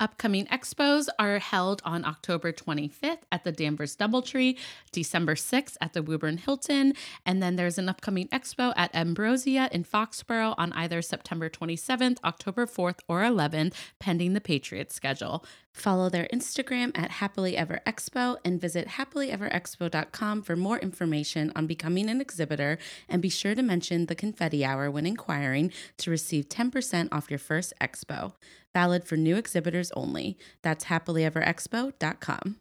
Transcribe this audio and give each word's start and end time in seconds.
Upcoming 0.00 0.46
expos 0.46 1.06
are 1.20 1.38
held 1.38 1.80
on 1.84 2.04
October 2.04 2.52
25th 2.52 3.18
at 3.30 3.44
the 3.44 3.52
Danvers 3.52 3.94
Doubletree, 3.94 4.58
December 4.90 5.36
6th 5.36 5.76
at 5.80 5.92
the 5.92 6.02
Woburn 6.02 6.38
Hilton, 6.38 6.94
and 7.24 7.40
then 7.40 7.54
there's 7.54 7.78
an 7.78 7.88
upcoming 7.88 8.26
expo 8.28 8.72
at 8.76 8.92
Ambrosia 8.92 9.68
in 9.70 9.84
Foxborough 9.84 10.56
on 10.58 10.72
either 10.72 11.00
September 11.00 11.48
27th, 11.48 12.18
October 12.24 12.66
4th, 12.66 12.98
or 13.06 13.20
11th, 13.20 13.74
pending 14.00 14.32
the 14.32 14.40
Patriots 14.40 14.96
schedule. 14.96 15.44
Follow 15.74 16.08
their 16.08 16.28
Instagram 16.32 16.96
at 16.96 17.10
Happily 17.10 17.56
Ever 17.56 17.80
Expo 17.84 18.36
and 18.44 18.60
visit 18.60 18.86
happilyeverexpo.com 18.86 20.42
for 20.42 20.54
more 20.54 20.78
information 20.78 21.52
on 21.56 21.66
becoming 21.66 22.08
an 22.08 22.20
exhibitor. 22.20 22.78
And 23.08 23.20
be 23.20 23.28
sure 23.28 23.56
to 23.56 23.62
mention 23.62 24.06
the 24.06 24.14
confetti 24.14 24.64
hour 24.64 24.88
when 24.88 25.04
inquiring 25.04 25.72
to 25.98 26.12
receive 26.12 26.48
10% 26.48 27.08
off 27.10 27.28
your 27.28 27.40
first 27.40 27.74
expo. 27.80 28.34
Valid 28.72 29.04
for 29.04 29.16
new 29.16 29.36
exhibitors 29.36 29.90
only. 29.96 30.38
That's 30.62 30.84
happilyeverexpo.com. 30.84 32.56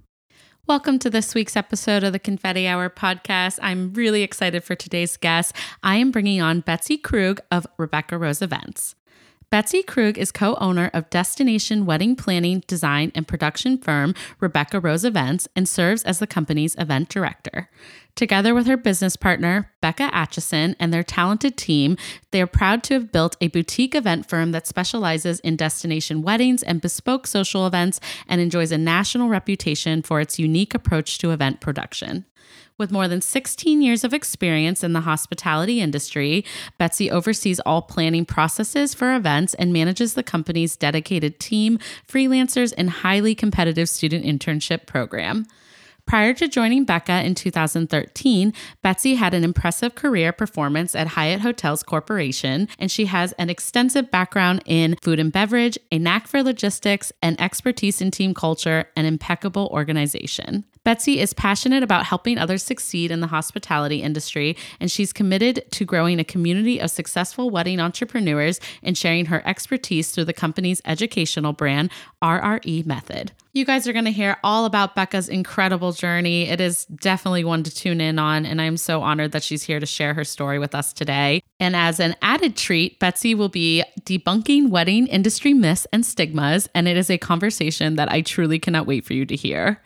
Welcome 0.65 0.97
to 0.99 1.09
this 1.09 1.35
week's 1.35 1.57
episode 1.57 2.03
of 2.03 2.13
the 2.13 2.19
Confetti 2.19 2.67
Hour 2.67 2.89
podcast. 2.89 3.59
I'm 3.61 3.93
really 3.93 4.23
excited 4.23 4.63
for 4.63 4.75
today's 4.75 5.17
guest. 5.17 5.53
I 5.83 5.97
am 5.97 6.09
bringing 6.09 6.41
on 6.41 6.61
Betsy 6.61 6.97
Krug 6.97 7.41
of 7.51 7.67
Rebecca 7.77 8.17
Rose 8.17 8.41
Events. 8.41 8.95
Betsy 9.53 9.83
Krug 9.83 10.17
is 10.17 10.31
co 10.31 10.55
owner 10.55 10.89
of 10.95 11.11
destination 11.11 11.85
wedding 11.85 12.15
planning, 12.15 12.63
design, 12.65 13.11
and 13.13 13.27
production 13.27 13.77
firm 13.77 14.15
Rebecca 14.39 14.79
Rose 14.79 15.05
Events 15.05 15.47
and 15.55 15.69
serves 15.69 16.01
as 16.01 16.17
the 16.17 16.25
company's 16.25 16.75
event 16.79 17.07
director. 17.07 17.69
Together 18.15 18.55
with 18.55 18.65
her 18.65 18.77
business 18.77 19.15
partner, 19.15 19.71
Becca 19.79 20.09
Atchison, 20.11 20.75
and 20.79 20.91
their 20.91 21.03
talented 21.03 21.55
team, 21.55 21.97
they 22.31 22.41
are 22.41 22.47
proud 22.47 22.81
to 22.85 22.95
have 22.95 23.11
built 23.11 23.37
a 23.41 23.47
boutique 23.47 23.93
event 23.93 24.27
firm 24.27 24.53
that 24.53 24.65
specializes 24.65 25.39
in 25.41 25.55
destination 25.55 26.23
weddings 26.23 26.63
and 26.63 26.81
bespoke 26.81 27.27
social 27.27 27.67
events 27.67 27.99
and 28.27 28.41
enjoys 28.41 28.71
a 28.71 28.77
national 28.79 29.29
reputation 29.29 30.01
for 30.01 30.19
its 30.19 30.39
unique 30.39 30.73
approach 30.73 31.19
to 31.19 31.29
event 31.29 31.61
production. 31.61 32.25
With 32.77 32.91
more 32.91 33.07
than 33.07 33.21
16 33.21 33.81
years 33.81 34.03
of 34.03 34.13
experience 34.13 34.83
in 34.83 34.93
the 34.93 35.01
hospitality 35.01 35.79
industry, 35.79 36.43
Betsy 36.79 37.11
oversees 37.11 37.59
all 37.59 37.83
planning 37.83 38.25
processes 38.25 38.93
for 38.95 39.13
events 39.13 39.53
and 39.53 39.71
manages 39.71 40.15
the 40.15 40.23
company's 40.23 40.75
dedicated 40.75 41.39
team, 41.39 41.77
freelancers, 42.07 42.73
and 42.75 42.89
highly 42.89 43.35
competitive 43.35 43.89
student 43.89 44.25
internship 44.25 44.87
program. 44.87 45.45
Prior 46.05 46.33
to 46.33 46.49
joining 46.49 46.83
Becca 46.83 47.23
in 47.23 47.33
2013, 47.33 48.53
Betsy 48.81 49.15
had 49.15 49.33
an 49.33 49.43
impressive 49.43 49.95
career 49.95 50.33
performance 50.33 50.95
at 50.95 51.07
Hyatt 51.07 51.41
Hotels 51.41 51.81
Corporation, 51.81 52.67
and 52.77 52.91
she 52.91 53.05
has 53.05 53.31
an 53.33 53.49
extensive 53.49 54.11
background 54.11 54.63
in 54.65 54.97
food 55.01 55.19
and 55.19 55.31
beverage, 55.31 55.77
a 55.91 55.99
knack 55.99 56.27
for 56.27 56.43
logistics, 56.43 57.11
and 57.21 57.39
expertise 57.39 58.01
in 58.01 58.11
team 58.11 58.33
culture 58.33 58.85
and 58.97 59.07
impeccable 59.07 59.69
organization. 59.71 60.65
Betsy 60.83 61.19
is 61.21 61.33
passionate 61.33 61.81
about 61.81 62.05
helping 62.05 62.37
others 62.37 62.61
succeed 62.61 63.09
in 63.09 63.21
the 63.21 63.27
hospitality 63.27 64.01
industry, 64.01 64.57
and 64.81 64.91
she's 64.91 65.13
committed 65.13 65.63
to 65.71 65.85
growing 65.85 66.19
a 66.19 66.25
community 66.25 66.79
of 66.79 66.91
successful 66.91 67.49
wedding 67.49 67.79
entrepreneurs 67.79 68.59
and 68.81 68.97
sharing 68.97 69.27
her 69.27 69.41
expertise 69.47 70.11
through 70.11 70.25
the 70.25 70.33
company's 70.33 70.81
educational 70.83 71.53
brand, 71.53 71.89
RRE 72.21 72.85
Method. 72.85 73.31
You 73.53 73.65
guys 73.65 73.87
are 73.87 73.93
going 73.93 74.05
to 74.05 74.11
hear 74.11 74.37
all 74.43 74.65
about 74.65 74.95
Becca's 74.95 75.29
incredible 75.29 75.93
journey. 75.93 76.49
It 76.49 76.59
is 76.59 76.85
definitely 76.85 77.45
one 77.45 77.63
to 77.63 77.73
tune 77.73 78.01
in 78.01 78.19
on, 78.19 78.45
and 78.45 78.59
I'm 78.59 78.77
so 78.77 79.03
honored 79.03 79.31
that 79.31 79.43
she's 79.43 79.63
here 79.63 79.79
to 79.79 79.85
share 79.85 80.13
her 80.15 80.25
story 80.25 80.59
with 80.59 80.75
us 80.75 80.91
today. 80.91 81.42
And 81.59 81.75
as 81.75 81.99
an 81.99 82.15
added 82.21 82.57
treat, 82.57 82.99
Betsy 82.99 83.35
will 83.35 83.49
be 83.49 83.83
debunking 84.01 84.69
wedding 84.69 85.07
industry 85.07 85.53
myths 85.53 85.87
and 85.93 86.05
stigmas, 86.05 86.67
and 86.75 86.87
it 86.87 86.97
is 86.97 87.09
a 87.09 87.17
conversation 87.17 87.95
that 87.95 88.11
I 88.11 88.21
truly 88.21 88.59
cannot 88.59 88.87
wait 88.87 89.05
for 89.05 89.13
you 89.13 89.25
to 89.25 89.35
hear. 89.35 89.81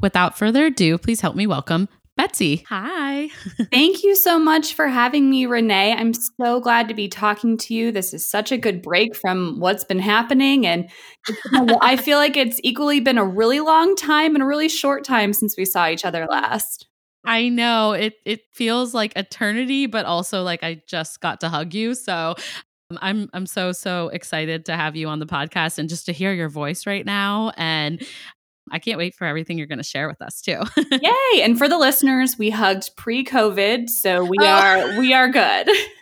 Without 0.00 0.36
further 0.36 0.66
ado, 0.66 0.98
please 0.98 1.20
help 1.20 1.36
me 1.36 1.46
welcome 1.46 1.88
Betsy. 2.16 2.64
Hi. 2.68 3.30
Thank 3.70 4.02
you 4.02 4.14
so 4.14 4.38
much 4.38 4.74
for 4.74 4.86
having 4.86 5.30
me, 5.30 5.46
Renee. 5.46 5.94
I'm 5.94 6.12
so 6.12 6.60
glad 6.60 6.88
to 6.88 6.94
be 6.94 7.08
talking 7.08 7.56
to 7.58 7.74
you. 7.74 7.90
This 7.90 8.12
is 8.12 8.28
such 8.28 8.52
a 8.52 8.58
good 8.58 8.82
break 8.82 9.16
from 9.16 9.58
what's 9.58 9.84
been 9.84 9.98
happening. 9.98 10.66
And 10.66 10.90
I 11.80 11.96
feel 11.96 12.18
like 12.18 12.36
it's 12.36 12.60
equally 12.62 13.00
been 13.00 13.18
a 13.18 13.24
really 13.24 13.60
long 13.60 13.96
time 13.96 14.34
and 14.34 14.42
a 14.42 14.46
really 14.46 14.68
short 14.68 15.04
time 15.04 15.32
since 15.32 15.56
we 15.56 15.64
saw 15.64 15.88
each 15.88 16.04
other 16.04 16.26
last. 16.28 16.86
I 17.24 17.48
know 17.48 17.92
it 17.92 18.14
it 18.24 18.42
feels 18.52 18.94
like 18.94 19.12
eternity, 19.16 19.86
but 19.86 20.06
also 20.06 20.42
like 20.42 20.62
I 20.62 20.82
just 20.86 21.20
got 21.20 21.40
to 21.40 21.48
hug 21.48 21.74
you. 21.74 21.94
So 21.94 22.34
um, 22.90 22.98
I'm 23.00 23.30
I'm 23.32 23.46
so 23.46 23.72
so 23.72 24.08
excited 24.08 24.66
to 24.66 24.76
have 24.76 24.96
you 24.96 25.08
on 25.08 25.18
the 25.18 25.26
podcast 25.26 25.78
and 25.78 25.88
just 25.88 26.06
to 26.06 26.12
hear 26.12 26.32
your 26.32 26.48
voice 26.48 26.86
right 26.86 27.06
now. 27.06 27.52
And 27.56 28.02
I 28.70 28.78
can't 28.78 28.98
wait 28.98 29.14
for 29.14 29.26
everything 29.26 29.58
you're 29.58 29.66
going 29.66 29.78
to 29.78 29.84
share 29.84 30.08
with 30.08 30.22
us 30.22 30.40
too. 30.40 30.60
Yay! 30.90 31.42
And 31.42 31.58
for 31.58 31.68
the 31.68 31.78
listeners, 31.78 32.38
we 32.38 32.50
hugged 32.50 32.96
pre-COVID, 32.96 33.90
so 33.90 34.24
we 34.24 34.38
oh. 34.40 34.46
are 34.46 34.98
we 34.98 35.12
are 35.12 35.28
good. 35.28 35.68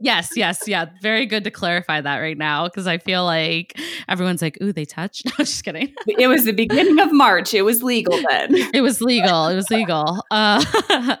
yes, 0.00 0.30
yes, 0.36 0.66
yeah. 0.66 0.86
Very 1.02 1.26
good 1.26 1.44
to 1.44 1.50
clarify 1.50 2.00
that 2.00 2.18
right 2.18 2.36
now 2.36 2.64
because 2.64 2.86
I 2.86 2.98
feel 2.98 3.24
like 3.24 3.78
everyone's 4.08 4.42
like, 4.42 4.58
"Ooh, 4.62 4.72
they 4.72 4.84
touched." 4.84 5.26
No, 5.38 5.44
just 5.44 5.64
kidding. 5.64 5.92
it 6.06 6.28
was 6.28 6.44
the 6.44 6.52
beginning 6.52 6.98
of 6.98 7.12
March. 7.12 7.52
It 7.52 7.62
was 7.62 7.82
legal 7.82 8.16
then. 8.30 8.54
it 8.74 8.80
was 8.80 9.00
legal. 9.00 9.48
It 9.48 9.56
was 9.56 9.68
legal. 9.70 10.22
Uh, 10.30 10.64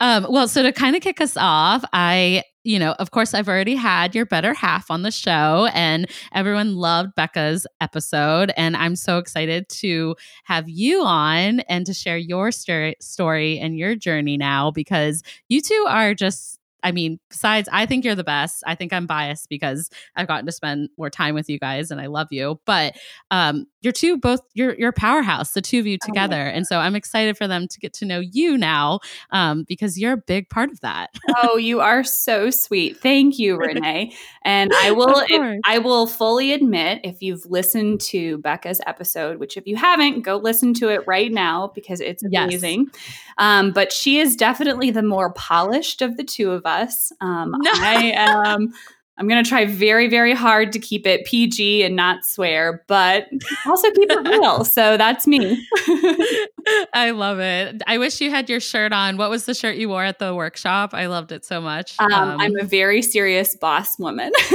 um, 0.00 0.26
well, 0.28 0.48
so 0.48 0.62
to 0.62 0.72
kind 0.72 0.96
of 0.96 1.02
kick 1.02 1.20
us 1.20 1.36
off, 1.36 1.84
I 1.92 2.42
you 2.64 2.78
know, 2.78 2.92
of 2.98 3.10
course, 3.10 3.34
I've 3.34 3.48
already 3.48 3.74
had 3.74 4.14
your 4.14 4.24
better 4.26 4.54
half 4.54 4.90
on 4.90 5.02
the 5.02 5.10
show, 5.10 5.68
and 5.74 6.08
everyone 6.32 6.76
loved 6.76 7.14
Becca's 7.16 7.66
episode. 7.80 8.52
And 8.56 8.76
I'm 8.76 8.94
so 8.94 9.18
excited 9.18 9.68
to 9.68 10.14
have 10.44 10.68
you 10.68 11.02
on 11.02 11.60
and 11.60 11.84
to 11.86 11.94
share 11.94 12.16
your 12.16 12.52
story, 12.52 12.96
story 13.00 13.58
and 13.58 13.76
your 13.76 13.96
journey 13.96 14.36
now 14.36 14.70
because 14.70 15.22
you 15.48 15.60
two 15.60 15.86
are 15.88 16.14
just 16.14 16.60
I 16.82 16.92
mean, 16.92 17.18
besides, 17.30 17.68
I 17.72 17.86
think 17.86 18.04
you're 18.04 18.14
the 18.14 18.24
best. 18.24 18.62
I 18.66 18.74
think 18.74 18.92
I'm 18.92 19.06
biased 19.06 19.48
because 19.48 19.88
I've 20.16 20.28
gotten 20.28 20.46
to 20.46 20.52
spend 20.52 20.88
more 20.98 21.10
time 21.10 21.34
with 21.34 21.48
you 21.48 21.58
guys 21.58 21.90
and 21.90 22.00
I 22.00 22.06
love 22.06 22.28
you. 22.30 22.60
But 22.66 22.94
um, 23.30 23.66
you're 23.82 23.92
two 23.92 24.16
both 24.18 24.40
you're 24.54 24.74
you're 24.74 24.92
powerhouse, 24.92 25.52
the 25.52 25.62
two 25.62 25.78
of 25.78 25.86
you 25.86 25.98
oh, 26.02 26.06
together. 26.06 26.46
Oh, 26.46 26.56
and 26.56 26.66
so 26.66 26.78
I'm 26.78 26.94
excited 26.94 27.36
for 27.36 27.46
them 27.46 27.68
to 27.68 27.78
get 27.78 27.92
to 27.94 28.04
know 28.04 28.20
you 28.20 28.58
now 28.58 29.00
um, 29.30 29.64
because 29.64 29.98
you're 29.98 30.14
a 30.14 30.18
big 30.18 30.48
part 30.48 30.70
of 30.70 30.80
that. 30.80 31.10
oh, 31.42 31.56
you 31.56 31.80
are 31.80 32.04
so 32.04 32.50
sweet. 32.50 32.98
Thank 32.98 33.38
you, 33.38 33.56
Renee. 33.58 34.12
And 34.44 34.72
I 34.74 34.90
will 34.90 35.24
I 35.64 35.78
will 35.78 36.06
fully 36.06 36.52
admit 36.52 37.00
if 37.04 37.22
you've 37.22 37.46
listened 37.46 38.00
to 38.02 38.38
Becca's 38.38 38.80
episode, 38.86 39.38
which 39.38 39.56
if 39.56 39.66
you 39.66 39.76
haven't, 39.76 40.22
go 40.22 40.36
listen 40.36 40.74
to 40.74 40.88
it 40.88 41.06
right 41.06 41.32
now 41.32 41.72
because 41.74 42.00
it's 42.00 42.22
amazing. 42.22 42.90
Yes. 42.92 43.02
Um, 43.38 43.72
but 43.72 43.92
she 43.92 44.18
is 44.18 44.36
definitely 44.36 44.90
the 44.90 45.02
more 45.02 45.32
polished 45.32 46.02
of 46.02 46.16
the 46.16 46.24
two 46.24 46.50
of 46.50 46.66
us 46.66 46.72
us. 46.82 47.12
Um, 47.20 47.54
no. 47.58 47.70
I 47.74 48.12
am. 48.14 48.72
I'm 49.18 49.28
going 49.28 49.42
to 49.42 49.48
try 49.48 49.66
very, 49.66 50.08
very 50.08 50.32
hard 50.32 50.72
to 50.72 50.78
keep 50.78 51.06
it 51.06 51.24
PG 51.26 51.84
and 51.84 51.94
not 51.94 52.24
swear, 52.24 52.82
but 52.88 53.28
also 53.66 53.90
keep 53.92 54.10
it 54.10 54.28
real. 54.28 54.64
So 54.72 54.96
that's 54.96 55.26
me. 55.26 55.66
I 56.94 57.10
love 57.10 57.38
it. 57.40 57.82
I 57.86 57.98
wish 57.98 58.20
you 58.20 58.30
had 58.30 58.48
your 58.48 58.58
shirt 58.60 58.92
on. 58.92 59.18
What 59.18 59.28
was 59.28 59.44
the 59.44 59.54
shirt 59.54 59.76
you 59.76 59.88
wore 59.88 60.04
at 60.04 60.18
the 60.18 60.34
workshop? 60.34 60.94
I 60.94 61.06
loved 61.06 61.30
it 61.30 61.44
so 61.44 61.60
much. 61.60 61.94
Um, 61.98 62.12
um, 62.12 62.40
I'm 62.40 62.56
a 62.58 62.64
very 62.64 63.02
serious 63.02 63.54
boss 63.54 63.98
woman. 63.98 64.32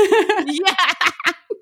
yeah 0.47 0.93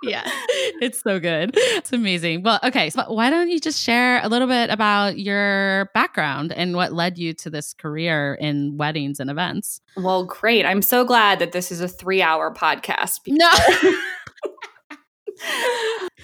yeah, 0.05 0.23
it's 0.81 1.01
so 1.01 1.19
good. 1.19 1.51
It's 1.55 1.91
amazing. 1.93 2.43
Well, 2.43 2.59
okay. 2.63 2.89
So 2.89 3.11
why 3.11 3.29
don't 3.29 3.49
you 3.49 3.59
just 3.59 3.81
share 3.81 4.23
a 4.23 4.29
little 4.29 4.47
bit 4.47 4.69
about 4.69 5.19
your 5.19 5.89
background 5.93 6.51
and 6.51 6.75
what 6.75 6.93
led 6.93 7.17
you 7.17 7.33
to 7.33 7.49
this 7.49 7.73
career 7.73 8.35
in 8.35 8.77
weddings 8.77 9.19
and 9.19 9.29
events? 9.29 9.81
Well, 9.97 10.25
great. 10.25 10.65
I'm 10.65 10.81
so 10.81 11.03
glad 11.03 11.39
that 11.39 11.51
this 11.51 11.71
is 11.71 11.81
a 11.81 11.87
three 11.87 12.21
hour 12.21 12.53
podcast. 12.53 13.19
No. 13.27 13.49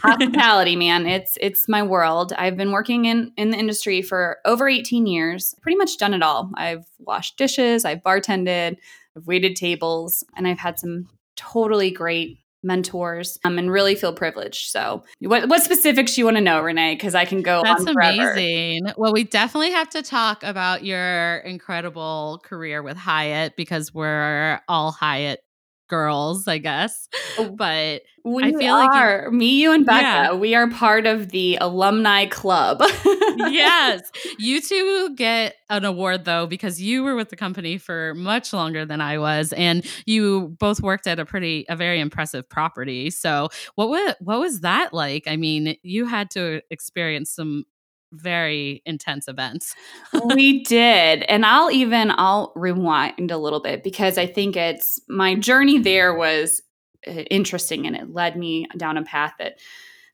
Hospitality, 0.01 0.75
man. 0.75 1.06
It's 1.06 1.38
it's 1.42 1.68
my 1.68 1.84
world. 1.84 2.34
I've 2.38 2.57
been 2.57 2.72
working 2.72 3.06
in 3.06 3.31
in 3.38 3.51
the 3.51 3.57
industry 3.57 4.01
for 4.01 4.39
over 4.45 4.68
18 4.68 5.06
years. 5.06 5.54
Pretty 5.62 5.77
much 5.77 5.98
done 5.98 6.13
it 6.13 6.24
all. 6.24 6.50
I've 6.56 6.86
washed 7.00 7.38
dishes, 7.38 7.86
I've 7.86 8.01
bartended, 8.01 8.77
I've 9.16 9.27
waited 9.27 9.56
tables, 9.56 10.24
and 10.36 10.48
I've 10.48 10.60
had 10.60 10.80
some 10.80 11.07
totally 11.36 11.92
great 11.92 12.39
mentors 12.63 13.38
um, 13.44 13.58
and 13.58 13.72
really 13.72 13.96
feel 13.96 14.13
privileged. 14.13 14.69
So, 14.69 15.04
what, 15.19 15.50
what 15.50 15.63
specifics 15.63 16.18
you 16.18 16.25
want 16.25 16.38
to 16.38 16.42
know, 16.42 16.62
Renee? 16.62 16.96
Because 16.96 17.16
I 17.16 17.25
can 17.25 17.42
go 17.42 17.62
That's 17.63 17.86
amazing. 17.86 18.88
Well, 18.98 19.13
we 19.13 19.24
definitely 19.24 19.72
have 19.72 19.90
to 19.92 20.02
talk 20.02 20.44
about 20.44 20.84
your 20.84 21.38
incredible 21.38 22.42
career 22.44 22.84
with 22.84 22.98
Hyatt 22.98 23.56
because 23.56 23.94
we're 23.94 24.60
all 24.68 24.92
Hyatt 24.92 25.42
girls, 25.92 26.48
I 26.48 26.58
guess. 26.58 27.10
Oh, 27.38 27.50
but 27.50 28.04
we 28.24 28.46
I 28.46 28.52
feel 28.54 28.76
are. 28.76 28.86
like 28.86 29.26
you, 29.26 29.38
me, 29.38 29.62
you, 29.62 29.74
and 29.74 29.86
Becca. 29.86 30.02
Yeah. 30.02 30.34
We 30.34 30.56
are 30.56 30.70
part 30.70 31.06
of 31.06 31.30
the 31.30 31.58
alumni 31.60 32.28
club. 32.28 32.82
yes, 33.36 34.10
you 34.40 34.62
two 34.62 35.14
get 35.16 35.56
an 35.70 35.84
award 35.84 36.24
though 36.24 36.48
because 36.48 36.82
you 36.82 37.04
were 37.04 37.16
with 37.16 37.30
the 37.30 37.36
company 37.36 37.78
for 37.78 38.14
much 38.16 38.54
longer 38.54 38.86
than 38.86 39.02
I 39.02 39.18
was, 39.18 39.52
and 39.54 39.86
you 40.06 40.56
both 40.60 40.82
worked 40.82 41.08
at 41.08 41.20
a 41.20 41.26
pretty, 41.26 41.66
a 41.68 41.76
very 41.76 42.00
impressive 42.00 42.48
property. 42.48 43.10
So, 43.10 43.50
what 43.76 43.90
was 43.90 44.16
what 44.22 44.40
was 44.40 44.62
that 44.62 44.94
like? 44.94 45.28
I 45.28 45.36
mean, 45.36 45.76
you 45.84 46.06
had 46.06 46.32
to 46.32 46.62
experience 46.72 47.32
some 47.32 47.66
very 48.12 48.81
intense 48.86 49.28
events. 49.28 49.75
we 50.36 50.63
did. 50.63 51.24
And 51.24 51.46
I'll 51.46 51.72
even 51.72 52.12
I'll 52.16 52.52
rewind 52.56 53.31
a 53.31 53.38
little 53.38 53.62
bit 53.62 53.84
because 53.84 54.18
I 54.18 54.25
think 54.25 54.56
it's 54.56 55.00
my 55.08 55.36
journey 55.36 55.80
there 55.80 56.13
was 56.13 56.62
uh, 57.08 57.12
interesting 57.12 57.88
and 57.88 57.96
it 57.96 58.13
led 58.13 58.38
me 58.38 58.68
down 58.78 58.98
a 58.98 59.04
path 59.04 59.34
that 59.40 59.58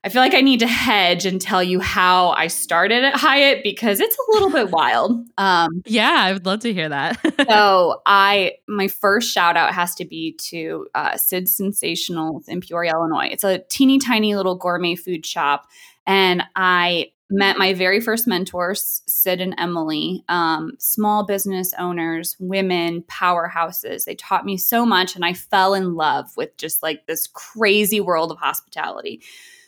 I 0.04 0.10
feel 0.10 0.22
like 0.22 0.34
I 0.34 0.42
need 0.42 0.60
to 0.60 0.66
hedge 0.68 1.26
and 1.26 1.40
tell 1.40 1.62
you 1.62 1.80
how 1.80 2.30
I 2.30 2.46
started 2.46 3.02
at 3.02 3.16
Hyatt 3.16 3.64
because 3.64 3.98
it's 3.98 4.16
a 4.16 4.32
little 4.32 4.50
bit 4.50 4.70
wild. 4.70 5.26
Um, 5.36 5.82
yeah, 5.86 6.14
I 6.18 6.32
would 6.32 6.46
love 6.46 6.60
to 6.60 6.72
hear 6.72 6.88
that. 6.88 7.18
so, 7.48 8.00
I 8.06 8.52
my 8.68 8.86
first 8.86 9.32
shout 9.32 9.56
out 9.56 9.74
has 9.74 9.96
to 9.96 10.04
be 10.04 10.36
to 10.50 10.86
uh, 10.94 11.16
Sid 11.16 11.48
Sensational 11.48 12.42
in 12.46 12.60
Peoria, 12.60 12.92
Illinois. 12.92 13.28
It's 13.32 13.42
a 13.42 13.58
teeny 13.58 13.98
tiny 13.98 14.36
little 14.36 14.54
gourmet 14.54 14.94
food 14.94 15.26
shop, 15.26 15.66
and 16.06 16.44
I 16.54 17.08
met 17.30 17.58
my 17.58 17.74
very 17.74 18.00
first 18.00 18.26
mentors, 18.26 19.02
Sid 19.06 19.40
and 19.40 19.54
Emily, 19.58 20.24
um, 20.28 20.72
small 20.78 21.26
business 21.26 21.72
owners, 21.78 22.36
women, 22.38 23.02
powerhouses. 23.02 24.04
They 24.04 24.14
taught 24.14 24.46
me 24.46 24.56
so 24.56 24.86
much, 24.86 25.14
and 25.14 25.24
I 25.24 25.34
fell 25.34 25.74
in 25.74 25.94
love 25.94 26.30
with 26.36 26.56
just 26.56 26.82
like 26.82 27.06
this 27.06 27.26
crazy 27.26 28.00
world 28.00 28.32
of 28.32 28.38
hospitality. 28.38 29.22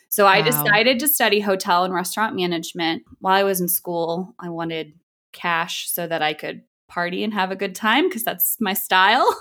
So 0.09 0.25
wow. 0.25 0.31
I 0.31 0.43
decided 0.43 0.99
to 1.01 1.09
study 1.09 1.41
hotel 1.41 1.85
and 1.85 1.95
restaurant 1.95 2.35
management 2.35 3.05
while 3.21 3.35
I 3.35 3.45
was 3.45 3.61
in 3.61 3.69
school. 3.69 4.35
I 4.41 4.49
wanted 4.49 4.95
cash 5.33 5.89
so 5.91 6.07
that 6.07 6.23
I 6.23 6.35
could 6.35 6.63
party 6.89 7.23
and 7.23 7.33
have 7.33 7.51
a 7.51 7.57
good 7.57 7.75
time 7.75 8.09
because 8.09 8.25
that's 8.25 8.57
my 8.61 8.75
style. 8.75 9.33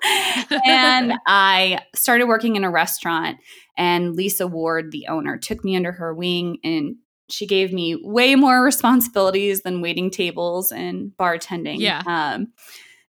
and 0.66 1.12
I 1.26 1.80
started 1.94 2.26
working 2.26 2.56
in 2.56 2.64
a 2.64 2.70
restaurant 2.70 3.38
and 3.76 4.16
Lisa 4.16 4.46
Ward, 4.46 4.90
the 4.90 5.06
owner, 5.08 5.36
took 5.36 5.62
me 5.62 5.76
under 5.76 5.92
her 5.92 6.14
wing 6.14 6.58
and 6.64 6.96
she 7.28 7.46
gave 7.46 7.72
me 7.72 7.96
way 8.02 8.34
more 8.34 8.62
responsibilities 8.64 9.62
than 9.62 9.80
waiting 9.80 10.10
tables 10.10 10.72
and 10.72 11.12
bartending. 11.18 11.80
Yeah. 11.80 12.02
Um, 12.06 12.48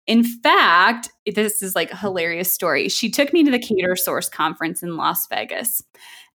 in 0.07 0.23
fact, 0.23 1.09
this 1.25 1.63
is 1.63 1.75
like 1.75 1.91
a 1.91 1.97
hilarious 1.97 2.51
story. 2.51 2.89
She 2.89 3.09
took 3.09 3.33
me 3.33 3.44
to 3.44 3.51
the 3.51 3.59
Catersource 3.59 4.31
conference 4.31 4.83
in 4.83 4.97
Las 4.97 5.25
Vegas, 5.27 5.81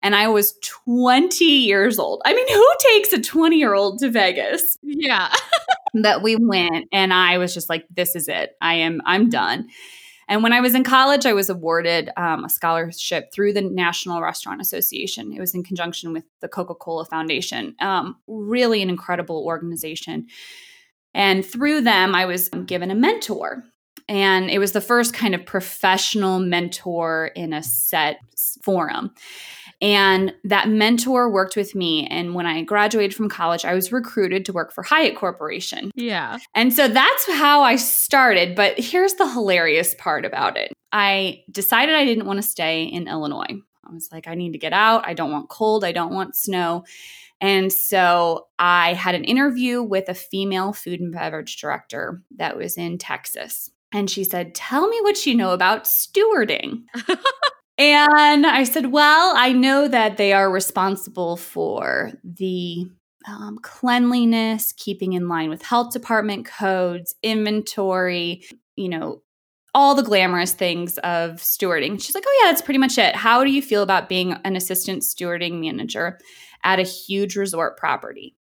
and 0.02 0.16
I 0.16 0.28
was 0.28 0.54
20 0.86 1.44
years 1.44 1.98
old. 1.98 2.20
I 2.24 2.34
mean, 2.34 2.48
who 2.48 2.68
takes 2.80 3.12
a 3.12 3.20
20 3.20 3.56
year 3.56 3.74
old 3.74 4.00
to 4.00 4.10
Vegas? 4.10 4.76
Yeah. 4.82 5.32
that 5.94 6.22
we 6.22 6.36
went, 6.36 6.86
and 6.92 7.12
I 7.12 7.38
was 7.38 7.54
just 7.54 7.68
like, 7.68 7.84
this 7.90 8.16
is 8.16 8.28
it. 8.28 8.56
I 8.60 8.74
am, 8.74 9.00
I'm 9.04 9.28
done. 9.28 9.68
And 10.30 10.44
when 10.44 10.52
I 10.52 10.60
was 10.60 10.76
in 10.76 10.84
college, 10.84 11.26
I 11.26 11.32
was 11.32 11.50
awarded 11.50 12.08
um, 12.16 12.44
a 12.44 12.48
scholarship 12.48 13.32
through 13.32 13.52
the 13.52 13.62
National 13.62 14.22
Restaurant 14.22 14.60
Association. 14.60 15.32
It 15.32 15.40
was 15.40 15.56
in 15.56 15.64
conjunction 15.64 16.12
with 16.12 16.22
the 16.40 16.46
Coca 16.46 16.76
Cola 16.76 17.04
Foundation. 17.04 17.74
Um, 17.80 18.16
really 18.28 18.80
an 18.80 18.88
incredible 18.88 19.44
organization. 19.44 20.28
And 21.14 21.44
through 21.44 21.80
them, 21.80 22.14
I 22.14 22.26
was 22.26 22.48
given 22.48 22.92
a 22.92 22.94
mentor. 22.94 23.64
And 24.08 24.50
it 24.50 24.60
was 24.60 24.70
the 24.70 24.80
first 24.80 25.14
kind 25.14 25.34
of 25.34 25.44
professional 25.44 26.38
mentor 26.38 27.32
in 27.34 27.52
a 27.52 27.62
set 27.62 28.20
forum. 28.62 29.10
And 29.80 30.34
that 30.44 30.68
mentor 30.68 31.30
worked 31.30 31.56
with 31.56 31.74
me. 31.74 32.06
And 32.08 32.34
when 32.34 32.46
I 32.46 32.62
graduated 32.62 33.14
from 33.14 33.30
college, 33.30 33.64
I 33.64 33.74
was 33.74 33.92
recruited 33.92 34.44
to 34.44 34.52
work 34.52 34.72
for 34.72 34.82
Hyatt 34.82 35.16
Corporation. 35.16 35.90
Yeah. 35.94 36.38
And 36.54 36.72
so 36.72 36.86
that's 36.86 37.30
how 37.30 37.62
I 37.62 37.76
started. 37.76 38.54
But 38.54 38.78
here's 38.78 39.14
the 39.14 39.30
hilarious 39.30 39.94
part 39.94 40.24
about 40.24 40.56
it 40.56 40.72
I 40.92 41.44
decided 41.50 41.94
I 41.94 42.04
didn't 42.04 42.26
want 42.26 42.38
to 42.38 42.46
stay 42.46 42.84
in 42.84 43.08
Illinois. 43.08 43.56
I 43.84 43.92
was 43.92 44.08
like, 44.12 44.28
I 44.28 44.34
need 44.34 44.52
to 44.52 44.58
get 44.58 44.72
out. 44.72 45.06
I 45.06 45.14
don't 45.14 45.32
want 45.32 45.48
cold. 45.48 45.84
I 45.84 45.92
don't 45.92 46.14
want 46.14 46.36
snow. 46.36 46.84
And 47.40 47.72
so 47.72 48.48
I 48.58 48.92
had 48.92 49.14
an 49.14 49.24
interview 49.24 49.82
with 49.82 50.08
a 50.08 50.14
female 50.14 50.72
food 50.72 51.00
and 51.00 51.12
beverage 51.12 51.56
director 51.56 52.22
that 52.36 52.56
was 52.56 52.76
in 52.76 52.98
Texas. 52.98 53.70
And 53.92 54.10
she 54.10 54.24
said, 54.24 54.54
Tell 54.54 54.88
me 54.88 54.98
what 55.00 55.26
you 55.26 55.34
know 55.34 55.52
about 55.52 55.84
stewarding. 55.84 56.82
And 57.80 58.46
I 58.46 58.64
said, 58.64 58.92
Well, 58.92 59.32
I 59.34 59.54
know 59.54 59.88
that 59.88 60.18
they 60.18 60.34
are 60.34 60.52
responsible 60.52 61.38
for 61.38 62.12
the 62.22 62.90
um, 63.26 63.58
cleanliness, 63.62 64.74
keeping 64.76 65.14
in 65.14 65.28
line 65.28 65.48
with 65.48 65.62
health 65.62 65.94
department 65.94 66.44
codes, 66.44 67.14
inventory, 67.22 68.44
you 68.76 68.90
know, 68.90 69.22
all 69.74 69.94
the 69.94 70.02
glamorous 70.02 70.52
things 70.52 70.98
of 70.98 71.36
stewarding. 71.36 72.02
She's 72.02 72.14
like, 72.14 72.24
Oh, 72.26 72.40
yeah, 72.42 72.50
that's 72.50 72.60
pretty 72.60 72.76
much 72.76 72.98
it. 72.98 73.16
How 73.16 73.44
do 73.44 73.50
you 73.50 73.62
feel 73.62 73.82
about 73.82 74.10
being 74.10 74.32
an 74.44 74.56
assistant 74.56 75.02
stewarding 75.02 75.60
manager 75.60 76.18
at 76.62 76.80
a 76.80 76.82
huge 76.82 77.34
resort 77.34 77.78
property? 77.78 78.36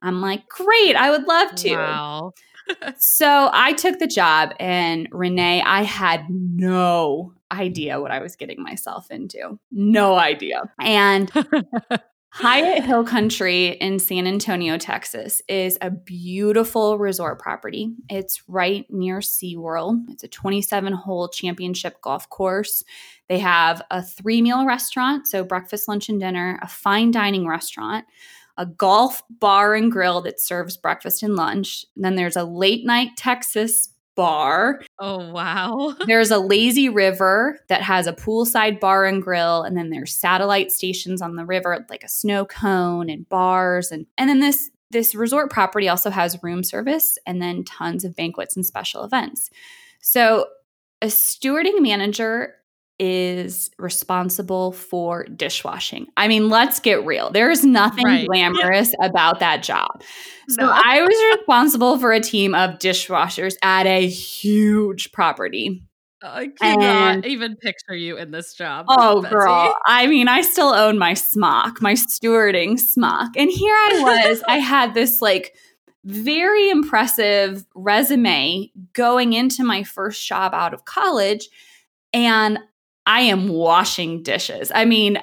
I'm 0.00 0.20
like, 0.20 0.46
Great, 0.48 0.94
I 0.94 1.10
would 1.10 1.24
love 1.24 1.56
to. 1.56 1.74
Wow. 1.74 2.32
so 2.98 3.50
I 3.52 3.72
took 3.72 3.98
the 3.98 4.06
job, 4.06 4.52
and 4.60 5.08
Renee, 5.10 5.62
I 5.62 5.82
had 5.82 6.26
no 6.30 7.32
idea 7.52 8.00
what 8.00 8.10
I 8.10 8.20
was 8.20 8.36
getting 8.36 8.62
myself 8.62 9.10
into. 9.10 9.58
No 9.70 10.16
idea. 10.16 10.72
And 10.80 11.30
Hyatt 12.38 12.84
Hill 12.84 13.04
Country 13.04 13.68
in 13.68 13.98
San 13.98 14.26
Antonio, 14.26 14.76
Texas 14.76 15.40
is 15.48 15.78
a 15.80 15.90
beautiful 15.90 16.98
resort 16.98 17.38
property. 17.38 17.94
It's 18.10 18.46
right 18.46 18.84
near 18.90 19.20
SeaWorld. 19.20 20.10
It's 20.10 20.22
a 20.22 20.28
27 20.28 20.92
hole 20.92 21.28
championship 21.28 22.02
golf 22.02 22.28
course. 22.28 22.84
They 23.30 23.38
have 23.38 23.80
a 23.90 24.02
three 24.02 24.42
meal 24.42 24.66
restaurant, 24.66 25.26
so 25.26 25.44
breakfast, 25.44 25.88
lunch, 25.88 26.10
and 26.10 26.20
dinner, 26.20 26.58
a 26.62 26.68
fine 26.68 27.10
dining 27.10 27.48
restaurant, 27.48 28.04
a 28.58 28.66
golf 28.66 29.22
bar 29.30 29.74
and 29.74 29.90
grill 29.90 30.20
that 30.20 30.38
serves 30.38 30.76
breakfast 30.76 31.22
and 31.22 31.36
lunch. 31.36 31.86
And 31.96 32.04
then 32.04 32.16
there's 32.16 32.36
a 32.36 32.44
late 32.44 32.84
night 32.84 33.12
Texas 33.16 33.88
bar. 34.16 34.82
Oh, 34.98 35.30
wow. 35.30 35.94
there's 36.06 36.30
a 36.32 36.38
lazy 36.38 36.88
river 36.88 37.60
that 37.68 37.82
has 37.82 38.06
a 38.06 38.12
poolside 38.12 38.80
bar 38.80 39.04
and 39.04 39.22
grill. 39.22 39.62
And 39.62 39.76
then 39.76 39.90
there's 39.90 40.12
satellite 40.12 40.72
stations 40.72 41.22
on 41.22 41.36
the 41.36 41.46
river, 41.46 41.86
like 41.88 42.02
a 42.02 42.08
snow 42.08 42.44
cone 42.44 43.08
and 43.08 43.28
bars. 43.28 43.92
And, 43.92 44.06
and 44.18 44.28
then 44.28 44.40
this, 44.40 44.70
this 44.90 45.14
resort 45.14 45.50
property 45.50 45.88
also 45.88 46.10
has 46.10 46.42
room 46.42 46.64
service 46.64 47.18
and 47.26 47.40
then 47.40 47.62
tons 47.62 48.04
of 48.04 48.16
banquets 48.16 48.56
and 48.56 48.66
special 48.66 49.04
events. 49.04 49.50
So 50.00 50.46
a 51.02 51.06
stewarding 51.06 51.80
manager 51.80 52.54
is 52.98 53.70
responsible 53.78 54.72
for 54.72 55.24
dishwashing. 55.24 56.06
I 56.16 56.28
mean, 56.28 56.48
let's 56.48 56.80
get 56.80 57.04
real. 57.04 57.30
There 57.30 57.50
is 57.50 57.64
nothing 57.64 58.04
right. 58.04 58.26
glamorous 58.26 58.94
yeah. 58.98 59.06
about 59.06 59.40
that 59.40 59.62
job. 59.62 60.02
So 60.48 60.64
no. 60.64 60.72
I 60.72 61.02
was 61.02 61.38
responsible 61.38 61.98
for 61.98 62.12
a 62.12 62.20
team 62.20 62.54
of 62.54 62.78
dishwashers 62.78 63.54
at 63.62 63.86
a 63.86 64.06
huge 64.06 65.12
property. 65.12 65.82
I 66.22 66.48
cannot 66.60 67.14
and, 67.16 67.26
even 67.26 67.56
picture 67.56 67.94
you 67.94 68.16
in 68.16 68.30
this 68.30 68.54
job. 68.54 68.86
Oh, 68.88 69.22
Betsy. 69.22 69.34
girl. 69.34 69.74
I 69.86 70.06
mean, 70.06 70.28
I 70.28 70.40
still 70.40 70.68
own 70.68 70.98
my 70.98 71.14
smock, 71.14 71.82
my 71.82 71.92
stewarding 71.92 72.78
smock. 72.80 73.36
And 73.36 73.50
here 73.50 73.74
I 73.74 74.26
was, 74.28 74.42
I 74.48 74.58
had 74.58 74.94
this 74.94 75.20
like 75.20 75.54
very 76.04 76.70
impressive 76.70 77.66
resume 77.74 78.70
going 78.92 79.34
into 79.34 79.62
my 79.62 79.82
first 79.82 80.26
job 80.26 80.54
out 80.54 80.72
of 80.72 80.84
college. 80.84 81.48
And 82.12 82.58
I 83.06 83.20
am 83.20 83.48
washing 83.48 84.22
dishes. 84.22 84.72
I 84.74 84.84
mean, 84.84 85.18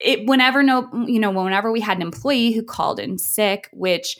it 0.00 0.26
whenever 0.26 0.62
no, 0.62 0.90
you 1.06 1.20
know, 1.20 1.30
whenever 1.30 1.70
we 1.70 1.80
had 1.80 1.98
an 1.98 2.02
employee 2.02 2.52
who 2.52 2.62
called 2.62 2.98
in 2.98 3.18
sick, 3.18 3.68
which 3.72 4.18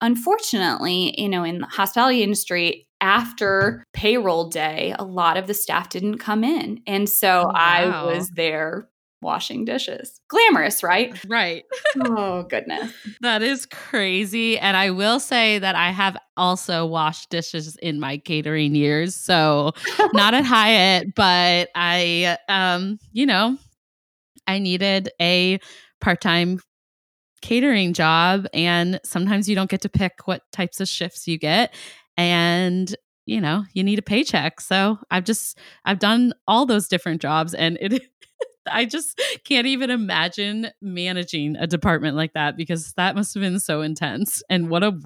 unfortunately, 0.00 1.14
you 1.20 1.28
know, 1.28 1.44
in 1.44 1.60
the 1.60 1.66
hospitality 1.66 2.22
industry, 2.22 2.86
after 3.00 3.84
payroll 3.92 4.48
day, 4.48 4.94
a 4.98 5.04
lot 5.04 5.36
of 5.36 5.46
the 5.46 5.54
staff 5.54 5.90
didn't 5.90 6.18
come 6.18 6.44
in. 6.44 6.80
And 6.86 7.08
so 7.08 7.42
oh, 7.42 7.46
wow. 7.46 7.52
I 7.54 8.04
was 8.04 8.30
there 8.30 8.88
washing 9.26 9.64
dishes. 9.64 10.20
Glamorous, 10.28 10.82
right? 10.82 11.14
Right. 11.28 11.64
oh, 12.00 12.44
goodness. 12.44 12.92
That 13.20 13.42
is 13.42 13.66
crazy. 13.66 14.58
And 14.58 14.76
I 14.76 14.90
will 14.90 15.18
say 15.18 15.58
that 15.58 15.74
I 15.74 15.90
have 15.90 16.16
also 16.36 16.86
washed 16.86 17.30
dishes 17.30 17.76
in 17.76 17.98
my 17.98 18.18
catering 18.18 18.74
years. 18.74 19.16
So 19.16 19.72
not 20.12 20.34
at 20.34 20.44
Hyatt, 20.44 21.14
but 21.14 21.68
I, 21.74 22.38
um, 22.48 22.98
you 23.12 23.26
know, 23.26 23.58
I 24.46 24.60
needed 24.60 25.10
a 25.20 25.58
part 26.00 26.20
time 26.20 26.60
catering 27.42 27.92
job. 27.92 28.46
And 28.54 29.00
sometimes 29.04 29.48
you 29.48 29.56
don't 29.56 29.70
get 29.70 29.82
to 29.82 29.88
pick 29.88 30.26
what 30.26 30.42
types 30.52 30.80
of 30.80 30.88
shifts 30.88 31.26
you 31.26 31.38
get. 31.38 31.74
And 32.16 32.94
you 33.26 33.40
know, 33.40 33.64
you 33.74 33.82
need 33.82 33.98
a 33.98 34.02
paycheck. 34.02 34.60
So 34.60 34.98
I've 35.10 35.24
just 35.24 35.58
I've 35.84 35.98
done 35.98 36.32
all 36.46 36.64
those 36.64 36.88
different 36.88 37.20
jobs 37.20 37.54
and 37.54 37.76
it 37.80 38.02
I 38.70 38.84
just 38.84 39.20
can't 39.44 39.66
even 39.66 39.90
imagine 39.90 40.68
managing 40.80 41.56
a 41.56 41.66
department 41.66 42.16
like 42.16 42.32
that 42.34 42.56
because 42.56 42.92
that 42.94 43.14
must 43.14 43.34
have 43.34 43.40
been 43.40 43.60
so 43.60 43.80
intense. 43.80 44.42
And 44.48 44.68
what 44.68 44.82
a 44.82 44.98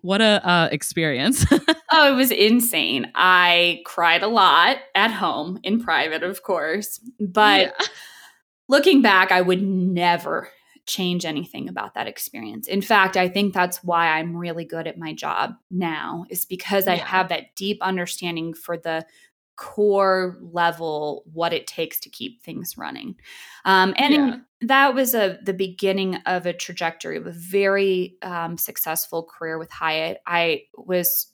what 0.00 0.20
a 0.20 0.46
uh, 0.46 0.68
experience. 0.72 1.44
oh, 1.92 2.12
it 2.12 2.16
was 2.16 2.30
insane. 2.30 3.10
I 3.14 3.82
cried 3.84 4.22
a 4.22 4.28
lot 4.28 4.78
at 4.94 5.10
home 5.10 5.58
in 5.62 5.82
private, 5.82 6.22
of 6.22 6.42
course, 6.42 7.00
but 7.20 7.74
yeah. 7.78 7.86
looking 8.68 9.02
back, 9.02 9.32
I 9.32 9.40
would 9.40 9.62
never 9.62 10.48
change 10.86 11.24
anything 11.24 11.68
about 11.68 11.94
that 11.94 12.06
experience. 12.06 12.68
In 12.68 12.80
fact, 12.80 13.16
I 13.16 13.28
think 13.28 13.52
that's 13.52 13.82
why 13.82 14.08
I'm 14.08 14.36
really 14.36 14.64
good 14.64 14.86
at 14.86 14.98
my 14.98 15.12
job 15.12 15.54
now 15.70 16.24
is 16.30 16.44
because 16.44 16.86
yeah. 16.86 16.92
I 16.92 16.96
have 16.96 17.28
that 17.28 17.56
deep 17.56 17.78
understanding 17.82 18.54
for 18.54 18.76
the 18.76 19.04
core 19.56 20.38
level 20.40 21.24
what 21.32 21.52
it 21.52 21.66
takes 21.66 22.00
to 22.00 22.10
keep 22.10 22.42
things 22.42 22.76
running. 22.76 23.16
Um, 23.64 23.94
and 23.96 24.14
yeah. 24.14 24.36
that 24.62 24.94
was 24.94 25.14
a 25.14 25.38
the 25.42 25.54
beginning 25.54 26.16
of 26.26 26.46
a 26.46 26.52
trajectory 26.52 27.16
of 27.16 27.26
a 27.26 27.32
very 27.32 28.16
um, 28.22 28.58
successful 28.58 29.24
career 29.24 29.58
with 29.58 29.70
Hyatt. 29.70 30.18
I 30.26 30.64
was 30.74 31.32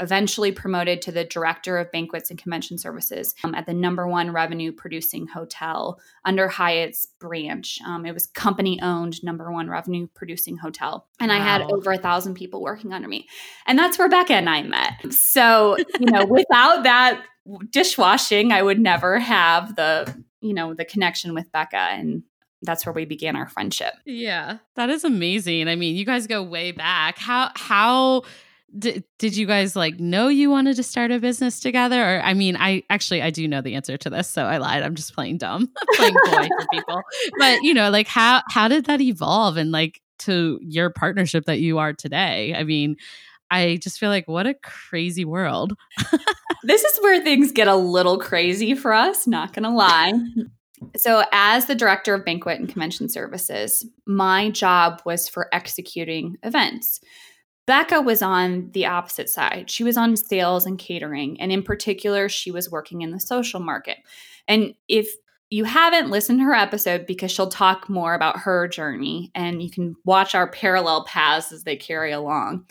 eventually 0.00 0.52
promoted 0.52 1.00
to 1.02 1.12
the 1.12 1.24
director 1.24 1.78
of 1.78 1.90
banquets 1.90 2.30
and 2.30 2.38
convention 2.38 2.76
services 2.78 3.34
um, 3.44 3.54
at 3.54 3.66
the 3.66 3.72
number 3.72 4.06
one 4.06 4.30
revenue 4.30 4.72
producing 4.72 5.26
hotel 5.26 5.98
under 6.24 6.48
Hyatt's 6.48 7.06
branch. 7.18 7.78
Um, 7.86 8.04
it 8.04 8.12
was 8.12 8.26
company 8.26 8.80
owned 8.82 9.22
number 9.22 9.50
one 9.50 9.68
revenue 9.68 10.06
producing 10.14 10.56
hotel. 10.56 11.06
And 11.18 11.30
wow. 11.30 11.36
I 11.36 11.40
had 11.40 11.62
over 11.62 11.92
a 11.92 11.98
thousand 11.98 12.34
people 12.34 12.60
working 12.60 12.92
under 12.92 13.08
me. 13.08 13.26
And 13.66 13.78
that's 13.78 13.98
where 13.98 14.08
Becca 14.08 14.34
and 14.34 14.50
I 14.50 14.62
met. 14.62 15.12
So, 15.12 15.76
you 15.98 16.06
know, 16.10 16.26
without 16.26 16.82
that 16.84 17.24
dishwashing, 17.70 18.52
I 18.52 18.62
would 18.62 18.78
never 18.78 19.18
have 19.18 19.76
the, 19.76 20.24
you 20.40 20.52
know, 20.52 20.74
the 20.74 20.84
connection 20.84 21.34
with 21.34 21.50
Becca 21.52 21.76
and 21.76 22.22
that's 22.62 22.84
where 22.86 22.92
we 22.92 23.04
began 23.04 23.36
our 23.36 23.48
friendship. 23.48 23.94
Yeah. 24.04 24.58
That 24.74 24.90
is 24.90 25.04
amazing. 25.04 25.68
I 25.68 25.76
mean, 25.76 25.94
you 25.94 26.04
guys 26.04 26.26
go 26.26 26.42
way 26.42 26.72
back. 26.72 27.18
How 27.18 27.50
how 27.54 28.22
did, 28.78 29.04
did 29.18 29.36
you 29.36 29.46
guys 29.46 29.76
like 29.76 29.98
know 30.00 30.28
you 30.28 30.50
wanted 30.50 30.76
to 30.76 30.82
start 30.82 31.10
a 31.10 31.18
business 31.18 31.60
together? 31.60 32.00
Or 32.00 32.20
i 32.22 32.34
mean 32.34 32.56
i 32.56 32.82
actually 32.90 33.22
i 33.22 33.30
do 33.30 33.46
know 33.46 33.60
the 33.60 33.74
answer 33.74 33.96
to 33.96 34.10
this 34.10 34.28
so 34.28 34.44
i 34.44 34.58
lied. 34.58 34.82
I'm 34.82 34.94
just 34.94 35.14
playing 35.14 35.38
dumb 35.38 35.70
playing 35.94 36.14
boy 36.30 36.48
for 36.58 36.66
people. 36.72 37.02
But 37.38 37.62
you 37.62 37.74
know 37.74 37.90
like 37.90 38.08
how 38.08 38.42
how 38.50 38.68
did 38.68 38.86
that 38.86 39.00
evolve 39.00 39.56
and 39.56 39.70
like 39.70 40.00
to 40.20 40.58
your 40.62 40.90
partnership 40.90 41.44
that 41.46 41.60
you 41.60 41.78
are 41.78 41.92
today? 41.92 42.54
I 42.54 42.64
mean 42.64 42.96
i 43.50 43.78
just 43.80 44.00
feel 44.00 44.10
like 44.10 44.26
what 44.26 44.46
a 44.46 44.54
crazy 44.54 45.24
world. 45.24 45.74
This 46.62 46.82
is 46.82 46.98
where 47.00 47.22
things 47.22 47.52
get 47.52 47.68
a 47.68 47.76
little 47.76 48.18
crazy 48.18 48.74
for 48.74 48.92
us 48.92 49.26
not 49.26 49.52
gonna 49.52 49.74
lie. 49.74 50.12
So, 50.96 51.24
as 51.32 51.66
the 51.66 51.74
director 51.74 52.14
of 52.14 52.24
banquet 52.24 52.58
and 52.58 52.68
convention 52.68 53.08
services, 53.08 53.86
my 54.06 54.50
job 54.50 55.00
was 55.04 55.28
for 55.28 55.48
executing 55.52 56.36
events. 56.42 57.00
Becca 57.66 58.00
was 58.00 58.22
on 58.22 58.70
the 58.72 58.86
opposite 58.86 59.28
side. 59.28 59.70
She 59.70 59.84
was 59.84 59.96
on 59.96 60.16
sales 60.16 60.66
and 60.66 60.78
catering. 60.78 61.40
And 61.40 61.50
in 61.50 61.62
particular, 61.62 62.28
she 62.28 62.50
was 62.50 62.70
working 62.70 63.02
in 63.02 63.10
the 63.10 63.20
social 63.20 63.60
market. 63.60 63.98
And 64.46 64.74
if 64.88 65.10
you 65.50 65.64
haven't 65.64 66.10
listened 66.10 66.40
to 66.40 66.44
her 66.44 66.54
episode 66.54 67.06
because 67.06 67.30
she'll 67.30 67.48
talk 67.48 67.88
more 67.88 68.14
about 68.14 68.38
her 68.38 68.66
journey 68.66 69.30
and 69.34 69.62
you 69.62 69.70
can 69.70 69.94
watch 70.04 70.34
our 70.34 70.50
parallel 70.50 71.04
paths 71.04 71.52
as 71.52 71.62
they 71.62 71.76
carry 71.76 72.10
along. 72.10 72.66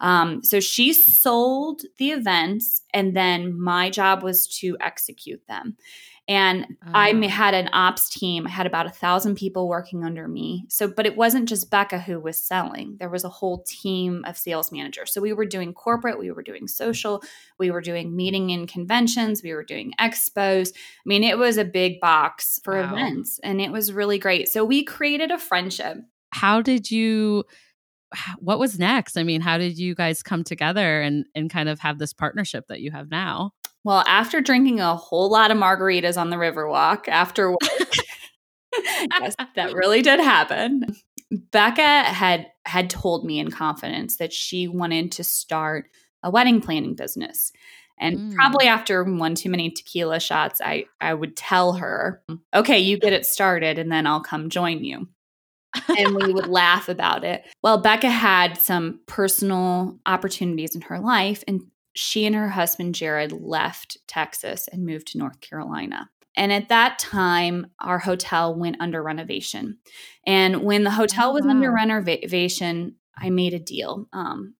Um, 0.00 0.42
so 0.42 0.60
she 0.60 0.92
sold 0.92 1.82
the 1.98 2.12
events, 2.12 2.82
and 2.94 3.14
then 3.14 3.60
my 3.60 3.90
job 3.90 4.22
was 4.22 4.46
to 4.58 4.76
execute 4.80 5.46
them. 5.46 5.76
And 6.30 6.64
oh. 6.86 6.90
I 6.94 7.12
ah. 7.12 7.28
had 7.28 7.54
an 7.54 7.68
ops 7.72 8.08
team. 8.08 8.46
I 8.46 8.50
had 8.50 8.64
about 8.64 8.86
a 8.86 8.90
thousand 8.90 9.34
people 9.34 9.66
working 9.68 10.04
under 10.04 10.28
me. 10.28 10.64
So, 10.68 10.86
but 10.86 11.04
it 11.04 11.16
wasn't 11.16 11.48
just 11.48 11.72
Becca 11.72 11.98
who 11.98 12.20
was 12.20 12.40
selling. 12.40 12.96
There 13.00 13.10
was 13.10 13.24
a 13.24 13.28
whole 13.28 13.64
team 13.66 14.24
of 14.24 14.38
sales 14.38 14.70
managers. 14.70 15.12
So 15.12 15.20
we 15.20 15.32
were 15.32 15.44
doing 15.44 15.74
corporate, 15.74 16.20
we 16.20 16.30
were 16.30 16.44
doing 16.44 16.68
social, 16.68 17.20
we 17.58 17.72
were 17.72 17.80
doing 17.80 18.14
meeting 18.14 18.52
and 18.52 18.68
conventions, 18.68 19.42
we 19.42 19.52
were 19.52 19.64
doing 19.64 19.92
expos. 20.00 20.72
I 20.72 21.04
mean, 21.04 21.24
it 21.24 21.36
was 21.36 21.56
a 21.56 21.64
big 21.64 21.98
box 21.98 22.60
for 22.62 22.74
wow. 22.74 22.92
events, 22.92 23.40
and 23.42 23.60
it 23.60 23.72
was 23.72 23.92
really 23.92 24.20
great. 24.20 24.48
So 24.48 24.64
we 24.64 24.84
created 24.84 25.32
a 25.32 25.38
friendship. 25.38 25.98
How 26.30 26.62
did 26.62 26.92
you? 26.92 27.42
What 28.38 28.60
was 28.60 28.78
next? 28.78 29.16
I 29.16 29.24
mean, 29.24 29.40
how 29.40 29.58
did 29.58 29.78
you 29.78 29.96
guys 29.96 30.22
come 30.22 30.44
together 30.44 31.00
and 31.00 31.24
and 31.34 31.50
kind 31.50 31.68
of 31.68 31.80
have 31.80 31.98
this 31.98 32.12
partnership 32.12 32.68
that 32.68 32.80
you 32.80 32.92
have 32.92 33.10
now? 33.10 33.52
Well, 33.84 34.04
after 34.06 34.40
drinking 34.40 34.80
a 34.80 34.96
whole 34.96 35.30
lot 35.30 35.50
of 35.50 35.56
margaritas 35.56 36.20
on 36.20 36.30
the 36.30 36.36
Riverwalk 36.36 37.08
after 37.08 37.54
yes, 39.20 39.34
that 39.56 39.72
really 39.74 40.02
did 40.02 40.20
happen. 40.20 40.84
Becca 41.30 42.02
had 42.02 42.46
had 42.66 42.90
told 42.90 43.24
me 43.24 43.38
in 43.38 43.50
confidence 43.50 44.16
that 44.16 44.32
she 44.32 44.68
wanted 44.68 45.12
to 45.12 45.24
start 45.24 45.88
a 46.22 46.30
wedding 46.30 46.60
planning 46.60 46.94
business. 46.94 47.52
And 47.98 48.18
mm. 48.18 48.34
probably 48.34 48.66
after 48.66 49.04
one 49.04 49.34
too 49.34 49.50
many 49.50 49.70
tequila 49.70 50.20
shots, 50.20 50.60
I, 50.62 50.86
I 51.00 51.12
would 51.12 51.36
tell 51.36 51.74
her, 51.74 52.22
okay, 52.54 52.78
you 52.78 52.98
get 52.98 53.12
it 53.12 53.26
started 53.26 53.78
and 53.78 53.92
then 53.92 54.06
I'll 54.06 54.22
come 54.22 54.48
join 54.48 54.84
you. 54.84 55.08
and 55.88 56.14
we 56.16 56.32
would 56.32 56.46
laugh 56.48 56.88
about 56.88 57.24
it. 57.24 57.44
Well, 57.62 57.78
Becca 57.78 58.10
had 58.10 58.58
some 58.58 59.00
personal 59.06 60.00
opportunities 60.06 60.74
in 60.74 60.80
her 60.82 60.98
life, 60.98 61.44
and 61.46 61.62
she 61.94 62.26
and 62.26 62.34
her 62.34 62.48
husband 62.48 62.94
Jared 62.94 63.32
left 63.32 63.98
Texas 64.06 64.68
and 64.68 64.86
moved 64.86 65.08
to 65.08 65.18
North 65.18 65.40
Carolina. 65.40 66.10
And 66.36 66.52
at 66.52 66.68
that 66.68 66.98
time, 66.98 67.66
our 67.80 67.98
hotel 67.98 68.54
went 68.54 68.76
under 68.80 69.02
renovation. 69.02 69.78
And 70.26 70.62
when 70.62 70.84
the 70.84 70.92
hotel 70.92 71.32
was 71.32 71.44
wow. 71.44 71.50
under 71.50 71.72
renovation, 71.72 72.96
I 73.16 73.30
made 73.30 73.52
a 73.52 73.58
deal. 73.58 74.06
Um, 74.12 74.54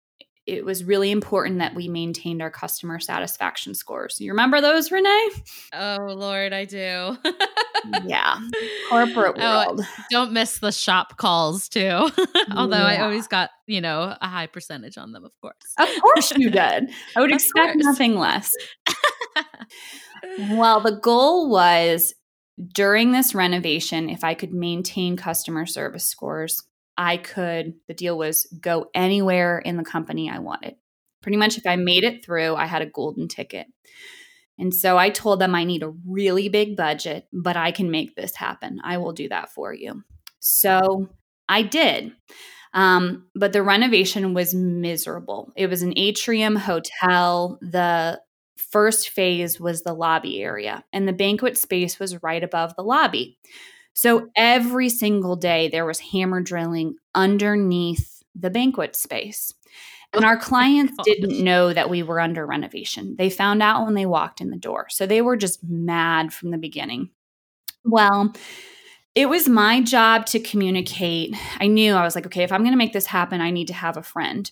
it 0.47 0.65
was 0.65 0.83
really 0.83 1.11
important 1.11 1.59
that 1.59 1.75
we 1.75 1.87
maintained 1.87 2.41
our 2.41 2.49
customer 2.49 2.99
satisfaction 2.99 3.75
scores. 3.75 4.19
You 4.19 4.31
remember 4.31 4.59
those, 4.59 4.91
Renee? 4.91 5.29
Oh, 5.73 5.97
Lord, 6.09 6.51
I 6.51 6.65
do. 6.65 7.17
yeah. 8.05 8.39
Corporate 8.89 9.35
oh, 9.37 9.65
world. 9.65 9.81
Oh, 9.83 10.03
don't 10.09 10.33
miss 10.33 10.57
the 10.57 10.71
shop 10.71 11.17
calls, 11.17 11.69
too. 11.69 12.09
Although 12.55 12.77
yeah. 12.77 12.85
I 12.85 13.01
always 13.01 13.27
got, 13.27 13.51
you 13.67 13.81
know, 13.81 14.15
a 14.19 14.27
high 14.27 14.47
percentage 14.47 14.97
on 14.97 15.11
them, 15.11 15.23
of 15.23 15.31
course. 15.41 15.55
Of 15.77 15.89
course 16.01 16.31
you 16.35 16.49
did. 16.49 16.89
I 17.15 17.21
would 17.21 17.31
expect 17.31 17.73
course. 17.73 17.85
nothing 17.85 18.15
less. 18.15 18.51
well, 20.49 20.81
the 20.81 20.99
goal 21.01 21.51
was 21.51 22.15
during 22.73 23.11
this 23.11 23.35
renovation, 23.35 24.09
if 24.09 24.23
I 24.23 24.33
could 24.33 24.53
maintain 24.53 25.17
customer 25.17 25.65
service 25.65 26.05
scores, 26.05 26.63
I 27.01 27.17
could, 27.17 27.73
the 27.87 27.95
deal 27.95 28.15
was 28.15 28.45
go 28.61 28.85
anywhere 28.93 29.57
in 29.57 29.75
the 29.75 29.83
company 29.83 30.29
I 30.29 30.37
wanted. 30.37 30.75
Pretty 31.23 31.35
much, 31.35 31.57
if 31.57 31.65
I 31.65 31.75
made 31.75 32.03
it 32.03 32.23
through, 32.23 32.55
I 32.55 32.65
had 32.65 32.83
a 32.83 32.85
golden 32.85 33.27
ticket. 33.27 33.65
And 34.59 34.71
so 34.71 34.99
I 34.99 35.09
told 35.09 35.41
them 35.41 35.55
I 35.55 35.63
need 35.63 35.81
a 35.81 35.93
really 36.07 36.47
big 36.47 36.77
budget, 36.77 37.25
but 37.33 37.57
I 37.57 37.71
can 37.71 37.89
make 37.89 38.15
this 38.15 38.35
happen. 38.35 38.79
I 38.83 38.99
will 38.99 39.13
do 39.13 39.27
that 39.29 39.49
for 39.49 39.73
you. 39.73 40.03
So 40.41 41.09
I 41.49 41.63
did. 41.63 42.11
Um, 42.75 43.25
but 43.33 43.51
the 43.51 43.63
renovation 43.63 44.35
was 44.35 44.53
miserable. 44.53 45.53
It 45.55 45.71
was 45.71 45.81
an 45.81 45.93
atrium 45.97 46.55
hotel. 46.55 47.57
The 47.63 48.21
first 48.57 49.09
phase 49.09 49.59
was 49.59 49.81
the 49.81 49.93
lobby 49.93 50.43
area, 50.43 50.83
and 50.93 51.07
the 51.07 51.13
banquet 51.13 51.57
space 51.57 51.99
was 51.99 52.21
right 52.21 52.43
above 52.43 52.75
the 52.75 52.83
lobby. 52.83 53.39
So 53.93 54.29
every 54.35 54.89
single 54.89 55.35
day 55.35 55.69
there 55.69 55.85
was 55.85 55.99
hammer 55.99 56.41
drilling 56.41 56.95
underneath 57.13 58.23
the 58.35 58.49
banquet 58.49 58.95
space. 58.95 59.53
And 60.13 60.25
our 60.25 60.37
clients 60.37 60.93
didn't 61.03 61.41
know 61.41 61.71
that 61.71 61.89
we 61.89 62.03
were 62.03 62.19
under 62.19 62.45
renovation. 62.45 63.15
They 63.17 63.29
found 63.29 63.63
out 63.63 63.85
when 63.85 63.93
they 63.93 64.05
walked 64.05 64.41
in 64.41 64.49
the 64.49 64.57
door. 64.57 64.87
So 64.89 65.05
they 65.05 65.21
were 65.21 65.37
just 65.37 65.63
mad 65.63 66.33
from 66.33 66.51
the 66.51 66.57
beginning. 66.57 67.11
Well, 67.85 68.33
it 69.15 69.29
was 69.29 69.47
my 69.47 69.81
job 69.81 70.25
to 70.27 70.39
communicate. 70.39 71.35
I 71.59 71.67
knew 71.67 71.93
I 71.93 72.03
was 72.03 72.15
like, 72.15 72.25
okay, 72.25 72.43
if 72.43 72.51
I'm 72.51 72.61
going 72.61 72.73
to 72.73 72.77
make 72.77 72.93
this 72.93 73.05
happen, 73.05 73.41
I 73.41 73.51
need 73.51 73.67
to 73.67 73.73
have 73.73 73.97
a 73.97 74.03
friend. 74.03 74.49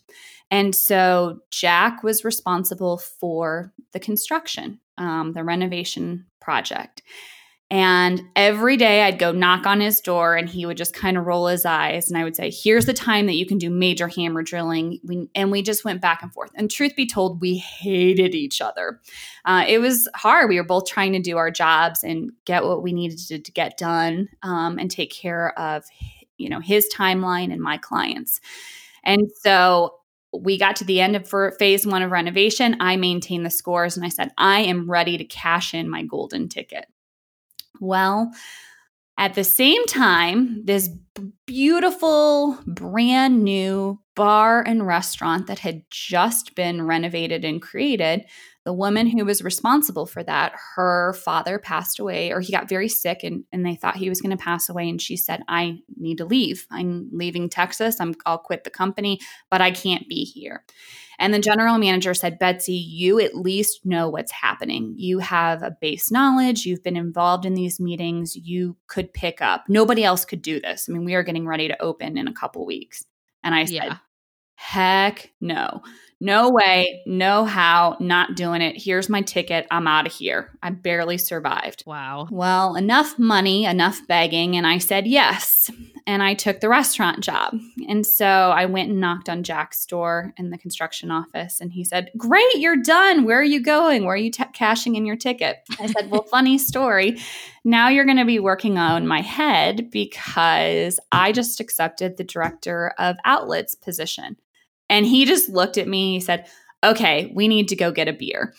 And 0.51 0.73
so 0.73 1.39
Jack 1.51 2.03
was 2.03 2.25
responsible 2.25 2.97
for 2.97 3.73
the 3.91 3.99
construction, 3.99 4.79
um, 4.97 5.33
the 5.33 5.43
renovation 5.43 6.25
project. 6.41 7.03
And 7.71 8.23
every 8.35 8.77
day 8.77 9.03
I'd 9.03 9.19
go 9.19 9.31
knock 9.31 9.67
on 9.67 9.79
his 9.79 10.01
door 10.01 10.35
and 10.35 10.49
he 10.49 10.65
would 10.65 10.77
just 10.77 10.95
kind 10.95 11.17
of 11.17 11.25
roll 11.25 11.45
his 11.45 11.65
eyes. 11.65 12.09
And 12.09 12.17
I 12.17 12.23
would 12.23 12.35
say, 12.35 12.49
Here's 12.49 12.87
the 12.87 12.93
time 12.93 13.27
that 13.27 13.35
you 13.35 13.45
can 13.45 13.59
do 13.59 13.69
major 13.69 14.07
hammer 14.07 14.41
drilling. 14.41 14.99
We, 15.03 15.29
and 15.35 15.51
we 15.51 15.61
just 15.61 15.85
went 15.85 16.01
back 16.01 16.23
and 16.23 16.33
forth. 16.33 16.49
And 16.55 16.71
truth 16.71 16.95
be 16.95 17.05
told, 17.05 17.41
we 17.41 17.57
hated 17.57 18.33
each 18.33 18.59
other. 18.59 18.99
Uh, 19.45 19.65
it 19.67 19.77
was 19.79 20.07
hard. 20.15 20.49
We 20.49 20.57
were 20.57 20.65
both 20.65 20.87
trying 20.87 21.13
to 21.13 21.19
do 21.19 21.37
our 21.37 21.51
jobs 21.51 22.03
and 22.03 22.31
get 22.45 22.63
what 22.63 22.81
we 22.81 22.91
needed 22.91 23.19
to, 23.27 23.39
to 23.39 23.51
get 23.51 23.77
done 23.77 24.29
um, 24.41 24.79
and 24.79 24.89
take 24.89 25.11
care 25.11 25.57
of 25.59 25.85
you 26.39 26.49
know 26.49 26.59
his 26.59 26.89
timeline 26.91 27.53
and 27.53 27.61
my 27.61 27.77
clients. 27.77 28.41
And 29.03 29.29
so 29.41 29.95
we 30.33 30.57
got 30.57 30.75
to 30.77 30.83
the 30.83 31.01
end 31.01 31.15
of 31.15 31.31
phase 31.57 31.85
one 31.85 32.01
of 32.01 32.11
renovation. 32.11 32.77
I 32.79 32.97
maintained 32.97 33.45
the 33.45 33.51
scores 33.51 33.97
and 33.97 34.05
I 34.05 34.09
said, 34.09 34.31
I 34.37 34.61
am 34.61 34.89
ready 34.89 35.17
to 35.17 35.23
cash 35.23 35.73
in 35.73 35.89
my 35.89 36.03
golden 36.03 36.49
ticket. 36.49 36.85
Well, 37.79 38.31
at 39.17 39.33
the 39.35 39.43
same 39.43 39.85
time, 39.85 40.65
this 40.65 40.89
beautiful, 41.45 42.57
brand 42.67 43.43
new 43.43 43.99
bar 44.15 44.63
and 44.65 44.87
restaurant 44.87 45.47
that 45.47 45.59
had 45.59 45.83
just 45.91 46.55
been 46.55 46.83
renovated 46.83 47.45
and 47.45 47.61
created 47.61 48.25
the 48.69 48.73
woman 48.73 49.07
who 49.07 49.25
was 49.25 49.43
responsible 49.43 50.05
for 50.05 50.21
that, 50.21 50.53
her 50.75 51.13
father 51.13 51.57
passed 51.57 51.97
away, 51.97 52.31
or 52.31 52.39
he 52.39 52.51
got 52.51 52.69
very 52.69 52.87
sick, 52.87 53.23
and, 53.23 53.43
and 53.51 53.65
they 53.65 53.73
thought 53.73 53.95
he 53.95 54.09
was 54.09 54.21
going 54.21 54.29
to 54.29 54.43
pass 54.43 54.69
away. 54.69 54.87
And 54.87 55.01
she 55.01 55.17
said, 55.17 55.41
I 55.47 55.79
need 55.97 56.19
to 56.19 56.25
leave. 56.25 56.67
I'm 56.69 57.09
leaving 57.11 57.49
Texas. 57.49 57.99
I'm, 57.99 58.13
I'll 58.27 58.37
quit 58.37 58.65
the 58.65 58.69
company, 58.69 59.21
but 59.49 59.59
I 59.59 59.71
can't 59.71 60.07
be 60.07 60.23
here. 60.23 60.65
And 61.17 61.33
the 61.33 61.39
general 61.39 61.79
manager 61.79 62.13
said, 62.13 62.37
Betsy, 62.37 62.75
you 62.75 63.19
at 63.19 63.35
least 63.35 63.87
know 63.87 64.07
what's 64.07 64.31
happening. 64.31 64.93
You 64.97 65.17
have 65.17 65.63
a 65.63 65.75
base 65.81 66.11
knowledge. 66.11 66.67
You've 66.67 66.83
been 66.83 66.95
involved 66.95 67.47
in 67.47 67.55
these 67.55 67.79
meetings. 67.79 68.35
You 68.35 68.77
could 68.85 69.11
pick 69.15 69.41
up. 69.41 69.63
Nobody 69.67 70.03
else 70.03 70.25
could 70.25 70.43
do 70.43 70.61
this. 70.61 70.85
I 70.87 70.91
mean, 70.91 71.05
we 71.05 71.15
are 71.15 71.23
getting 71.23 71.47
ready 71.47 71.69
to 71.69 71.81
open 71.81 72.19
in 72.19 72.27
a 72.27 72.33
couple 72.33 72.67
weeks. 72.67 73.03
And 73.43 73.55
I 73.55 73.65
said, 73.65 73.73
yeah. 73.73 73.97
heck 74.53 75.31
no. 75.41 75.81
No 76.21 76.49
way, 76.49 77.01
no 77.05 77.45
how, 77.45 77.95
not 78.01 78.35
doing 78.35 78.61
it. 78.61 78.75
Here's 78.81 79.07
my 79.07 79.21
ticket. 79.21 79.65
I'm 79.71 79.87
out 79.87 80.05
of 80.05 80.11
here. 80.11 80.51
I 80.61 80.69
barely 80.69 81.17
survived. 81.17 81.83
Wow. 81.85 82.27
Well, 82.29 82.75
enough 82.75 83.17
money, 83.17 83.63
enough 83.63 84.05
begging. 84.05 84.57
And 84.57 84.67
I 84.67 84.79
said 84.79 85.07
yes. 85.07 85.71
And 86.05 86.21
I 86.21 86.33
took 86.33 86.59
the 86.59 86.67
restaurant 86.67 87.21
job. 87.21 87.57
And 87.87 88.05
so 88.05 88.25
I 88.25 88.65
went 88.65 88.89
and 88.89 88.99
knocked 88.99 89.29
on 89.29 89.43
Jack's 89.43 89.85
door 89.85 90.33
in 90.37 90.49
the 90.49 90.57
construction 90.57 91.09
office. 91.09 91.61
And 91.61 91.71
he 91.71 91.85
said, 91.85 92.11
Great, 92.17 92.55
you're 92.55 92.81
done. 92.81 93.23
Where 93.23 93.39
are 93.39 93.43
you 93.43 93.61
going? 93.61 94.03
Where 94.03 94.15
are 94.15 94.17
you 94.17 94.31
t- 94.31 94.43
cashing 94.53 94.95
in 94.95 95.05
your 95.05 95.15
ticket? 95.15 95.59
I 95.79 95.85
said, 95.85 96.11
Well, 96.11 96.23
funny 96.29 96.57
story. 96.57 97.17
Now 97.63 97.87
you're 97.87 98.05
going 98.05 98.17
to 98.17 98.25
be 98.25 98.39
working 98.39 98.77
on 98.77 99.07
my 99.07 99.21
head 99.21 99.89
because 99.89 100.99
I 101.13 101.31
just 101.31 101.61
accepted 101.61 102.17
the 102.17 102.23
director 102.25 102.93
of 102.97 103.15
outlets 103.23 103.75
position. 103.75 104.35
And 104.89 105.05
he 105.05 105.25
just 105.25 105.49
looked 105.49 105.77
at 105.77 105.87
me. 105.87 106.13
He 106.13 106.19
said, 106.19 106.47
Okay, 106.83 107.31
we 107.35 107.47
need 107.47 107.67
to 107.69 107.75
go 107.75 107.91
get 107.91 108.07
a 108.07 108.13
beer. 108.13 108.53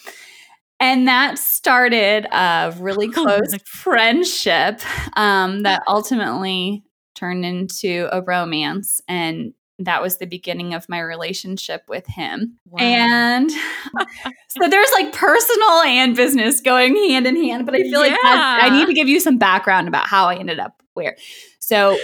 And 0.79 1.07
that 1.09 1.39
started 1.39 2.27
a 2.33 2.75
really 2.79 3.09
oh 3.17 3.25
close 3.25 3.55
friendship 3.65 4.81
um, 5.17 5.63
that 5.63 5.83
ultimately 5.89 6.83
turned 7.15 7.45
into 7.45 8.09
a 8.13 8.23
romance. 8.23 9.01
And 9.07 9.53
that 9.79 10.03
was 10.03 10.19
the 10.19 10.27
beginning 10.27 10.75
of 10.75 10.89
my 10.89 11.01
relationship 11.01 11.83
with 11.89 12.07
him. 12.07 12.59
Wow. 12.67 12.81
And 12.81 13.51
so 14.49 14.69
there's 14.69 14.93
like 14.93 15.13
personal 15.13 15.83
and 15.83 16.15
business 16.15 16.61
going 16.61 16.97
hand 16.97 17.27
in 17.27 17.37
hand. 17.37 17.67
But 17.67 17.75
I 17.75 17.83
feel 17.83 18.05
yeah. 18.05 18.11
like 18.11 18.21
I 18.25 18.69
need 18.71 18.87
to 18.87 18.95
give 18.95 19.09
you 19.09 19.21
some 19.21 19.39
background 19.39 19.89
about 19.89 20.07
how 20.07 20.27
I 20.27 20.37
ended 20.37 20.59
up 20.59 20.83
where. 21.01 21.17
So 21.59 21.99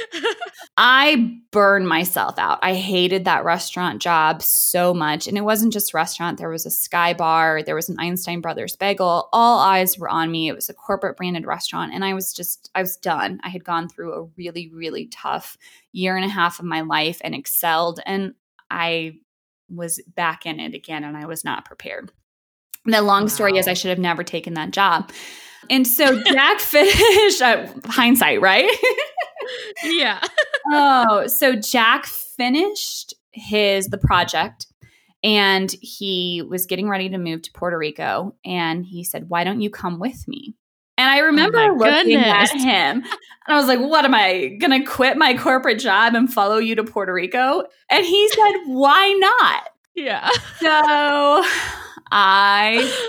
I 0.76 1.38
burned 1.50 1.88
myself 1.88 2.38
out. 2.38 2.58
I 2.62 2.74
hated 2.74 3.24
that 3.24 3.44
restaurant 3.44 4.00
job 4.00 4.42
so 4.42 4.94
much. 4.94 5.26
And 5.26 5.36
it 5.36 5.42
wasn't 5.42 5.72
just 5.72 5.92
restaurant, 5.92 6.38
there 6.38 6.48
was 6.48 6.66
a 6.66 6.70
Sky 6.70 7.12
Bar, 7.12 7.62
there 7.62 7.74
was 7.74 7.88
an 7.88 7.96
Einstein 7.98 8.40
Brothers 8.40 8.76
bagel. 8.76 9.28
All 9.32 9.58
eyes 9.58 9.98
were 9.98 10.08
on 10.08 10.30
me. 10.30 10.48
It 10.48 10.54
was 10.54 10.68
a 10.68 10.74
corporate 10.74 11.16
branded 11.16 11.46
restaurant. 11.46 11.92
And 11.92 12.04
I 12.04 12.14
was 12.14 12.32
just, 12.32 12.70
I 12.74 12.80
was 12.80 12.96
done. 12.96 13.40
I 13.42 13.48
had 13.48 13.64
gone 13.64 13.88
through 13.88 14.14
a 14.14 14.24
really, 14.36 14.70
really 14.72 15.06
tough 15.06 15.58
year 15.92 16.16
and 16.16 16.24
a 16.24 16.28
half 16.28 16.58
of 16.58 16.64
my 16.64 16.82
life 16.82 17.20
and 17.24 17.34
excelled. 17.34 18.00
And 18.06 18.34
I 18.70 19.18
was 19.68 20.00
back 20.14 20.46
in 20.46 20.60
it 20.60 20.74
again 20.74 21.04
and 21.04 21.16
I 21.16 21.26
was 21.26 21.44
not 21.44 21.64
prepared. 21.64 22.12
The 22.84 23.02
long 23.02 23.24
wow. 23.24 23.28
story 23.28 23.58
is 23.58 23.66
I 23.66 23.74
should 23.74 23.90
have 23.90 23.98
never 23.98 24.22
taken 24.22 24.54
that 24.54 24.70
job. 24.70 25.10
And 25.70 25.86
so 25.86 26.22
Jack 26.22 26.60
finished 26.60 27.42
uh, 27.42 27.66
hindsight, 27.86 28.40
right? 28.40 28.70
yeah. 29.84 30.22
oh, 30.72 31.26
so 31.26 31.54
Jack 31.54 32.06
finished 32.06 33.14
his 33.32 33.88
the 33.88 33.98
project 33.98 34.66
and 35.22 35.74
he 35.80 36.42
was 36.48 36.66
getting 36.66 36.88
ready 36.88 37.08
to 37.08 37.18
move 37.18 37.42
to 37.42 37.52
Puerto 37.52 37.76
Rico 37.76 38.34
and 38.44 38.84
he 38.84 39.04
said, 39.04 39.28
"Why 39.28 39.44
don't 39.44 39.60
you 39.60 39.70
come 39.70 39.98
with 39.98 40.26
me?" 40.28 40.54
And 40.98 41.10
I 41.10 41.18
remember 41.18 41.58
oh 41.58 41.74
looking 41.74 42.18
goodness. 42.18 42.52
at 42.54 42.60
him 42.60 43.02
and 43.02 43.04
I 43.46 43.56
was 43.56 43.66
like, 43.66 43.80
"What 43.80 44.04
am 44.04 44.14
I 44.14 44.56
going 44.60 44.80
to 44.80 44.88
quit 44.88 45.16
my 45.16 45.36
corporate 45.36 45.78
job 45.78 46.14
and 46.14 46.32
follow 46.32 46.58
you 46.58 46.74
to 46.76 46.84
Puerto 46.84 47.12
Rico?" 47.12 47.64
And 47.90 48.04
he 48.04 48.28
said, 48.28 48.52
"Why 48.66 49.12
not?" 49.12 49.68
Yeah. 49.94 50.28
So 50.60 51.42
I 52.12 53.08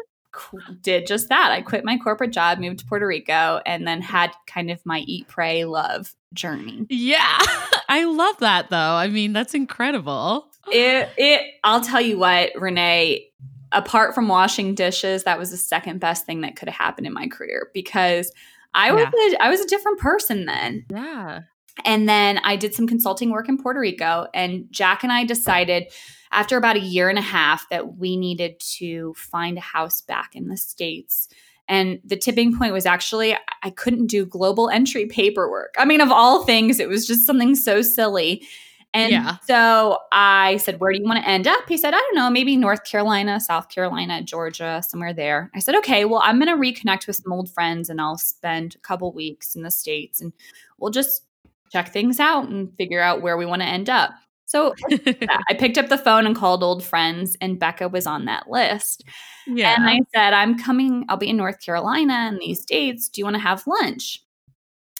did 0.81 1.07
just 1.07 1.29
that. 1.29 1.51
I 1.51 1.61
quit 1.61 1.85
my 1.85 1.97
corporate 1.97 2.31
job, 2.31 2.59
moved 2.59 2.79
to 2.79 2.85
Puerto 2.85 3.07
Rico, 3.07 3.61
and 3.65 3.87
then 3.87 4.01
had 4.01 4.31
kind 4.45 4.71
of 4.71 4.85
my 4.85 4.99
eat, 4.99 5.27
pray, 5.27 5.65
love 5.65 6.15
journey. 6.33 6.85
Yeah. 6.89 7.39
I 7.89 8.05
love 8.05 8.37
that 8.39 8.69
though. 8.69 8.77
I 8.77 9.07
mean, 9.07 9.33
that's 9.33 9.53
incredible. 9.53 10.49
It 10.71 11.09
it 11.17 11.41
I'll 11.63 11.81
tell 11.81 12.01
you 12.01 12.17
what, 12.17 12.51
Renee, 12.55 13.27
apart 13.71 14.13
from 14.13 14.27
washing 14.27 14.75
dishes, 14.75 15.23
that 15.23 15.39
was 15.39 15.51
the 15.51 15.57
second 15.57 15.99
best 15.99 16.25
thing 16.25 16.41
that 16.41 16.55
could 16.55 16.67
have 16.67 16.77
happened 16.77 17.07
in 17.07 17.13
my 17.13 17.27
career 17.27 17.69
because 17.73 18.31
I 18.73 18.91
was 18.91 19.07
yeah. 19.13 19.37
a, 19.39 19.43
I 19.45 19.49
was 19.49 19.61
a 19.61 19.67
different 19.67 19.99
person 19.99 20.45
then. 20.45 20.85
Yeah. 20.89 21.41
And 21.85 22.09
then 22.09 22.39
I 22.43 22.55
did 22.55 22.73
some 22.73 22.87
consulting 22.87 23.29
work 23.29 23.49
in 23.49 23.57
Puerto 23.57 23.79
Rico 23.79 24.27
and 24.33 24.65
Jack 24.71 25.03
and 25.03 25.11
I 25.11 25.25
decided 25.25 25.91
after 26.31 26.57
about 26.57 26.75
a 26.75 26.81
year 26.81 27.09
and 27.09 27.17
a 27.17 27.23
half 27.23 27.69
that 27.69 27.97
we 27.97 28.17
needed 28.17 28.59
to 28.59 29.13
find 29.15 29.57
a 29.57 29.61
house 29.61 30.01
back 30.01 30.35
in 30.35 30.47
the 30.47 30.57
States. 30.57 31.27
And 31.67 31.99
the 32.05 32.15
tipping 32.15 32.57
point 32.57 32.73
was 32.73 32.85
actually 32.85 33.35
I 33.63 33.69
couldn't 33.71 34.07
do 34.07 34.25
global 34.25 34.69
entry 34.69 35.05
paperwork. 35.05 35.75
I 35.77 35.85
mean, 35.85 36.01
of 36.01 36.11
all 36.11 36.45
things, 36.45 36.79
it 36.79 36.87
was 36.87 37.05
just 37.05 37.25
something 37.25 37.55
so 37.55 37.81
silly. 37.81 38.47
And 38.93 39.11
yeah. 39.11 39.37
so 39.45 39.99
I 40.11 40.57
said, 40.57 40.79
Where 40.79 40.91
do 40.91 40.97
you 40.97 41.05
want 41.05 41.21
to 41.21 41.29
end 41.29 41.45
up? 41.45 41.67
He 41.67 41.77
said, 41.77 41.93
I 41.93 41.97
don't 41.97 42.15
know, 42.15 42.29
maybe 42.29 42.55
North 42.55 42.83
Carolina, 42.83 43.39
South 43.39 43.69
Carolina, 43.69 44.23
Georgia, 44.23 44.81
somewhere 44.87 45.13
there. 45.13 45.51
I 45.53 45.59
said, 45.59 45.75
Okay, 45.75 46.05
well, 46.05 46.21
I'm 46.23 46.39
going 46.39 46.47
to 46.47 46.59
reconnect 46.59 47.05
with 47.05 47.17
some 47.17 47.33
old 47.33 47.49
friends 47.49 47.89
and 47.89 47.99
I'll 47.99 48.17
spend 48.17 48.75
a 48.75 48.79
couple 48.79 49.11
weeks 49.11 49.55
in 49.55 49.63
the 49.63 49.71
States 49.71 50.21
and 50.21 50.31
we'll 50.79 50.91
just 50.91 51.23
check 51.71 51.91
things 51.91 52.19
out 52.19 52.47
and 52.47 52.73
figure 52.77 53.01
out 53.01 53.21
where 53.21 53.37
we 53.37 53.45
want 53.45 53.61
to 53.61 53.67
end 53.67 53.89
up. 53.89 54.11
So 54.47 54.73
yeah, 54.89 55.39
I 55.49 55.53
picked 55.53 55.77
up 55.77 55.89
the 55.89 55.97
phone 55.97 56.25
and 56.25 56.35
called 56.35 56.63
old 56.63 56.83
friends, 56.83 57.37
and 57.41 57.59
Becca 57.59 57.89
was 57.89 58.07
on 58.07 58.25
that 58.25 58.49
list. 58.49 59.03
Yeah. 59.45 59.75
And 59.75 59.87
I 59.89 59.99
said, 60.15 60.33
I'm 60.33 60.57
coming, 60.57 61.05
I'll 61.09 61.17
be 61.17 61.29
in 61.29 61.37
North 61.37 61.59
Carolina 61.63 62.29
in 62.31 62.39
these 62.39 62.65
dates. 62.65 63.09
Do 63.09 63.21
you 63.21 63.25
want 63.25 63.35
to 63.35 63.41
have 63.41 63.67
lunch? 63.67 64.23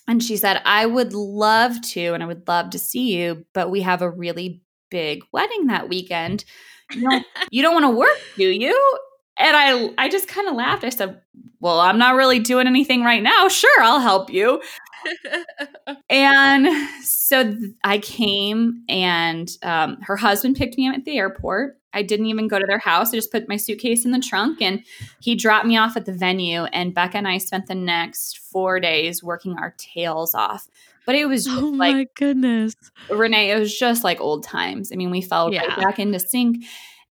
And 0.08 0.24
she 0.24 0.38
said, 0.38 0.62
I 0.66 0.86
would 0.86 1.14
love 1.14 1.82
to, 1.94 2.14
and 2.14 2.24
I 2.24 2.28
would 2.28 2.48
love 2.48 2.70
to 2.72 2.80
see 2.80 3.16
you, 3.18 3.46
but 3.54 3.70
we 3.72 3.82
have 3.82 4.02
a 4.02 4.10
really 4.10 4.62
big 4.90 5.24
wedding 5.34 5.68
that 5.68 5.90
weekend. 5.90 6.46
You 6.94 7.10
don't, 7.10 7.26
you 7.52 7.62
don't 7.62 7.74
want 7.74 7.86
to 7.86 7.98
work, 7.98 8.18
do 8.38 8.48
you? 8.48 8.98
And 9.38 9.56
I 9.56 10.06
I 10.06 10.10
just 10.10 10.28
kind 10.28 10.48
of 10.48 10.56
laughed. 10.56 10.84
I 10.84 10.90
said, 10.90 11.22
"Well, 11.60 11.80
I'm 11.80 12.00
not 12.00 12.16
really 12.16 12.40
doing 12.40 12.66
anything 12.68 13.04
right 13.04 13.22
now. 13.22 13.48
Sure, 13.50 13.82
I'll 13.82 14.00
help 14.00 14.32
you." 14.32 14.62
and 16.10 16.68
so 17.04 17.54
I 17.84 18.00
came, 18.00 18.84
and 18.90 19.50
um, 19.64 19.98
her 20.02 20.16
husband 20.16 20.56
picked 20.56 20.78
me 20.78 20.88
up 20.88 20.96
at 20.96 21.06
the 21.06 21.18
airport. 21.18 21.80
I 21.94 22.04
didn't 22.04 22.28
even 22.28 22.48
go 22.48 22.60
to 22.60 22.66
their 22.68 22.80
house. 22.80 23.14
I 23.14 23.18
just 23.18 23.32
put 23.32 23.50
my 23.50 23.58
suitcase 23.58 24.06
in 24.06 24.12
the 24.12 24.20
trunk, 24.20 24.62
and 24.62 24.84
he 25.20 25.36
dropped 25.36 25.66
me 25.66 25.78
off 25.78 25.98
at 25.98 26.06
the 26.06 26.14
venue. 26.14 26.66
And 26.66 26.94
Becca 26.94 27.18
and 27.18 27.28
I 27.28 27.38
spent 27.40 27.68
the 27.68 27.76
next 27.76 28.40
four 28.40 28.80
days 28.80 29.24
working 29.24 29.58
our 29.58 29.74
tails 29.78 30.36
off. 30.36 30.68
But 31.06 31.16
it 31.16 31.26
was 31.26 31.48
oh 31.48 31.72
like, 31.76 31.96
my 31.96 32.08
goodness, 32.16 32.76
Renee, 33.10 33.52
it 33.52 33.60
was 33.60 33.78
just 33.78 34.04
like 34.04 34.20
old 34.20 34.44
times. 34.44 34.92
I 34.92 34.96
mean, 34.96 35.10
we 35.10 35.22
fell 35.22 35.54
yeah. 35.54 35.62
right 35.62 35.78
back 35.78 36.00
into 36.00 36.20
sync. 36.20 36.66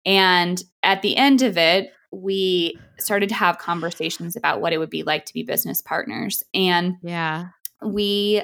And 0.05 0.61
at 0.83 1.01
the 1.01 1.15
end 1.15 1.41
of 1.41 1.57
it, 1.57 1.91
we 2.11 2.77
started 2.97 3.29
to 3.29 3.35
have 3.35 3.57
conversations 3.57 4.35
about 4.35 4.61
what 4.61 4.73
it 4.73 4.77
would 4.77 4.89
be 4.89 5.03
like 5.03 5.25
to 5.25 5.33
be 5.33 5.43
business 5.43 5.81
partners. 5.81 6.43
And 6.53 6.95
yeah, 7.01 7.47
we 7.83 8.43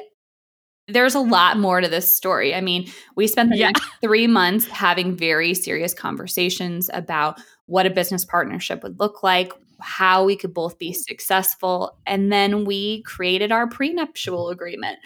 there's 0.87 1.15
a 1.15 1.19
lot 1.19 1.57
more 1.57 1.81
to 1.81 1.87
this 1.87 2.13
story. 2.13 2.53
I 2.53 2.61
mean, 2.61 2.89
we 3.15 3.27
spent 3.27 3.51
the 3.51 3.57
yeah. 3.57 3.67
next 3.67 3.83
three 4.01 4.27
months 4.27 4.67
having 4.67 5.15
very 5.15 5.53
serious 5.53 5.93
conversations 5.93 6.89
about 6.93 7.39
what 7.65 7.85
a 7.85 7.89
business 7.89 8.25
partnership 8.25 8.83
would 8.83 8.99
look 8.99 9.23
like, 9.23 9.53
how 9.79 10.25
we 10.25 10.35
could 10.35 10.53
both 10.53 10.77
be 10.77 10.93
successful. 10.93 11.97
And 12.05 12.31
then 12.31 12.65
we 12.65 13.03
created 13.03 13.51
our 13.51 13.67
prenuptial 13.67 14.49
agreement. 14.49 14.99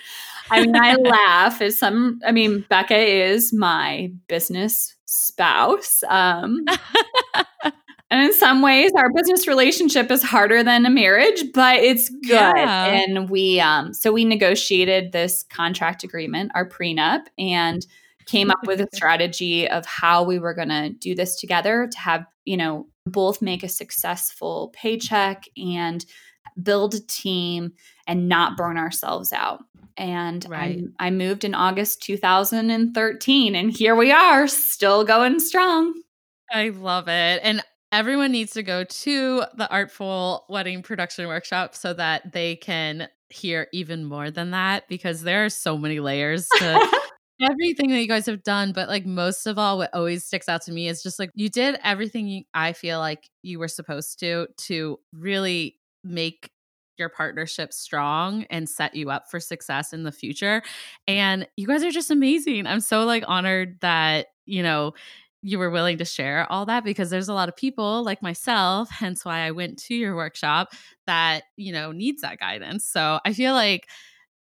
I 0.49 0.61
mean, 0.61 0.75
I 0.75 0.95
laugh 0.99 1.61
as 1.61 1.77
some, 1.77 2.19
I 2.25 2.31
mean, 2.31 2.65
Becca 2.69 2.97
is 2.97 3.53
my 3.53 4.11
business 4.27 4.95
spouse. 5.05 6.03
Um, 6.09 6.65
and 8.15 8.23
in 8.23 8.33
some 8.33 8.61
ways, 8.61 8.91
our 8.95 9.11
business 9.11 9.45
relationship 9.45 10.09
is 10.09 10.23
harder 10.23 10.63
than 10.63 10.85
a 10.85 10.89
marriage, 10.89 11.43
but 11.53 11.79
it's 11.79 12.07
good. 12.07 12.29
Yeah. 12.29 12.85
And 12.85 13.29
we, 13.29 13.59
um, 13.59 13.93
so 13.93 14.13
we 14.13 14.23
negotiated 14.23 15.11
this 15.11 15.43
contract 15.49 16.05
agreement, 16.05 16.53
our 16.55 16.65
prenup, 16.65 17.25
and 17.37 17.85
came 18.25 18.51
up 18.51 18.65
with 18.65 18.79
a 18.79 18.87
strategy 18.93 19.67
of 19.67 19.85
how 19.85 20.23
we 20.23 20.39
were 20.39 20.53
going 20.53 20.69
to 20.69 20.91
do 20.91 21.13
this 21.13 21.35
together 21.35 21.89
to 21.91 21.99
have, 21.99 22.25
you 22.45 22.55
know, 22.55 22.87
both 23.05 23.41
make 23.41 23.63
a 23.63 23.67
successful 23.67 24.71
paycheck 24.73 25.43
and 25.57 26.05
build 26.63 26.93
a 26.93 27.01
team 27.01 27.73
and 28.07 28.29
not 28.29 28.55
burn 28.55 28.77
ourselves 28.77 29.33
out. 29.33 29.61
And 29.97 30.45
right. 30.49 30.83
I, 30.99 31.07
I 31.07 31.09
moved 31.09 31.43
in 31.43 31.53
August 31.53 32.01
2013, 32.03 33.55
and 33.55 33.71
here 33.73 33.93
we 33.93 34.13
are, 34.13 34.47
still 34.47 35.03
going 35.03 35.41
strong. 35.41 36.01
I 36.49 36.69
love 36.69 37.09
it. 37.09 37.41
And 37.43 37.61
everyone 37.91 38.31
needs 38.31 38.53
to 38.53 38.63
go 38.63 38.83
to 38.83 39.43
the 39.55 39.69
Artful 39.69 40.45
Wedding 40.49 40.81
Production 40.83 41.27
Workshop 41.27 41.75
so 41.75 41.93
that 41.93 42.31
they 42.33 42.55
can 42.55 43.07
hear 43.29 43.67
even 43.73 44.05
more 44.05 44.31
than 44.31 44.51
that 44.51 44.87
because 44.87 45.21
there 45.21 45.45
are 45.45 45.49
so 45.49 45.77
many 45.77 45.99
layers 45.99 46.47
to 46.57 47.01
everything 47.41 47.89
that 47.89 48.01
you 48.01 48.07
guys 48.07 48.25
have 48.25 48.43
done. 48.43 48.71
But 48.71 48.89
like 48.89 49.05
most 49.05 49.47
of 49.47 49.57
all, 49.57 49.77
what 49.77 49.93
always 49.93 50.23
sticks 50.23 50.49
out 50.49 50.61
to 50.63 50.71
me 50.71 50.87
is 50.87 51.03
just 51.03 51.19
like 51.19 51.31
you 51.35 51.49
did 51.49 51.79
everything 51.83 52.27
you, 52.27 52.43
I 52.53 52.73
feel 52.73 52.99
like 52.99 53.29
you 53.41 53.59
were 53.59 53.67
supposed 53.67 54.19
to 54.19 54.47
to 54.57 54.99
really 55.13 55.77
make 56.03 56.51
your 56.97 57.09
partnership 57.09 57.73
strong 57.73 58.45
and 58.49 58.69
set 58.69 58.95
you 58.95 59.09
up 59.09 59.29
for 59.29 59.39
success 59.39 59.91
in 59.91 60.03
the 60.03 60.11
future. 60.11 60.61
And 61.07 61.47
you 61.57 61.67
guys 61.67 61.83
are 61.83 61.91
just 61.91 62.11
amazing. 62.11 62.67
I'm 62.67 62.79
so 62.79 63.03
like 63.03 63.23
honored 63.27 63.79
that, 63.81 64.27
you 64.45 64.63
know, 64.63 64.93
you 65.45 65.59
were 65.59 65.69
willing 65.69 65.99
to 65.99 66.05
share 66.05 66.51
all 66.51 66.65
that? 66.65 66.83
Because 66.83 67.11
there's 67.11 67.29
a 67.29 67.33
lot 67.33 67.49
of 67.49 67.55
people 67.55 68.03
like 68.03 68.21
myself, 68.21 68.89
hence 68.89 69.23
why 69.23 69.41
I 69.41 69.51
went 69.51 69.77
to 69.83 69.95
your 69.95 70.15
workshop 70.15 70.73
that, 71.05 71.43
you 71.55 71.71
know, 71.71 71.91
needs 71.91 72.23
that 72.23 72.39
guidance. 72.39 72.85
So 72.85 73.19
I 73.23 73.33
feel 73.33 73.53
like 73.53 73.87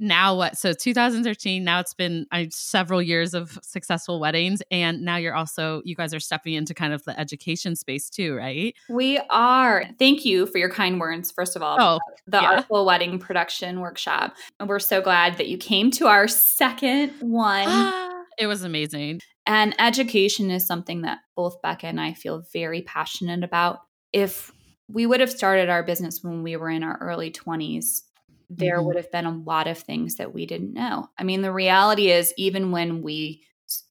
now 0.00 0.34
what? 0.36 0.56
So 0.56 0.72
2013 0.72 1.64
now 1.64 1.80
it's 1.80 1.94
been 1.94 2.26
uh, 2.30 2.44
several 2.50 3.00
years 3.02 3.34
of 3.34 3.58
successful 3.62 4.20
weddings 4.20 4.62
and 4.70 5.00
now 5.02 5.16
you're 5.16 5.34
also 5.34 5.80
you 5.86 5.94
guys 5.94 6.12
are 6.12 6.20
stepping 6.20 6.52
into 6.52 6.74
kind 6.74 6.92
of 6.92 7.02
the 7.04 7.18
education 7.18 7.76
space 7.76 8.10
too 8.10 8.34
right? 8.34 8.74
We 8.90 9.18
are. 9.30 9.84
Thank 9.98 10.26
you 10.26 10.46
for 10.46 10.58
your 10.58 10.68
kind 10.68 11.00
words 11.00 11.30
first 11.30 11.56
of 11.56 11.62
all 11.62 11.78
oh, 11.80 11.98
the 12.26 12.40
yeah. 12.40 12.56
artful 12.56 12.84
wedding 12.84 13.18
production 13.18 13.80
workshop. 13.80 14.34
And 14.60 14.68
we're 14.68 14.80
so 14.80 15.00
glad 15.00 15.38
that 15.38 15.48
you 15.48 15.56
came 15.56 15.90
to 15.92 16.08
our 16.08 16.28
second 16.28 17.12
one 17.20 18.14
it 18.38 18.46
was 18.46 18.62
amazing 18.62 19.20
and 19.46 19.74
education 19.78 20.50
is 20.50 20.66
something 20.66 21.02
that 21.02 21.18
both 21.34 21.60
becca 21.62 21.86
and 21.86 22.00
i 22.00 22.12
feel 22.12 22.44
very 22.52 22.82
passionate 22.82 23.44
about 23.44 23.80
if 24.12 24.52
we 24.88 25.06
would 25.06 25.20
have 25.20 25.30
started 25.30 25.68
our 25.68 25.82
business 25.82 26.22
when 26.22 26.42
we 26.42 26.56
were 26.56 26.70
in 26.70 26.82
our 26.82 26.98
early 26.98 27.30
20s 27.30 28.02
there 28.48 28.76
mm-hmm. 28.76 28.86
would 28.86 28.96
have 28.96 29.10
been 29.10 29.26
a 29.26 29.36
lot 29.36 29.66
of 29.66 29.78
things 29.78 30.16
that 30.16 30.32
we 30.32 30.46
didn't 30.46 30.72
know. 30.72 31.08
I 31.18 31.24
mean, 31.24 31.42
the 31.42 31.52
reality 31.52 32.10
is, 32.10 32.32
even 32.36 32.70
when 32.70 33.02
we, 33.02 33.42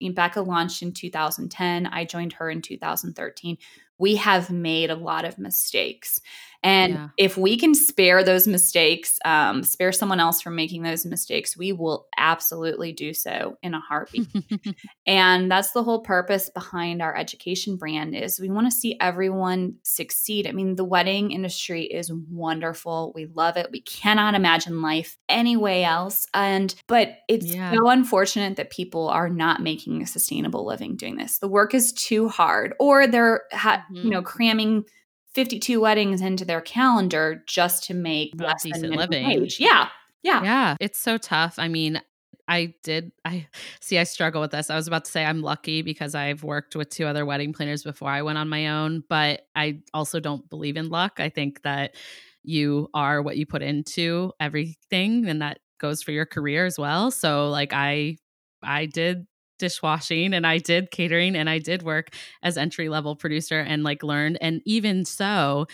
Becca 0.01 0.41
launched 0.41 0.81
in 0.81 0.93
2010, 0.93 1.88
I 1.88 2.05
joined 2.05 2.34
her 2.34 2.49
in 2.49 2.62
2013, 2.62 3.58
we 3.97 4.15
have 4.15 4.49
made 4.49 4.89
a 4.89 4.95
lot 4.95 5.25
of 5.25 5.38
mistakes. 5.38 6.19
And 6.65 6.93
yeah. 6.93 7.08
if 7.17 7.38
we 7.38 7.58
can 7.58 7.75
spare 7.75 8.23
those 8.23 8.47
mistakes, 8.47 9.19
um, 9.23 9.62
spare 9.62 9.91
someone 9.91 10.19
else 10.19 10.41
from 10.41 10.55
making 10.55 10.81
those 10.81 11.05
mistakes, 11.05 11.55
we 11.55 11.71
will 11.71 12.08
absolutely 12.17 12.91
do 12.91 13.13
so 13.13 13.55
in 13.62 13.75
a 13.75 13.79
heartbeat. 13.79 14.27
and 15.05 15.51
that's 15.51 15.73
the 15.73 15.84
whole 15.84 15.99
purpose 15.99 16.49
behind 16.49 17.03
our 17.03 17.15
education 17.15 17.77
brand 17.77 18.15
is 18.15 18.39
we 18.39 18.49
want 18.49 18.65
to 18.65 18.71
see 18.71 18.97
everyone 18.99 19.75
succeed. 19.84 20.47
I 20.47 20.53
mean, 20.53 20.75
the 20.75 20.84
wedding 20.84 21.31
industry 21.31 21.84
is 21.84 22.12
wonderful. 22.12 23.12
We 23.13 23.27
love 23.27 23.58
it. 23.58 23.69
We 23.71 23.81
cannot 23.81 24.34
imagine 24.34 24.81
life 24.81 25.19
any 25.29 25.55
way 25.55 25.84
else. 25.84 26.25
And 26.34 26.73
but 26.88 27.17
it's 27.27 27.45
yeah. 27.45 27.75
so 27.75 27.89
unfortunate 27.89 28.55
that 28.55 28.71
people 28.71 29.08
are 29.10 29.29
not 29.29 29.62
making 29.62 30.01
a 30.01 30.08
sustainable 30.08 30.65
living 30.65 30.95
doing 30.95 31.17
this. 31.17 31.38
The 31.38 31.47
work 31.47 31.75
is 31.75 31.93
too 31.93 32.27
hard, 32.27 32.73
or 32.79 33.05
they're 33.05 33.43
ha- 33.51 33.85
mm-hmm. 33.91 34.06
you 34.06 34.10
know 34.10 34.21
cramming 34.21 34.86
52 35.36 35.82
weddings 35.82 36.21
into 36.21 36.45
their 36.45 36.62
calendar 36.62 37.43
just 37.45 37.84
to 37.86 37.93
make 37.93 38.32
less 38.38 38.63
decent 38.63 38.95
living. 38.95 39.28
Wage. 39.28 39.60
Yeah. 39.60 39.89
Yeah. 40.24 40.41
Yeah. 40.43 40.76
It's 40.80 40.98
so 40.98 41.17
tough. 41.17 41.56
I 41.60 41.67
mean, 41.67 42.02
I 42.48 42.74
did 42.84 43.12
I 43.26 43.48
see 43.82 44.00
I 44.00 44.06
struggle 44.06 44.39
with 44.41 44.52
this. 44.52 44.69
I 44.69 44.76
was 44.76 44.88
about 44.88 45.06
to 45.06 45.12
say 45.12 45.26
I'm 45.26 45.41
lucky 45.41 45.82
because 45.82 46.15
I've 46.15 46.43
worked 46.43 46.76
with 46.76 46.89
two 46.89 47.06
other 47.06 47.26
wedding 47.26 47.52
planners 47.52 47.84
before 47.84 48.10
I 48.10 48.21
went 48.21 48.38
on 48.38 48.48
my 48.48 48.69
own, 48.69 49.04
but 49.10 49.41
I 49.56 49.82
also 49.93 50.21
don't 50.21 50.50
believe 50.50 50.78
in 50.78 50.89
luck. 50.89 51.19
I 51.19 51.30
think 51.30 51.63
that 51.63 51.95
you 52.43 52.89
are 52.93 53.21
what 53.21 53.36
you 53.36 53.45
put 53.45 53.62
into 53.62 54.32
everything 54.39 55.28
and 55.28 55.41
that 55.41 55.60
goes 55.80 56.02
for 56.02 56.12
your 56.12 56.26
career 56.26 56.65
as 56.65 56.80
well. 56.80 57.12
So 57.12 57.50
like 57.50 57.74
I 57.74 58.17
I 58.63 58.86
did 58.86 59.26
dishwashing 59.59 60.33
and 60.33 60.45
I 60.45 60.57
did 60.57 60.91
catering 60.91 61.35
and 61.35 61.49
I 61.49 61.59
did 61.59 61.83
work 61.83 62.09
as 62.43 62.57
entry 62.57 62.89
level 62.89 63.15
producer 63.15 63.59
and 63.59 63.83
like 63.83 64.03
learned. 64.03 64.37
And 64.41 64.61
even 64.65 65.05
so, 65.05 65.67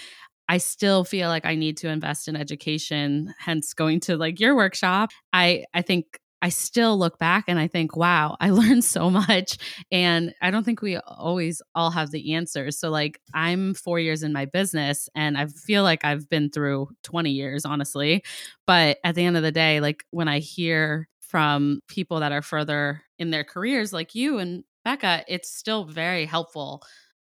I 0.50 0.58
still 0.58 1.04
feel 1.06 1.30
like 1.30 1.46
I 1.46 1.56
need 1.56 1.78
to 1.78 1.88
invest 1.90 2.28
in 2.28 2.36
education, 2.36 3.34
hence 3.40 3.74
going 3.74 4.02
to 4.02 4.18
like 4.18 4.40
your 4.40 4.56
workshop. 4.56 5.12
I 5.32 5.66
I 5.74 5.82
think 5.82 6.20
I 6.42 6.50
still 6.50 6.98
look 6.98 7.20
back 7.20 7.46
and 7.48 7.60
I 7.60 7.68
think, 7.68 7.96
wow, 7.96 8.36
I 8.40 8.50
learned 8.52 8.84
so 8.84 9.10
much. 9.10 9.58
And 9.92 10.34
I 10.42 10.50
don't 10.52 10.64
think 10.64 10.82
we 10.82 10.98
always 10.98 11.62
all 11.76 11.92
have 11.92 12.12
the 12.12 12.34
answers. 12.34 12.78
So, 12.80 12.90
like, 12.90 13.20
I'm 13.34 13.76
four 13.76 14.00
years 14.00 14.24
in 14.24 14.34
my 14.34 14.46
business 14.46 15.08
and 15.16 15.38
I 15.38 15.46
feel 15.48 15.84
like 15.84 16.04
I've 16.04 16.28
been 16.30 16.50
through 16.50 16.90
20 17.04 17.30
years, 17.32 17.64
honestly. 17.64 18.24
But 18.66 18.98
at 19.04 19.16
the 19.16 19.24
end 19.24 19.38
of 19.38 19.44
the 19.44 19.52
day, 19.52 19.80
like, 19.82 20.04
when 20.12 20.28
I 20.28 20.40
hear 20.40 21.08
from 21.22 21.80
people 21.88 22.20
that 22.20 22.32
are 22.32 22.42
further 22.42 23.04
in 23.22 23.30
their 23.30 23.44
careers 23.44 23.94
like 23.94 24.16
you 24.16 24.40
and 24.40 24.64
Becca, 24.84 25.24
it's 25.28 25.54
still 25.54 25.86
very 25.86 26.26
helpful 26.26 26.82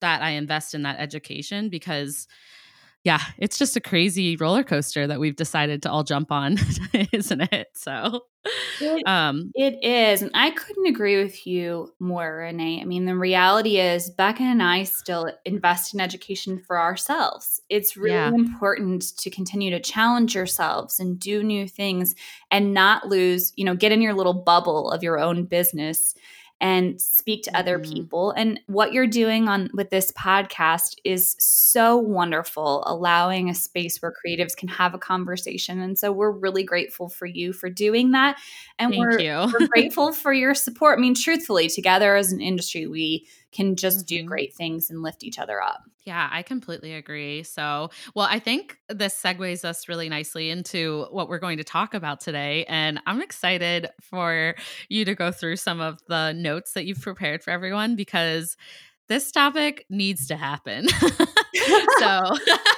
that 0.01 0.23
I 0.23 0.31
invest 0.31 0.73
in 0.73 0.81
that 0.81 0.99
education 0.99 1.69
because 1.69 2.27
yeah, 3.05 3.21
it's 3.37 3.59
just 3.59 3.77
a 3.77 3.79
crazy 3.79 4.35
roller 4.35 4.63
coaster 4.63 5.05
that 5.05 5.19
we've 5.19 5.35
decided 5.35 5.83
to 5.83 5.91
all 5.91 6.03
jump 6.03 6.31
on, 6.31 6.57
isn't 7.13 7.41
it? 7.53 7.67
So 7.75 8.21
it, 8.81 9.07
um, 9.07 9.51
it 9.53 9.77
is. 9.83 10.23
And 10.23 10.31
I 10.33 10.49
couldn't 10.49 10.87
agree 10.87 11.23
with 11.23 11.45
you 11.45 11.93
more, 11.99 12.37
Renee. 12.37 12.81
I 12.81 12.85
mean, 12.85 13.05
the 13.05 13.15
reality 13.15 13.77
is 13.77 14.09
Becca 14.09 14.41
and 14.41 14.63
I 14.63 14.83
still 14.83 15.31
invest 15.45 15.93
in 15.93 15.99
education 15.99 16.57
for 16.57 16.79
ourselves. 16.79 17.61
It's 17.69 17.95
really 17.95 18.15
yeah. 18.15 18.29
important 18.29 19.15
to 19.19 19.29
continue 19.29 19.69
to 19.69 19.79
challenge 19.79 20.33
yourselves 20.33 20.99
and 20.99 21.19
do 21.19 21.43
new 21.43 21.67
things 21.67 22.15
and 22.49 22.73
not 22.73 23.07
lose, 23.07 23.53
you 23.55 23.65
know, 23.65 23.75
get 23.75 23.91
in 23.91 24.01
your 24.01 24.15
little 24.15 24.33
bubble 24.33 24.89
of 24.89 25.03
your 25.03 25.19
own 25.19 25.45
business 25.45 26.15
and 26.65 26.99
speak 26.99 27.43
to 27.43 27.51
mm-hmm. 27.51 27.59
other 27.59 27.77
people. 27.77 28.31
And 28.31 28.59
what 28.65 28.91
you're 28.91 29.05
doing 29.05 29.47
on 29.47 29.69
with 29.75 29.91
this 29.91 30.11
podcast 30.13 30.95
is 31.03 31.35
so 31.37 31.95
wonderful, 31.95 32.83
allowing 32.87 33.51
a 33.51 33.53
space 33.53 34.01
where 34.01 34.11
creatives 34.11 34.57
can 34.57 34.69
have 34.69 34.95
a 34.95 34.97
conversation. 34.97 35.79
And 35.79 35.95
so 35.95 36.11
we're 36.11 36.31
really 36.31 36.63
grateful 36.63 37.07
for 37.07 37.27
you 37.27 37.53
for 37.53 37.69
doing 37.69 38.13
that. 38.13 38.39
And 38.79 38.91
Thank 38.91 38.99
we're, 38.99 39.47
we're 39.59 39.67
grateful 39.71 40.11
for 40.11 40.33
your 40.33 40.55
support. 40.55 40.97
I 40.97 41.01
mean, 41.01 41.13
truthfully, 41.13 41.69
together 41.69 42.15
as 42.15 42.31
an 42.31 42.41
industry, 42.41 42.87
we 42.87 43.27
can 43.55 43.75
just 43.75 44.05
do 44.05 44.17
mm-hmm. 44.17 44.27
great 44.27 44.53
things 44.53 44.89
and 44.89 45.01
lift 45.01 45.23
each 45.23 45.39
other 45.39 45.61
up. 45.61 45.83
Yeah, 46.03 46.29
I 46.31 46.43
completely 46.43 46.93
agree. 46.93 47.41
So, 47.43 47.89
well, 48.13 48.27
I 48.29 48.37
think 48.37 48.77
this 48.89 49.19
segues 49.19 49.65
us 49.65 49.89
really 49.89 50.07
nicely 50.07 50.51
into 50.51 51.07
what 51.09 51.29
we're 51.29 51.39
going 51.39 51.57
to 51.57 51.63
talk 51.63 51.95
about 51.95 52.19
today. 52.19 52.65
And 52.65 52.99
I'm 53.07 53.21
excited 53.21 53.89
for 54.01 54.55
you 54.87 55.05
to 55.05 55.15
go 55.15 55.31
through 55.31 55.55
some 55.55 55.81
of 55.81 55.99
the 56.07 56.33
notes 56.33 56.73
that 56.73 56.85
you've 56.85 57.01
prepared 57.01 57.43
for 57.43 57.49
everyone 57.49 57.95
because 57.95 58.55
this 59.07 59.31
topic 59.31 59.85
needs 59.89 60.27
to 60.27 60.35
happen. 60.35 60.87
so 61.99 62.21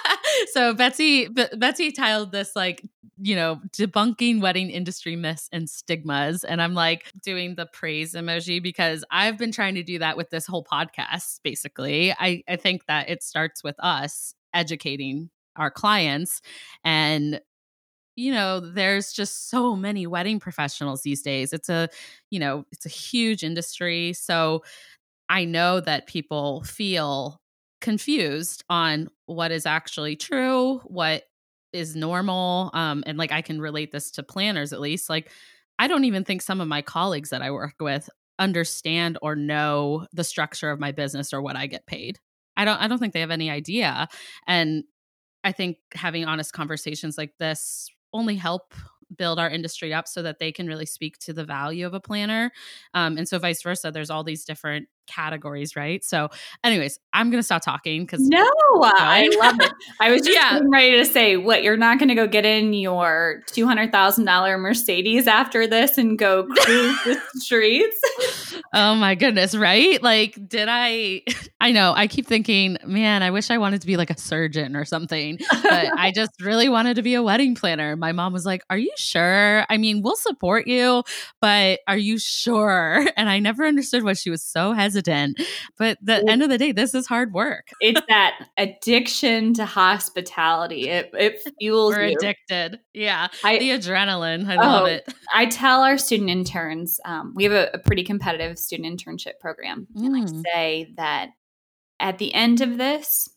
so 0.53 0.73
Betsy 0.73 1.27
B- 1.27 1.45
Betsy 1.57 1.91
titled 1.91 2.31
this 2.31 2.55
like 2.55 2.83
you 3.19 3.35
know 3.35 3.59
debunking 3.75 4.41
wedding 4.41 4.69
industry 4.69 5.15
myths 5.15 5.49
and 5.51 5.69
stigmas 5.69 6.43
and 6.43 6.61
I'm 6.61 6.73
like 6.73 7.11
doing 7.23 7.55
the 7.55 7.65
praise 7.65 8.13
emoji 8.13 8.61
because 8.61 9.03
I've 9.11 9.37
been 9.37 9.51
trying 9.51 9.75
to 9.75 9.83
do 9.83 9.99
that 9.99 10.17
with 10.17 10.29
this 10.29 10.45
whole 10.45 10.63
podcast 10.63 11.39
basically. 11.43 12.13
I 12.13 12.43
I 12.47 12.55
think 12.55 12.85
that 12.87 13.09
it 13.09 13.23
starts 13.23 13.63
with 13.63 13.75
us 13.79 14.33
educating 14.53 15.29
our 15.55 15.71
clients 15.71 16.41
and 16.83 17.41
you 18.15 18.31
know 18.31 18.59
there's 18.59 19.13
just 19.13 19.49
so 19.49 19.75
many 19.75 20.07
wedding 20.07 20.39
professionals 20.39 21.03
these 21.03 21.21
days 21.21 21.53
it's 21.53 21.69
a 21.69 21.87
you 22.29 22.39
know 22.39 22.65
it's 22.71 22.85
a 22.85 22.89
huge 22.89 23.43
industry 23.43 24.13
so 24.13 24.63
i 25.29 25.45
know 25.45 25.79
that 25.79 26.07
people 26.07 26.63
feel 26.63 27.39
confused 27.81 28.63
on 28.69 29.09
what 29.25 29.51
is 29.51 29.65
actually 29.65 30.15
true, 30.15 30.79
what 30.85 31.23
is 31.73 31.95
normal. 31.95 32.71
Um, 32.73 33.03
and 33.05 33.17
like 33.17 33.31
I 33.31 33.41
can 33.41 33.61
relate 33.61 33.91
this 33.91 34.11
to 34.11 34.23
planners 34.23 34.73
at 34.73 34.81
least. 34.81 35.09
Like, 35.09 35.31
I 35.79 35.87
don't 35.87 36.05
even 36.05 36.23
think 36.23 36.41
some 36.41 36.61
of 36.61 36.67
my 36.67 36.81
colleagues 36.81 37.29
that 37.29 37.41
I 37.41 37.51
work 37.51 37.75
with 37.79 38.09
understand 38.39 39.17
or 39.21 39.35
know 39.35 40.07
the 40.13 40.23
structure 40.23 40.69
of 40.69 40.79
my 40.79 40.91
business 40.91 41.33
or 41.33 41.41
what 41.41 41.55
I 41.55 41.67
get 41.67 41.85
paid. 41.85 42.19
I 42.55 42.65
don't 42.65 42.77
I 42.77 42.87
don't 42.87 42.97
think 42.97 43.13
they 43.13 43.21
have 43.21 43.31
any 43.31 43.49
idea. 43.49 44.07
And 44.47 44.83
I 45.43 45.51
think 45.51 45.77
having 45.93 46.25
honest 46.25 46.53
conversations 46.53 47.17
like 47.17 47.33
this 47.39 47.89
only 48.13 48.35
help 48.35 48.73
build 49.15 49.39
our 49.39 49.49
industry 49.49 49.93
up 49.93 50.07
so 50.07 50.21
that 50.23 50.39
they 50.39 50.51
can 50.51 50.67
really 50.67 50.85
speak 50.85 51.17
to 51.19 51.33
the 51.33 51.45
value 51.45 51.85
of 51.85 51.93
a 51.93 51.99
planner. 51.99 52.51
Um, 52.93 53.17
and 53.17 53.27
so 53.27 53.39
vice 53.39 53.61
versa, 53.61 53.91
there's 53.91 54.09
all 54.09 54.23
these 54.23 54.43
different 54.43 54.87
categories, 55.07 55.75
right? 55.75 56.03
So, 56.03 56.29
anyways, 56.63 56.99
I'm 57.13 57.31
gonna 57.31 57.43
stop 57.43 57.63
talking 57.63 58.03
because 58.03 58.21
no, 58.21 58.45
I 58.83 59.29
love 59.39 59.55
it. 59.59 59.71
I 59.99 60.11
was 60.11 60.21
just 60.25 60.37
yeah. 60.37 60.59
ready 60.63 60.97
to 60.97 61.05
say, 61.05 61.37
what 61.37 61.63
you're 61.63 61.77
not 61.77 61.99
gonna 61.99 62.15
go 62.15 62.27
get 62.27 62.45
in 62.45 62.73
your 62.73 63.41
two 63.47 63.65
hundred 63.65 63.91
thousand 63.91 64.25
dollar 64.25 64.57
Mercedes 64.57 65.27
after 65.27 65.65
this 65.65 65.97
and 65.97 66.17
go 66.19 66.43
cruise 66.57 66.97
the 67.05 67.21
streets? 67.35 68.55
oh 68.73 68.95
my 68.95 69.15
goodness, 69.15 69.55
right? 69.55 70.01
Like, 70.03 70.37
did 70.47 70.67
I? 70.69 71.23
I 71.59 71.71
know. 71.71 71.93
I 71.95 72.05
keep 72.05 72.27
thinking, 72.27 72.77
man, 72.85 73.23
I 73.23 73.31
wish 73.31 73.49
I 73.49 73.57
wanted 73.57 73.81
to 73.81 73.87
be 73.87 73.97
like 73.97 74.11
a 74.11 74.17
surgeon 74.17 74.75
or 74.75 74.85
something, 74.85 75.39
but 75.63 75.89
I 75.97 76.11
just 76.13 76.39
really 76.41 76.69
wanted 76.69 76.95
to 76.97 77.01
be 77.01 77.15
a 77.15 77.23
wedding 77.23 77.55
planner. 77.55 77.95
My 77.95 78.11
mom 78.11 78.33
was 78.33 78.45
like, 78.45 78.63
"Are 78.69 78.77
you 78.77 78.93
sure? 78.95 79.65
I 79.69 79.77
mean, 79.77 80.03
we'll 80.03 80.15
support 80.15 80.67
you, 80.67 81.03
but 81.41 81.79
are 81.87 81.97
you 81.97 82.19
sure?" 82.19 83.07
And 83.17 83.27
I 83.27 83.39
never 83.39 83.65
understood 83.65 84.03
why 84.03 84.13
she 84.13 84.29
was 84.29 84.43
so 84.43 84.73
hesitant 84.73 84.96
But 85.77 85.97
the 86.01 86.23
end 86.27 86.43
of 86.43 86.49
the 86.49 86.57
day, 86.57 86.71
this 86.71 86.93
is 86.93 87.07
hard 87.07 87.33
work. 87.33 87.69
it's 87.79 88.01
that 88.09 88.47
addiction 88.57 89.53
to 89.55 89.65
hospitality. 89.65 90.89
It, 90.89 91.11
it 91.13 91.39
fuels 91.59 91.95
We're 91.95 92.07
you. 92.07 92.17
addicted. 92.17 92.79
Yeah. 92.93 93.27
I, 93.43 93.59
the 93.59 93.71
adrenaline. 93.71 94.47
I 94.47 94.55
oh, 94.55 94.59
love 94.59 94.87
it. 94.87 95.13
I 95.33 95.45
tell 95.45 95.81
our 95.81 95.97
student 95.97 96.29
interns, 96.29 96.99
um, 97.05 97.33
we 97.35 97.43
have 97.43 97.53
a, 97.53 97.69
a, 97.73 97.79
pretty 97.79 98.03
competitive 98.03 98.57
student 98.57 99.01
internship 99.01 99.39
program. 99.39 99.87
Mm. 99.95 100.05
And 100.05 100.15
I 100.15 100.21
mm. 100.21 100.43
say 100.53 100.93
that 100.97 101.29
at 101.99 102.17
the 102.17 102.33
end 102.33 102.61
of 102.61 102.77
this, 102.77 103.29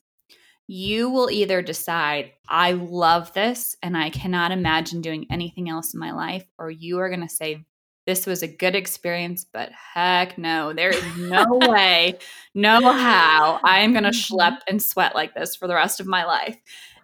you 0.67 1.11
will 1.11 1.31
either 1.31 1.63
decide, 1.63 2.31
I 2.49 2.73
love 2.73 3.33
this 3.33 3.77
and 3.83 3.97
I 3.97 4.11
cannot 4.11 4.53
imagine 4.53 5.01
doing 5.01 5.27
anything 5.29 5.69
else 5.69 5.95
in 5.95 6.01
my 6.01 6.13
life, 6.13 6.47
or 6.59 6.71
you 6.71 7.01
are 7.01 7.09
going 7.09 7.27
to 7.27 7.29
say 7.29 7.65
this 8.07 8.27
was 8.27 8.43
a 8.43 8.49
good 8.49 8.75
experience, 8.75 9.45
but 9.45 9.71
heck 9.73 10.39
no, 10.39 10.73
there 10.73 10.91
is 10.91 11.17
no 11.17 11.47
way, 11.69 12.19
no 12.55 12.81
how 12.93 13.61
I 13.63 13.81
am 13.81 13.93
going 13.93 14.05
to 14.05 14.11
mm-hmm. 14.11 14.35
schlep 14.35 14.59
and 14.69 14.83
sweat 14.83 15.15
like 15.15 15.35
this 15.35 15.55
for 15.55 15.67
the 15.67 15.75
rest 15.75 16.01
of 16.01 16.07
my 16.07 16.25
life 16.25 16.57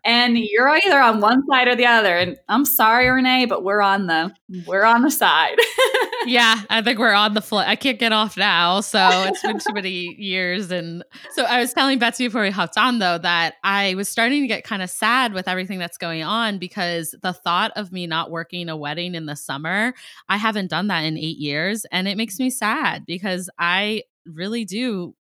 and 0.07 0.39
you're 0.39 0.69
either 0.69 1.01
on 1.01 1.21
one 1.21 1.45
side 1.49 1.67
or 1.67 1.75
the 1.75 1.85
other. 1.85 2.17
And 2.17 2.39
I'm 2.49 2.65
sorry, 2.65 3.09
Renee, 3.09 3.47
but 3.47 3.65
we're 3.65 3.83
on 3.83 4.07
the 4.07 4.33
we're 4.67 4.85
on 4.85 5.03
the 5.03 5.11
side. 5.11 5.57
yeah, 6.27 6.63
I 6.71 6.81
think 6.81 7.01
we're 7.01 7.13
on 7.13 7.35
the 7.35 7.43
flight. 7.43 7.67
I 7.67 7.75
can't 7.75 7.99
get 7.99 8.13
off 8.13 8.37
now, 8.37 8.81
so 8.81 9.01
it's 9.27 9.43
been 9.43 9.59
too 9.59 9.75
many 9.75 10.15
years. 10.19 10.71
And 10.71 11.05
so 11.33 11.43
I 11.43 11.61
was 11.61 11.73
telling 11.73 11.99
Betsy 11.99 12.29
before 12.29 12.43
we 12.43 12.51
hopped 12.51 12.79
on 12.79 13.01
though 13.01 13.19
that 13.19 13.55
I 13.65 13.95
was 13.97 14.09
starting 14.09 14.43
to 14.43 14.47
get 14.47 14.63
kind 14.63 14.81
of 14.81 14.89
sad 14.89 15.35
with 15.35 15.49
everything 15.49 15.81
that's 15.81 15.99
going 15.99 16.23
on 16.23 16.59
because 16.59 17.15
the 17.23 17.33
thought 17.33 17.73
of 17.75 17.91
me 17.91 18.07
not 18.07 18.31
working 18.31 18.69
a 18.69 18.77
wedding 18.77 19.17
in 19.17 19.27
the 19.27 19.37
summer, 19.37 19.93
I 20.29 20.37
haven't 20.37 20.71
done 20.71 20.87
that 20.87 21.01
in 21.01 21.19
eight 21.19 21.39
years, 21.39 21.85
and 21.91 22.07
it 22.07 22.17
makes 22.17 22.39
me 22.39 22.49
sad 22.49 23.05
because 23.07 23.51
I 23.59 24.05
really 24.25 24.65
do 24.65 25.17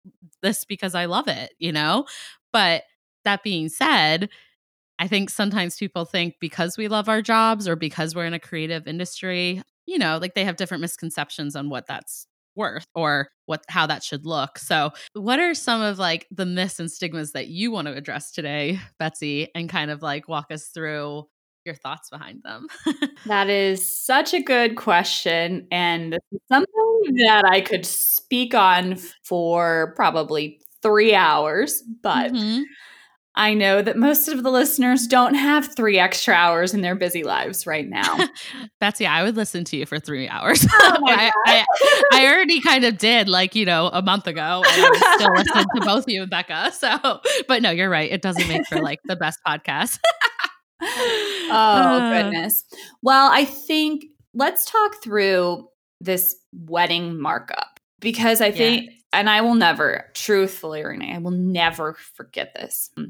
this 0.43 0.65
because 0.65 0.97
I 0.97 1.05
love 1.05 1.29
it, 1.29 1.53
you 1.61 1.71
know. 1.71 2.07
But 2.53 2.83
that 3.25 3.45
being 3.45 3.69
said, 3.69 4.29
I 5.03 5.09
think 5.09 5.31
sometimes 5.31 5.79
people 5.79 6.05
think 6.05 6.37
because 6.41 6.79
we 6.79 6.87
love 6.87 7.09
our 7.09 7.23
jobs 7.23 7.67
or 7.67 7.75
because 7.75 8.15
we're 8.15 8.25
in 8.25 8.35
a 8.35 8.39
creative 8.39 8.87
industry, 8.87 9.61
you 9.85 9.99
know, 9.99 10.17
like 10.19 10.35
they 10.35 10.45
have 10.45 10.55
different 10.55 10.81
misconceptions 10.81 11.57
on 11.57 11.69
what 11.69 11.89
that's 11.89 12.29
worth 12.55 12.87
or 12.95 13.27
what 13.47 13.65
how 13.69 13.85
that 13.89 14.05
should 14.05 14.25
look. 14.25 14.61
So, 14.61 14.93
what 15.15 15.41
are 15.41 15.55
some 15.55 15.83
of 15.83 15.99
like 15.99 16.29
the 16.31 16.47
myths 16.47 16.79
and 16.79 16.89
stigmas 16.89 17.33
that 17.33 17.49
you 17.49 17.73
want 17.73 17.89
to 17.89 17.95
address 17.95 18.31
today, 18.31 18.79
Betsy, 19.01 19.49
and 19.57 19.69
kind 19.69 19.91
of 19.91 20.03
like 20.03 20.29
walk 20.29 20.53
us 20.53 20.69
through 20.69 21.25
your 21.65 21.75
thoughts 21.75 22.09
behind 22.09 22.45
them? 22.45 22.69
that 23.27 23.51
is 23.51 24.05
such 24.05 24.33
a 24.33 24.41
good 24.41 24.77
question 24.77 25.67
and 25.73 26.17
something 26.47 27.17
that 27.27 27.45
I 27.45 27.61
could 27.61 27.87
speak 27.87 28.55
on 28.55 28.99
for 29.25 29.95
probably 29.97 30.61
3 30.81 31.13
hours, 31.13 31.83
but 32.05 32.33
mm-hmm. 32.33 32.63
I 33.35 33.55
know 33.55 33.81
that 33.81 33.97
most 33.97 34.29
of 34.29 34.43
the 34.43 34.51
listeners 34.51 35.07
don't 35.07 35.35
have 35.35 35.75
three 35.75 35.99
extra 35.99 36.35
hours 36.35 36.75
in 36.75 36.83
their 36.83 36.95
busy 36.95 37.23
lives 37.23 37.67
right 37.67 37.89
now. 37.89 38.19
Betsy, 38.81 39.07
I 39.07 39.23
would 39.23 39.37
listen 39.37 39.65
to 39.65 39.77
you 39.77 39.87
for 39.87 39.99
three 39.99 40.29
hours. 40.29 40.67
Oh 40.71 40.99
I, 41.07 41.33
I, 41.47 41.65
I, 42.13 42.27
already 42.27 42.61
kind 42.61 42.85
of 42.85 42.99
did, 42.99 43.31
like, 43.31 43.55
you 43.55 43.65
know, 43.65 43.89
a 43.89 44.03
month 44.03 44.27
ago. 44.27 44.63
And 44.67 44.87
I 44.87 45.17
still 45.17 45.33
listen 45.37 45.67
to 45.77 45.81
both 45.81 46.05
you 46.09 46.23
and 46.23 46.31
Becca. 46.31 46.73
So, 46.73 47.21
but 47.49 47.63
no, 47.63 47.71
you're 47.71 47.89
right. 47.89 48.11
It 48.11 48.21
doesn't 48.21 48.47
make 48.49 48.67
for 48.67 48.83
like 48.83 49.01
the 49.05 49.17
best 49.17 49.41
podcast. 49.47 49.99
oh, 50.83 51.49
uh, 51.51 52.23
goodness. 52.23 52.65
Well, 53.01 53.31
I 53.33 53.47
think 53.47 54.05
let's 54.35 54.67
talk 54.67 55.03
through 55.03 55.69
this 56.03 56.37
wedding 56.53 57.19
markup 57.19 57.81
because 58.01 58.43
I 58.43 58.51
think 58.51 58.91
and 59.13 59.29
I 59.29 59.41
will 59.41 59.55
never, 59.55 60.11
truthfully, 60.15 60.85
Renee, 60.85 61.15
I 61.15 61.19
will 61.19 61.31
never 61.31 61.95
forget 62.15 62.55
this. 62.55 62.91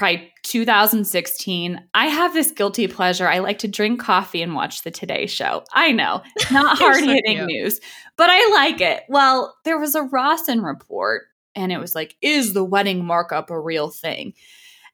probably 0.00 0.32
2016. 0.44 1.78
I 1.92 2.06
have 2.06 2.32
this 2.32 2.50
guilty 2.52 2.88
pleasure. 2.88 3.28
I 3.28 3.40
like 3.40 3.58
to 3.58 3.68
drink 3.68 4.00
coffee 4.00 4.40
and 4.40 4.54
watch 4.54 4.82
the 4.82 4.90
Today 4.90 5.26
Show. 5.26 5.62
I 5.74 5.92
know, 5.92 6.22
not 6.50 6.78
hard 6.80 7.04
hitting 7.04 7.38
so 7.38 7.44
news, 7.44 7.80
but 8.16 8.30
I 8.30 8.50
like 8.50 8.80
it. 8.80 9.02
Well, 9.10 9.54
there 9.64 9.78
was 9.78 9.94
a 9.94 10.04
Rossen 10.04 10.64
report, 10.64 11.24
and 11.54 11.70
it 11.70 11.78
was 11.78 11.94
like, 11.94 12.16
is 12.22 12.54
the 12.54 12.64
wedding 12.64 13.04
markup 13.04 13.50
a 13.50 13.60
real 13.60 13.90
thing? 13.90 14.32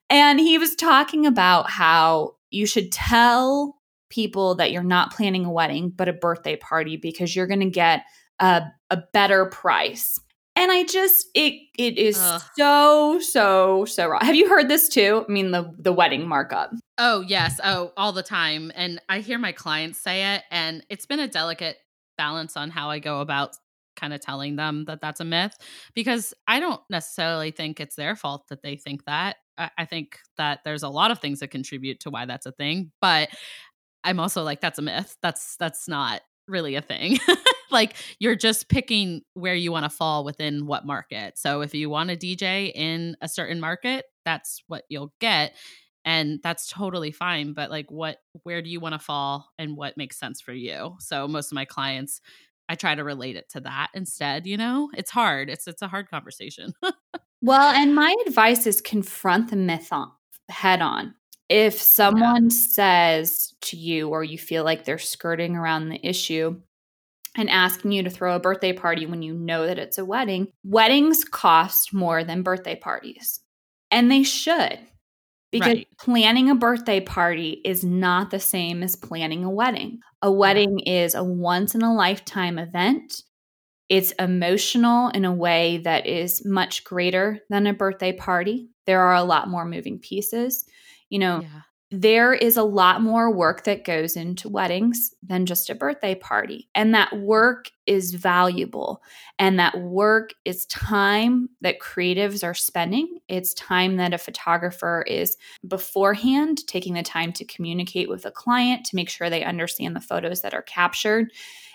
And 0.09 0.39
he 0.39 0.57
was 0.57 0.75
talking 0.75 1.25
about 1.25 1.69
how 1.69 2.35
you 2.49 2.65
should 2.65 2.91
tell 2.91 3.77
people 4.09 4.55
that 4.55 4.71
you're 4.71 4.83
not 4.83 5.13
planning 5.13 5.45
a 5.45 5.51
wedding, 5.51 5.89
but 5.89 6.09
a 6.09 6.13
birthday 6.13 6.57
party 6.57 6.97
because 6.97 7.35
you're 7.35 7.47
going 7.47 7.59
to 7.61 7.69
get 7.69 8.03
a, 8.39 8.63
a 8.89 8.97
better 9.13 9.45
price. 9.45 10.19
And 10.55 10.71
I 10.71 10.85
just 10.85 11.27
it 11.35 11.61
it 11.77 11.99
is 11.99 12.17
Ugh. 12.19 12.41
so 12.57 13.19
so 13.19 13.85
so 13.85 14.07
wrong. 14.07 14.21
Have 14.21 14.35
you 14.35 14.49
heard 14.49 14.67
this 14.67 14.89
too? 14.89 15.23
I 15.27 15.31
mean 15.31 15.51
the 15.51 15.71
the 15.77 15.93
wedding 15.93 16.27
markup. 16.27 16.71
Oh 16.97 17.21
yes, 17.21 17.59
oh 17.63 17.91
all 17.95 18.11
the 18.11 18.23
time. 18.23 18.71
And 18.73 18.99
I 19.07 19.19
hear 19.19 19.37
my 19.37 19.51
clients 19.51 20.01
say 20.01 20.35
it 20.35 20.43
and 20.49 20.83
it's 20.89 21.05
been 21.05 21.19
a 21.19 21.27
delicate 21.27 21.77
balance 22.17 22.57
on 22.57 22.71
how 22.71 22.89
I 22.89 22.97
go 22.97 23.21
about 23.21 23.55
kind 23.95 24.13
of 24.13 24.21
telling 24.21 24.55
them 24.55 24.85
that 24.85 24.99
that's 24.99 25.19
a 25.19 25.25
myth 25.25 25.53
because 25.93 26.33
I 26.47 26.59
don't 26.59 26.81
necessarily 26.89 27.51
think 27.51 27.79
it's 27.79 27.95
their 27.95 28.15
fault 28.15 28.47
that 28.49 28.63
they 28.63 28.77
think 28.77 29.05
that. 29.05 29.35
I, 29.57 29.69
I 29.77 29.85
think 29.85 30.17
that 30.37 30.61
there's 30.63 30.83
a 30.83 30.89
lot 30.89 31.11
of 31.11 31.19
things 31.19 31.39
that 31.41 31.49
contribute 31.49 31.99
to 32.01 32.09
why 32.09 32.25
that's 32.25 32.45
a 32.45 32.51
thing, 32.51 32.91
but 32.99 33.29
I'm 34.03 34.19
also 34.19 34.43
like 34.43 34.61
that's 34.61 34.79
a 34.79 34.83
myth. 34.83 35.17
That's 35.21 35.57
that's 35.57 35.87
not 35.87 36.21
really 36.47 36.75
a 36.75 36.81
thing. 36.81 37.19
like 37.71 37.95
you're 38.19 38.35
just 38.35 38.69
picking 38.69 39.21
where 39.33 39.55
you 39.55 39.71
want 39.71 39.83
to 39.85 39.89
fall 39.89 40.23
within 40.23 40.65
what 40.65 40.85
market. 40.85 41.37
So 41.37 41.61
if 41.61 41.73
you 41.73 41.89
want 41.89 42.11
a 42.11 42.15
DJ 42.15 42.71
in 42.73 43.15
a 43.21 43.27
certain 43.27 43.59
market, 43.59 44.05
that's 44.25 44.63
what 44.67 44.83
you'll 44.89 45.13
get 45.19 45.53
and 46.05 46.39
that's 46.41 46.67
totally 46.67 47.11
fine, 47.11 47.51
but 47.51 47.69
like 47.69 47.91
what 47.91 48.19
where 48.43 48.61
do 48.61 48.69
you 48.69 48.79
want 48.79 48.93
to 48.93 48.99
fall 48.99 49.49
and 49.59 49.75
what 49.75 49.97
makes 49.97 50.17
sense 50.17 50.39
for 50.39 50.53
you? 50.53 50.95
So 50.99 51.27
most 51.27 51.51
of 51.51 51.55
my 51.55 51.65
clients 51.65 52.21
I 52.69 52.75
try 52.75 52.95
to 52.95 53.03
relate 53.03 53.35
it 53.35 53.49
to 53.49 53.61
that 53.61 53.89
instead, 53.93 54.45
you 54.45 54.57
know? 54.57 54.89
It's 54.93 55.11
hard. 55.11 55.49
It's 55.49 55.67
it's 55.67 55.81
a 55.81 55.87
hard 55.87 56.09
conversation. 56.09 56.73
well, 57.41 57.73
and 57.73 57.95
my 57.95 58.15
advice 58.25 58.67
is 58.67 58.81
confront 58.81 59.49
the 59.49 59.55
myth 59.55 59.89
on, 59.91 60.11
head 60.49 60.81
on. 60.81 61.13
If 61.49 61.81
someone 61.81 62.45
yeah. 62.45 62.49
says 62.49 63.53
to 63.61 63.77
you 63.77 64.09
or 64.09 64.23
you 64.23 64.37
feel 64.37 64.65
like 64.65 64.83
they're 64.83 64.97
skirting 64.97 65.55
around 65.55 65.89
the 65.89 66.05
issue, 66.05 66.61
and 67.37 67.49
asking 67.49 67.91
you 67.91 68.03
to 68.03 68.09
throw 68.09 68.35
a 68.35 68.39
birthday 68.39 68.73
party 68.73 69.05
when 69.05 69.21
you 69.21 69.33
know 69.33 69.67
that 69.67 69.79
it's 69.79 69.97
a 69.97 70.05
wedding, 70.05 70.47
weddings 70.63 71.23
cost 71.23 71.93
more 71.93 72.23
than 72.23 72.41
birthday 72.41 72.75
parties. 72.75 73.39
And 73.91 74.11
they 74.11 74.23
should. 74.23 74.79
Because 75.51 75.75
right. 75.75 75.87
planning 75.97 76.49
a 76.49 76.55
birthday 76.55 76.99
party 76.99 77.61
is 77.63 77.83
not 77.83 78.31
the 78.31 78.39
same 78.39 78.83
as 78.83 78.97
planning 78.97 79.45
a 79.45 79.49
wedding. 79.49 79.99
A 80.21 80.29
wedding 80.29 80.79
is 80.79 81.15
a 81.15 81.23
once 81.23 81.73
in 81.73 81.83
a 81.83 81.93
lifetime 81.93 82.59
event. 82.59 83.21
It's 83.87 84.11
emotional 84.13 85.07
in 85.09 85.23
a 85.23 85.33
way 85.33 85.77
that 85.85 86.05
is 86.05 86.45
much 86.45 86.83
greater 86.83 87.39
than 87.49 87.65
a 87.65 87.73
birthday 87.73 88.11
party. 88.11 88.69
There 88.85 89.01
are 89.01 89.15
a 89.15 89.23
lot 89.23 89.47
more 89.47 89.63
moving 89.63 89.99
pieces. 89.99 90.65
You 91.09 91.19
know, 91.19 91.41
yeah. 91.41 91.61
There 91.89 92.33
is 92.33 92.57
a 92.57 92.63
lot 92.63 93.01
more 93.01 93.31
work 93.31 93.63
that 93.63 93.85
goes 93.85 94.17
into 94.17 94.49
weddings 94.49 95.13
than 95.23 95.45
just 95.45 95.69
a 95.69 95.75
birthday 95.75 96.15
party. 96.15 96.67
And 96.75 96.93
that 96.93 97.17
work 97.17 97.71
is 97.85 98.13
valuable. 98.13 99.01
And 99.39 99.57
that 99.59 99.79
work 99.79 100.31
is 100.43 100.65
time 100.65 101.47
that 101.61 101.79
creatives 101.79 102.43
are 102.43 102.53
spending. 102.53 103.19
It's 103.29 103.53
time 103.53 103.95
that 103.97 104.13
a 104.13 104.17
photographer 104.17 105.05
is 105.07 105.37
beforehand 105.65 106.67
taking 106.67 106.93
the 106.93 107.03
time 107.03 107.31
to 107.33 107.45
communicate 107.45 108.09
with 108.09 108.25
a 108.25 108.31
client 108.31 108.85
to 108.87 108.95
make 108.97 109.09
sure 109.09 109.29
they 109.29 109.45
understand 109.45 109.95
the 109.95 110.01
photos 110.01 110.41
that 110.41 110.53
are 110.53 110.63
captured. 110.63 111.31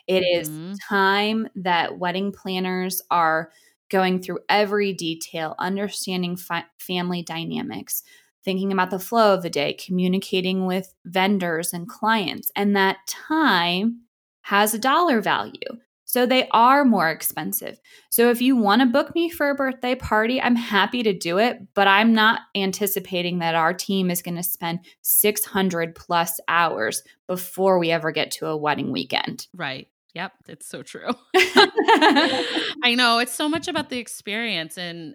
It 0.06 0.24
mm-hmm. 0.24 0.72
is 0.72 0.78
time 0.78 1.48
that 1.56 1.98
wedding 1.98 2.32
planners 2.32 3.00
are 3.10 3.50
going 3.88 4.20
through 4.20 4.40
every 4.48 4.92
detail, 4.92 5.54
understanding 5.58 6.36
fi- 6.36 6.64
family 6.78 7.22
dynamics, 7.22 8.02
thinking 8.44 8.72
about 8.72 8.90
the 8.90 8.98
flow 8.98 9.34
of 9.34 9.42
the 9.42 9.50
day, 9.50 9.74
communicating 9.74 10.66
with 10.66 10.94
vendors 11.04 11.72
and 11.72 11.88
clients. 11.88 12.50
And 12.56 12.76
that 12.76 12.98
time 13.06 14.02
has 14.42 14.74
a 14.74 14.78
dollar 14.78 15.20
value. 15.20 15.60
So 16.04 16.26
they 16.26 16.46
are 16.50 16.84
more 16.84 17.08
expensive. 17.08 17.80
So 18.10 18.28
if 18.28 18.42
you 18.42 18.54
want 18.54 18.82
to 18.82 18.86
book 18.86 19.14
me 19.14 19.30
for 19.30 19.48
a 19.48 19.54
birthday 19.54 19.94
party, 19.94 20.42
I'm 20.42 20.56
happy 20.56 21.02
to 21.04 21.14
do 21.14 21.38
it, 21.38 21.58
but 21.72 21.88
I'm 21.88 22.12
not 22.12 22.40
anticipating 22.54 23.38
that 23.38 23.54
our 23.54 23.72
team 23.72 24.10
is 24.10 24.20
going 24.20 24.36
to 24.36 24.42
spend 24.42 24.80
600 25.00 25.94
plus 25.94 26.38
hours 26.48 27.02
before 27.26 27.78
we 27.78 27.90
ever 27.90 28.12
get 28.12 28.30
to 28.32 28.46
a 28.46 28.56
wedding 28.56 28.92
weekend. 28.92 29.46
Right. 29.54 29.88
Yep, 30.14 30.32
it's 30.48 30.66
so 30.66 30.82
true. 30.82 31.08
I 31.34 32.94
know 32.94 33.18
it's 33.18 33.32
so 33.32 33.48
much 33.48 33.66
about 33.66 33.88
the 33.88 33.98
experience 33.98 34.76
and 34.76 35.14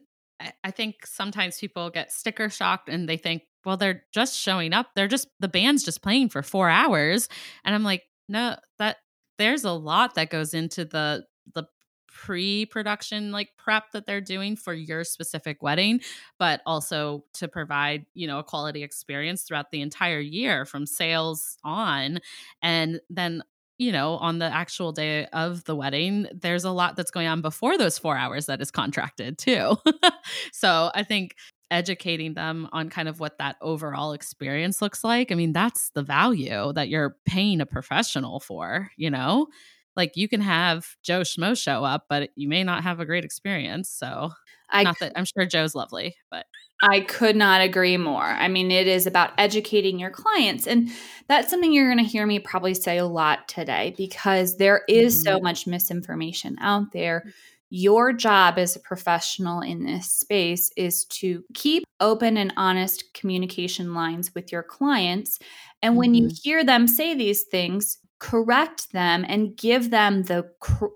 I, 0.63 0.71
think 0.71 1.05
sometimes 1.05 1.59
people 1.59 1.89
get 1.89 2.11
sticker 2.11 2.49
shocked 2.49 2.89
and 2.89 3.09
they 3.09 3.17
think, 3.17 3.43
well, 3.65 3.77
they're 3.77 4.03
just 4.13 4.37
showing 4.37 4.73
up. 4.73 4.91
They're 4.95 5.07
just 5.07 5.27
the 5.39 5.47
band's 5.47 5.83
just 5.83 6.01
playing 6.01 6.29
for 6.29 6.41
four 6.43 6.69
hours. 6.69 7.27
And 7.65 7.73
I'm 7.73 7.83
like, 7.83 8.03
no, 8.29 8.55
that 8.79 8.97
there's 9.37 9.63
a 9.63 9.71
lot 9.71 10.15
that 10.15 10.29
goes 10.29 10.53
into 10.53 10.85
the 10.85 11.25
the 11.53 11.65
pre-production 12.07 13.31
like 13.31 13.49
prep 13.57 13.91
that 13.93 14.07
they're 14.07 14.21
doing 14.21 14.55
for 14.55 14.73
your 14.73 15.03
specific 15.03 15.61
wedding 15.61 16.01
but 16.39 16.61
also 16.65 17.23
to 17.31 17.47
provide 17.47 18.07
you 18.15 18.25
know 18.25 18.39
a 18.39 18.43
quality 18.43 18.81
experience 18.81 19.43
throughout 19.43 19.69
the 19.69 19.81
entire 19.81 20.19
year 20.19 20.65
from 20.65 20.87
sales 20.87 21.59
on 21.63 22.19
and 22.63 22.99
then 23.11 23.43
you 23.77 23.91
know, 23.91 24.13
on 24.17 24.39
the 24.39 24.45
actual 24.45 24.91
day 24.91 25.27
of 25.27 25.63
the 25.65 25.75
wedding, 25.75 26.27
there's 26.33 26.63
a 26.63 26.71
lot 26.71 26.95
that's 26.95 27.11
going 27.11 27.27
on 27.27 27.41
before 27.41 27.77
those 27.77 27.97
four 27.97 28.17
hours 28.17 28.47
that 28.47 28.61
is 28.61 28.71
contracted 28.71 29.37
too. 29.37 29.77
so 30.51 30.91
I 30.95 31.03
think 31.03 31.35
educating 31.69 32.33
them 32.33 32.67
on 32.71 32.89
kind 32.89 33.07
of 33.07 33.19
what 33.19 33.37
that 33.37 33.57
overall 33.61 34.13
experience 34.13 34.81
looks 34.81 35.03
like. 35.03 35.31
I 35.31 35.35
mean, 35.35 35.53
that's 35.53 35.91
the 35.91 36.01
value 36.03 36.71
that 36.73 36.89
you're 36.89 37.17
paying 37.25 37.61
a 37.61 37.65
professional 37.65 38.39
for, 38.39 38.89
you 38.97 39.09
know? 39.09 39.47
Like 39.95 40.15
you 40.15 40.27
can 40.29 40.41
have 40.41 40.87
Joe 41.03 41.21
Schmo 41.21 41.59
show 41.59 41.83
up, 41.83 42.05
but 42.09 42.29
you 42.35 42.47
may 42.47 42.63
not 42.63 42.83
have 42.83 42.99
a 42.99 43.05
great 43.05 43.25
experience. 43.25 43.89
So 43.89 44.31
I, 44.69 44.83
not 44.83 44.99
that 44.99 45.13
I'm 45.15 45.25
sure 45.25 45.45
Joe's 45.45 45.75
lovely, 45.75 46.15
but 46.31 46.45
I 46.81 47.01
could 47.01 47.35
not 47.35 47.61
agree 47.61 47.97
more. 47.97 48.23
I 48.23 48.47
mean, 48.47 48.69
it 48.69 48.87
is 48.87 49.07
about 49.07 49.31
educating 49.37 49.99
your 49.99 50.11
clients. 50.11 50.67
And 50.67 50.89
that's 51.27 51.49
something 51.49 51.73
you're 51.73 51.91
going 51.91 52.03
to 52.03 52.09
hear 52.09 52.25
me 52.25 52.39
probably 52.39 52.75
say 52.75 52.97
a 52.97 53.05
lot 53.05 53.47
today 53.47 53.95
because 53.97 54.57
there 54.57 54.83
is 54.87 55.15
mm-hmm. 55.15 55.23
so 55.23 55.39
much 55.39 55.65
misinformation 55.65 56.55
out 56.61 56.91
there. 56.93 57.33
Your 57.69 58.13
job 58.13 58.57
as 58.57 58.75
a 58.75 58.79
professional 58.79 59.61
in 59.61 59.83
this 59.83 60.09
space 60.09 60.71
is 60.77 61.03
to 61.05 61.43
keep 61.53 61.83
open 61.99 62.37
and 62.37 62.53
honest 62.55 63.13
communication 63.13 63.93
lines 63.93 64.33
with 64.35 64.51
your 64.51 64.63
clients. 64.63 65.39
And 65.81 65.97
when 65.97 66.13
mm-hmm. 66.13 66.27
you 66.27 66.35
hear 66.43 66.63
them 66.63 66.87
say 66.87 67.15
these 67.15 67.43
things, 67.43 67.97
correct 68.19 68.91
them 68.93 69.25
and 69.27 69.55
give 69.55 69.91
them 69.91 70.23
the 70.23 70.49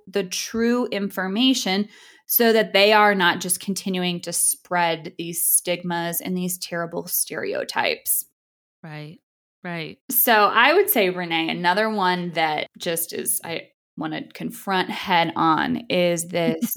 the 0.08 0.24
true 0.24 0.88
information 0.88 1.88
so 2.32 2.54
that 2.54 2.72
they 2.72 2.94
are 2.94 3.14
not 3.14 3.42
just 3.42 3.60
continuing 3.60 4.22
to 4.22 4.32
spread 4.32 5.14
these 5.18 5.46
stigmas 5.46 6.22
and 6.22 6.36
these 6.36 6.58
terrible 6.58 7.06
stereotypes. 7.06 8.24
Right. 8.82 9.20
Right. 9.66 9.98
So 10.10 10.46
I 10.46 10.74
would 10.74 10.90
say, 10.90 11.10
Renee, 11.10 11.50
another 11.50 11.90
one 11.90 12.32
that 12.32 12.68
just 12.78 13.12
is, 13.12 13.42
I 13.44 13.68
want 13.98 14.14
to 14.14 14.24
confront 14.34 14.90
head 14.90 15.34
on 15.36 15.84
is 15.90 16.30
this 16.30 16.74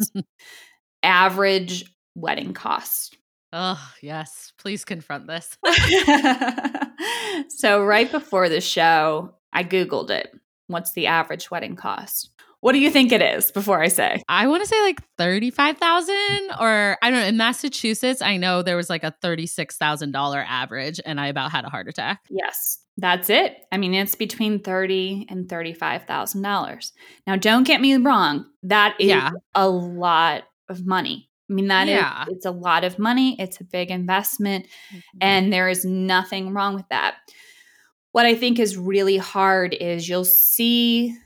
average 1.05 1.85
wedding 2.17 2.53
cost. 2.53 3.17
Oh, 3.53 3.81
yes. 4.03 4.53
Please 4.59 4.85
confront 4.85 5.29
this. 5.29 5.57
so, 7.49 7.85
right 7.85 8.11
before 8.11 8.49
the 8.49 8.61
show, 8.61 9.37
I 9.53 9.63
Googled 9.63 10.11
it. 10.11 10.33
What's 10.67 10.95
the 10.95 11.07
average 11.07 11.49
wedding 11.53 11.77
cost? 11.77 12.31
What 12.65 12.73
do 12.73 12.79
you 12.79 12.89
think 12.89 13.13
it 13.13 13.21
is 13.21 13.53
before 13.53 13.83
I 13.83 13.89
say? 13.89 14.23
I 14.27 14.47
want 14.47 14.63
to 14.63 14.67
say 14.67 14.81
like 14.81 14.99
35,000 15.19 16.17
or 16.59 16.97
I 17.03 17.11
don't 17.11 17.21
know. 17.21 17.27
In 17.27 17.37
Massachusetts, 17.37 18.23
I 18.23 18.39
know 18.39 18.63
there 18.63 18.79
was 18.79 18.89
like 18.89 19.05
a 19.05 19.15
$36,000 19.23 20.45
average 20.49 20.99
and 21.05 21.21
I 21.21 21.27
about 21.27 21.53
had 21.53 21.67
a 21.67 21.69
heart 21.69 21.89
attack. 21.89 22.21
Yes. 22.31 22.79
That's 22.97 23.29
it. 23.29 23.59
I 23.71 23.77
mean, 23.77 23.93
it's 23.93 24.15
between 24.15 24.61
thirty 24.61 25.27
and 25.29 25.47
thirty-five 25.47 26.05
thousand 26.05 26.41
dollars. 26.43 26.93
Now, 27.27 27.35
don't 27.35 27.67
get 27.67 27.81
me 27.81 27.97
wrong; 27.97 28.47
that 28.63 28.95
is 29.01 29.09
yeah. 29.09 29.31
a 29.57 29.69
lot 29.69 30.45
of 30.69 30.87
money. 30.87 31.29
I 31.51 31.55
mean, 31.55 31.67
that 31.69 31.89
yeah. 31.89 32.23
is, 32.23 32.29
it's 32.37 32.47
a 32.47 32.53
lot 32.53 32.85
of 32.85 33.01
money. 33.01 33.35
It's 33.41 33.61
a 33.61 33.65
big 33.65 33.91
investment, 33.91 34.67
mm-hmm. 34.67 35.19
and 35.21 35.53
there 35.53 35.69
is 35.69 35.85
nothing 35.85 36.55
wrong 36.55 36.77
with 36.77 36.89
that. 36.89 37.17
What 38.13 38.27
I 38.27 38.37
think 38.37 38.61
is 38.61 38.77
really 38.77 39.17
hard 39.17 39.75
is 39.75 40.09
you'll 40.09 40.25
see 40.25 41.17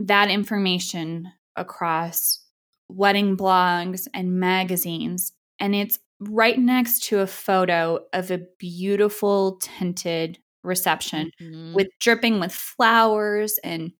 that 0.00 0.30
information 0.30 1.32
across 1.56 2.42
wedding 2.88 3.36
blogs 3.36 4.08
and 4.14 4.40
magazines. 4.40 5.32
And 5.58 5.74
it's 5.74 5.98
right 6.20 6.58
next 6.58 7.04
to 7.04 7.20
a 7.20 7.26
photo 7.26 8.00
of 8.12 8.30
a 8.30 8.42
beautiful 8.58 9.58
tinted 9.62 10.38
reception 10.62 11.30
mm-hmm. 11.40 11.74
with 11.74 11.88
dripping 11.98 12.40
with 12.40 12.52
flowers 12.52 13.58
and 13.64 13.92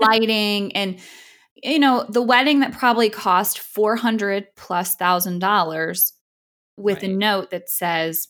lighting 0.00 0.72
and 0.76 0.98
you 1.60 1.78
know 1.78 2.06
the 2.08 2.22
wedding 2.22 2.60
that 2.60 2.72
probably 2.72 3.10
cost 3.10 3.58
400 3.58 4.46
plus 4.54 4.94
thousand 4.94 5.40
dollars 5.40 6.12
with 6.76 7.02
right. 7.02 7.10
a 7.10 7.16
note 7.16 7.50
that 7.50 7.68
says 7.68 8.28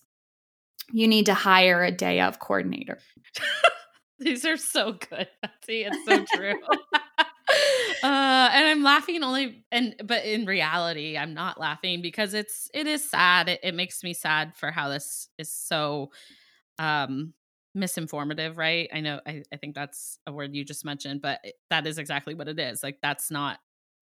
you 0.92 1.06
need 1.06 1.26
to 1.26 1.34
hire 1.34 1.84
a 1.84 1.90
day 1.90 2.20
of 2.20 2.38
coordinator 2.38 2.98
These 4.18 4.44
are 4.44 4.56
so 4.56 4.92
good, 4.92 5.28
Betsy. 5.42 5.84
It's 5.84 6.04
so 6.06 6.24
true. 6.34 6.54
uh, 8.02 8.50
and 8.52 8.66
I'm 8.66 8.82
laughing 8.82 9.22
only, 9.22 9.64
and 9.70 9.94
but 10.04 10.24
in 10.24 10.46
reality, 10.46 11.16
I'm 11.16 11.34
not 11.34 11.60
laughing 11.60 12.02
because 12.02 12.34
it's 12.34 12.68
it 12.74 12.86
is 12.86 13.08
sad. 13.08 13.48
It, 13.48 13.60
it 13.62 13.74
makes 13.74 14.02
me 14.02 14.14
sad 14.14 14.54
for 14.56 14.70
how 14.70 14.88
this 14.88 15.28
is 15.38 15.52
so 15.52 16.10
um 16.78 17.34
misinformative, 17.76 18.56
right? 18.56 18.88
I 18.92 19.00
know. 19.00 19.20
I, 19.26 19.42
I 19.52 19.56
think 19.56 19.74
that's 19.74 20.18
a 20.26 20.32
word 20.32 20.54
you 20.54 20.64
just 20.64 20.84
mentioned, 20.84 21.22
but 21.22 21.40
that 21.70 21.86
is 21.86 21.98
exactly 21.98 22.34
what 22.34 22.48
it 22.48 22.58
is. 22.58 22.82
Like 22.82 22.98
that's 23.02 23.30
not 23.30 23.58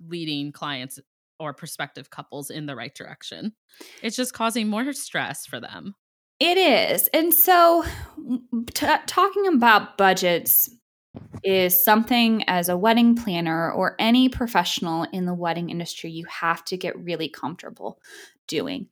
leading 0.09 0.53
clients 0.53 0.99
or 1.41 1.53
prospective 1.53 2.11
couples 2.11 2.51
in 2.51 2.67
the 2.67 2.77
right 2.77 2.95
direction. 2.95 3.53
It's 4.03 4.17
just 4.17 4.33
causing 4.33 4.69
more 4.69 4.93
stress 4.93 5.47
for 5.47 5.61
them. 5.61 5.95
It 6.41 6.59
is. 6.59 7.09
And 7.09 7.33
so, 7.33 7.85
t- 8.75 8.87
talking 9.07 9.47
about 9.47 9.97
budgets 9.97 10.69
is 11.45 11.85
something 11.85 12.43
as 12.49 12.69
a 12.69 12.77
wedding 12.77 13.15
planner 13.15 13.71
or 13.71 13.95
any 13.99 14.29
professional 14.29 15.05
in 15.13 15.27
the 15.27 15.35
wedding 15.35 15.71
industry 15.71 16.11
you 16.11 16.25
have 16.29 16.65
to 16.65 16.77
get 16.77 16.99
really 16.99 17.29
comfortable 17.29 18.01
doing. 18.49 18.89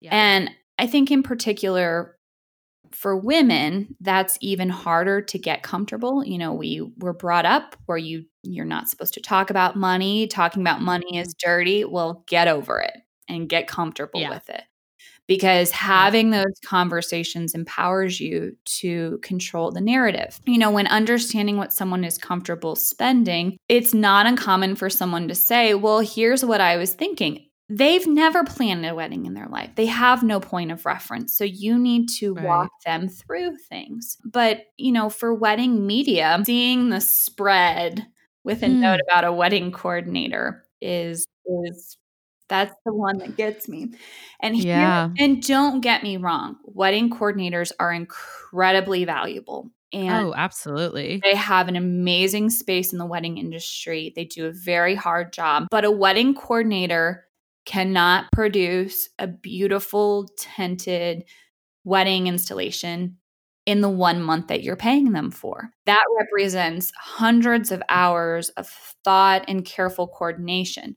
Yeah. 0.00 0.10
And 0.12 0.50
I 0.78 0.86
think, 0.86 1.10
in 1.10 1.22
particular, 1.22 2.16
for 2.92 3.16
women, 3.16 3.96
that's 4.00 4.38
even 4.40 4.68
harder 4.68 5.20
to 5.22 5.38
get 5.38 5.62
comfortable. 5.62 6.24
You 6.24 6.38
know, 6.38 6.52
we 6.52 6.88
were 6.98 7.12
brought 7.12 7.46
up 7.46 7.76
where 7.86 7.98
you 7.98 8.26
you're 8.44 8.64
not 8.64 8.88
supposed 8.88 9.14
to 9.14 9.20
talk 9.20 9.50
about 9.50 9.74
money. 9.74 10.28
Talking 10.28 10.62
about 10.62 10.82
money 10.82 11.18
is 11.18 11.34
mm-hmm. 11.34 11.50
dirty. 11.50 11.84
Well, 11.84 12.24
get 12.28 12.46
over 12.46 12.78
it 12.80 12.96
and 13.28 13.48
get 13.48 13.66
comfortable 13.66 14.20
yeah. 14.20 14.30
with 14.30 14.48
it 14.50 14.62
because 15.26 15.70
having 15.70 16.30
those 16.30 16.54
conversations 16.64 17.54
empowers 17.54 18.20
you 18.20 18.56
to 18.64 19.18
control 19.22 19.70
the 19.70 19.80
narrative. 19.80 20.40
You 20.46 20.58
know, 20.58 20.70
when 20.70 20.86
understanding 20.86 21.56
what 21.56 21.72
someone 21.72 22.04
is 22.04 22.18
comfortable 22.18 22.76
spending, 22.76 23.58
it's 23.68 23.92
not 23.92 24.26
uncommon 24.26 24.76
for 24.76 24.90
someone 24.90 25.28
to 25.28 25.34
say, 25.34 25.74
Well, 25.74 26.00
here's 26.00 26.44
what 26.44 26.60
I 26.60 26.76
was 26.76 26.94
thinking. 26.94 27.46
They've 27.68 28.06
never 28.06 28.44
planned 28.44 28.86
a 28.86 28.94
wedding 28.94 29.26
in 29.26 29.34
their 29.34 29.48
life. 29.48 29.70
They 29.74 29.86
have 29.86 30.22
no 30.22 30.38
point 30.38 30.70
of 30.70 30.86
reference. 30.86 31.36
So 31.36 31.42
you 31.42 31.76
need 31.76 32.08
to 32.20 32.34
right. 32.34 32.44
walk 32.44 32.70
them 32.84 33.08
through 33.08 33.56
things. 33.68 34.18
But, 34.24 34.66
you 34.76 34.92
know, 34.92 35.10
for 35.10 35.34
wedding 35.34 35.84
media, 35.84 36.40
seeing 36.46 36.90
the 36.90 37.00
spread 37.00 38.06
with 38.44 38.62
a 38.62 38.66
mm. 38.66 38.76
note 38.76 39.00
about 39.08 39.24
a 39.24 39.32
wedding 39.32 39.72
coordinator 39.72 40.64
is 40.80 41.26
is 41.64 41.96
That's 42.48 42.74
the 42.84 42.94
one 42.94 43.18
that 43.18 43.36
gets 43.36 43.68
me. 43.68 43.92
And 44.40 44.54
here, 44.54 44.76
yeah. 44.76 45.08
and 45.18 45.42
don't 45.42 45.80
get 45.80 46.02
me 46.02 46.16
wrong, 46.16 46.56
wedding 46.64 47.10
coordinators 47.10 47.72
are 47.80 47.92
incredibly 47.92 49.04
valuable. 49.04 49.70
And 49.92 50.26
oh, 50.26 50.34
absolutely. 50.36 51.20
They 51.22 51.34
have 51.34 51.68
an 51.68 51.76
amazing 51.76 52.50
space 52.50 52.92
in 52.92 52.98
the 52.98 53.06
wedding 53.06 53.38
industry. 53.38 54.12
They 54.14 54.24
do 54.24 54.46
a 54.46 54.52
very 54.52 54.94
hard 54.94 55.32
job, 55.32 55.66
but 55.70 55.84
a 55.84 55.90
wedding 55.90 56.34
coordinator 56.34 57.24
cannot 57.64 58.30
produce 58.32 59.08
a 59.18 59.26
beautiful 59.26 60.28
tented 60.38 61.24
wedding 61.84 62.26
installation 62.26 63.16
in 63.64 63.80
the 63.80 63.88
one 63.88 64.22
month 64.22 64.46
that 64.48 64.62
you're 64.62 64.76
paying 64.76 65.12
them 65.12 65.30
for. 65.30 65.70
That 65.86 66.04
represents 66.18 66.92
hundreds 66.96 67.72
of 67.72 67.82
hours 67.88 68.48
of 68.50 68.68
thought 69.04 69.44
and 69.48 69.64
careful 69.64 70.06
coordination. 70.06 70.96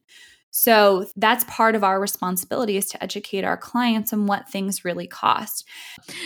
So 0.50 1.06
that's 1.16 1.44
part 1.44 1.74
of 1.74 1.84
our 1.84 2.00
responsibility 2.00 2.76
is 2.76 2.86
to 2.88 3.02
educate 3.02 3.44
our 3.44 3.56
clients 3.56 4.12
on 4.12 4.26
what 4.26 4.48
things 4.48 4.84
really 4.84 5.06
cost. 5.06 5.66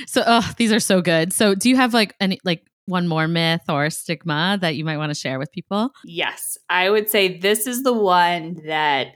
So 0.07 0.23
oh, 0.27 0.53
these 0.57 0.73
are 0.73 0.81
so 0.81 1.03
good. 1.03 1.33
So 1.33 1.55
do 1.55 1.69
you 1.69 1.77
have 1.77 1.95
like 1.95 2.15
any 2.21 2.41
like 2.45 2.67
one 2.87 3.09
more 3.09 3.29
myth 3.29 3.63
or 3.69 3.91
stigma 3.91 4.59
that 4.61 4.77
you 4.77 4.85
might 4.85 4.99
want 4.99 5.11
to 5.11 5.15
share 5.15 5.39
with 5.39 5.53
people? 5.53 5.91
Yes. 6.05 6.59
I 6.69 6.91
would 6.91 7.09
say 7.09 7.39
this 7.39 7.67
is 7.67 7.83
the 7.83 7.93
one 7.93 8.61
that 8.67 9.09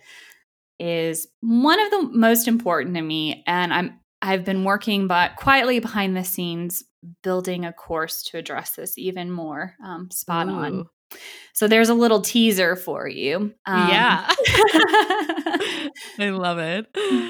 is 0.79 1.27
one 1.41 1.81
of 1.81 1.91
the 1.91 2.11
most 2.13 2.47
important 2.47 2.95
to 2.95 3.03
me 3.03 3.43
and 3.47 3.73
I'm 3.73 4.01
I've 4.21 4.45
been 4.45 4.65
working 4.65 5.07
but 5.07 5.37
quietly 5.37 5.79
behind 5.79 6.17
the 6.17 6.25
scenes 6.25 6.83
building 7.23 7.65
a 7.65 7.73
course 7.73 8.23
to 8.25 8.39
address 8.39 8.73
this 8.73 8.99
even 8.99 9.31
more 9.31 9.75
um, 9.85 10.11
spot 10.11 10.49
Ooh. 10.49 10.53
on. 10.53 10.87
So 11.55 11.69
there's 11.69 11.89
a 11.89 11.95
little 11.95 12.21
teaser 12.21 12.77
for 12.77 13.09
you. 13.09 13.55
Um, 13.67 13.89
yeah. 13.89 14.29
I 16.19 16.31
love 16.31 16.59
it. 16.59 16.87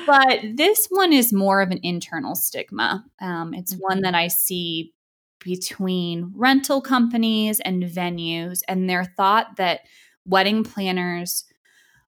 But 0.07 0.57
this 0.57 0.87
one 0.91 1.13
is 1.13 1.33
more 1.33 1.61
of 1.61 1.71
an 1.71 1.81
internal 1.83 2.35
stigma. 2.35 3.05
Um, 3.21 3.55
it's 3.55 3.75
mm-hmm. 3.75 3.83
one 3.83 4.01
that 4.03 4.15
I 4.15 4.29
see 4.29 4.93
between 5.45 6.33
rental 6.35 6.81
companies 6.81 7.61
and 7.61 7.85
venues, 7.85 8.61
and 8.67 8.91
their 8.91 9.05
thought 9.05 9.57
that 9.57 9.81
wedding 10.27 10.65
planners 10.65 11.45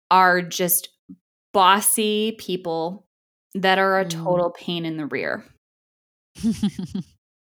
are 0.10 0.42
just 0.42 0.90
bossy 1.54 2.36
people 2.40 3.06
that 3.54 3.78
are 3.78 4.00
a 4.00 4.06
mm. 4.06 4.24
total 4.24 4.52
pain 4.52 4.86
in 4.86 4.98
the 4.98 5.06
rear. 5.06 5.46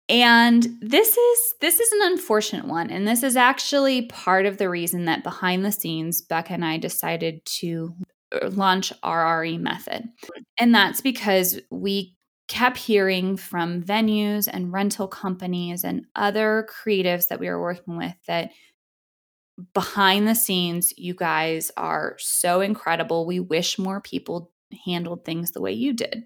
And 0.09 0.69
this 0.81 1.17
is 1.17 1.55
this 1.61 1.81
is 1.81 1.91
an 1.93 2.13
unfortunate 2.13 2.67
one 2.67 2.91
and 2.91 3.09
this 3.09 3.25
is 3.25 3.37
actually 3.37 4.03
part 4.03 4.47
of 4.47 4.57
the 4.57 4.69
reason 4.69 5.07
that 5.07 5.25
behind 5.25 5.65
the 5.65 5.73
scenes 5.73 6.23
Becca 6.23 6.53
and 6.53 6.65
I 6.65 6.77
decided 6.77 7.45
to 7.47 7.93
uh, 8.33 8.51
launch 8.51 8.93
RRE 9.03 9.59
method. 9.59 10.05
And 10.59 10.75
that's 10.75 11.01
because 11.01 11.61
we 11.71 12.15
kept 12.49 12.77
hearing 12.77 13.37
from 13.37 13.83
venues 13.83 14.49
and 14.51 14.73
rental 14.73 15.09
companies 15.09 15.83
and 15.83 16.07
other 16.15 16.69
creatives 16.71 17.29
that 17.29 17.41
we 17.41 17.49
were 17.49 17.61
working 17.61 17.97
with 17.97 18.15
that 18.29 18.51
behind 19.75 20.29
the 20.29 20.35
scenes 20.35 20.93
you 20.97 21.15
guys 21.15 21.71
are 21.77 22.17
so 22.19 22.61
incredible. 22.61 23.27
We 23.27 23.41
wish 23.41 23.79
more 23.79 24.01
people 24.01 24.53
handled 24.85 25.25
things 25.25 25.53
the 25.53 25.61
way 25.61 25.73
you 25.73 25.93
did. 25.93 26.25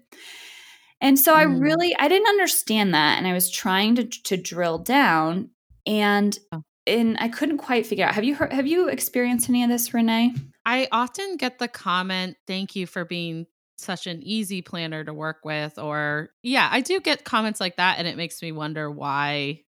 And 1.01 1.19
so 1.19 1.33
mm. 1.33 1.37
I 1.37 1.43
really 1.43 1.95
I 1.97 2.07
didn't 2.07 2.27
understand 2.27 2.93
that 2.93 3.17
and 3.17 3.27
I 3.27 3.33
was 3.33 3.49
trying 3.49 3.95
to 3.95 4.03
to 4.05 4.37
drill 4.37 4.77
down 4.77 5.49
and 5.85 6.37
oh. 6.51 6.63
and 6.85 7.17
I 7.19 7.27
couldn't 7.27 7.57
quite 7.57 7.85
figure 7.85 8.05
out. 8.05 8.13
Have 8.15 8.23
you 8.23 8.35
heard 8.35 8.53
have 8.53 8.67
you 8.67 8.87
experienced 8.87 9.49
any 9.49 9.63
of 9.63 9.69
this, 9.69 9.93
Renee? 9.93 10.35
I 10.65 10.87
often 10.91 11.37
get 11.37 11.59
the 11.59 11.67
comment, 11.67 12.37
"Thank 12.47 12.75
you 12.75 12.85
for 12.85 13.03
being 13.03 13.47
such 13.77 14.05
an 14.05 14.21
easy 14.21 14.61
planner 14.61 15.03
to 15.03 15.13
work 15.13 15.39
with." 15.43 15.79
Or 15.79 16.29
yeah, 16.43 16.69
I 16.71 16.81
do 16.81 16.99
get 16.99 17.25
comments 17.25 17.59
like 17.59 17.77
that 17.77 17.97
and 17.97 18.07
it 18.07 18.15
makes 18.15 18.41
me 18.41 18.51
wonder 18.51 18.89
why 18.89 19.61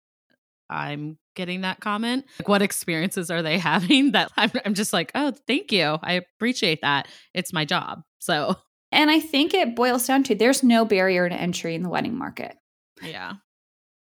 I'm 0.70 1.18
getting 1.36 1.62
that 1.62 1.80
comment. 1.80 2.26
Like, 2.40 2.48
what 2.48 2.62
experiences 2.62 3.32
are 3.32 3.42
they 3.42 3.58
having 3.60 4.12
that 4.12 4.32
I'm, 4.38 4.52
I'm 4.66 4.74
just 4.74 4.94
like, 4.94 5.12
oh, 5.16 5.34
thank 5.48 5.72
you. 5.72 5.98
I 6.02 6.14
appreciate 6.14 6.82
that. 6.82 7.08
It's 7.34 7.54
my 7.54 7.66
job. 7.66 8.04
So 8.20 8.56
and 8.94 9.12
I 9.12 9.20
think 9.20 9.54
it 9.54 9.76
boils 9.76 10.08
down 10.08 10.24
to 10.24 10.36
there's 10.36 10.64
no 10.64 10.86
barrier 10.86 11.28
to 11.28 11.36
entry 11.36 11.76
in 11.76 11.84
the 11.84 11.90
wedding 11.90 12.18
market. 12.18 12.56
Yeah. 13.02 13.34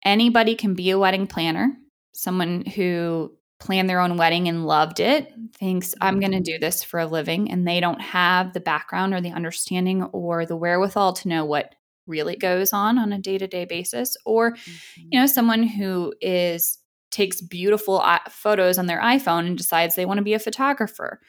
Anybody 0.03 0.55
can 0.55 0.73
be 0.73 0.89
a 0.89 0.99
wedding 0.99 1.27
planner. 1.27 1.77
Someone 2.13 2.65
who 2.65 3.31
planned 3.59 3.89
their 3.89 3.99
own 3.99 4.17
wedding 4.17 4.47
and 4.47 4.65
loved 4.65 4.99
it 4.99 5.33
thinks 5.57 5.93
I'm 5.99 6.19
going 6.19 6.31
to 6.31 6.39
do 6.39 6.57
this 6.57 6.81
for 6.83 6.99
a 6.99 7.05
living 7.05 7.51
and 7.51 7.67
they 7.67 7.79
don't 7.79 8.01
have 8.01 8.53
the 8.53 8.61
background 8.61 9.13
or 9.13 9.21
the 9.21 9.31
understanding 9.31 10.03
or 10.03 10.45
the 10.45 10.55
wherewithal 10.55 11.13
to 11.13 11.27
know 11.27 11.43
what 11.43 11.75
really 12.07 12.37
goes 12.37 12.71
on 12.73 12.97
on 12.97 13.11
a 13.11 13.19
day-to-day 13.19 13.65
basis 13.65 14.15
or 14.25 14.53
mm-hmm. 14.53 15.01
you 15.11 15.19
know 15.19 15.27
someone 15.27 15.63
who 15.63 16.13
is 16.21 16.79
takes 17.11 17.41
beautiful 17.41 18.03
photos 18.29 18.77
on 18.77 18.85
their 18.85 19.01
iPhone 19.01 19.45
and 19.45 19.57
decides 19.57 19.95
they 19.95 20.05
want 20.05 20.17
to 20.17 20.23
be 20.23 20.33
a 20.33 20.39
photographer 20.39 21.19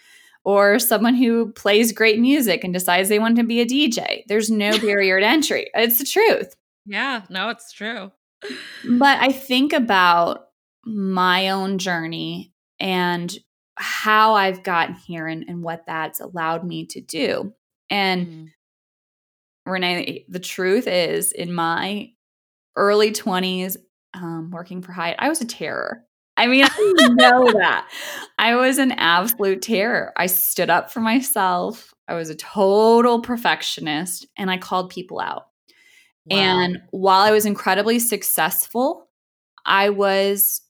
or 0.45 0.79
someone 0.79 1.15
who 1.15 1.53
plays 1.53 1.93
great 1.93 2.19
music 2.19 2.65
and 2.65 2.73
decides 2.73 3.09
they 3.09 3.19
want 3.19 3.37
to 3.37 3.45
be 3.45 3.61
a 3.61 3.67
DJ. 3.67 4.23
There's 4.27 4.51
no 4.51 4.79
barrier 4.81 5.21
to 5.21 5.27
entry. 5.27 5.71
It's 5.75 5.99
the 5.99 6.05
truth. 6.05 6.55
Yeah, 6.87 7.23
no, 7.29 7.51
it's 7.51 7.73
true. 7.73 8.11
but 8.89 9.19
I 9.21 9.33
think 9.33 9.73
about 9.73 10.49
my 10.85 11.51
own 11.51 11.79
journey 11.79 12.53
and 12.79 13.37
how 13.77 14.35
I've 14.35 14.63
gotten 14.63 14.95
here 14.95 15.27
and, 15.27 15.45
and 15.49 15.63
what 15.63 15.85
that's 15.87 16.21
allowed 16.21 16.65
me 16.65 16.87
to 16.87 17.01
do. 17.01 17.55
And 17.89 18.27
mm. 18.27 18.49
Renee, 19.67 20.25
the 20.29 20.39
truth 20.39 20.87
is, 20.87 21.33
in 21.33 21.53
my 21.53 22.11
early 22.77 23.13
20s, 23.13 23.77
um, 24.15 24.51
working 24.51 24.83
for 24.83 24.93
Hyatt, 24.93 25.17
I 25.19 25.29
was 25.29 25.41
a 25.41 25.47
terror. 25.47 26.05
I 26.41 26.47
mean, 26.47 26.65
I 26.65 27.09
know 27.11 27.53
that. 27.53 27.87
I 28.39 28.57
was 28.57 28.79
an 28.79 28.93
absolute 28.93 29.61
terror. 29.61 30.11
I 30.17 30.25
stood 30.25 30.71
up 30.71 30.91
for 30.91 31.01
myself. 31.01 31.93
I 32.09 32.15
was 32.15 32.31
a 32.31 32.35
total 32.35 33.21
perfectionist 33.21 34.27
and 34.39 34.51
I 34.51 34.57
called 34.57 34.89
people 34.89 35.21
out. 35.21 35.49
Wow. 36.25 36.39
And 36.39 36.79
while 36.93 37.21
I 37.21 37.31
was 37.31 37.45
incredibly 37.45 37.99
successful, 37.99 39.09
I 39.67 39.91
was 39.91 40.63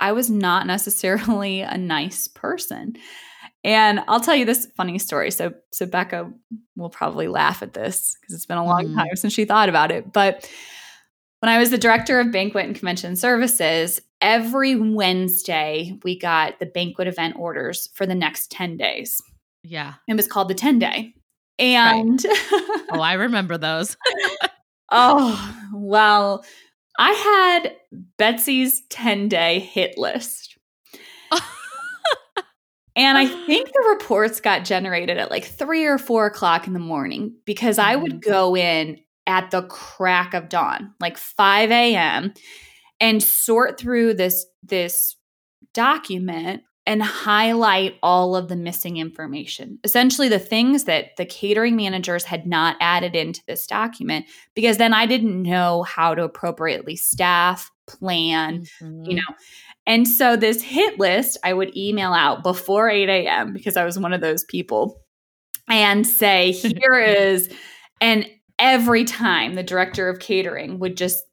I 0.00 0.12
was 0.12 0.30
not 0.30 0.66
necessarily 0.66 1.60
a 1.60 1.76
nice 1.76 2.26
person. 2.26 2.96
And 3.62 4.00
I'll 4.08 4.20
tell 4.20 4.34
you 4.34 4.46
this 4.46 4.66
funny 4.74 4.98
story. 4.98 5.30
So 5.30 5.52
so 5.70 5.84
Becca 5.84 6.32
will 6.76 6.88
probably 6.88 7.28
laugh 7.28 7.62
at 7.62 7.74
this 7.74 8.16
because 8.18 8.34
it's 8.34 8.46
been 8.46 8.56
a 8.56 8.64
long 8.64 8.86
mm. 8.86 8.94
time 8.94 9.16
since 9.16 9.34
she 9.34 9.44
thought 9.44 9.68
about 9.68 9.92
it. 9.92 10.14
But 10.14 10.50
when 11.40 11.50
I 11.50 11.58
was 11.58 11.70
the 11.70 11.78
director 11.78 12.20
of 12.20 12.30
banquet 12.30 12.66
and 12.66 12.74
convention 12.74 13.16
services, 13.16 14.00
every 14.22 14.76
Wednesday 14.76 15.98
we 16.04 16.18
got 16.18 16.58
the 16.60 16.66
banquet 16.66 17.08
event 17.08 17.36
orders 17.36 17.88
for 17.92 18.06
the 18.06 18.14
next 18.14 18.50
10 18.52 18.78
days. 18.78 19.20
Yeah. 19.64 19.94
It 20.08 20.14
was 20.14 20.26
called 20.26 20.48
the 20.48 20.54
10 20.54 20.78
day. 20.78 21.14
And 21.58 22.24
right. 22.24 22.80
oh, 22.92 23.00
I 23.00 23.14
remember 23.14 23.58
those. 23.58 23.96
oh, 24.90 25.56
well, 25.74 26.44
I 26.98 27.12
had 27.12 27.76
Betsy's 28.16 28.82
10 28.88 29.28
day 29.28 29.58
hit 29.58 29.98
list. 29.98 30.56
and 32.96 33.18
I 33.18 33.26
think 33.26 33.68
the 33.68 33.86
reports 33.90 34.40
got 34.40 34.64
generated 34.64 35.18
at 35.18 35.30
like 35.30 35.44
three 35.44 35.84
or 35.84 35.98
four 35.98 36.26
o'clock 36.26 36.66
in 36.66 36.72
the 36.72 36.78
morning 36.78 37.34
because 37.44 37.78
I 37.78 37.96
would 37.96 38.20
mm-hmm. 38.20 38.30
go 38.30 38.56
in 38.56 39.00
at 39.26 39.50
the 39.50 39.62
crack 39.62 40.34
of 40.34 40.48
dawn, 40.48 40.94
like 41.00 41.16
5 41.16 41.70
a.m., 41.70 42.34
and 43.02 43.22
sort 43.22 43.78
through 43.78 44.14
this 44.14 44.46
this 44.62 45.16
document 45.74 46.62
and 46.86 47.02
highlight 47.02 47.96
all 48.02 48.34
of 48.34 48.48
the 48.48 48.56
missing 48.56 48.96
information. 48.96 49.78
Essentially, 49.84 50.28
the 50.28 50.38
things 50.38 50.84
that 50.84 51.16
the 51.16 51.26
catering 51.26 51.76
managers 51.76 52.24
had 52.24 52.46
not 52.46 52.76
added 52.80 53.14
into 53.14 53.40
this 53.46 53.66
document, 53.66 54.26
because 54.54 54.78
then 54.78 54.94
I 54.94 55.06
didn't 55.06 55.42
know 55.42 55.82
how 55.82 56.14
to 56.14 56.24
appropriately 56.24 56.96
staff, 56.96 57.70
plan, 57.86 58.64
mm-hmm. 58.80 59.04
you 59.04 59.16
know. 59.16 59.36
And 59.86 60.08
so, 60.08 60.36
this 60.36 60.62
hit 60.62 60.98
list 60.98 61.38
I 61.44 61.52
would 61.52 61.76
email 61.76 62.12
out 62.12 62.42
before 62.42 62.88
8 62.88 63.08
a.m. 63.08 63.52
because 63.52 63.76
I 63.76 63.84
was 63.84 63.98
one 63.98 64.12
of 64.12 64.20
those 64.20 64.44
people 64.44 65.00
and 65.68 66.06
say, 66.06 66.52
here 66.52 66.98
is, 66.98 67.48
and 68.00 68.28
every 68.58 69.04
time 69.04 69.54
the 69.54 69.62
director 69.62 70.08
of 70.08 70.20
catering 70.20 70.78
would 70.78 70.96
just 70.96 71.24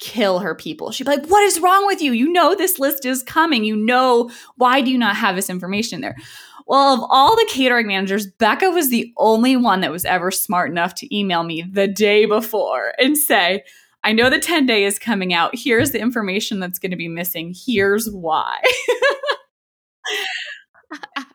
kill 0.00 0.38
her 0.40 0.54
people. 0.54 0.90
She'd 0.90 1.04
be 1.04 1.10
like, 1.10 1.26
What 1.26 1.42
is 1.42 1.60
wrong 1.60 1.86
with 1.86 2.00
you? 2.00 2.12
You 2.12 2.32
know, 2.32 2.54
this 2.54 2.78
list 2.78 3.04
is 3.04 3.22
coming. 3.22 3.64
You 3.64 3.76
know, 3.76 4.30
why 4.56 4.80
do 4.80 4.90
you 4.90 4.98
not 4.98 5.16
have 5.16 5.36
this 5.36 5.50
information 5.50 6.00
there? 6.00 6.16
Well, 6.66 6.94
of 6.94 7.08
all 7.10 7.36
the 7.36 7.46
catering 7.48 7.86
managers, 7.86 8.26
Becca 8.26 8.70
was 8.70 8.90
the 8.90 9.12
only 9.18 9.56
one 9.56 9.80
that 9.82 9.92
was 9.92 10.04
ever 10.04 10.30
smart 10.30 10.70
enough 10.70 10.94
to 10.96 11.16
email 11.16 11.44
me 11.44 11.62
the 11.62 11.86
day 11.86 12.26
before 12.26 12.92
and 12.98 13.16
say, 13.16 13.62
I 14.02 14.12
know 14.12 14.30
the 14.30 14.40
10 14.40 14.66
day 14.66 14.84
is 14.84 14.98
coming 14.98 15.32
out. 15.32 15.52
Here's 15.54 15.92
the 15.92 16.00
information 16.00 16.58
that's 16.58 16.78
going 16.80 16.90
to 16.90 16.96
be 16.96 17.08
missing. 17.08 17.54
Here's 17.54 18.10
why. 18.10 18.60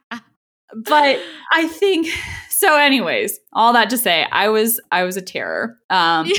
but 0.76 1.20
I 1.54 1.68
think 1.68 2.08
so 2.50 2.78
anyways, 2.78 3.40
all 3.54 3.74
that 3.74 3.90
to 3.90 3.98
say, 3.98 4.26
I 4.32 4.50
was 4.50 4.80
I 4.92 5.04
was 5.04 5.18
a 5.18 5.22
terror. 5.22 5.78
Um 5.90 6.30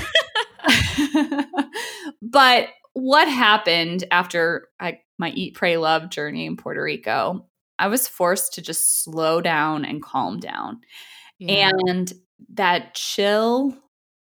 but 2.22 2.68
what 2.94 3.28
happened 3.28 4.04
after 4.10 4.68
I, 4.78 5.00
my 5.18 5.30
eat 5.30 5.54
pray 5.54 5.76
love 5.76 6.10
journey 6.10 6.46
in 6.46 6.56
Puerto 6.56 6.82
Rico? 6.82 7.46
I 7.78 7.88
was 7.88 8.06
forced 8.06 8.54
to 8.54 8.62
just 8.62 9.02
slow 9.02 9.40
down 9.40 9.84
and 9.84 10.02
calm 10.02 10.38
down. 10.38 10.80
Yeah. 11.38 11.70
And 11.86 12.12
that 12.54 12.94
chill 12.94 13.76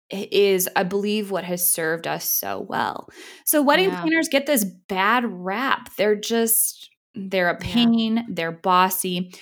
is 0.09 0.69
I 0.75 0.83
believe 0.83 1.31
what 1.31 1.43
has 1.43 1.67
served 1.67 2.07
us 2.07 2.29
so 2.29 2.65
well. 2.67 3.09
So 3.45 3.61
wedding 3.61 3.89
yeah. 3.89 4.01
planners 4.01 4.29
get 4.29 4.45
this 4.45 4.63
bad 4.63 5.25
rap. 5.25 5.89
They're 5.97 6.15
just 6.15 6.89
they're 7.15 7.49
a 7.49 7.57
pain, 7.57 8.17
yeah. 8.17 8.23
they're 8.29 8.51
bossy. 8.51 9.33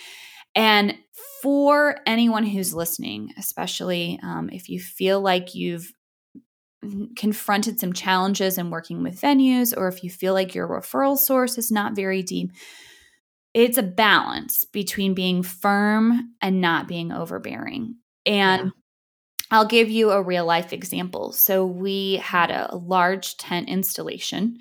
And 0.55 0.95
for 1.41 1.97
anyone 2.05 2.45
who's 2.45 2.73
listening, 2.73 3.33
especially 3.37 4.19
um, 4.23 4.49
if 4.51 4.69
you 4.69 4.79
feel 4.79 5.21
like 5.21 5.55
you've 5.55 5.91
confronted 7.15 7.79
some 7.79 7.93
challenges 7.93 8.57
in 8.57 8.69
working 8.69 9.03
with 9.03 9.21
venues, 9.21 9.73
or 9.75 9.87
if 9.87 10.03
you 10.03 10.09
feel 10.09 10.33
like 10.33 10.55
your 10.55 10.67
referral 10.67 11.17
source 11.17 11.57
is 11.57 11.71
not 11.71 11.95
very 11.95 12.23
deep, 12.23 12.51
it's 13.53 13.77
a 13.77 13.83
balance 13.83 14.65
between 14.65 15.13
being 15.13 15.43
firm 15.43 16.33
and 16.41 16.61
not 16.61 16.87
being 16.87 17.11
overbearing. 17.11 17.95
And 18.25 18.65
yeah. 18.65 18.71
I'll 19.51 19.67
give 19.67 19.89
you 19.89 20.11
a 20.11 20.21
real 20.21 20.45
life 20.45 20.71
example. 20.73 21.33
So, 21.33 21.65
we 21.65 22.15
had 22.15 22.51
a, 22.51 22.73
a 22.73 22.77
large 22.77 23.37
tent 23.37 23.67
installation, 23.67 24.57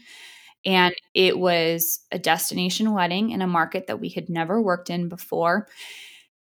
and 0.65 0.95
it 1.15 1.39
was 1.39 2.01
a 2.13 2.19
destination 2.19 2.93
wedding 2.93 3.31
in 3.31 3.43
a 3.43 3.47
market 3.47 3.87
that 3.87 4.01
we 4.01 4.09
had 4.09 4.29
never 4.29 4.61
worked 4.61 4.91
in 4.91 5.09
before. 5.09 5.69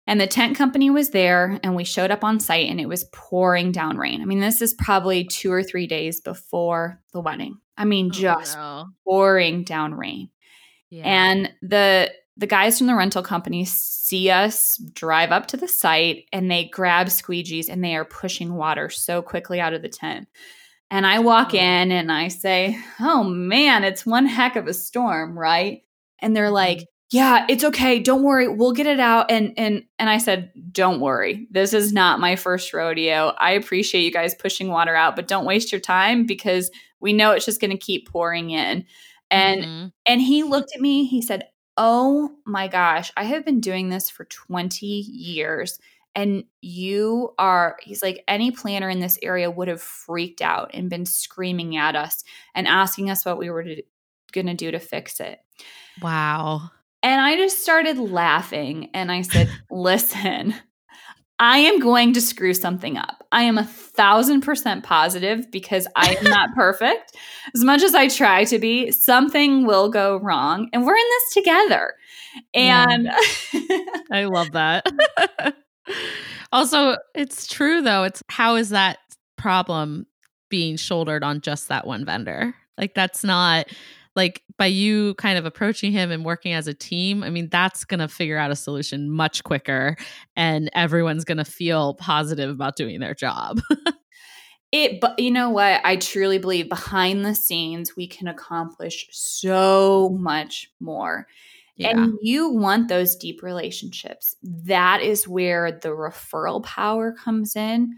And 0.06 0.20
the 0.20 0.26
tent 0.26 0.56
company 0.56 0.90
was 0.90 1.10
there, 1.10 1.60
and 1.62 1.76
we 1.76 1.84
showed 1.84 2.10
up 2.10 2.24
on 2.24 2.40
site, 2.40 2.68
and 2.68 2.80
it 2.80 2.88
was 2.88 3.04
pouring 3.12 3.70
down 3.70 3.96
rain. 3.96 4.22
I 4.22 4.24
mean, 4.24 4.40
this 4.40 4.60
is 4.60 4.74
probably 4.74 5.24
two 5.24 5.52
or 5.52 5.62
three 5.62 5.86
days 5.86 6.20
before 6.20 7.00
the 7.12 7.20
wedding. 7.20 7.58
I 7.76 7.84
mean, 7.84 8.06
oh, 8.06 8.14
just 8.14 8.56
no. 8.56 8.88
pouring 9.06 9.62
down 9.62 9.94
rain. 9.94 10.30
Yeah. 10.90 11.04
And 11.04 11.52
the 11.62 12.10
the 12.36 12.46
guys 12.46 12.78
from 12.78 12.86
the 12.86 12.94
rental 12.94 13.22
company 13.22 13.66
see 13.66 14.30
us 14.30 14.78
drive 14.94 15.30
up 15.30 15.46
to 15.46 15.58
the 15.58 15.68
site 15.68 16.24
and 16.32 16.50
they 16.50 16.64
grab 16.64 17.08
squeegees 17.08 17.68
and 17.68 17.84
they 17.84 17.94
are 17.94 18.04
pushing 18.04 18.54
water 18.54 18.88
so 18.88 19.20
quickly 19.20 19.60
out 19.60 19.74
of 19.74 19.82
the 19.82 19.90
tent. 19.90 20.26
And 20.90 21.06
I 21.06 21.20
walk 21.20 21.50
oh. 21.52 21.58
in 21.58 21.92
and 21.92 22.10
I 22.10 22.28
say, 22.28 22.78
Oh 22.98 23.24
man, 23.24 23.84
it's 23.84 24.04
one 24.04 24.26
heck 24.26 24.56
of 24.56 24.66
a 24.66 24.74
storm, 24.74 25.38
right? 25.38 25.82
And 26.20 26.36
they're 26.36 26.50
like, 26.50 26.78
mm-hmm 26.78 26.84
yeah 27.10 27.44
it's 27.48 27.64
okay 27.64 27.98
don't 27.98 28.22
worry 28.22 28.48
we'll 28.48 28.72
get 28.72 28.86
it 28.86 29.00
out 29.00 29.30
and 29.30 29.52
and 29.56 29.84
and 29.98 30.08
i 30.08 30.18
said 30.18 30.50
don't 30.72 31.00
worry 31.00 31.46
this 31.50 31.72
is 31.72 31.92
not 31.92 32.20
my 32.20 32.36
first 32.36 32.72
rodeo 32.72 33.34
i 33.38 33.52
appreciate 33.52 34.02
you 34.02 34.12
guys 34.12 34.34
pushing 34.34 34.68
water 34.68 34.94
out 34.94 35.16
but 35.16 35.28
don't 35.28 35.44
waste 35.44 35.72
your 35.72 35.80
time 35.80 36.24
because 36.24 36.70
we 37.00 37.12
know 37.12 37.32
it's 37.32 37.44
just 37.44 37.60
going 37.60 37.70
to 37.70 37.76
keep 37.76 38.08
pouring 38.08 38.50
in 38.50 38.84
and 39.30 39.62
mm-hmm. 39.62 39.86
and 40.06 40.20
he 40.20 40.42
looked 40.42 40.74
at 40.74 40.80
me 40.80 41.04
he 41.04 41.20
said 41.20 41.48
oh 41.76 42.30
my 42.46 42.68
gosh 42.68 43.10
i 43.16 43.24
have 43.24 43.44
been 43.44 43.60
doing 43.60 43.88
this 43.88 44.08
for 44.08 44.24
20 44.24 44.86
years 44.86 45.78
and 46.14 46.44
you 46.60 47.32
are 47.38 47.76
he's 47.80 48.02
like 48.02 48.24
any 48.26 48.50
planner 48.50 48.88
in 48.88 49.00
this 49.00 49.18
area 49.22 49.50
would 49.50 49.68
have 49.68 49.82
freaked 49.82 50.42
out 50.42 50.70
and 50.74 50.90
been 50.90 51.06
screaming 51.06 51.76
at 51.76 51.96
us 51.96 52.24
and 52.54 52.66
asking 52.66 53.10
us 53.10 53.24
what 53.24 53.38
we 53.38 53.50
were 53.50 53.64
going 54.32 54.46
to 54.46 54.54
do 54.54 54.70
to 54.70 54.78
fix 54.78 55.20
it 55.20 55.38
wow 56.02 56.70
and 57.02 57.20
I 57.20 57.36
just 57.36 57.62
started 57.62 57.98
laughing 57.98 58.90
and 58.92 59.10
I 59.10 59.22
said, 59.22 59.50
listen, 59.70 60.54
I 61.38 61.58
am 61.58 61.80
going 61.80 62.12
to 62.14 62.20
screw 62.20 62.52
something 62.52 62.98
up. 62.98 63.24
I 63.32 63.42
am 63.42 63.56
a 63.56 63.64
thousand 63.64 64.42
percent 64.42 64.84
positive 64.84 65.50
because 65.50 65.86
I 65.96 66.14
am 66.14 66.24
not 66.24 66.50
perfect. 66.54 67.16
As 67.54 67.64
much 67.64 67.82
as 67.82 67.94
I 67.94 68.08
try 68.08 68.44
to 68.44 68.58
be, 68.58 68.90
something 68.90 69.64
will 69.66 69.88
go 69.88 70.18
wrong. 70.18 70.68
And 70.72 70.84
we're 70.84 70.96
in 70.96 71.08
this 71.08 71.32
together. 71.32 71.94
And 72.52 73.08
yeah. 73.52 73.78
I 74.12 74.24
love 74.24 74.52
that. 74.52 74.86
also, 76.52 76.96
it's 77.14 77.46
true 77.46 77.82
though. 77.82 78.04
It's 78.04 78.22
how 78.28 78.56
is 78.56 78.70
that 78.70 78.98
problem 79.36 80.06
being 80.48 80.76
shouldered 80.76 81.22
on 81.22 81.40
just 81.40 81.68
that 81.68 81.86
one 81.86 82.04
vendor? 82.04 82.54
Like, 82.78 82.94
that's 82.94 83.24
not 83.24 83.66
like 84.16 84.42
by 84.58 84.66
you 84.66 85.14
kind 85.14 85.38
of 85.38 85.46
approaching 85.46 85.92
him 85.92 86.10
and 86.10 86.24
working 86.24 86.52
as 86.52 86.66
a 86.66 86.74
team, 86.74 87.22
I 87.22 87.30
mean, 87.30 87.48
that's 87.48 87.84
going 87.84 88.00
to 88.00 88.08
figure 88.08 88.38
out 88.38 88.50
a 88.50 88.56
solution 88.56 89.10
much 89.10 89.44
quicker 89.44 89.96
and 90.36 90.68
everyone's 90.74 91.24
going 91.24 91.38
to 91.38 91.44
feel 91.44 91.94
positive 91.94 92.50
about 92.50 92.76
doing 92.76 93.00
their 93.00 93.14
job. 93.14 93.60
it 94.72 95.00
but 95.00 95.18
you 95.18 95.30
know 95.30 95.50
what 95.50 95.80
i 95.84 95.96
truly 95.96 96.38
believe 96.38 96.68
behind 96.68 97.24
the 97.24 97.34
scenes 97.34 97.96
we 97.96 98.06
can 98.06 98.28
accomplish 98.28 99.08
so 99.10 100.16
much 100.20 100.70
more 100.78 101.26
yeah. 101.80 101.90
and 101.90 102.18
you 102.22 102.50
want 102.50 102.88
those 102.88 103.16
deep 103.16 103.42
relationships 103.42 104.36
that 104.42 105.02
is 105.02 105.26
where 105.26 105.72
the 105.72 105.88
referral 105.88 106.62
power 106.62 107.12
comes 107.12 107.56
in 107.56 107.94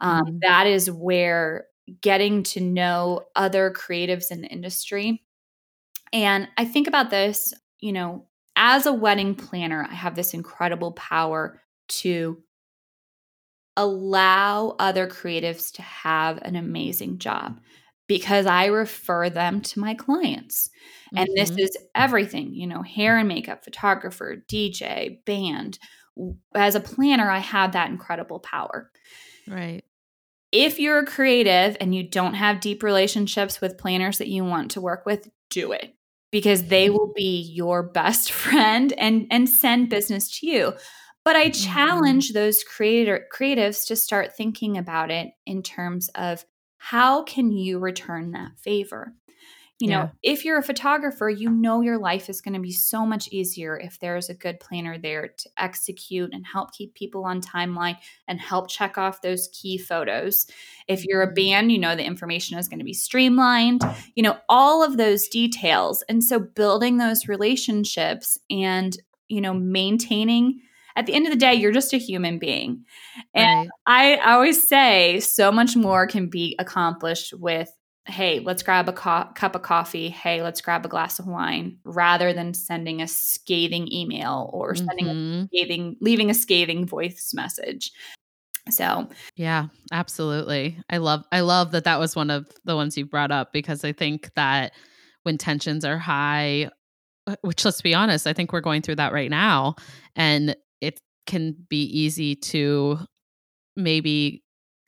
um, 0.00 0.24
mm-hmm. 0.24 0.38
that 0.40 0.66
is 0.66 0.90
where 0.90 1.66
getting 2.00 2.42
to 2.42 2.60
know 2.60 3.22
other 3.36 3.70
creatives 3.70 4.30
in 4.30 4.40
the 4.40 4.48
industry 4.48 5.22
and 6.12 6.48
I 6.56 6.64
think 6.64 6.86
about 6.86 7.10
this, 7.10 7.52
you 7.80 7.92
know, 7.92 8.26
as 8.56 8.86
a 8.86 8.92
wedding 8.92 9.34
planner, 9.34 9.86
I 9.88 9.94
have 9.94 10.14
this 10.14 10.34
incredible 10.34 10.92
power 10.92 11.60
to 11.88 12.42
allow 13.76 14.74
other 14.78 15.06
creatives 15.06 15.72
to 15.74 15.82
have 15.82 16.38
an 16.42 16.56
amazing 16.56 17.18
job 17.18 17.60
because 18.06 18.46
I 18.46 18.66
refer 18.66 19.30
them 19.30 19.60
to 19.62 19.80
my 19.80 19.94
clients. 19.94 20.70
And 21.14 21.28
mm-hmm. 21.28 21.34
this 21.34 21.50
is 21.50 21.76
everything, 21.94 22.54
you 22.54 22.66
know, 22.66 22.82
hair 22.82 23.18
and 23.18 23.28
makeup, 23.28 23.64
photographer, 23.64 24.44
DJ, 24.48 25.24
band. 25.24 25.78
As 26.54 26.74
a 26.74 26.80
planner, 26.80 27.30
I 27.30 27.38
have 27.38 27.72
that 27.72 27.90
incredible 27.90 28.40
power. 28.40 28.90
Right. 29.46 29.82
If 30.52 30.78
you're 30.78 31.00
a 31.00 31.06
creative 31.06 31.76
and 31.80 31.94
you 31.94 32.08
don't 32.08 32.34
have 32.34 32.60
deep 32.60 32.82
relationships 32.82 33.60
with 33.60 33.78
planners 33.78 34.18
that 34.18 34.28
you 34.28 34.44
want 34.44 34.70
to 34.72 34.80
work 34.80 35.04
with, 35.04 35.28
do 35.50 35.72
it 35.72 35.96
because 36.30 36.64
they 36.64 36.90
will 36.90 37.12
be 37.14 37.40
your 37.54 37.82
best 37.82 38.32
friend 38.42 38.92
and 38.98 39.26
and 39.30 39.48
send 39.48 39.88
business 39.88 40.38
to 40.38 40.46
you 40.46 40.72
but 41.24 41.36
i 41.36 41.48
mm-hmm. 41.48 41.72
challenge 41.72 42.32
those 42.32 42.62
creator 42.64 43.26
creatives 43.34 43.86
to 43.86 43.96
start 43.96 44.36
thinking 44.36 44.76
about 44.76 45.10
it 45.10 45.28
in 45.46 45.62
terms 45.62 46.08
of 46.14 46.44
how 46.90 47.24
can 47.24 47.50
you 47.50 47.80
return 47.80 48.30
that 48.30 48.56
favor 48.58 49.12
you 49.78 49.88
know, 49.88 50.04
yeah. 50.04 50.32
if 50.32 50.44
you're 50.44 50.56
a 50.56 50.62
photographer, 50.62 51.28
you 51.28 51.50
know 51.50 51.82
your 51.82 51.98
life 51.98 52.30
is 52.30 52.40
going 52.40 52.54
to 52.54 52.60
be 52.60 52.72
so 52.72 53.04
much 53.04 53.28
easier 53.28 53.78
if 53.78 54.00
there's 54.00 54.30
a 54.30 54.34
good 54.34 54.58
planner 54.58 54.96
there 54.96 55.28
to 55.28 55.50
execute 55.58 56.30
and 56.32 56.46
help 56.46 56.72
keep 56.72 56.94
people 56.94 57.26
on 57.26 57.42
timeline 57.42 57.98
and 58.26 58.40
help 58.40 58.70
check 58.70 58.96
off 58.96 59.20
those 59.20 59.50
key 59.52 59.76
photos. 59.76 60.46
If 60.88 61.04
you're 61.04 61.20
a 61.20 61.26
mm-hmm. 61.26 61.34
band, 61.34 61.72
you 61.72 61.78
know 61.78 61.94
the 61.94 62.06
information 62.06 62.58
is 62.58 62.68
going 62.68 62.78
to 62.78 62.86
be 62.86 62.94
streamlined, 62.94 63.82
you 64.14 64.22
know, 64.22 64.38
all 64.48 64.82
of 64.82 64.96
those 64.96 65.28
details. 65.28 66.02
And 66.08 66.24
so 66.24 66.38
building 66.38 66.96
those 66.96 67.28
relationships 67.28 68.38
and, 68.50 68.96
you 69.28 69.42
know, 69.42 69.52
maintaining 69.52 70.60
at 70.96 71.06
the 71.06 71.14
end 71.14 71.26
of 71.26 71.32
the 71.32 71.38
day, 71.38 71.54
you're 71.54 71.72
just 71.72 71.92
a 71.92 71.98
human 71.98 72.38
being. 72.38 72.84
And 73.34 73.70
right. 73.86 74.18
I 74.24 74.32
always 74.32 74.66
say 74.66 75.20
so 75.20 75.52
much 75.52 75.76
more 75.76 76.06
can 76.06 76.28
be 76.28 76.56
accomplished 76.58 77.34
with 77.34 77.70
hey, 78.08 78.38
let's 78.38 78.62
grab 78.62 78.88
a 78.88 78.92
co- 78.92 79.28
cup 79.34 79.56
of 79.56 79.62
coffee. 79.62 80.08
Hey, 80.08 80.42
let's 80.42 80.60
grab 80.60 80.86
a 80.86 80.88
glass 80.88 81.18
of 81.18 81.26
wine, 81.26 81.78
rather 81.84 82.32
than 82.32 82.54
sending 82.54 83.02
a 83.02 83.08
scathing 83.08 83.92
email 83.92 84.48
or 84.52 84.74
sending 84.74 85.06
mm-hmm. 85.06 85.42
a 85.42 85.46
scathing, 85.48 85.96
leaving 86.00 86.30
a 86.30 86.34
scathing 86.34 86.86
voice 86.86 87.32
message. 87.34 87.90
So, 88.70 89.08
yeah, 89.34 89.66
absolutely. 89.92 90.78
I 90.88 90.98
love, 90.98 91.24
I 91.32 91.40
love 91.40 91.72
that 91.72 91.84
that 91.84 91.98
was 91.98 92.16
one 92.16 92.30
of 92.30 92.48
the 92.64 92.76
ones 92.76 92.96
you 92.96 93.06
brought 93.06 93.32
up 93.32 93.52
because 93.52 93.84
I 93.84 93.92
think 93.92 94.32
that 94.34 94.72
when 95.24 95.36
tensions 95.36 95.84
are 95.84 95.98
high, 95.98 96.70
uh, 97.26 97.36
which 97.42 97.64
let's 97.64 97.82
be 97.82 97.94
honest, 97.94 98.26
I 98.26 98.32
think 98.32 98.52
we're 98.52 98.60
going 98.60 98.82
through 98.82 98.96
that 98.96 99.12
right 99.12 99.30
now, 99.30 99.74
and 100.14 100.56
can 101.26 101.56
be 101.68 101.82
easy 101.84 102.34
to 102.36 102.98
maybe 103.76 104.42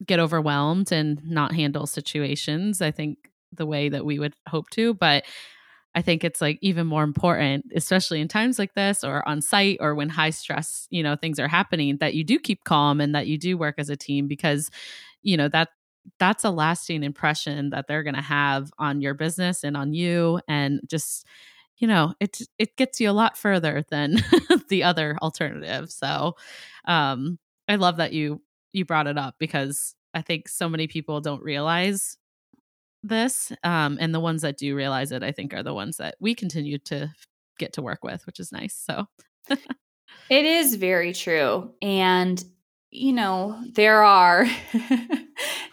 get 0.06 0.20
overwhelmed 0.20 0.92
and 0.92 1.20
not 1.24 1.54
handle 1.54 1.86
situations. 1.86 2.80
I 2.80 2.90
think 2.90 3.18
the 3.52 3.66
way 3.66 3.88
that 3.88 4.04
we 4.04 4.18
would 4.18 4.34
hope 4.48 4.70
to, 4.70 4.94
but 4.94 5.24
I 5.94 6.02
think 6.02 6.22
it's 6.22 6.40
like 6.40 6.58
even 6.60 6.86
more 6.86 7.02
important, 7.02 7.66
especially 7.74 8.20
in 8.20 8.28
times 8.28 8.58
like 8.58 8.74
this 8.74 9.02
or 9.02 9.26
on 9.28 9.42
site 9.42 9.78
or 9.80 9.94
when 9.94 10.08
high 10.08 10.30
stress, 10.30 10.86
you 10.90 11.02
know, 11.02 11.16
things 11.16 11.40
are 11.40 11.48
happening 11.48 11.96
that 11.98 12.14
you 12.14 12.24
do 12.24 12.38
keep 12.38 12.64
calm 12.64 13.00
and 13.00 13.14
that 13.14 13.26
you 13.26 13.38
do 13.38 13.58
work 13.58 13.76
as 13.78 13.90
a 13.90 13.96
team 13.96 14.28
because, 14.28 14.70
you 15.22 15.36
know, 15.36 15.48
that 15.48 15.70
that's 16.18 16.44
a 16.44 16.50
lasting 16.50 17.02
impression 17.02 17.70
that 17.70 17.86
they're 17.88 18.02
going 18.02 18.14
to 18.14 18.22
have 18.22 18.70
on 18.78 19.00
your 19.00 19.14
business 19.14 19.64
and 19.64 19.76
on 19.76 19.92
you 19.92 20.40
and 20.46 20.80
just 20.86 21.26
you 21.78 21.86
know 21.88 22.14
it 22.20 22.40
it 22.58 22.76
gets 22.76 23.00
you 23.00 23.10
a 23.10 23.12
lot 23.12 23.36
further 23.36 23.84
than 23.90 24.16
the 24.68 24.82
other 24.82 25.16
alternative 25.22 25.90
so 25.90 26.34
um 26.86 27.38
I 27.68 27.76
love 27.76 27.96
that 27.98 28.12
you 28.12 28.42
you 28.72 28.84
brought 28.84 29.06
it 29.06 29.18
up 29.18 29.34
because 29.38 29.94
I 30.14 30.22
think 30.22 30.48
so 30.48 30.68
many 30.68 30.86
people 30.86 31.20
don't 31.20 31.42
realize 31.42 32.16
this 33.02 33.52
um 33.62 33.96
and 34.00 34.14
the 34.14 34.20
ones 34.20 34.42
that 34.42 34.58
do 34.58 34.74
realize 34.74 35.12
it 35.12 35.22
I 35.22 35.32
think 35.32 35.54
are 35.54 35.62
the 35.62 35.74
ones 35.74 35.98
that 35.98 36.16
we 36.20 36.34
continue 36.34 36.78
to 36.78 37.10
get 37.58 37.72
to 37.74 37.82
work 37.82 38.04
with, 38.04 38.24
which 38.24 38.40
is 38.40 38.52
nice. 38.52 38.74
So 38.74 39.06
It 40.30 40.44
is 40.44 40.74
very 40.74 41.12
true. 41.12 41.72
And 41.80 42.42
you 42.90 43.12
know, 43.12 43.60
there 43.72 44.02
are. 44.02 44.46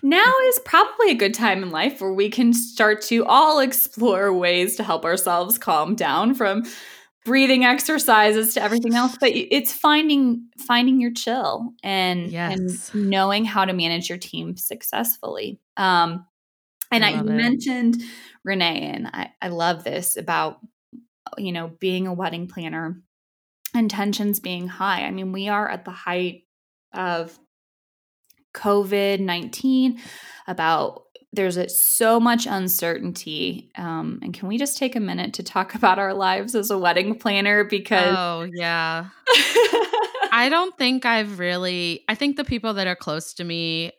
Now 0.05 0.31
is 0.49 0.59
probably 0.59 1.09
a 1.09 1.15
good 1.15 1.33
time 1.33 1.63
in 1.63 1.71
life 1.71 1.99
where 1.99 2.13
we 2.13 2.29
can 2.29 2.53
start 2.53 3.01
to 3.03 3.25
all 3.25 3.57
explore 3.57 4.31
ways 4.31 4.75
to 4.75 4.83
help 4.83 5.03
ourselves 5.03 5.57
calm 5.57 5.95
down 5.95 6.35
from 6.35 6.63
breathing 7.25 7.65
exercises 7.65 8.53
to 8.53 8.61
everything 8.61 8.93
else 8.93 9.17
but 9.19 9.31
it's 9.33 9.73
finding 9.73 10.47
finding 10.67 11.01
your 11.01 11.11
chill 11.11 11.73
and 11.81 12.29
yes. 12.29 12.93
and 12.93 13.09
knowing 13.09 13.45
how 13.45 13.65
to 13.65 13.73
manage 13.73 14.09
your 14.09 14.19
team 14.19 14.55
successfully. 14.57 15.59
Um 15.75 16.27
and 16.91 17.03
I, 17.03 17.13
I 17.13 17.21
mentioned 17.23 18.03
renee 18.43 18.91
and 18.93 19.07
I, 19.07 19.31
I 19.41 19.47
love 19.47 19.83
this 19.83 20.17
about 20.17 20.59
you 21.39 21.51
know 21.51 21.71
being 21.79 22.05
a 22.05 22.13
wedding 22.13 22.47
planner 22.47 23.01
intentions 23.73 24.39
being 24.39 24.67
high. 24.67 25.01
I 25.01 25.09
mean 25.09 25.31
we 25.31 25.49
are 25.49 25.67
at 25.67 25.83
the 25.83 25.89
height 25.89 26.43
of 26.95 27.37
COVID 28.53 29.19
19, 29.19 29.99
about 30.47 31.03
there's 31.35 31.57
a, 31.57 31.67
so 31.69 32.19
much 32.19 32.47
uncertainty. 32.47 33.71
Um, 33.75 34.19
and 34.21 34.33
can 34.33 34.47
we 34.47 34.57
just 34.57 34.77
take 34.77 34.95
a 34.95 34.99
minute 34.99 35.33
to 35.35 35.43
talk 35.43 35.75
about 35.75 35.99
our 35.99 36.13
lives 36.13 36.55
as 36.55 36.71
a 36.71 36.77
wedding 36.77 37.17
planner? 37.19 37.63
Because. 37.63 38.15
Oh, 38.17 38.47
yeah. 38.53 39.07
I 40.31 40.47
don't 40.49 40.77
think 40.77 41.05
I've 41.05 41.39
really, 41.39 42.03
I 42.09 42.15
think 42.15 42.35
the 42.35 42.43
people 42.43 42.73
that 42.73 42.87
are 42.87 42.95
close 42.95 43.33
to 43.35 43.43
me, 43.43 43.93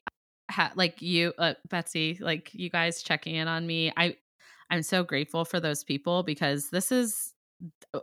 ha, 0.51 0.71
like 0.75 1.01
you, 1.01 1.33
uh, 1.39 1.55
Betsy, 1.71 2.19
like 2.21 2.51
you 2.53 2.69
guys 2.69 3.03
checking 3.03 3.37
in 3.37 3.49
on 3.49 3.67
me, 3.67 3.93
I, 3.97 4.17
I'm 4.69 4.83
so 4.83 5.03
grateful 5.03 5.45
for 5.45 5.61
those 5.61 5.83
people 5.83 6.23
because 6.23 6.69
this 6.71 6.93
is 6.93 7.33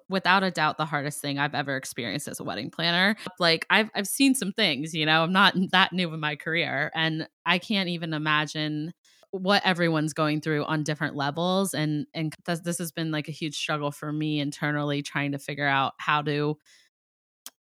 without 0.10 0.44
a 0.44 0.52
doubt 0.52 0.78
the 0.78 0.86
hardest 0.86 1.22
thing 1.22 1.38
I've 1.40 1.56
ever 1.56 1.76
experienced 1.76 2.28
as 2.28 2.40
a 2.40 2.44
wedding 2.44 2.70
planner. 2.70 3.16
Like 3.40 3.66
I've 3.70 3.90
I've 3.96 4.08
seen 4.08 4.36
some 4.36 4.52
things, 4.52 4.94
you 4.94 5.06
know, 5.06 5.24
I'm 5.24 5.34
not 5.34 5.56
that 5.72 5.94
new 5.94 6.14
in 6.14 6.20
my 6.20 6.36
career 6.36 6.92
and 6.96 7.28
I 7.46 7.60
can't 7.60 7.90
even 7.90 8.14
imagine 8.14 8.94
what 9.32 9.64
everyone's 9.66 10.14
going 10.14 10.42
through 10.42 10.64
on 10.66 10.84
different 10.84 11.16
levels 11.16 11.74
and 11.74 12.06
and 12.14 12.34
this 12.46 12.78
has 12.78 12.92
been 12.92 13.12
like 13.12 13.28
a 13.28 13.32
huge 13.32 13.56
struggle 13.58 13.92
for 13.92 14.12
me 14.12 14.40
internally 14.40 15.02
trying 15.02 15.32
to 15.32 15.40
figure 15.40 15.68
out 15.68 15.94
how 15.98 16.22
to 16.22 16.56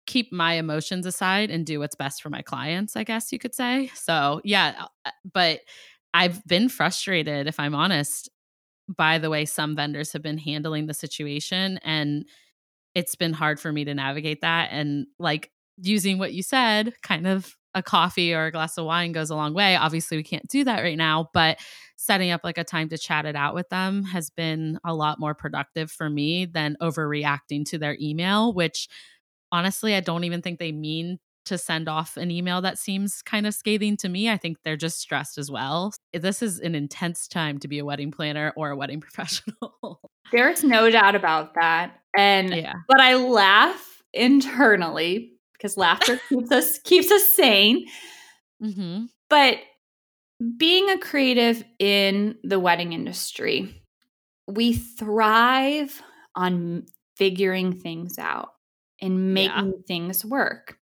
keep 0.07 0.31
my 0.33 0.53
emotions 0.53 1.05
aside 1.05 1.49
and 1.51 1.65
do 1.65 1.79
what's 1.79 1.95
best 1.95 2.21
for 2.21 2.29
my 2.29 2.41
clients, 2.41 2.95
I 2.95 3.03
guess 3.03 3.31
you 3.31 3.39
could 3.39 3.55
say. 3.55 3.91
So, 3.93 4.41
yeah, 4.43 4.85
uh, 5.05 5.11
but 5.31 5.61
I've 6.13 6.43
been 6.45 6.67
frustrated 6.67 7.47
if 7.47 7.59
I'm 7.59 7.75
honest 7.75 8.29
by 8.97 9.17
the 9.17 9.29
way 9.29 9.45
some 9.45 9.75
vendors 9.75 10.13
have 10.13 10.21
been 10.21 10.37
handling 10.37 10.87
the 10.87 10.93
situation 10.93 11.79
and 11.83 12.25
it's 12.93 13.15
been 13.15 13.33
hard 13.33 13.59
for 13.59 13.71
me 13.71 13.85
to 13.85 13.93
navigate 13.93 14.41
that 14.41 14.69
and 14.71 15.07
like 15.19 15.51
using 15.77 16.17
what 16.17 16.33
you 16.33 16.43
said 16.43 16.93
kind 17.01 17.27
of 17.27 17.55
a 17.73 17.81
coffee 17.81 18.33
or 18.33 18.45
a 18.45 18.51
glass 18.51 18.77
of 18.77 18.85
wine 18.85 19.11
goes 19.11 19.29
a 19.29 19.35
long 19.35 19.53
way 19.53 19.75
obviously 19.75 20.17
we 20.17 20.23
can't 20.23 20.47
do 20.47 20.63
that 20.63 20.81
right 20.81 20.97
now 20.97 21.29
but 21.33 21.59
setting 21.95 22.31
up 22.31 22.41
like 22.43 22.57
a 22.57 22.63
time 22.63 22.89
to 22.89 22.97
chat 22.97 23.25
it 23.25 23.35
out 23.35 23.55
with 23.55 23.69
them 23.69 24.03
has 24.03 24.29
been 24.29 24.77
a 24.83 24.93
lot 24.93 25.19
more 25.19 25.33
productive 25.33 25.89
for 25.89 26.09
me 26.09 26.45
than 26.45 26.75
overreacting 26.81 27.63
to 27.63 27.77
their 27.77 27.95
email 28.01 28.53
which 28.53 28.89
honestly 29.51 29.95
i 29.95 30.01
don't 30.01 30.25
even 30.25 30.41
think 30.41 30.59
they 30.59 30.71
mean 30.71 31.17
to 31.45 31.57
send 31.57 31.89
off 31.89 32.17
an 32.17 32.31
email 32.31 32.61
that 32.61 32.77
seems 32.77 33.21
kind 33.21 33.47
of 33.47 33.53
scathing 33.53 33.97
to 33.97 34.09
me. 34.09 34.29
I 34.29 34.37
think 34.37 34.57
they're 34.63 34.77
just 34.77 34.99
stressed 34.99 35.37
as 35.37 35.49
well. 35.49 35.93
This 36.13 36.41
is 36.41 36.59
an 36.59 36.75
intense 36.75 37.27
time 37.27 37.57
to 37.59 37.67
be 37.67 37.79
a 37.79 37.85
wedding 37.85 38.11
planner 38.11 38.53
or 38.55 38.69
a 38.69 38.75
wedding 38.75 39.01
professional. 39.01 40.01
There's 40.31 40.63
no 40.63 40.89
doubt 40.89 41.15
about 41.15 41.55
that. 41.55 41.99
And 42.17 42.55
yeah. 42.55 42.73
but 42.87 42.99
I 42.99 43.15
laugh 43.15 44.01
internally 44.13 45.33
because 45.53 45.77
laughter 45.77 46.19
keeps 46.29 46.51
us 46.51 46.79
keeps 46.79 47.11
us 47.11 47.27
sane. 47.33 47.85
Mm-hmm. 48.63 49.05
But 49.29 49.57
being 50.57 50.89
a 50.89 50.97
creative 50.97 51.63
in 51.79 52.35
the 52.43 52.59
wedding 52.59 52.93
industry, 52.93 53.83
we 54.47 54.73
thrive 54.73 56.01
on 56.35 56.85
figuring 57.17 57.79
things 57.79 58.17
out 58.17 58.49
and 59.01 59.33
making 59.33 59.67
yeah. 59.67 59.81
things 59.87 60.25
work. 60.25 60.77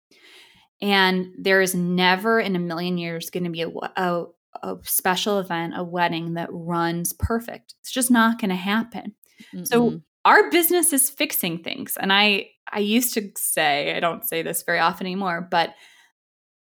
And 0.85 1.33
there 1.39 1.63
is 1.63 1.75
never 1.75 2.39
in 2.39 2.57
a 2.57 2.59
million 2.59 2.99
years 2.99 3.31
going 3.31 3.45
to 3.45 3.51
be 3.51 3.63
a, 3.63 3.71
a, 3.97 4.27
a, 4.63 4.77
special 4.83 5.39
event, 5.39 5.73
a 5.75 5.83
wedding 5.83 6.35
that 6.35 6.51
runs 6.53 7.15
perfect. 7.15 7.75
It's 7.81 7.91
just 7.91 8.11
not 8.11 8.39
going 8.39 8.51
to 8.51 8.55
happen. 8.55 9.15
Mm-mm. 9.55 9.67
So 9.67 10.03
our 10.27 10.51
business 10.51 10.93
is 10.93 11.09
fixing 11.09 11.63
things. 11.63 11.97
And 11.99 12.13
I 12.13 12.51
I 12.71 12.81
used 12.81 13.15
to 13.15 13.31
say, 13.35 13.97
I 13.97 14.01
don't 14.01 14.29
say 14.29 14.43
this 14.43 14.63
very 14.63 14.79
often 14.79 15.07
anymore, 15.07 15.49
but 15.51 15.71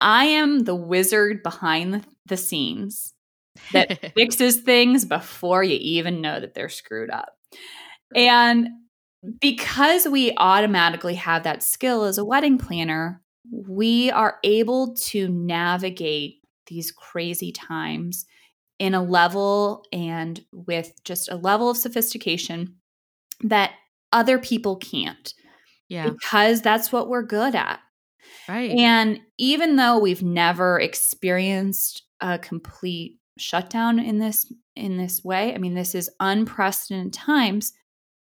I 0.00 0.24
am 0.24 0.64
the 0.64 0.74
wizard 0.74 1.44
behind 1.44 1.94
the, 1.94 2.04
the 2.26 2.36
scenes 2.36 3.14
that 3.72 4.12
fixes 4.16 4.56
things 4.56 5.04
before 5.04 5.62
you 5.62 5.78
even 5.80 6.20
know 6.20 6.40
that 6.40 6.54
they're 6.54 6.68
screwed 6.68 7.11
up. 7.11 7.36
And 8.12 8.70
because 9.40 10.08
we 10.08 10.34
automatically 10.36 11.14
have 11.14 11.44
that 11.44 11.62
skill 11.62 12.04
as 12.04 12.18
a 12.18 12.24
wedding 12.24 12.58
planner, 12.58 13.22
we 13.51 14.11
are 14.11 14.38
able 14.45 14.95
to 14.95 15.28
navigate 15.28 16.41
these 16.66 16.93
crazy 16.93 17.53
times 17.53 18.26
in 18.78 18.95
a 18.95 19.03
level 19.03 19.84
and 19.93 20.41
with 20.53 20.93
just 21.05 21.30
a 21.30 21.36
level 21.36 21.70
of 21.70 21.76
sophistication 21.76 22.76
that 23.43 23.72
other 24.12 24.38
people 24.38 24.76
can't. 24.76 25.34
Yeah. 25.88 26.11
Because 26.11 26.62
that's 26.62 26.93
what 26.93 27.09
we're 27.09 27.22
good 27.22 27.55
at. 27.55 27.80
Right. 28.49 28.70
And 28.70 29.20
even 29.38 29.76
though 29.76 29.99
we've 29.99 30.22
never 30.22 30.78
experienced 30.78 32.03
a 32.20 32.38
complete 32.38 33.18
shutdown 33.38 33.99
in 33.99 34.18
this 34.18 34.53
in 34.76 34.97
this 34.97 35.22
way, 35.24 35.55
I 35.55 35.59
mean 35.59 35.74
this 35.74 35.95
is 35.95 36.11
unprecedented 36.20 37.12
times, 37.12 37.72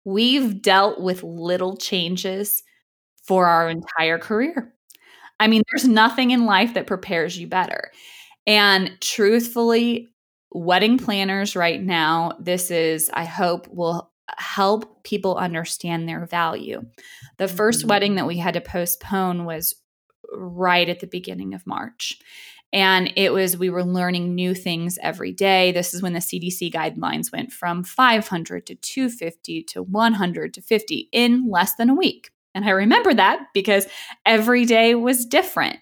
we've 0.03 0.61
dealt 0.61 0.99
with 0.99 1.23
little 1.23 1.77
changes 1.77 2.63
for 3.23 3.45
our 3.45 3.69
entire 3.69 4.17
career. 4.17 4.73
I 5.39 5.47
mean, 5.47 5.63
there's 5.71 5.87
nothing 5.87 6.31
in 6.31 6.45
life 6.45 6.73
that 6.73 6.87
prepares 6.87 7.37
you 7.37 7.47
better. 7.47 7.91
And 8.45 8.97
truthfully, 8.99 10.09
wedding 10.51 10.97
planners 10.97 11.55
right 11.55 11.81
now, 11.81 12.33
this 12.39 12.71
is, 12.71 13.09
I 13.13 13.25
hope, 13.25 13.67
will 13.67 14.11
help 14.37 15.03
people 15.03 15.35
understand 15.37 16.07
their 16.07 16.25
value. 16.25 16.83
The 17.37 17.45
1st 17.45 17.79
mm-hmm. 17.79 17.87
wedding 17.87 18.15
that 18.15 18.27
we 18.27 18.37
had 18.37 18.53
to 18.55 18.61
postpone 18.61 19.45
was 19.45 19.75
right 20.33 20.87
at 20.87 20.99
the 20.99 21.07
beginning 21.07 21.53
of 21.53 21.65
March. 21.65 22.19
And 22.71 23.11
it 23.15 23.33
was, 23.33 23.57
we 23.57 23.71
were 23.71 23.83
learning 23.83 24.35
new 24.35 24.53
things 24.53 24.99
every 25.01 25.31
day. 25.31 25.71
This 25.71 25.93
is 25.93 26.03
when 26.03 26.13
the 26.13 26.19
CDC 26.19 26.71
guidelines 26.71 27.31
went 27.31 27.51
from 27.51 27.83
500 27.83 28.67
to 28.67 28.75
250 28.75 29.63
to 29.63 29.81
100 29.81 30.53
to 30.53 30.61
50 30.61 31.09
in 31.11 31.49
less 31.49 31.73
than 31.75 31.89
a 31.89 31.95
week. 31.95 32.29
And 32.55 32.65
I 32.65 32.71
remember 32.71 33.13
that 33.13 33.47
because 33.53 33.87
every 34.25 34.65
day 34.65 34.95
was 34.95 35.25
different. 35.25 35.77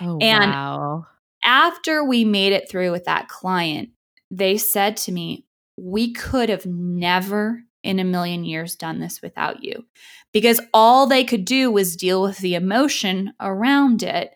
Oh, 0.00 0.18
and 0.20 0.50
wow. 0.50 1.06
after 1.44 2.04
we 2.04 2.24
made 2.24 2.52
it 2.52 2.68
through 2.68 2.92
with 2.92 3.04
that 3.04 3.28
client, 3.28 3.90
they 4.30 4.58
said 4.58 4.96
to 4.98 5.12
me, 5.12 5.46
We 5.76 6.12
could 6.12 6.48
have 6.48 6.66
never 6.66 7.62
in 7.82 7.98
a 7.98 8.04
million 8.04 8.44
years 8.44 8.74
done 8.76 9.00
this 9.00 9.22
without 9.22 9.62
you 9.62 9.84
because 10.32 10.60
all 10.74 11.06
they 11.06 11.24
could 11.24 11.44
do 11.44 11.70
was 11.70 11.96
deal 11.96 12.22
with 12.22 12.38
the 12.38 12.54
emotion 12.54 13.32
around 13.40 14.02
it 14.02 14.32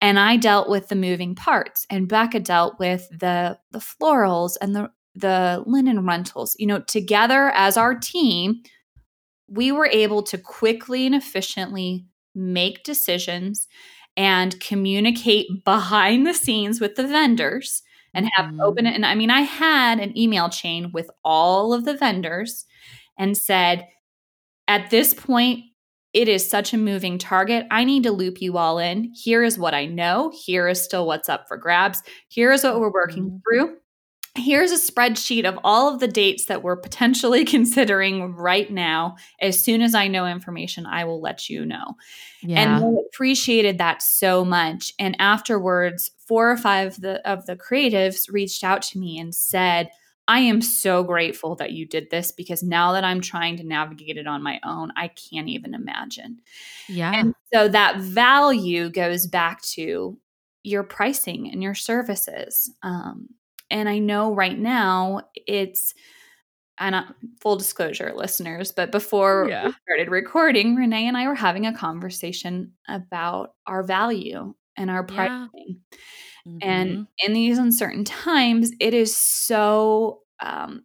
and 0.00 0.18
I 0.18 0.36
dealt 0.36 0.68
with 0.68 0.88
the 0.88 0.96
moving 0.96 1.34
parts 1.34 1.86
and 1.88 2.08
Becca 2.08 2.40
dealt 2.40 2.78
with 2.78 3.08
the 3.10 3.58
the 3.70 3.78
florals 3.78 4.56
and 4.60 4.76
the 4.76 4.90
the 5.14 5.62
linen 5.66 6.06
rentals 6.06 6.54
you 6.58 6.66
know 6.66 6.80
together 6.80 7.50
as 7.50 7.76
our 7.76 7.94
team 7.94 8.62
we 9.52 9.70
were 9.70 9.88
able 9.92 10.22
to 10.24 10.38
quickly 10.38 11.06
and 11.06 11.14
efficiently 11.14 12.06
make 12.34 12.82
decisions 12.82 13.68
and 14.16 14.58
communicate 14.60 15.46
behind 15.64 16.26
the 16.26 16.34
scenes 16.34 16.80
with 16.80 16.96
the 16.96 17.06
vendors 17.06 17.82
and 18.14 18.28
have 18.34 18.46
mm-hmm. 18.46 18.60
open 18.60 18.86
it. 18.86 18.94
And 18.94 19.06
I 19.06 19.14
mean, 19.14 19.30
I 19.30 19.42
had 19.42 20.00
an 20.00 20.16
email 20.18 20.48
chain 20.48 20.90
with 20.92 21.10
all 21.24 21.72
of 21.72 21.84
the 21.84 21.96
vendors 21.96 22.66
and 23.18 23.36
said, 23.36 23.86
at 24.68 24.90
this 24.90 25.14
point, 25.14 25.60
it 26.12 26.28
is 26.28 26.48
such 26.48 26.74
a 26.74 26.78
moving 26.78 27.16
target. 27.16 27.66
I 27.70 27.84
need 27.84 28.02
to 28.02 28.12
loop 28.12 28.42
you 28.42 28.58
all 28.58 28.78
in. 28.78 29.12
Here 29.14 29.42
is 29.42 29.58
what 29.58 29.72
I 29.72 29.86
know. 29.86 30.30
Here 30.44 30.68
is 30.68 30.82
still 30.82 31.06
what's 31.06 31.30
up 31.30 31.46
for 31.48 31.56
grabs. 31.56 32.02
Here 32.28 32.52
is 32.52 32.64
what 32.64 32.78
we're 32.78 32.92
working 32.92 33.24
mm-hmm. 33.24 33.36
through. 33.38 33.76
Here's 34.34 34.72
a 34.72 34.92
spreadsheet 34.92 35.44
of 35.44 35.58
all 35.62 35.92
of 35.92 36.00
the 36.00 36.08
dates 36.08 36.46
that 36.46 36.62
we're 36.62 36.76
potentially 36.76 37.44
considering 37.46 38.34
right 38.34 38.70
now. 38.70 39.16
As 39.40 39.62
soon 39.62 39.82
as 39.82 39.94
I 39.94 40.08
know 40.08 40.26
information, 40.26 40.86
I 40.86 41.04
will 41.04 41.20
let 41.20 41.48
you 41.48 41.66
know. 41.66 41.96
Yeah. 42.42 42.60
And 42.60 42.82
they 42.82 43.00
appreciated 43.12 43.78
that 43.78 44.02
so 44.02 44.44
much. 44.44 44.92
And 44.98 45.16
afterwards, 45.18 46.10
four 46.26 46.50
or 46.50 46.56
five 46.56 46.88
of 46.88 47.00
the, 47.00 47.30
of 47.30 47.46
the 47.46 47.56
creatives 47.56 48.30
reached 48.30 48.64
out 48.64 48.82
to 48.82 48.98
me 48.98 49.18
and 49.18 49.34
said, 49.34 49.90
I 50.28 50.38
am 50.38 50.62
so 50.62 51.02
grateful 51.02 51.56
that 51.56 51.72
you 51.72 51.84
did 51.84 52.08
this 52.10 52.32
because 52.32 52.62
now 52.62 52.92
that 52.92 53.04
I'm 53.04 53.20
trying 53.20 53.56
to 53.56 53.64
navigate 53.64 54.16
it 54.16 54.26
on 54.26 54.42
my 54.42 54.60
own, 54.64 54.92
I 54.96 55.08
can't 55.08 55.48
even 55.48 55.74
imagine. 55.74 56.38
Yeah. 56.88 57.12
And 57.12 57.34
so 57.52 57.68
that 57.68 57.98
value 57.98 58.88
goes 58.88 59.26
back 59.26 59.60
to 59.72 60.16
your 60.62 60.84
pricing 60.84 61.50
and 61.50 61.60
your 61.62 61.74
services. 61.74 62.72
Um, 62.84 63.30
and 63.72 63.88
I 63.88 63.98
know 63.98 64.32
right 64.32 64.58
now 64.58 65.22
it's, 65.34 65.94
and 66.78 66.94
uh, 66.94 67.04
full 67.40 67.56
disclosure, 67.56 68.12
listeners, 68.14 68.72
but 68.72 68.92
before 68.92 69.46
yeah. 69.48 69.66
we 69.66 69.72
started 69.84 70.10
recording, 70.10 70.76
Renee 70.76 71.08
and 71.08 71.16
I 71.16 71.26
were 71.26 71.34
having 71.34 71.66
a 71.66 71.76
conversation 71.76 72.72
about 72.88 73.54
our 73.66 73.82
value 73.82 74.54
and 74.76 74.90
our 74.90 75.04
pricing. 75.04 75.50
Yeah. 75.56 75.98
Mm-hmm. 76.46 76.58
And 76.62 77.06
in 77.18 77.32
these 77.34 77.58
uncertain 77.58 78.04
times, 78.04 78.72
it 78.80 78.94
is 78.94 79.16
so, 79.16 80.22
um, 80.40 80.82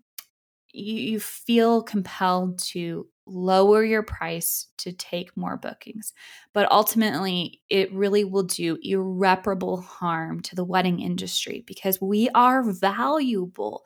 you, 0.71 0.95
you 0.95 1.19
feel 1.19 1.81
compelled 1.81 2.59
to 2.59 3.07
lower 3.27 3.83
your 3.83 4.03
price 4.03 4.67
to 4.77 4.91
take 4.93 5.35
more 5.37 5.57
bookings. 5.57 6.13
But 6.53 6.71
ultimately, 6.71 7.61
it 7.69 7.93
really 7.93 8.23
will 8.23 8.43
do 8.43 8.77
irreparable 8.81 9.81
harm 9.81 10.41
to 10.43 10.55
the 10.55 10.63
wedding 10.63 10.99
industry 11.01 11.63
because 11.67 12.01
we 12.01 12.29
are 12.29 12.63
valuable. 12.63 13.85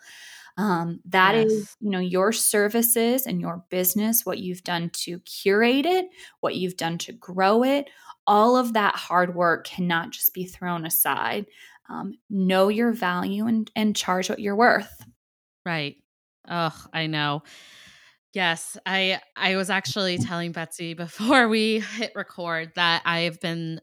Um, 0.57 0.99
That 1.05 1.35
yes. 1.35 1.47
is, 1.47 1.75
you 1.79 1.89
know, 1.89 1.99
your 1.99 2.31
services 2.31 3.25
and 3.25 3.41
your 3.41 3.63
business, 3.69 4.25
what 4.25 4.39
you've 4.39 4.63
done 4.63 4.89
to 4.91 5.19
curate 5.21 5.85
it, 5.85 6.07
what 6.41 6.55
you've 6.55 6.77
done 6.77 6.97
to 6.99 7.13
grow 7.13 7.63
it, 7.63 7.89
all 8.27 8.55
of 8.57 8.73
that 8.73 8.95
hard 8.95 9.35
work 9.35 9.65
cannot 9.65 10.11
just 10.11 10.33
be 10.33 10.45
thrown 10.45 10.85
aside. 10.85 11.47
Um, 11.89 12.13
know 12.29 12.67
your 12.69 12.91
value 12.91 13.47
and, 13.47 13.69
and 13.75 13.95
charge 13.95 14.29
what 14.29 14.39
you're 14.39 14.55
worth. 14.55 15.05
Right. 15.65 15.97
Oh, 16.47 16.75
I 16.93 17.07
know. 17.07 17.43
Yes, 18.33 18.77
I 18.85 19.19
I 19.35 19.55
was 19.57 19.69
actually 19.69 20.17
telling 20.17 20.51
Betsy 20.51 20.93
before 20.95 21.47
we 21.47 21.79
hit 21.79 22.11
record 22.15 22.71
that 22.75 23.01
I've 23.05 23.39
been 23.41 23.81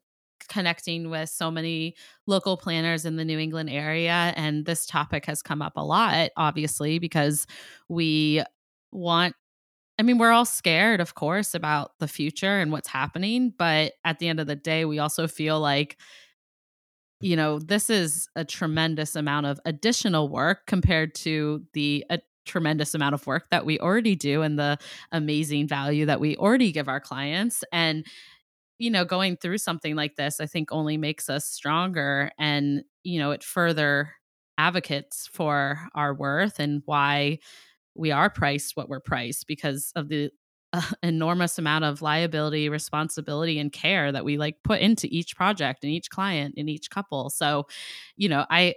connecting 0.48 1.10
with 1.10 1.28
so 1.28 1.50
many 1.50 1.94
local 2.26 2.56
planners 2.56 3.04
in 3.04 3.16
the 3.16 3.24
New 3.24 3.38
England 3.38 3.68
area 3.68 4.32
and 4.36 4.64
this 4.64 4.86
topic 4.86 5.26
has 5.26 5.42
come 5.42 5.60
up 5.60 5.74
a 5.76 5.84
lot 5.84 6.30
obviously 6.38 6.98
because 6.98 7.46
we 7.88 8.42
want 8.90 9.34
I 9.98 10.04
mean 10.04 10.18
we're 10.18 10.32
all 10.32 10.46
scared 10.46 11.00
of 11.00 11.14
course 11.14 11.54
about 11.54 11.92
the 12.00 12.08
future 12.08 12.60
and 12.60 12.72
what's 12.72 12.88
happening 12.88 13.52
but 13.58 13.94
at 14.04 14.20
the 14.20 14.28
end 14.28 14.40
of 14.40 14.46
the 14.46 14.56
day 14.56 14.84
we 14.84 15.00
also 15.00 15.28
feel 15.28 15.60
like 15.60 15.98
you 17.20 17.36
know 17.36 17.58
this 17.58 17.90
is 17.90 18.28
a 18.36 18.44
tremendous 18.44 19.16
amount 19.16 19.46
of 19.46 19.60
additional 19.64 20.28
work 20.28 20.66
compared 20.66 21.14
to 21.14 21.62
the 21.72 22.04
tremendous 22.48 22.94
amount 22.94 23.14
of 23.14 23.26
work 23.26 23.48
that 23.50 23.64
we 23.64 23.78
already 23.78 24.16
do 24.16 24.42
and 24.42 24.58
the 24.58 24.78
amazing 25.12 25.68
value 25.68 26.06
that 26.06 26.20
we 26.20 26.36
already 26.36 26.72
give 26.72 26.88
our 26.88 27.00
clients. 27.00 27.62
And 27.72 28.06
you 28.78 28.90
know 28.90 29.04
going 29.04 29.36
through 29.36 29.58
something 29.58 29.96
like 29.96 30.14
this 30.14 30.40
i 30.40 30.46
think 30.46 30.70
only 30.70 30.96
makes 30.96 31.28
us 31.28 31.44
stronger 31.44 32.30
and 32.38 32.84
you 33.02 33.18
know 33.18 33.32
it 33.32 33.42
further 33.42 34.12
advocates 34.56 35.28
for 35.32 35.80
our 35.96 36.14
worth 36.14 36.60
and 36.60 36.82
why 36.84 37.38
we 37.94 38.12
are 38.12 38.30
priced 38.30 38.76
what 38.76 38.88
we're 38.88 39.00
priced 39.00 39.46
because 39.46 39.92
of 39.96 40.08
the 40.08 40.30
uh, 40.72 40.82
enormous 41.02 41.58
amount 41.58 41.84
of 41.84 42.02
liability 42.02 42.68
responsibility 42.68 43.58
and 43.58 43.72
care 43.72 44.12
that 44.12 44.24
we 44.24 44.36
like 44.36 44.56
put 44.62 44.80
into 44.80 45.08
each 45.10 45.36
project 45.36 45.82
and 45.82 45.92
each 45.92 46.10
client 46.10 46.54
and 46.56 46.68
each 46.68 46.90
couple. 46.90 47.30
So 47.30 47.66
you 48.16 48.28
know 48.28 48.44
i 48.50 48.74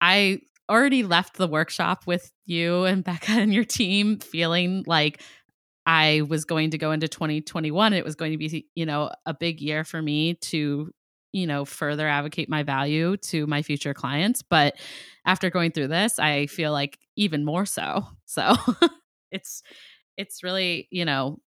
i 0.00 0.40
already 0.68 1.02
left 1.02 1.36
the 1.36 1.48
workshop 1.48 2.06
with 2.06 2.30
you 2.46 2.84
and 2.84 3.04
Becca 3.04 3.32
and 3.32 3.52
your 3.52 3.64
team 3.64 4.18
feeling 4.18 4.84
like 4.86 5.22
I 5.86 6.22
was 6.28 6.44
going 6.44 6.70
to 6.70 6.78
go 6.78 6.92
into 6.92 7.08
2021. 7.08 7.92
It 7.94 8.04
was 8.04 8.14
going 8.14 8.32
to 8.32 8.38
be, 8.38 8.66
you 8.74 8.86
know, 8.86 9.10
a 9.24 9.32
big 9.32 9.60
year 9.60 9.84
for 9.84 10.02
me 10.02 10.34
to, 10.34 10.92
you 11.32 11.46
know, 11.46 11.64
further 11.64 12.06
advocate 12.06 12.48
my 12.48 12.62
value 12.62 13.16
to 13.16 13.46
my 13.46 13.62
future 13.62 13.94
clients. 13.94 14.42
But 14.42 14.76
after 15.24 15.48
going 15.48 15.72
through 15.72 15.88
this, 15.88 16.18
I 16.18 16.46
feel 16.46 16.72
like 16.72 16.98
even 17.16 17.44
more 17.44 17.66
so. 17.66 18.06
So 18.30 18.56
it's, 19.32 19.62
it's 20.18 20.42
really, 20.42 20.86
you 20.90 21.06
know, 21.06 21.38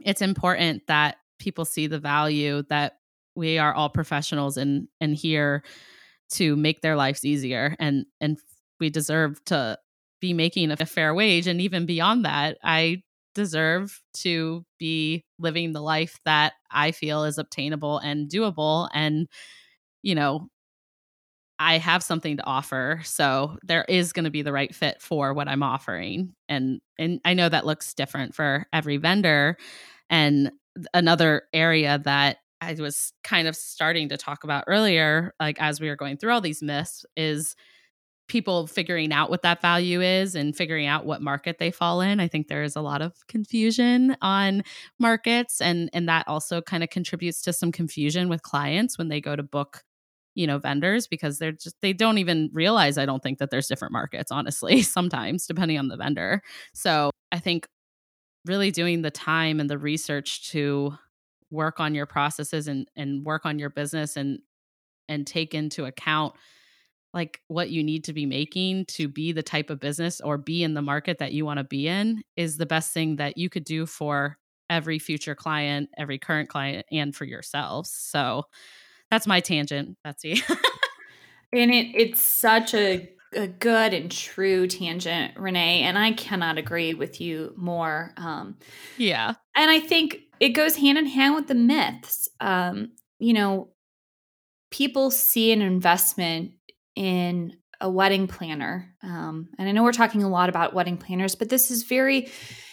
it's 0.00 0.22
important 0.22 0.86
that 0.86 1.16
people 1.38 1.66
see 1.66 1.86
the 1.88 1.98
value 1.98 2.62
that 2.70 2.94
we 3.34 3.58
are 3.58 3.72
all 3.74 3.88
professionals 3.88 4.56
and 4.56 4.88
and 5.00 5.14
here 5.14 5.62
to 6.30 6.56
make 6.56 6.80
their 6.80 6.96
lives 6.96 7.24
easier 7.24 7.76
and 7.78 8.06
and 8.20 8.38
we 8.78 8.90
deserve 8.90 9.42
to 9.44 9.78
be 10.20 10.32
making 10.32 10.70
a 10.70 10.76
fair 10.86 11.14
wage 11.14 11.46
and 11.46 11.60
even 11.60 11.86
beyond 11.86 12.24
that 12.24 12.58
i 12.62 13.02
deserve 13.34 14.00
to 14.12 14.64
be 14.78 15.24
living 15.38 15.72
the 15.72 15.80
life 15.80 16.18
that 16.24 16.54
i 16.70 16.90
feel 16.90 17.24
is 17.24 17.38
obtainable 17.38 17.98
and 17.98 18.28
doable 18.28 18.88
and 18.92 19.28
you 20.02 20.14
know 20.14 20.48
i 21.58 21.78
have 21.78 22.02
something 22.02 22.36
to 22.36 22.44
offer 22.44 23.00
so 23.04 23.56
there 23.62 23.84
is 23.88 24.12
going 24.12 24.24
to 24.24 24.30
be 24.30 24.42
the 24.42 24.52
right 24.52 24.74
fit 24.74 25.00
for 25.00 25.32
what 25.32 25.48
i'm 25.48 25.62
offering 25.62 26.34
and 26.48 26.80
and 26.98 27.20
i 27.24 27.34
know 27.34 27.48
that 27.48 27.66
looks 27.66 27.94
different 27.94 28.34
for 28.34 28.66
every 28.72 28.96
vendor 28.96 29.56
and 30.08 30.50
another 30.94 31.42
area 31.52 32.00
that 32.04 32.38
I 32.60 32.74
was 32.78 33.12
kind 33.24 33.48
of 33.48 33.56
starting 33.56 34.08
to 34.10 34.16
talk 34.16 34.44
about 34.44 34.64
earlier, 34.66 35.34
like 35.40 35.60
as 35.60 35.80
we 35.80 35.88
were 35.88 35.96
going 35.96 36.16
through 36.18 36.32
all 36.32 36.40
these 36.40 36.62
myths, 36.62 37.04
is 37.16 37.56
people 38.28 38.66
figuring 38.66 39.12
out 39.12 39.28
what 39.30 39.42
that 39.42 39.60
value 39.60 40.00
is 40.00 40.34
and 40.36 40.56
figuring 40.56 40.86
out 40.86 41.04
what 41.04 41.20
market 41.20 41.58
they 41.58 41.70
fall 41.70 42.00
in. 42.00 42.20
I 42.20 42.28
think 42.28 42.48
there 42.48 42.62
is 42.62 42.76
a 42.76 42.80
lot 42.80 43.02
of 43.02 43.14
confusion 43.28 44.16
on 44.22 44.62
markets 45.00 45.60
and 45.60 45.90
and 45.92 46.08
that 46.08 46.28
also 46.28 46.62
kind 46.62 46.84
of 46.84 46.90
contributes 46.90 47.42
to 47.42 47.52
some 47.52 47.72
confusion 47.72 48.28
with 48.28 48.42
clients 48.42 48.96
when 48.98 49.08
they 49.08 49.20
go 49.20 49.34
to 49.36 49.42
book 49.42 49.82
you 50.36 50.46
know 50.46 50.58
vendors 50.58 51.08
because 51.08 51.38
they're 51.38 51.52
just 51.52 51.76
they 51.82 51.92
don't 51.92 52.18
even 52.18 52.50
realize 52.52 52.98
I 52.98 53.06
don't 53.06 53.22
think 53.22 53.38
that 53.38 53.50
there's 53.50 53.66
different 53.66 53.92
markets 53.92 54.30
honestly 54.30 54.82
sometimes 54.84 55.46
depending 55.46 55.78
on 55.78 55.88
the 55.88 55.96
vendor. 55.96 56.42
So, 56.74 57.10
I 57.32 57.38
think 57.40 57.66
really 58.46 58.70
doing 58.70 59.02
the 59.02 59.10
time 59.10 59.60
and 59.60 59.68
the 59.70 59.78
research 59.78 60.50
to 60.50 60.94
work 61.50 61.80
on 61.80 61.94
your 61.94 62.06
processes 62.06 62.68
and 62.68 62.88
and 62.96 63.24
work 63.24 63.46
on 63.46 63.58
your 63.58 63.70
business 63.70 64.16
and 64.16 64.40
and 65.08 65.26
take 65.26 65.54
into 65.54 65.84
account 65.84 66.34
like 67.12 67.40
what 67.48 67.70
you 67.70 67.82
need 67.82 68.04
to 68.04 68.12
be 68.12 68.26
making 68.26 68.84
to 68.86 69.08
be 69.08 69.32
the 69.32 69.42
type 69.42 69.70
of 69.70 69.80
business 69.80 70.20
or 70.20 70.38
be 70.38 70.62
in 70.62 70.74
the 70.74 70.82
market 70.82 71.18
that 71.18 71.32
you 71.32 71.44
want 71.44 71.58
to 71.58 71.64
be 71.64 71.88
in 71.88 72.22
is 72.36 72.56
the 72.56 72.66
best 72.66 72.92
thing 72.92 73.16
that 73.16 73.36
you 73.36 73.48
could 73.48 73.64
do 73.64 73.84
for 73.84 74.38
every 74.68 75.00
future 75.00 75.34
client, 75.34 75.90
every 75.98 76.18
current 76.18 76.48
client 76.48 76.86
and 76.92 77.14
for 77.14 77.24
yourselves. 77.24 77.90
So 77.90 78.44
that's 79.10 79.26
my 79.26 79.40
tangent, 79.40 79.98
Betsy. 80.04 80.40
and 81.52 81.72
it 81.72 81.88
it's 81.94 82.22
such 82.22 82.74
a 82.74 83.10
a 83.32 83.46
good 83.46 83.94
and 83.94 84.10
true 84.10 84.66
tangent, 84.66 85.36
Renee, 85.36 85.82
and 85.82 85.96
I 85.96 86.12
cannot 86.12 86.58
agree 86.58 86.94
with 86.94 87.20
you 87.20 87.52
more. 87.56 88.12
Um, 88.16 88.56
yeah, 88.96 89.34
and 89.54 89.70
I 89.70 89.78
think 89.80 90.22
it 90.40 90.50
goes 90.50 90.76
hand 90.76 90.98
in 90.98 91.06
hand 91.06 91.34
with 91.34 91.46
the 91.46 91.54
myths. 91.54 92.28
Um, 92.40 92.92
you 93.18 93.32
know, 93.32 93.68
people 94.70 95.10
see 95.10 95.52
an 95.52 95.62
investment 95.62 96.52
in 96.96 97.56
a 97.80 97.90
wedding 97.90 98.26
planner, 98.26 98.94
um, 99.02 99.48
and 99.58 99.68
I 99.68 99.72
know 99.72 99.82
we're 99.82 99.92
talking 99.92 100.22
a 100.22 100.28
lot 100.28 100.48
about 100.48 100.74
wedding 100.74 100.96
planners, 100.96 101.34
but 101.34 101.48
this 101.48 101.70
is 101.70 101.84
very 101.84 102.28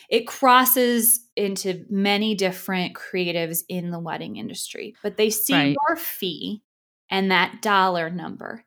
it 0.09 0.26
crosses 0.26 1.20
into 1.36 1.86
many 1.89 2.34
different 2.34 2.95
creatives 2.95 3.63
in 3.68 3.91
the 3.91 3.99
wedding 3.99 4.38
industry, 4.38 4.95
but 5.03 5.18
they 5.18 5.30
see 5.30 5.53
right. 5.53 5.76
your 5.88 5.97
fee 5.97 6.63
and 7.09 7.30
that 7.30 7.61
dollar 7.61 8.09
number 8.09 8.65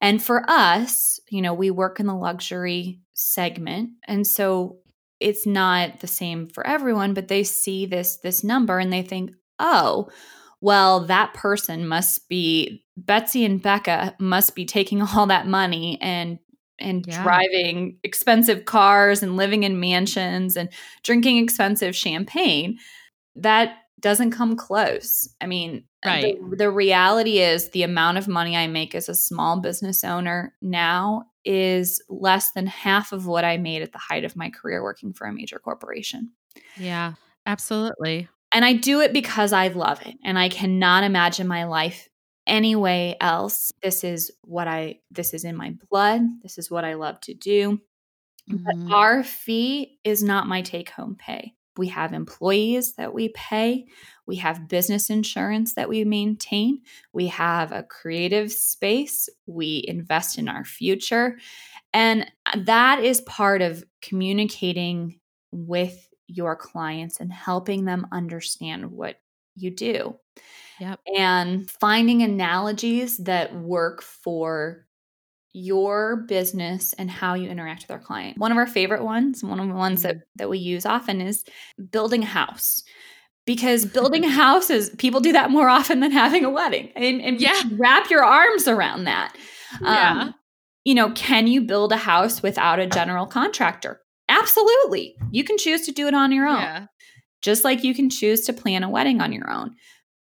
and 0.00 0.22
for 0.22 0.44
us, 0.48 1.20
you 1.30 1.42
know, 1.42 1.54
we 1.54 1.70
work 1.70 2.00
in 2.00 2.06
the 2.06 2.14
luxury 2.14 3.00
segment. 3.14 3.90
And 4.06 4.26
so 4.26 4.78
it's 5.20 5.46
not 5.46 6.00
the 6.00 6.06
same 6.06 6.46
for 6.46 6.66
everyone, 6.66 7.14
but 7.14 7.28
they 7.28 7.42
see 7.42 7.86
this 7.86 8.16
this 8.18 8.44
number 8.44 8.78
and 8.78 8.92
they 8.92 9.02
think, 9.02 9.32
"Oh, 9.58 10.08
well, 10.60 11.00
that 11.06 11.34
person 11.34 11.86
must 11.86 12.28
be 12.28 12.84
Betsy 12.96 13.44
and 13.44 13.62
Becca 13.62 14.16
must 14.18 14.54
be 14.54 14.64
taking 14.64 15.02
all 15.16 15.26
that 15.26 15.46
money 15.46 15.98
and 16.00 16.38
and 16.78 17.06
yeah. 17.06 17.22
driving 17.22 17.98
expensive 18.02 18.66
cars 18.66 19.22
and 19.22 19.36
living 19.36 19.62
in 19.62 19.80
mansions 19.80 20.56
and 20.56 20.68
drinking 21.02 21.38
expensive 21.38 21.96
champagne." 21.96 22.78
That 23.34 23.76
doesn't 24.00 24.30
come 24.30 24.56
close. 24.56 25.28
I 25.40 25.46
mean, 25.46 25.84
uh, 26.04 26.10
right. 26.10 26.50
the, 26.50 26.56
the 26.56 26.70
reality 26.70 27.38
is 27.38 27.70
the 27.70 27.82
amount 27.82 28.18
of 28.18 28.28
money 28.28 28.56
I 28.56 28.66
make 28.66 28.94
as 28.94 29.08
a 29.08 29.14
small 29.14 29.60
business 29.60 30.04
owner 30.04 30.54
now 30.60 31.26
is 31.46 32.02
less 32.08 32.50
than 32.52 32.66
half 32.66 33.12
of 33.12 33.26
what 33.26 33.44
I 33.44 33.56
made 33.56 33.82
at 33.82 33.92
the 33.92 33.98
height 33.98 34.24
of 34.24 34.36
my 34.36 34.50
career 34.50 34.82
working 34.82 35.12
for 35.12 35.26
a 35.26 35.32
major 35.32 35.58
corporation. 35.58 36.32
Yeah, 36.76 37.14
absolutely. 37.46 38.28
And 38.52 38.64
I 38.64 38.74
do 38.74 39.00
it 39.00 39.12
because 39.12 39.52
I 39.52 39.68
love 39.68 40.00
it 40.04 40.16
and 40.24 40.38
I 40.38 40.48
cannot 40.48 41.04
imagine 41.04 41.46
my 41.46 41.64
life 41.64 42.08
any 42.46 42.76
way 42.76 43.16
else. 43.20 43.72
This 43.82 44.04
is 44.04 44.30
what 44.42 44.68
I 44.68 45.00
this 45.10 45.34
is 45.34 45.44
in 45.44 45.56
my 45.56 45.74
blood. 45.90 46.22
This 46.42 46.58
is 46.58 46.70
what 46.70 46.84
I 46.84 46.94
love 46.94 47.20
to 47.22 47.34
do. 47.34 47.80
Mm-hmm. 48.50 48.86
But 48.88 48.94
our 48.94 49.24
fee 49.24 49.98
is 50.04 50.22
not 50.22 50.46
my 50.46 50.62
take 50.62 50.90
home 50.90 51.16
pay. 51.18 51.54
We 51.78 51.88
have 51.88 52.12
employees 52.12 52.94
that 52.94 53.12
we 53.12 53.28
pay. 53.30 53.86
We 54.26 54.36
have 54.36 54.68
business 54.68 55.10
insurance 55.10 55.74
that 55.74 55.88
we 55.88 56.04
maintain. 56.04 56.82
We 57.12 57.28
have 57.28 57.72
a 57.72 57.82
creative 57.82 58.52
space. 58.52 59.28
We 59.46 59.84
invest 59.86 60.38
in 60.38 60.48
our 60.48 60.64
future. 60.64 61.38
And 61.92 62.30
uh, 62.46 62.58
that 62.64 63.04
is 63.04 63.20
part 63.22 63.62
of 63.62 63.84
communicating 64.02 65.20
with 65.52 66.08
your 66.26 66.56
clients 66.56 67.20
and 67.20 67.32
helping 67.32 67.84
them 67.84 68.06
understand 68.12 68.90
what 68.90 69.20
you 69.54 69.70
do. 69.70 70.16
Yep. 70.80 71.00
And 71.16 71.70
finding 71.70 72.22
analogies 72.22 73.16
that 73.18 73.54
work 73.54 74.02
for 74.02 74.85
your 75.56 76.16
business 76.28 76.92
and 76.98 77.10
how 77.10 77.32
you 77.32 77.48
interact 77.48 77.82
with 77.82 77.90
our 77.90 77.98
client. 77.98 78.36
One 78.36 78.52
of 78.52 78.58
our 78.58 78.66
favorite 78.66 79.02
ones, 79.02 79.42
one 79.42 79.58
of 79.58 79.66
the 79.66 79.74
ones 79.74 80.02
that, 80.02 80.16
mm-hmm. 80.16 80.22
that 80.36 80.50
we 80.50 80.58
use 80.58 80.84
often 80.84 81.22
is 81.22 81.44
building 81.90 82.22
a 82.22 82.26
house. 82.26 82.82
Because 83.46 83.86
building 83.86 84.24
a 84.24 84.30
house 84.30 84.68
is 84.68 84.90
people 84.98 85.20
do 85.20 85.32
that 85.32 85.50
more 85.50 85.68
often 85.70 86.00
than 86.00 86.10
having 86.10 86.44
a 86.44 86.50
wedding. 86.50 86.92
And, 86.94 87.22
and 87.22 87.40
yeah. 87.40 87.58
wrap 87.72 88.10
your 88.10 88.22
arms 88.22 88.68
around 88.68 89.04
that. 89.04 89.34
Yeah. 89.80 90.20
Um, 90.20 90.34
you 90.84 90.94
know, 90.94 91.10
can 91.12 91.46
you 91.46 91.62
build 91.62 91.90
a 91.90 91.96
house 91.96 92.42
without 92.42 92.78
a 92.78 92.86
general 92.86 93.26
contractor? 93.26 94.00
Absolutely. 94.28 95.16
You 95.30 95.42
can 95.42 95.56
choose 95.56 95.86
to 95.86 95.92
do 95.92 96.06
it 96.06 96.14
on 96.14 96.32
your 96.32 96.46
own. 96.46 96.60
Yeah. 96.60 96.86
Just 97.40 97.64
like 97.64 97.82
you 97.82 97.94
can 97.94 98.10
choose 98.10 98.42
to 98.42 98.52
plan 98.52 98.82
a 98.82 98.90
wedding 98.90 99.22
on 99.22 99.32
your 99.32 99.50
own. 99.50 99.74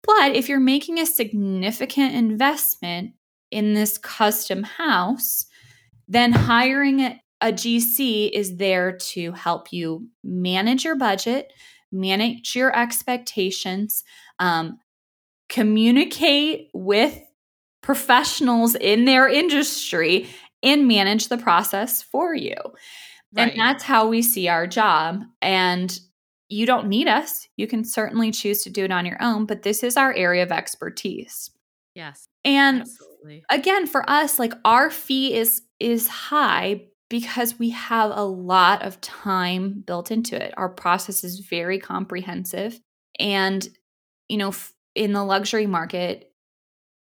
But 0.03 0.36
if 0.36 0.49
you're 0.49 0.59
making 0.59 0.99
a 0.99 1.05
significant 1.05 2.15
investment 2.15 3.11
in 3.52 3.74
this 3.74 3.97
custom 3.97 4.64
house, 4.64 5.45
then 6.08 6.32
hiring 6.32 7.02
a, 7.02 7.22
a 7.41 7.52
GC 7.52 8.32
is 8.32 8.58
there 8.58 8.97
to 8.97 9.32
help 9.34 9.72
you 9.72 10.08
manage 10.24 10.84
your 10.84 10.95
budget, 10.95 11.52
manage 11.91 12.56
your 12.56 12.76
expectations, 12.76 14.04
um, 14.39 14.80
communicate 15.49 16.70
with 16.74 17.20
professionals 17.82 18.76
in 18.76 19.06
their 19.06 19.28
industry, 19.28 20.30
and 20.64 20.88
manage 20.88 21.28
the 21.28 21.38
process 21.38 22.02
for 22.02 22.36
you. 22.36 22.56
Right. 23.34 23.52
And 23.52 23.60
that's 23.60 23.84
how 23.84 24.08
we 24.08 24.22
see 24.22 24.47
our 24.47 24.68
job. 24.68 25.24
And 25.41 25.99
you 26.49 26.66
don't 26.66 26.88
need 26.88 27.08
us. 27.08 27.47
You 27.56 27.66
can 27.66 27.84
certainly 27.84 28.32
choose 28.32 28.64
to 28.64 28.70
do 28.70 28.84
it 28.84 28.91
on 28.91 29.06
your 29.06 29.22
own, 29.22 29.45
but 29.45 29.64
this 29.64 29.84
is 29.84 29.95
our 29.95 30.14
area 30.14 30.43
of 30.43 30.52
expertise. 30.52 31.49
Yes. 31.95 32.28
And 32.43 32.82
absolutely. 32.82 33.11
Again, 33.49 33.88
for 33.88 34.07
us, 34.09 34.39
like 34.39 34.53
our 34.65 34.89
fee 34.89 35.34
is 35.34 35.61
is 35.80 36.07
high 36.07 36.82
because 37.09 37.59
we 37.59 37.72
have 37.72 38.11
a 38.13 38.24
lot 38.24 38.84
of 38.84 39.01
time 39.01 39.84
built 39.86 40.11
into 40.11 40.41
it. 40.41 40.53
Our 40.57 40.69
process 40.69 41.24
is 41.24 41.39
very 41.39 41.80
comprehensive 41.80 42.80
and 43.19 43.67
you 44.28 44.38
know, 44.38 44.53
in 44.95 45.11
the 45.11 45.24
luxury 45.24 45.67
market, 45.67 46.32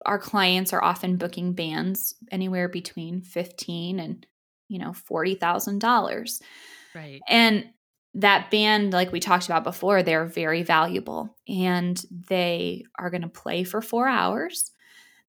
our 0.07 0.18
clients 0.18 0.72
are 0.72 0.82
often 0.82 1.16
booking 1.16 1.53
bands 1.53 2.14
anywhere 2.30 2.68
between 2.68 3.20
15 3.20 4.00
and 4.00 4.26
you 4.72 4.78
know, 4.78 4.90
$40,000. 4.90 6.40
Right. 6.94 7.20
And 7.28 7.66
that 8.14 8.50
band, 8.50 8.92
like 8.92 9.12
we 9.12 9.20
talked 9.20 9.46
about 9.46 9.64
before, 9.64 10.03
they're 10.03 10.24
very 10.24 10.62
valuable 10.62 11.36
and 11.46 12.03
they 12.28 12.84
are 12.98 13.11
going 13.11 13.22
to 13.22 13.28
play 13.28 13.64
for 13.64 13.82
four 13.82 14.09
hours. 14.09 14.72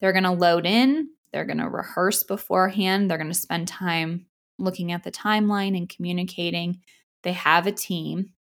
They're 0.03 0.11
going 0.11 0.25
to 0.25 0.31
load 0.31 0.65
in, 0.65 1.11
they're 1.31 1.45
going 1.45 1.59
to 1.59 1.69
rehearse 1.69 2.25
beforehand, 2.25 3.09
they're 3.09 3.17
going 3.17 3.31
to 3.31 3.33
spend 3.33 3.69
time 3.69 4.25
looking 4.59 4.91
at 4.91 5.05
the 5.05 5.13
timeline 5.13 5.77
and 5.77 5.87
communicating. 5.87 6.81
They 7.21 7.31
have 7.31 7.67
a 7.67 7.71
team. 7.71 8.33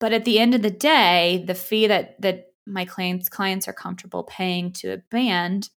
But 0.00 0.12
at 0.12 0.24
the 0.24 0.40
end 0.40 0.56
of 0.56 0.62
the 0.62 0.70
day, 0.70 1.44
the 1.46 1.54
fee 1.54 1.86
that 1.86 2.20
that 2.20 2.46
my 2.66 2.84
clients 2.84 3.28
clients 3.28 3.68
are 3.68 3.72
comfortable 3.72 4.24
paying 4.24 4.72
to 4.72 4.94
a 4.94 5.02
band, 5.12 5.70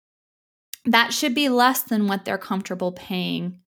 that 0.85 1.11
should 1.11 1.35
be 1.35 1.49
less 1.49 1.83
than 1.83 2.07
what 2.07 2.23
they're 2.23 2.37
comfortable 2.37 2.93
paying 2.93 3.59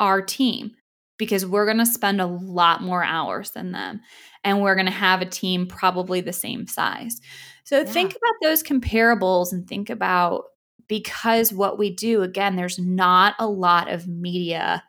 our 0.00 0.20
team 0.20 0.72
because 1.18 1.46
we're 1.46 1.66
going 1.66 1.78
to 1.78 1.86
spend 1.86 2.20
a 2.20 2.26
lot 2.26 2.82
more 2.82 3.04
hours 3.04 3.52
than 3.52 3.70
them 3.70 4.00
and 4.42 4.60
we're 4.60 4.74
going 4.74 4.86
to 4.86 4.92
have 4.92 5.22
a 5.22 5.26
team 5.26 5.68
probably 5.68 6.20
the 6.20 6.32
same 6.32 6.66
size. 6.66 7.20
So 7.68 7.80
yeah. 7.80 7.84
think 7.84 8.12
about 8.12 8.34
those 8.42 8.62
comparables 8.62 9.52
and 9.52 9.68
think 9.68 9.90
about 9.90 10.44
because 10.88 11.52
what 11.52 11.78
we 11.78 11.94
do 11.94 12.22
again 12.22 12.56
there's 12.56 12.78
not 12.78 13.34
a 13.38 13.46
lot 13.46 13.90
of 13.90 14.08
media 14.08 14.82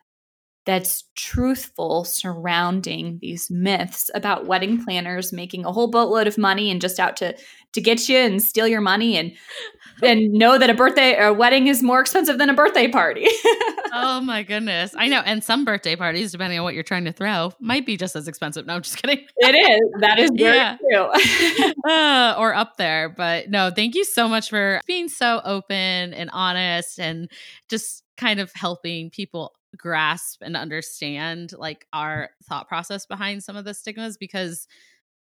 that's 0.66 1.05
truthful 1.16 2.03
surrounding 2.03 3.18
these 3.22 3.49
myths 3.49 4.12
about 4.14 4.45
wedding 4.45 4.84
planners 4.84 5.34
making 5.34 5.66
a 5.66 5.72
whole 5.72 5.89
boatload 5.89 6.28
of 6.28 6.38
money 6.38 6.70
and 6.70 6.82
just 6.82 6.99
out 6.99 7.18
to 7.18 7.36
to 7.74 7.82
get 7.82 8.10
you 8.10 8.18
and 8.18 8.41
steal 8.41 8.68
your 8.68 8.82
money 8.82 9.16
and 9.18 9.32
and 10.03 10.32
know 10.32 10.57
that 10.57 10.70
a 10.70 10.74
birthday 10.74 11.16
or 11.16 11.28
a 11.28 11.34
wedding 11.34 11.68
is 11.68 11.84
more 11.84 11.99
expensive 11.99 12.38
than 12.38 12.49
a 12.49 12.53
birthday 12.53 12.88
party. 12.88 13.26
oh 13.93 14.22
my 14.24 14.43
goodness. 14.43 14.93
I 14.97 15.07
know. 15.07 15.22
And 15.26 15.43
some 15.43 15.66
birthday 15.66 15.95
parties, 15.95 16.32
depending 16.32 16.60
on 16.60 16.64
what 16.64 16.74
you're 16.74 16.84
trying 16.84 17.05
to 17.05 17.12
throw, 17.12 17.51
might 17.60 17.86
be 17.86 17.97
just 17.97 18.16
as 18.16 18.28
expensive. 18.28 18.66
No, 18.66 18.76
I'm 18.76 18.82
just 18.82 18.97
kidding. 18.97 19.26
it 19.38 19.55
is. 19.55 20.01
That 20.01 20.20
is 20.20 20.32
very 20.36 20.57
yeah. 20.57 20.78
true. 20.78 21.91
uh, 21.91 22.36
or 22.38 22.53
up 22.53 22.78
there. 22.78 23.10
But 23.10 23.49
no, 23.49 23.72
thank 23.76 23.95
you 23.95 24.05
so 24.05 24.28
much 24.28 24.49
for 24.49 24.82
being 24.88 25.10
so 25.10 25.41
open 25.43 26.14
and 26.14 26.30
honest 26.32 26.99
and 26.99 27.30
just 27.70 28.03
kind 28.18 28.39
of 28.39 28.51
helping 28.53 29.10
people 29.10 29.53
grasp 29.78 30.41
and 30.41 30.55
understand 30.55 31.53
like 31.57 31.86
our 31.93 32.30
thought 32.43 32.67
process 32.67 33.05
behind 33.05 33.43
some 33.43 33.55
of 33.55 33.65
the 33.65 33.74
stigmas 33.74 34.17
because 34.17 34.67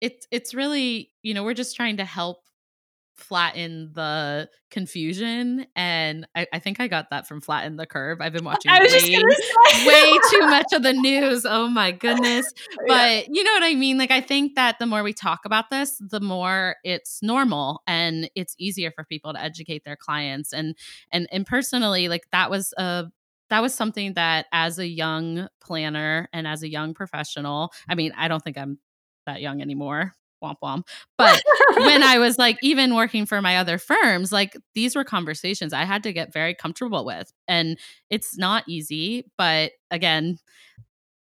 it's 0.02 0.28
it's 0.32 0.54
really 0.54 1.12
you 1.22 1.34
know 1.34 1.44
we're 1.44 1.54
just 1.54 1.76
trying 1.76 1.98
to 1.98 2.06
help 2.06 2.44
flatten 3.22 3.92
the 3.94 4.50
confusion 4.72 5.66
and 5.76 6.26
I, 6.36 6.48
I, 6.54 6.60
think 6.60 6.80
i 6.80 6.88
got 6.88 7.10
that 7.12 7.28
from 7.28 7.42
flatten 7.42 7.76
the 7.76 7.86
curve. 7.86 8.20
I've 8.20 8.34
been 8.34 8.44
watching 8.46 8.72
way, 8.72 8.88
way 9.86 10.18
too 10.32 10.40
much 10.40 10.74
of 10.74 10.82
the 10.82 10.94
news. 10.98 11.46
Oh 11.48 11.68
my 11.68 11.92
goodness. 11.92 12.52
But 12.88 13.10
yeah. 13.10 13.24
you 13.30 13.44
know 13.44 13.52
what 13.52 13.64
i 13.64 13.76
mean? 13.76 13.98
Like 13.98 14.12
i 14.12 14.22
think 14.22 14.56
that 14.56 14.80
the 14.80 14.86
more 14.86 15.04
we 15.04 15.14
talk 15.14 15.42
about 15.46 15.70
this 15.70 16.02
the 16.02 16.20
more 16.20 16.78
it's 16.84 17.22
normal 17.22 17.84
and 17.86 18.30
it's 18.36 18.56
easier 18.58 18.92
for 18.92 19.04
people 19.04 19.34
to 19.34 19.42
educate 19.42 19.84
their 19.86 19.96
clients 19.96 20.52
and 20.52 20.76
and 21.12 21.28
and 21.32 21.46
personally 21.46 22.08
like 22.08 22.24
that 22.32 22.50
was 22.50 22.74
a 22.78 23.06
that 23.52 23.62
was 23.62 23.74
something 23.76 24.14
that 24.16 24.48
as 24.52 24.80
a 24.80 24.88
young 24.88 25.48
planner 25.62 26.28
and 26.34 26.48
as 26.48 26.64
a 26.64 26.70
young 26.70 26.94
professional 26.94 27.72
i 27.88 27.96
mean 27.96 28.12
i 28.18 28.28
don't 28.28 28.44
think 28.44 28.58
i'm 28.58 28.80
that 29.28 29.42
young 29.42 29.62
anymore 29.62 30.14
womp 30.42 30.58
womp. 30.64 30.88
But 31.18 31.42
when 31.78 32.04
I 32.04 32.18
was 32.18 32.38
like 32.38 32.58
even 32.62 32.96
working 32.96 33.26
for 33.26 33.42
my 33.42 33.58
other 33.58 33.78
firms, 33.78 34.32
like 34.32 34.58
these 34.74 34.96
were 34.96 35.04
conversations 35.04 35.74
I 35.74 35.86
had 35.86 36.04
to 36.04 36.14
get 36.14 36.34
very 36.34 36.56
comfortable 36.56 37.06
with. 37.06 37.32
And 37.48 37.78
it's 38.10 38.38
not 38.38 38.64
easy, 38.68 39.26
but 39.38 39.72
again, 39.90 40.38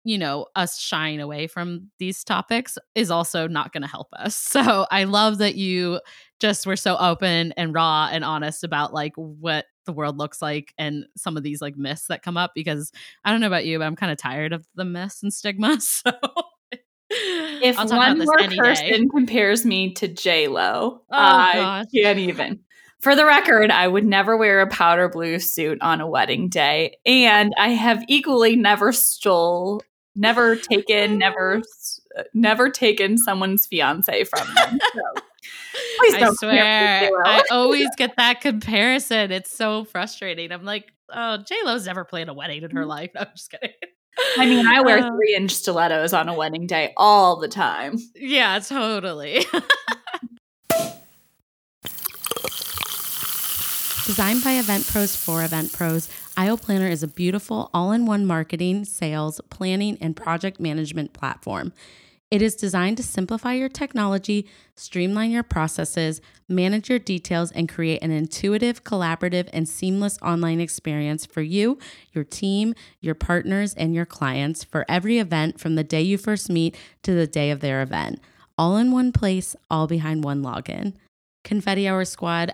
you 0.05 0.17
know, 0.17 0.47
us 0.55 0.79
shying 0.79 1.19
away 1.19 1.47
from 1.47 1.91
these 1.99 2.23
topics 2.23 2.77
is 2.95 3.11
also 3.11 3.47
not 3.47 3.73
going 3.73 3.81
to 3.81 3.87
help 3.87 4.07
us. 4.13 4.35
So 4.59 4.87
I 4.89 5.03
love 5.03 5.37
that 5.37 5.55
you 5.55 6.01
just 6.39 6.65
were 6.65 6.75
so 6.75 6.97
open 6.97 7.53
and 7.53 7.73
raw 7.73 8.09
and 8.11 8.25
honest 8.25 8.63
about 8.63 8.93
like 8.93 9.13
what 9.15 9.65
the 9.89 9.93
world 9.93 10.19
looks 10.19 10.39
like 10.39 10.71
and 10.77 11.07
some 11.17 11.35
of 11.35 11.41
these 11.41 11.61
like 11.63 11.75
myths 11.75 12.05
that 12.09 12.21
come 12.21 12.37
up 12.37 12.51
because 12.53 12.91
I 13.25 13.31
don't 13.31 13.41
know 13.41 13.47
about 13.47 13.65
you, 13.65 13.79
but 13.79 13.85
I'm 13.85 13.95
kind 13.95 14.11
of 14.11 14.19
tired 14.19 14.53
of 14.53 14.67
the 14.75 14.85
myths 14.85 15.23
and 15.23 15.33
stigma. 15.33 15.79
So 15.91 16.11
if 17.11 17.75
one 17.75 18.19
more 18.19 18.37
person 18.37 18.85
day. 18.85 19.07
compares 19.11 19.65
me 19.65 19.95
to 19.95 20.07
J 20.07 20.47
Lo, 20.47 21.01
oh, 21.01 21.03
I 21.09 21.53
gosh. 21.53 21.85
can't 21.91 22.19
even. 22.19 22.59
For 22.99 23.15
the 23.15 23.25
record, 23.25 23.71
I 23.71 23.87
would 23.87 24.05
never 24.05 24.37
wear 24.37 24.61
a 24.61 24.67
powder 24.67 25.09
blue 25.09 25.39
suit 25.39 25.79
on 25.81 26.01
a 26.01 26.07
wedding 26.07 26.49
day, 26.49 26.97
and 27.07 27.51
I 27.57 27.69
have 27.69 28.03
equally 28.07 28.55
never 28.55 28.91
stole, 28.91 29.81
never 30.15 30.55
taken, 30.55 31.17
never, 31.17 31.63
uh, 32.17 32.23
never 32.35 32.69
taken 32.69 33.17
someone's 33.17 33.65
fiance 33.65 34.23
from 34.25 34.47
them. 34.53 34.79
So. 34.93 35.18
I 36.01 36.31
swear, 36.39 37.09
I 37.25 37.43
always 37.51 37.89
get 37.97 38.15
that 38.17 38.41
comparison. 38.41 39.31
It's 39.31 39.51
so 39.51 39.85
frustrating. 39.85 40.51
I'm 40.51 40.65
like, 40.65 40.91
oh, 41.13 41.37
J 41.37 41.55
Lo's 41.63 41.85
never 41.85 42.03
planned 42.03 42.29
a 42.29 42.33
wedding 42.33 42.63
in 42.63 42.71
her 42.71 42.83
mm. 42.83 42.87
life. 42.87 43.11
No, 43.15 43.21
I'm 43.21 43.27
just 43.35 43.51
kidding. 43.51 43.71
I 44.37 44.45
mean, 44.45 44.67
I 44.67 44.81
wear 44.81 44.99
uh, 44.99 45.09
three 45.11 45.33
inch 45.35 45.51
stilettos 45.51 46.13
on 46.13 46.27
a 46.27 46.33
wedding 46.33 46.67
day 46.67 46.93
all 46.97 47.37
the 47.37 47.47
time. 47.47 47.97
Yeah, 48.15 48.59
totally. 48.59 49.45
Designed 54.05 54.43
by 54.43 54.53
Event 54.53 54.87
Pros 54.87 55.15
for 55.15 55.43
Event 55.43 55.71
Pros, 55.71 56.09
Aisle 56.35 56.57
Planner 56.57 56.87
is 56.87 57.03
a 57.03 57.07
beautiful 57.07 57.69
all 57.73 57.91
in 57.91 58.07
one 58.07 58.25
marketing, 58.25 58.83
sales, 58.85 59.39
planning, 59.51 59.97
and 60.01 60.15
project 60.15 60.59
management 60.59 61.13
platform. 61.13 61.73
It 62.31 62.43
is 62.43 62.55
designed 62.55 62.97
to 62.97 63.03
simplify 63.03 63.53
your 63.53 63.69
technology, 63.69 64.47
streamline 64.75 65.31
your 65.31 65.41
processes, 65.41 66.21
manage 66.47 66.87
your 66.87 66.99
details, 66.99 67.51
and 67.51 67.67
create 67.67 68.03
an 68.03 68.11
intuitive, 68.11 68.83
collaborative, 68.83 69.49
and 69.51 69.67
seamless 69.67 70.19
online 70.21 70.59
experience 70.59 71.25
for 71.25 71.41
you, 71.41 71.79
your 72.13 72.23
team, 72.23 72.75
your 73.01 73.15
partners, 73.15 73.73
and 73.73 73.95
your 73.95 74.05
clients 74.05 74.63
for 74.63 74.85
every 74.87 75.17
event 75.17 75.59
from 75.59 75.73
the 75.73 75.83
day 75.83 76.03
you 76.03 76.19
first 76.19 76.51
meet 76.51 76.77
to 77.01 77.15
the 77.15 77.25
day 77.25 77.49
of 77.49 77.61
their 77.61 77.81
event. 77.81 78.19
All 78.59 78.77
in 78.77 78.91
one 78.91 79.11
place, 79.11 79.55
all 79.71 79.87
behind 79.87 80.23
one 80.23 80.43
login. 80.43 80.93
Confetti 81.43 81.87
Hour 81.87 82.05
Squad, 82.05 82.53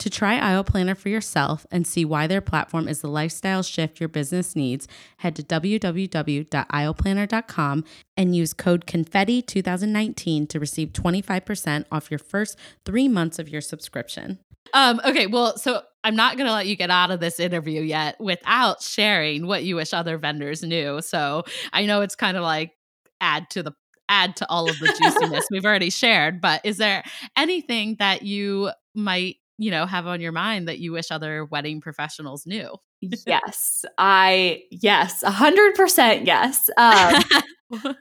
To 0.00 0.10
try 0.10 0.36
Aisle 0.36 0.64
Planner 0.64 0.94
for 0.94 1.08
yourself 1.08 1.66
and 1.70 1.86
see 1.86 2.04
why 2.04 2.26
their 2.26 2.40
platform 2.40 2.88
is 2.88 3.00
the 3.00 3.08
lifestyle 3.08 3.62
shift 3.62 4.00
your 4.00 4.08
business 4.08 4.56
needs, 4.56 4.88
head 5.18 5.36
to 5.36 5.42
www.aisleplanner.com 5.42 7.84
and 8.16 8.36
use 8.36 8.52
code 8.52 8.86
CONFETTI2019 8.86 10.48
to 10.48 10.60
receive 10.60 10.88
25% 10.88 11.84
off 11.90 12.10
your 12.10 12.18
first 12.18 12.58
three 12.84 13.08
months 13.08 13.38
of 13.38 13.48
your 13.48 13.60
subscription. 13.60 14.38
Um, 14.72 15.00
okay, 15.04 15.26
well, 15.26 15.56
so 15.56 15.82
I'm 16.02 16.16
not 16.16 16.36
going 16.36 16.46
to 16.46 16.52
let 16.52 16.66
you 16.66 16.76
get 16.76 16.90
out 16.90 17.10
of 17.10 17.20
this 17.20 17.38
interview 17.38 17.80
yet 17.80 18.20
without 18.20 18.82
sharing 18.82 19.46
what 19.46 19.64
you 19.64 19.76
wish 19.76 19.92
other 19.92 20.18
vendors 20.18 20.62
knew. 20.62 21.00
So 21.00 21.44
I 21.72 21.86
know 21.86 22.02
it's 22.02 22.16
kind 22.16 22.36
of 22.36 22.42
like 22.42 22.72
add 23.20 23.48
to 23.50 23.62
the 23.62 23.72
add 24.08 24.36
to 24.36 24.50
all 24.50 24.68
of 24.68 24.78
the 24.80 24.86
juiciness 25.00 25.46
we've 25.50 25.64
already 25.64 25.90
shared, 25.90 26.40
but 26.40 26.60
is 26.64 26.76
there 26.76 27.04
anything 27.36 27.96
that 28.00 28.22
you 28.22 28.70
might 28.94 29.36
you 29.58 29.70
know 29.70 29.86
have 29.86 30.06
on 30.06 30.20
your 30.20 30.32
mind 30.32 30.68
that 30.68 30.78
you 30.78 30.92
wish 30.92 31.10
other 31.10 31.44
wedding 31.44 31.80
professionals 31.80 32.46
knew. 32.46 32.76
Yes 33.00 33.84
i 33.98 34.62
yes 34.70 35.22
100% 35.22 36.26
yes 36.26 36.70
um, 36.78 37.22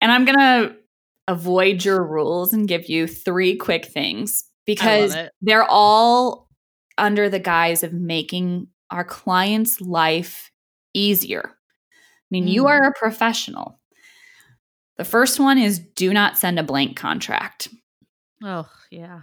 and 0.00 0.10
i'm 0.12 0.24
gonna 0.24 0.74
avoid 1.28 1.84
your 1.84 2.04
rules 2.04 2.52
and 2.52 2.68
give 2.68 2.88
you 2.88 3.06
three 3.06 3.56
quick 3.56 3.86
things 3.86 4.44
because 4.64 5.16
they're 5.40 5.64
all 5.68 6.48
under 6.98 7.28
the 7.28 7.38
guise 7.38 7.82
of 7.82 7.92
making 7.92 8.68
our 8.90 9.04
clients 9.04 9.80
life 9.80 10.50
easier. 10.94 11.50
I 11.50 12.28
mean 12.30 12.46
mm. 12.46 12.52
you 12.52 12.66
are 12.66 12.82
a 12.82 12.92
professional. 12.92 13.80
The 14.96 15.04
first 15.04 15.38
one 15.38 15.58
is 15.58 15.78
do 15.78 16.12
not 16.12 16.38
send 16.38 16.58
a 16.58 16.64
blank 16.64 16.96
contract. 16.96 17.68
Oh 18.42 18.68
yeah 18.90 19.22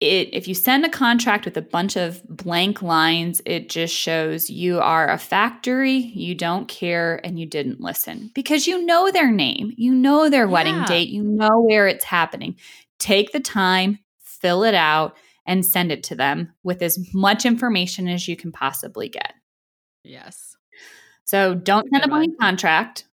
it 0.00 0.28
if 0.32 0.46
you 0.46 0.54
send 0.54 0.84
a 0.84 0.88
contract 0.88 1.44
with 1.44 1.56
a 1.56 1.62
bunch 1.62 1.96
of 1.96 2.22
blank 2.28 2.82
lines 2.82 3.40
it 3.44 3.68
just 3.68 3.92
shows 3.92 4.48
you 4.48 4.78
are 4.78 5.10
a 5.10 5.18
factory 5.18 5.96
you 5.96 6.34
don't 6.34 6.68
care 6.68 7.20
and 7.24 7.38
you 7.38 7.46
didn't 7.46 7.80
listen. 7.80 8.30
Because 8.34 8.66
you 8.66 8.84
know 8.84 9.10
their 9.10 9.30
name 9.30 9.72
you 9.76 9.94
know 9.94 10.28
their 10.28 10.46
yeah. 10.46 10.52
wedding 10.52 10.84
date 10.84 11.08
you 11.08 11.22
know 11.22 11.60
where 11.60 11.86
it's 11.86 12.04
happening. 12.04 12.56
Take 12.98 13.32
the 13.32 13.40
time 13.40 13.98
fill 14.40 14.64
it 14.64 14.74
out 14.74 15.16
and 15.46 15.64
send 15.64 15.90
it 15.90 16.02
to 16.04 16.14
them 16.14 16.52
with 16.62 16.82
as 16.82 16.98
much 17.14 17.46
information 17.46 18.06
as 18.06 18.28
you 18.28 18.36
can 18.36 18.52
possibly 18.52 19.08
get. 19.08 19.32
Yes. 20.04 20.56
So 21.24 21.54
don't 21.54 21.88
send 21.90 22.04
a 22.04 22.08
blank 22.08 22.38
contract. 22.38 23.04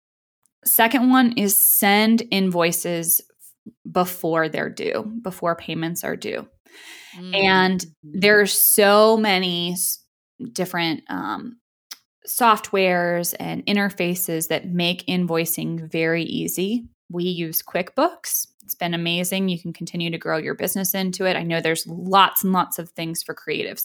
Second 0.65 1.11
one 1.11 1.33
is 1.37 1.57
send 1.57 2.23
invoices 2.31 3.21
before 3.91 4.49
they're 4.49 4.71
due 4.71 5.11
before 5.23 5.57
payments 5.57 6.05
are 6.05 6.17
due 6.17 6.47
Mm-hmm. 7.17 7.35
And 7.35 7.87
there's 8.03 8.53
so 8.53 9.17
many 9.17 9.77
different 10.53 11.03
um, 11.09 11.59
softwares 12.27 13.35
and 13.39 13.65
interfaces 13.67 14.49
that 14.49 14.69
make 14.69 15.07
invoicing 15.07 15.91
very 15.91 16.25
easy. 16.25 16.87
We 17.11 17.25
use 17.25 17.63
QuickBooks. 17.63 18.49
It's 18.65 18.75
been 18.75 18.95
amazing. 18.95 19.49
You 19.49 19.61
can 19.61 19.73
continue 19.73 20.11
to 20.11 20.19
grow 20.19 20.39
your 20.39 20.55
business 20.55 20.95
into 20.95 21.27
it. 21.27 21.37
I 21.37 21.43
know 21.43 21.61
there's 21.61 21.87
lots 21.87 22.43
and 22.43 22.53
lots 22.53 22.79
of 22.79 22.91
things 22.91 23.23
for 23.23 23.35
creatives, 23.35 23.85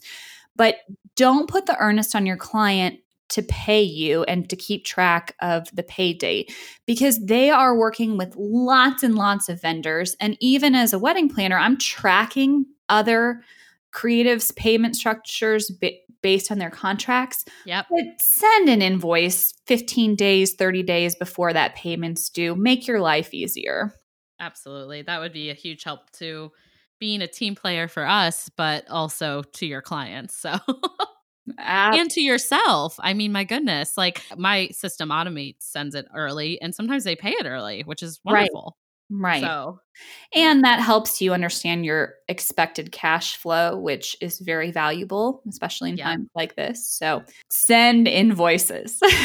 but 0.56 0.78
don't 1.16 1.50
put 1.50 1.66
the 1.66 1.78
earnest 1.78 2.16
on 2.16 2.26
your 2.26 2.38
client 2.38 3.00
to 3.30 3.44
pay 3.44 3.82
you 3.82 4.24
and 4.24 4.50
to 4.50 4.56
keep 4.56 4.86
track 4.86 5.36
of 5.42 5.70
the 5.76 5.84
pay 5.84 6.14
date 6.14 6.52
because 6.88 7.24
they 7.24 7.50
are 7.50 7.78
working 7.78 8.18
with 8.18 8.36
lots 8.36 9.04
and 9.04 9.16
lots 9.16 9.50
of 9.50 9.62
vendors. 9.62 10.16
And 10.20 10.36
even 10.40 10.74
as 10.74 10.94
a 10.94 11.00
wedding 11.00 11.30
planner, 11.30 11.58
I'm 11.58 11.78
tracking 11.78 12.66
other 12.90 13.42
creatives 13.94 14.56
payment 14.56 14.96
structures 14.96 15.70
b- 15.70 16.02
based 16.22 16.52
on 16.52 16.60
their 16.60 16.70
contracts. 16.70 17.46
Yep. 17.66 17.88
But 17.90 18.06
send 18.20 18.70
an 18.70 18.82
invoice 18.82 19.54
15 19.66 20.16
days, 20.16 20.54
30 20.54 20.84
days 20.84 21.16
before 21.16 21.54
that 21.54 21.76
payment's 21.76 22.30
due. 22.30 22.56
Make 22.56 22.88
your 22.88 23.00
life 23.00 23.34
easier. 23.34 23.94
Absolutely. 24.40 25.02
That 25.02 25.20
would 25.20 25.34
be 25.34 25.50
a 25.50 25.54
huge 25.54 25.84
help 25.84 26.10
to 26.14 26.52
being 27.00 27.22
a 27.22 27.28
team 27.28 27.56
player 27.56 27.88
for 27.88 28.06
us, 28.06 28.50
but 28.56 28.90
also 28.90 29.44
to 29.54 29.66
your 29.66 29.82
clients. 29.82 30.36
So 30.36 30.58
and 31.58 32.10
to 32.12 32.22
yourself. 32.22 32.96
I 33.00 33.14
mean, 33.14 33.32
my 33.32 33.44
goodness, 33.44 33.98
like 33.98 34.22
my 34.38 34.70
system 34.70 35.10
automates 35.10 35.62
sends 35.62 35.96
it 35.96 36.08
early 36.14 36.62
and 36.62 36.76
sometimes 36.76 37.04
they 37.04 37.16
pay 37.16 37.32
it 37.32 37.46
early, 37.46 37.84
which 37.84 38.04
is 38.04 38.20
wonderful. 38.24 38.78
Right. 39.12 39.42
So, 39.42 39.80
and 40.36 40.64
that 40.64 40.80
helps 40.80 41.20
you 41.20 41.34
understand 41.34 41.84
your 41.84 42.16
expected 42.28 42.92
cash 42.92 43.38
flow, 43.38 43.78
which 43.78 44.16
is 44.22 44.40
very 44.40 44.72
valuable, 44.72 45.42
especially 45.50 45.90
in 45.90 45.98
yeah. 45.98 46.06
times 46.06 46.30
like 46.36 46.56
this. 46.56 46.86
So, 46.88 47.24
send 47.50 48.08
invoices. 48.08 49.00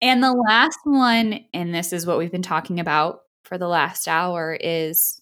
and 0.00 0.22
the 0.22 0.32
last 0.48 0.78
one, 0.84 1.40
and 1.52 1.74
this 1.74 1.92
is 1.92 2.06
what 2.06 2.18
we've 2.18 2.32
been 2.32 2.40
talking 2.40 2.80
about 2.80 3.20
for 3.44 3.58
the 3.58 3.68
last 3.68 4.08
hour, 4.08 4.56
is 4.58 5.20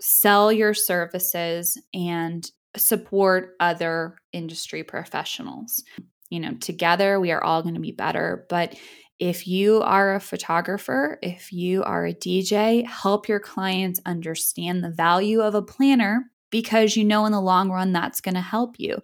sell 0.00 0.50
your 0.50 0.72
services 0.72 1.78
and 1.92 2.50
support 2.76 3.56
other 3.60 4.16
industry 4.32 4.82
professionals. 4.82 5.84
You 6.30 6.40
know, 6.40 6.54
together 6.54 7.20
we 7.20 7.30
are 7.32 7.42
all 7.42 7.62
going 7.62 7.74
to 7.74 7.80
be 7.80 7.92
better, 7.92 8.46
but 8.48 8.74
if 9.20 9.46
you 9.46 9.82
are 9.82 10.14
a 10.14 10.20
photographer, 10.20 11.18
if 11.22 11.52
you 11.52 11.84
are 11.84 12.06
a 12.06 12.14
DJ, 12.14 12.86
help 12.86 13.28
your 13.28 13.38
clients 13.38 14.00
understand 14.06 14.82
the 14.82 14.90
value 14.90 15.42
of 15.42 15.54
a 15.54 15.62
planner 15.62 16.30
because 16.50 16.96
you 16.96 17.04
know 17.04 17.26
in 17.26 17.32
the 17.32 17.40
long 17.40 17.70
run 17.70 17.92
that's 17.92 18.22
going 18.22 18.34
to 18.34 18.40
help 18.40 18.76
you. 18.78 18.98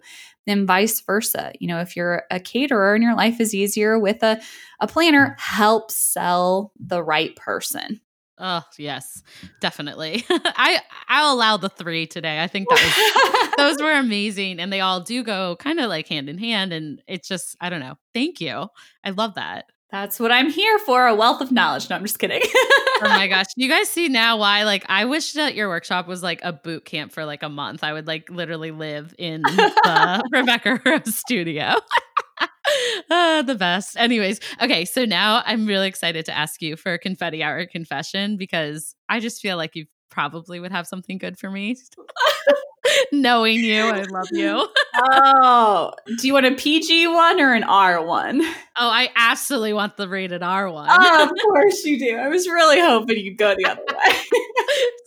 Then 0.47 0.65
vice 0.65 0.99
versa. 1.01 1.53
You 1.59 1.67
know, 1.67 1.79
if 1.79 1.95
you're 1.95 2.23
a 2.31 2.39
caterer 2.39 2.95
and 2.95 3.03
your 3.03 3.15
life 3.15 3.39
is 3.39 3.53
easier 3.53 3.99
with 3.99 4.23
a, 4.23 4.41
a 4.79 4.87
planner, 4.87 5.35
mm. 5.37 5.39
help 5.39 5.91
sell 5.91 6.73
the 6.79 7.03
right 7.03 7.35
person. 7.35 8.01
Oh 8.39 8.63
yes, 8.77 9.23
definitely. 9.61 10.23
I 10.29 10.79
I'll 11.07 11.33
allow 11.33 11.57
the 11.57 11.69
three 11.69 12.05
today. 12.05 12.41
I 12.41 12.47
think 12.47 12.69
that 12.69 12.75
was, 13.47 13.55
those 13.57 13.81
were 13.81 13.93
amazing, 13.93 14.59
and 14.59 14.71
they 14.71 14.79
all 14.79 15.01
do 15.01 15.23
go 15.23 15.55
kind 15.55 15.79
of 15.79 15.89
like 15.89 16.07
hand 16.07 16.29
in 16.29 16.37
hand. 16.37 16.71
And 16.71 17.01
it's 17.07 17.27
just 17.27 17.55
I 17.59 17.71
don't 17.71 17.79
know. 17.79 17.97
Thank 18.13 18.39
you. 18.39 18.67
I 19.03 19.09
love 19.09 19.35
that. 19.35 19.65
That's 19.89 20.19
what 20.19 20.31
I'm 20.33 20.49
here 20.49 20.79
for 20.79 21.07
a 21.07 21.15
wealth 21.15 21.39
of 21.39 21.51
knowledge. 21.51 21.89
No, 21.89 21.95
I'm 21.95 22.01
just 22.03 22.19
kidding. 22.19 22.41
oh 22.43 22.99
my 23.03 23.27
gosh. 23.29 23.45
You 23.55 23.69
guys 23.69 23.89
see 23.89 24.09
now 24.09 24.37
why, 24.37 24.63
like, 24.63 24.85
I 24.89 25.05
wish 25.05 25.33
that 25.33 25.55
your 25.55 25.69
workshop 25.69 26.07
was 26.07 26.21
like 26.21 26.41
a 26.43 26.51
boot 26.51 26.83
camp 26.83 27.13
for 27.13 27.23
like 27.23 27.41
a 27.41 27.49
month. 27.49 27.83
I 27.83 27.93
would 27.93 28.05
like 28.05 28.29
literally 28.29 28.71
live 28.71 29.15
in 29.17 29.43
the 29.43 30.23
Rebecca 30.31 30.81
Rose 30.85 31.15
studio. 31.15 31.75
uh, 33.09 33.41
the 33.43 33.55
best. 33.55 33.95
Anyways, 33.97 34.41
okay. 34.61 34.83
So 34.83 35.05
now 35.05 35.41
I'm 35.45 35.65
really 35.65 35.87
excited 35.87 36.25
to 36.25 36.37
ask 36.37 36.61
you 36.61 36.75
for 36.75 36.93
a 36.93 36.99
confetti 36.99 37.41
hour 37.41 37.65
confession 37.65 38.35
because 38.35 38.93
I 39.07 39.21
just 39.21 39.41
feel 39.41 39.55
like 39.55 39.73
you 39.75 39.85
probably 40.09 40.59
would 40.59 40.71
have 40.71 40.87
something 40.87 41.17
good 41.17 41.37
for 41.37 41.49
me. 41.49 41.77
Knowing 43.11 43.59
you, 43.59 43.83
I 43.83 44.03
love 44.03 44.27
you. 44.31 44.67
oh, 45.11 45.91
do 46.17 46.27
you 46.27 46.33
want 46.33 46.45
a 46.45 46.55
PG 46.55 47.07
one 47.07 47.39
or 47.39 47.53
an 47.53 47.63
R 47.63 48.03
one? 48.05 48.41
Oh, 48.41 48.89
I 48.89 49.09
absolutely 49.15 49.73
want 49.73 49.97
the 49.97 50.07
rated 50.07 50.41
R 50.41 50.71
one. 50.71 50.87
Oh, 50.89 51.23
of 51.23 51.31
course 51.41 51.83
you 51.85 51.99
do. 51.99 52.17
I 52.17 52.27
was 52.27 52.47
really 52.47 52.79
hoping 52.79 53.17
you'd 53.17 53.37
go 53.37 53.55
the 53.57 53.65
other 53.65 53.81
way. 53.87 54.15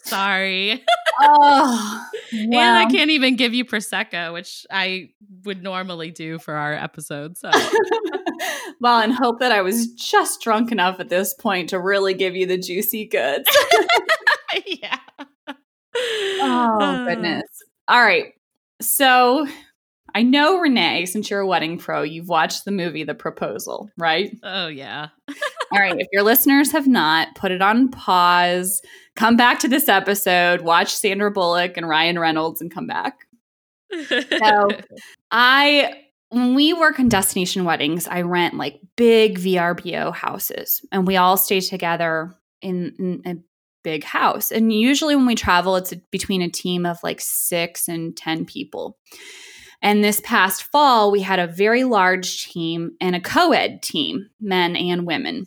Sorry. 0.04 0.84
Oh, 1.20 2.06
and 2.32 2.54
I 2.54 2.86
can't 2.86 3.10
even 3.10 3.36
give 3.36 3.54
you 3.54 3.64
prosecco, 3.64 4.32
which 4.32 4.66
I 4.70 5.10
would 5.44 5.62
normally 5.62 6.10
do 6.10 6.38
for 6.38 6.54
our 6.54 6.72
episode. 6.72 7.36
So, 7.36 7.50
well, 8.80 9.00
and 9.00 9.12
hope 9.12 9.40
that 9.40 9.52
I 9.52 9.62
was 9.62 9.88
just 9.88 10.40
drunk 10.40 10.72
enough 10.72 11.00
at 11.00 11.08
this 11.08 11.34
point 11.34 11.68
to 11.70 11.78
really 11.78 12.14
give 12.14 12.34
you 12.34 12.46
the 12.46 12.58
juicy 12.58 13.06
goods. 13.06 13.48
yeah. 14.66 14.98
Oh 15.56 16.78
uh, 16.80 17.04
goodness. 17.04 17.44
All 17.88 18.02
right. 18.02 18.34
So 18.80 19.46
I 20.14 20.22
know 20.22 20.58
Renee, 20.58 21.06
since 21.06 21.30
you're 21.30 21.40
a 21.40 21.46
wedding 21.46 21.78
pro, 21.78 22.02
you've 22.02 22.28
watched 22.28 22.64
the 22.64 22.70
movie 22.70 23.04
The 23.04 23.14
Proposal, 23.14 23.90
right? 23.96 24.36
Oh 24.42 24.68
yeah. 24.68 25.08
All 25.72 25.78
right. 25.78 25.98
If 25.98 26.08
your 26.12 26.22
listeners 26.22 26.72
have 26.72 26.86
not, 26.86 27.34
put 27.34 27.52
it 27.52 27.62
on 27.62 27.90
pause. 27.90 28.82
Come 29.16 29.36
back 29.36 29.58
to 29.60 29.68
this 29.68 29.88
episode. 29.88 30.62
Watch 30.62 30.94
Sandra 30.94 31.30
Bullock 31.30 31.76
and 31.76 31.88
Ryan 31.88 32.18
Reynolds, 32.18 32.60
and 32.60 32.72
come 32.72 32.86
back. 32.86 33.26
So 33.92 34.70
I 35.30 36.04
when 36.30 36.54
we 36.54 36.72
work 36.72 36.98
on 36.98 37.08
destination 37.08 37.64
weddings, 37.64 38.06
I 38.06 38.22
rent 38.22 38.54
like 38.54 38.80
big 38.96 39.38
VRBO 39.38 40.14
houses 40.14 40.80
and 40.92 41.06
we 41.06 41.16
all 41.16 41.36
stay 41.36 41.60
together 41.60 42.34
in, 42.62 42.94
in, 42.98 43.22
a 43.26 43.36
big 43.82 44.04
house. 44.04 44.50
And 44.50 44.72
usually 44.72 45.16
when 45.16 45.26
we 45.26 45.34
travel, 45.34 45.76
it's 45.76 45.94
between 46.10 46.42
a 46.42 46.50
team 46.50 46.86
of 46.86 46.98
like 47.02 47.20
six 47.20 47.88
and 47.88 48.16
10 48.16 48.44
people. 48.44 48.98
And 49.82 50.04
this 50.04 50.20
past 50.20 50.64
fall, 50.64 51.10
we 51.10 51.20
had 51.22 51.38
a 51.38 51.46
very 51.46 51.84
large 51.84 52.50
team 52.50 52.96
and 53.00 53.16
a 53.16 53.20
co 53.20 53.52
ed 53.52 53.82
team, 53.82 54.28
men 54.40 54.76
and 54.76 55.06
women. 55.06 55.46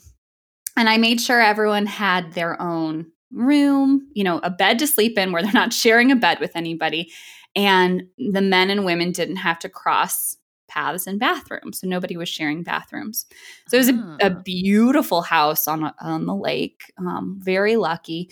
And 0.75 0.89
I 0.89 0.97
made 0.97 1.21
sure 1.21 1.39
everyone 1.39 1.85
had 1.85 2.33
their 2.33 2.59
own 2.59 3.11
room, 3.31 4.07
you 4.13 4.23
know, 4.23 4.39
a 4.41 4.49
bed 4.49 4.79
to 4.79 4.87
sleep 4.87 5.17
in 5.17 5.31
where 5.31 5.43
they're 5.43 5.51
not 5.53 5.73
sharing 5.73 6.11
a 6.11 6.15
bed 6.15 6.39
with 6.39 6.55
anybody. 6.55 7.11
And 7.55 8.03
the 8.17 8.41
men 8.41 8.71
and 8.71 8.85
women 8.85 9.11
didn't 9.11 9.37
have 9.37 9.59
to 9.59 9.69
cross 9.69 10.37
paths 10.73 11.07
and 11.07 11.19
bathrooms. 11.19 11.79
So 11.79 11.87
nobody 11.87 12.17
was 12.17 12.29
sharing 12.29 12.63
bathrooms. 12.63 13.25
So 13.67 13.77
it 13.77 13.79
was 13.79 13.89
a, 13.89 14.17
a 14.21 14.31
ah. 14.31 14.41
beautiful 14.43 15.21
house 15.21 15.67
on, 15.67 15.93
on 16.01 16.25
the 16.25 16.35
lake. 16.35 16.91
Um, 16.97 17.39
very 17.41 17.75
lucky. 17.75 18.29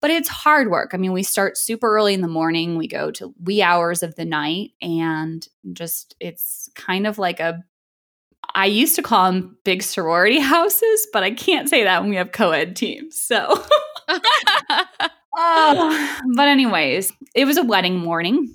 But 0.00 0.10
it's 0.10 0.28
hard 0.28 0.70
work. 0.70 0.90
I 0.92 0.98
mean, 0.98 1.12
we 1.12 1.22
start 1.22 1.56
super 1.56 1.94
early 1.94 2.12
in 2.12 2.20
the 2.20 2.28
morning, 2.28 2.76
we 2.76 2.88
go 2.88 3.10
to 3.12 3.34
wee 3.42 3.62
hours 3.62 4.02
of 4.02 4.16
the 4.16 4.26
night, 4.26 4.72
and 4.82 5.46
just 5.72 6.14
it's 6.20 6.68
kind 6.74 7.06
of 7.06 7.18
like 7.18 7.40
a 7.40 7.64
I 8.54 8.66
used 8.66 8.96
to 8.96 9.02
call 9.02 9.32
them 9.32 9.56
big 9.64 9.82
sorority 9.82 10.38
houses, 10.40 11.06
but 11.12 11.22
I 11.22 11.30
can't 11.30 11.68
say 11.68 11.84
that 11.84 12.02
when 12.02 12.10
we 12.10 12.16
have 12.16 12.32
co 12.32 12.50
ed 12.50 12.76
teams. 12.76 13.20
So, 13.20 13.64
oh, 14.08 14.08
but, 16.34 16.48
anyways, 16.48 17.12
it 17.34 17.46
was 17.46 17.56
a 17.56 17.64
wedding 17.64 17.96
morning. 17.96 18.54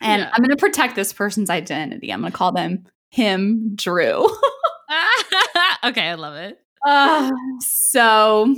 And 0.00 0.22
yeah. 0.22 0.30
I'm 0.32 0.38
going 0.38 0.50
to 0.50 0.56
protect 0.56 0.96
this 0.96 1.12
person's 1.12 1.50
identity. 1.50 2.12
I'm 2.12 2.20
going 2.20 2.32
to 2.32 2.36
call 2.36 2.52
them 2.52 2.84
him, 3.10 3.72
Drew. 3.74 4.24
okay, 5.84 6.08
I 6.08 6.14
love 6.14 6.36
it. 6.36 6.58
Uh, 6.86 7.32
so, 7.60 8.54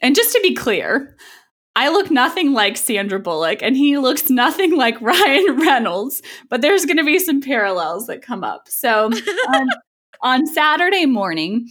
and 0.00 0.14
just 0.14 0.32
to 0.32 0.40
be 0.42 0.54
clear, 0.54 1.16
I 1.76 1.90
look 1.90 2.10
nothing 2.10 2.52
like 2.52 2.76
Sandra 2.76 3.20
Bullock 3.20 3.62
and 3.62 3.76
he 3.76 3.98
looks 3.98 4.30
nothing 4.30 4.76
like 4.76 5.00
Ryan 5.00 5.60
Reynolds, 5.60 6.22
but 6.48 6.60
there's 6.60 6.84
going 6.84 6.96
to 6.96 7.04
be 7.04 7.18
some 7.18 7.40
parallels 7.40 8.06
that 8.06 8.22
come 8.22 8.42
up. 8.42 8.68
So, 8.68 9.10
on, 9.48 9.68
on 10.22 10.46
Saturday 10.46 11.06
morning, 11.06 11.68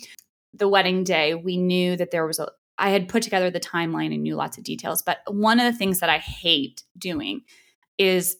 the 0.53 0.68
wedding 0.68 1.03
day, 1.03 1.34
we 1.34 1.58
knew 1.58 1.97
that 1.97 2.12
there 2.12 2.26
was 2.26 2.39
a 2.39 2.49
I 2.80 2.91
had 2.91 3.10
put 3.10 3.24
together 3.24 3.49
the 3.49 3.60
timeline 3.60 4.14
and 4.14 4.22
knew 4.22 4.36
lots 4.36 4.58
of 4.58 4.64
details, 4.64 5.01
but 5.01 5.18
one 5.28 5.60
of 5.60 5.72
the 5.72 5.78
things 5.78 5.99
that 5.99 6.10
I 6.10 6.20
hate 6.20 6.84
doing 6.97 7.41
is 7.97 8.38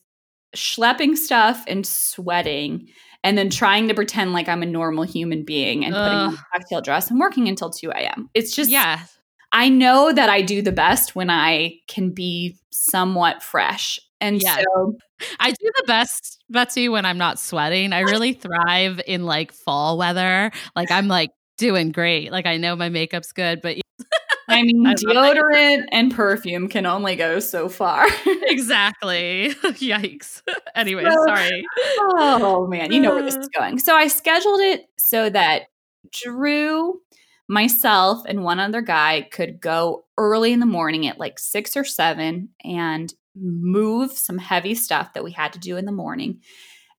schlepping 0.58 1.16
stuff 1.16 1.64
and 1.68 1.86
sweating 1.86 2.88
and 3.24 3.38
then 3.38 3.50
trying 3.50 3.88
to 3.88 3.94
pretend 3.94 4.34
like 4.34 4.48
I'm 4.48 4.64
a 4.64 4.66
normal 4.66 5.04
human 5.04 5.44
being 5.44 5.86
and 5.86 5.94
putting 5.94 6.18
on 6.18 6.34
a 6.34 6.38
cocktail 6.54 6.82
dress 6.82 7.10
and 7.10 7.20
working 7.20 7.48
until 7.48 7.70
2 7.70 7.92
a.m. 7.92 8.30
It's 8.34 8.56
just, 8.56 8.70
yeah. 8.70 9.02
I 9.52 9.70
know 9.70 10.12
that 10.12 10.30
I 10.30 10.42
do 10.42 10.62
the 10.62 10.72
best 10.72 11.16
when 11.16 11.30
I 11.30 11.76
can 11.88 12.12
be 12.12 12.58
somewhat 12.72 13.42
fresh. 13.42 14.00
And 14.20 14.42
yeah. 14.42 14.58
so 14.58 14.98
I 15.40 15.52
do 15.52 15.72
the 15.78 15.84
best, 15.88 16.44
Betsy, 16.50 16.90
when 16.90 17.06
I'm 17.06 17.18
not 17.18 17.40
sweating. 17.40 17.94
I 17.94 18.02
really 18.02 18.34
thrive 18.34 19.00
in 19.08 19.26
like 19.26 19.52
fall 19.52 19.98
weather. 19.98 20.52
Like 20.76 20.92
I'm 20.92 21.08
like 21.08 21.30
doing 21.58 21.92
great. 21.92 22.32
Like 22.32 22.46
I 22.46 22.58
know 22.58 22.76
my 22.76 22.90
makeup's 22.90 23.32
good, 23.32 23.62
but 23.62 23.78
I 24.48 24.64
mean, 24.64 24.86
I 24.86 24.94
deodorant 24.94 25.86
and 25.92 26.14
perfume 26.14 26.70
can 26.70 26.86
only 26.86 27.16
go 27.16 27.40
so 27.40 27.68
far. 27.68 28.08
exactly. 28.26 29.50
Yikes. 29.64 30.42
anyway, 30.76 31.04
so, 31.04 31.26
sorry. 31.26 31.66
Oh 32.00 32.68
man, 32.68 32.92
you 32.92 33.00
know 33.02 33.16
where 33.16 33.24
this 33.24 33.36
is 33.36 33.50
uh. 33.56 33.60
going. 33.60 33.80
So 33.80 33.96
I 33.96 34.08
scheduled 34.08 34.62
it 34.62 34.86
so 34.98 35.30
that 35.30 35.64
Drew, 36.12 37.02
myself, 37.50 38.22
and 38.26 38.44
one 38.44 38.60
other 38.60 38.82
guy 38.82 39.28
could 39.32 39.60
go 39.60 40.06
early 40.18 40.54
in 40.54 40.62
the 40.62 40.66
morning 40.66 41.08
at 41.08 41.20
like 41.20 41.40
six 41.40 41.76
or 41.76 41.84
seven 41.84 42.50
and 42.64 43.14
move 43.36 44.14
some 44.14 44.38
heavy 44.38 44.76
stuff 44.76 45.14
that 45.14 45.24
we 45.24 45.32
had 45.32 45.54
to 45.54 45.60
do 45.60 45.78
in 45.78 45.86
the 45.86 45.92
morning 45.92 46.40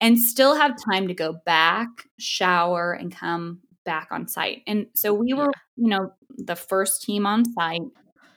and 0.00 0.18
still 0.18 0.54
have 0.54 0.76
time 0.90 1.08
to 1.08 1.14
go 1.14 1.36
back, 1.44 1.88
shower, 2.18 2.92
and 2.92 3.14
come 3.14 3.60
back 3.84 4.08
on 4.10 4.28
site. 4.28 4.62
And 4.66 4.86
so 4.94 5.14
we 5.14 5.32
were, 5.32 5.50
you 5.76 5.88
know, 5.88 6.12
the 6.38 6.56
first 6.56 7.02
team 7.02 7.26
on 7.26 7.44
site. 7.52 7.82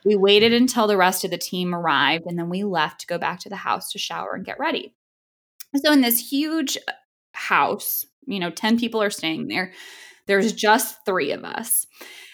We 0.03 0.15
waited 0.15 0.53
until 0.53 0.87
the 0.87 0.97
rest 0.97 1.23
of 1.23 1.31
the 1.31 1.37
team 1.37 1.75
arrived 1.75 2.25
and 2.25 2.37
then 2.37 2.49
we 2.49 2.63
left 2.63 3.01
to 3.01 3.07
go 3.07 3.17
back 3.17 3.39
to 3.41 3.49
the 3.49 3.55
house 3.55 3.91
to 3.91 3.99
shower 3.99 4.33
and 4.33 4.45
get 4.45 4.59
ready. 4.59 4.93
So 5.75 5.93
in 5.93 6.01
this 6.01 6.19
huge 6.19 6.77
uh, 6.87 6.91
house, 7.33 8.05
you 8.25 8.39
know, 8.39 8.49
10 8.49 8.79
people 8.79 9.01
are 9.01 9.09
staying 9.09 9.47
there. 9.47 9.73
There's 10.27 10.53
just 10.53 11.05
3 11.05 11.31
of 11.31 11.43
us. 11.43 11.85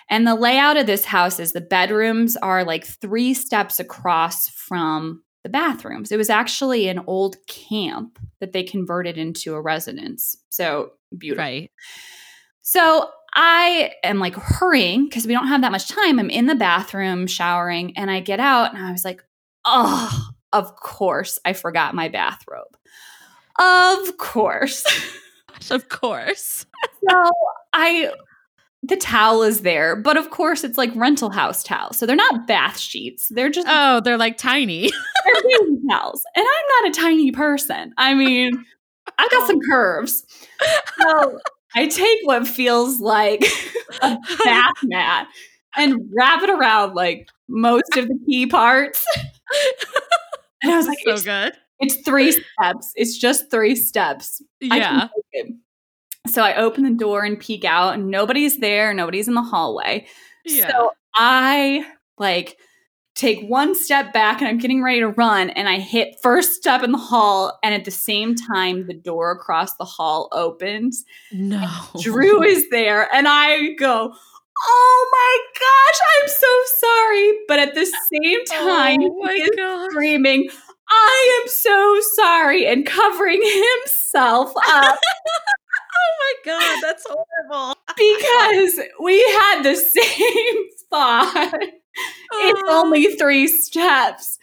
And 0.10 0.26
the 0.26 0.36
layout 0.36 0.78
of 0.78 0.88
this 0.88 1.06
house 1.06 1.40
is 1.40 1.52
the 1.52 1.62
bedrooms 1.62 2.38
are 2.38 2.64
like 2.64 2.86
3 2.86 3.34
steps 3.34 3.80
across 3.80 4.50
from 4.50 5.24
the 5.44 5.50
bathrooms. 5.50 6.12
It 6.12 6.18
was 6.18 6.30
actually 6.30 6.88
an 6.88 7.02
old 7.08 7.38
camp 7.48 8.20
that 8.40 8.54
they 8.54 8.64
converted 8.64 9.18
into 9.18 9.54
a 9.56 9.62
residence. 9.62 10.36
So 10.50 10.92
beautiful. 11.18 11.44
Right. 11.44 11.72
So 12.62 13.10
I 13.34 13.92
am 14.04 14.20
like 14.20 14.36
hurrying 14.36 15.06
because 15.06 15.28
we 15.28 15.34
don't 15.34 15.48
have 15.48 15.62
that 15.62 15.72
much 15.72 15.88
time. 15.88 16.20
I'm 16.20 16.30
in 16.30 16.48
the 16.48 16.56
bathroom 16.56 17.28
showering 17.28 17.96
and 17.98 18.10
I 18.10 18.20
get 18.20 18.40
out 18.40 18.74
and 18.74 18.84
I 18.84 18.92
was 18.92 19.06
like, 19.06 19.24
oh, 19.66 20.30
of 20.54 20.76
course 20.76 21.40
I 21.46 21.54
forgot 21.54 21.94
my 21.94 22.10
bathrobe. 22.10 22.78
Of 23.60 24.18
course. 24.18 24.86
of 25.72 25.90
course. 25.90 26.66
so 27.10 27.32
I 27.74 28.12
the 28.84 28.96
towel 28.96 29.44
is 29.44 29.62
there, 29.62 29.96
but 29.96 30.18
of 30.18 30.30
course 30.30 30.64
it's 30.64 30.78
like 30.78 30.92
rental 30.96 31.30
house 31.30 31.64
towels. 31.64 31.98
So 31.98 32.06
they're 32.06 32.16
not 32.16 32.48
bath 32.48 32.78
sheets. 32.78 33.28
They're 33.30 33.50
just 33.50 33.68
Oh, 33.70 34.00
they're 34.00 34.18
like 34.18 34.38
tiny. 34.38 34.90
they're 35.26 35.44
baby 35.44 35.78
towels. 35.90 36.24
And 36.36 36.46
I'm 36.46 36.84
not 36.84 36.92
a 36.92 37.02
tiny 37.02 37.32
person. 37.32 37.94
I 37.98 38.14
mean, 38.14 38.66
I've 39.18 39.32
got 39.32 39.48
some 39.48 39.60
curves. 39.70 40.26
So 41.00 41.40
I 41.78 41.86
take 41.86 42.20
what 42.24 42.48
feels 42.48 43.00
like 43.00 43.46
a 44.02 44.18
bath 44.44 44.84
mat 44.84 45.28
and 45.76 46.10
wrap 46.18 46.42
it 46.42 46.50
around 46.50 46.96
like 46.96 47.30
most 47.48 47.96
of 47.96 48.08
the 48.08 48.20
key 48.26 48.48
parts. 48.48 49.06
and 50.64 50.72
I 50.72 50.78
was 50.78 50.88
like, 50.88 50.98
so 51.06 51.14
it's, 51.14 51.24
good. 51.24 51.54
It's 51.80 51.98
three 51.98 52.32
steps. 52.32 52.94
It's 52.96 53.16
just 53.16 53.52
three 53.52 53.76
steps. 53.76 54.42
Yeah. 54.60 55.10
So 56.26 56.42
I 56.42 56.56
open 56.56 56.84
the 56.84 56.96
door 56.96 57.24
and 57.24 57.40
peek 57.40 57.64
out, 57.64 57.94
and 57.94 58.10
nobody's 58.10 58.58
there. 58.58 58.92
Nobody's 58.92 59.28
in 59.28 59.36
the 59.36 59.44
hallway. 59.44 60.08
Yeah. 60.46 60.72
So 60.72 60.92
I 61.14 61.86
like 62.18 62.58
take 63.18 63.42
one 63.50 63.74
step 63.76 64.14
back 64.14 64.40
and 64.40 64.48
I'm 64.48 64.60
getting 64.60 64.84
ready 64.84 65.00
to 65.00 65.10
run 65.10 65.50
and 65.50 65.68
I 65.68 65.80
hit 65.80 66.16
first 66.22 66.54
step 66.54 66.84
in 66.84 66.92
the 66.92 66.98
hall 67.00 67.58
and 67.64 67.74
at 67.74 67.84
the 67.84 67.92
same 67.92 68.36
time 68.36 68.86
the 68.88 68.94
door 68.94 69.32
across 69.32 69.76
the 69.76 69.86
hall 69.86 70.30
opens. 70.32 71.04
No. 71.32 71.68
Drew 72.02 72.44
is 72.44 72.70
there 72.70 73.14
and 73.14 73.28
I 73.28 73.74
go, 73.74 74.14
"Oh 74.64 75.10
my 75.12 75.60
gosh, 75.60 76.00
I'm 76.22 76.30
so 76.30 76.48
sorry." 76.80 77.32
But 77.48 77.60
at 77.60 77.76
the 77.76 77.86
same 77.86 78.40
oh 78.52 78.66
time 78.68 79.00
oh 79.02 79.28
he 79.28 79.42
is 79.42 79.86
screaming, 79.92 80.50
"I 80.88 81.42
am 81.42 81.50
so 81.50 82.00
sorry" 82.14 82.68
and 82.68 82.86
covering 82.86 83.42
himself 83.42 84.50
up. 84.70 85.00
oh 85.00 86.12
my 86.20 86.34
god, 86.46 86.82
that's 86.84 87.06
horrible. 87.10 87.76
because 87.98 88.80
we 89.02 89.20
had 89.40 89.64
the 89.64 89.76
same 89.76 90.64
thought 90.90 91.60
it's 92.32 92.62
only 92.68 93.16
three 93.16 93.48
steps. 93.48 94.38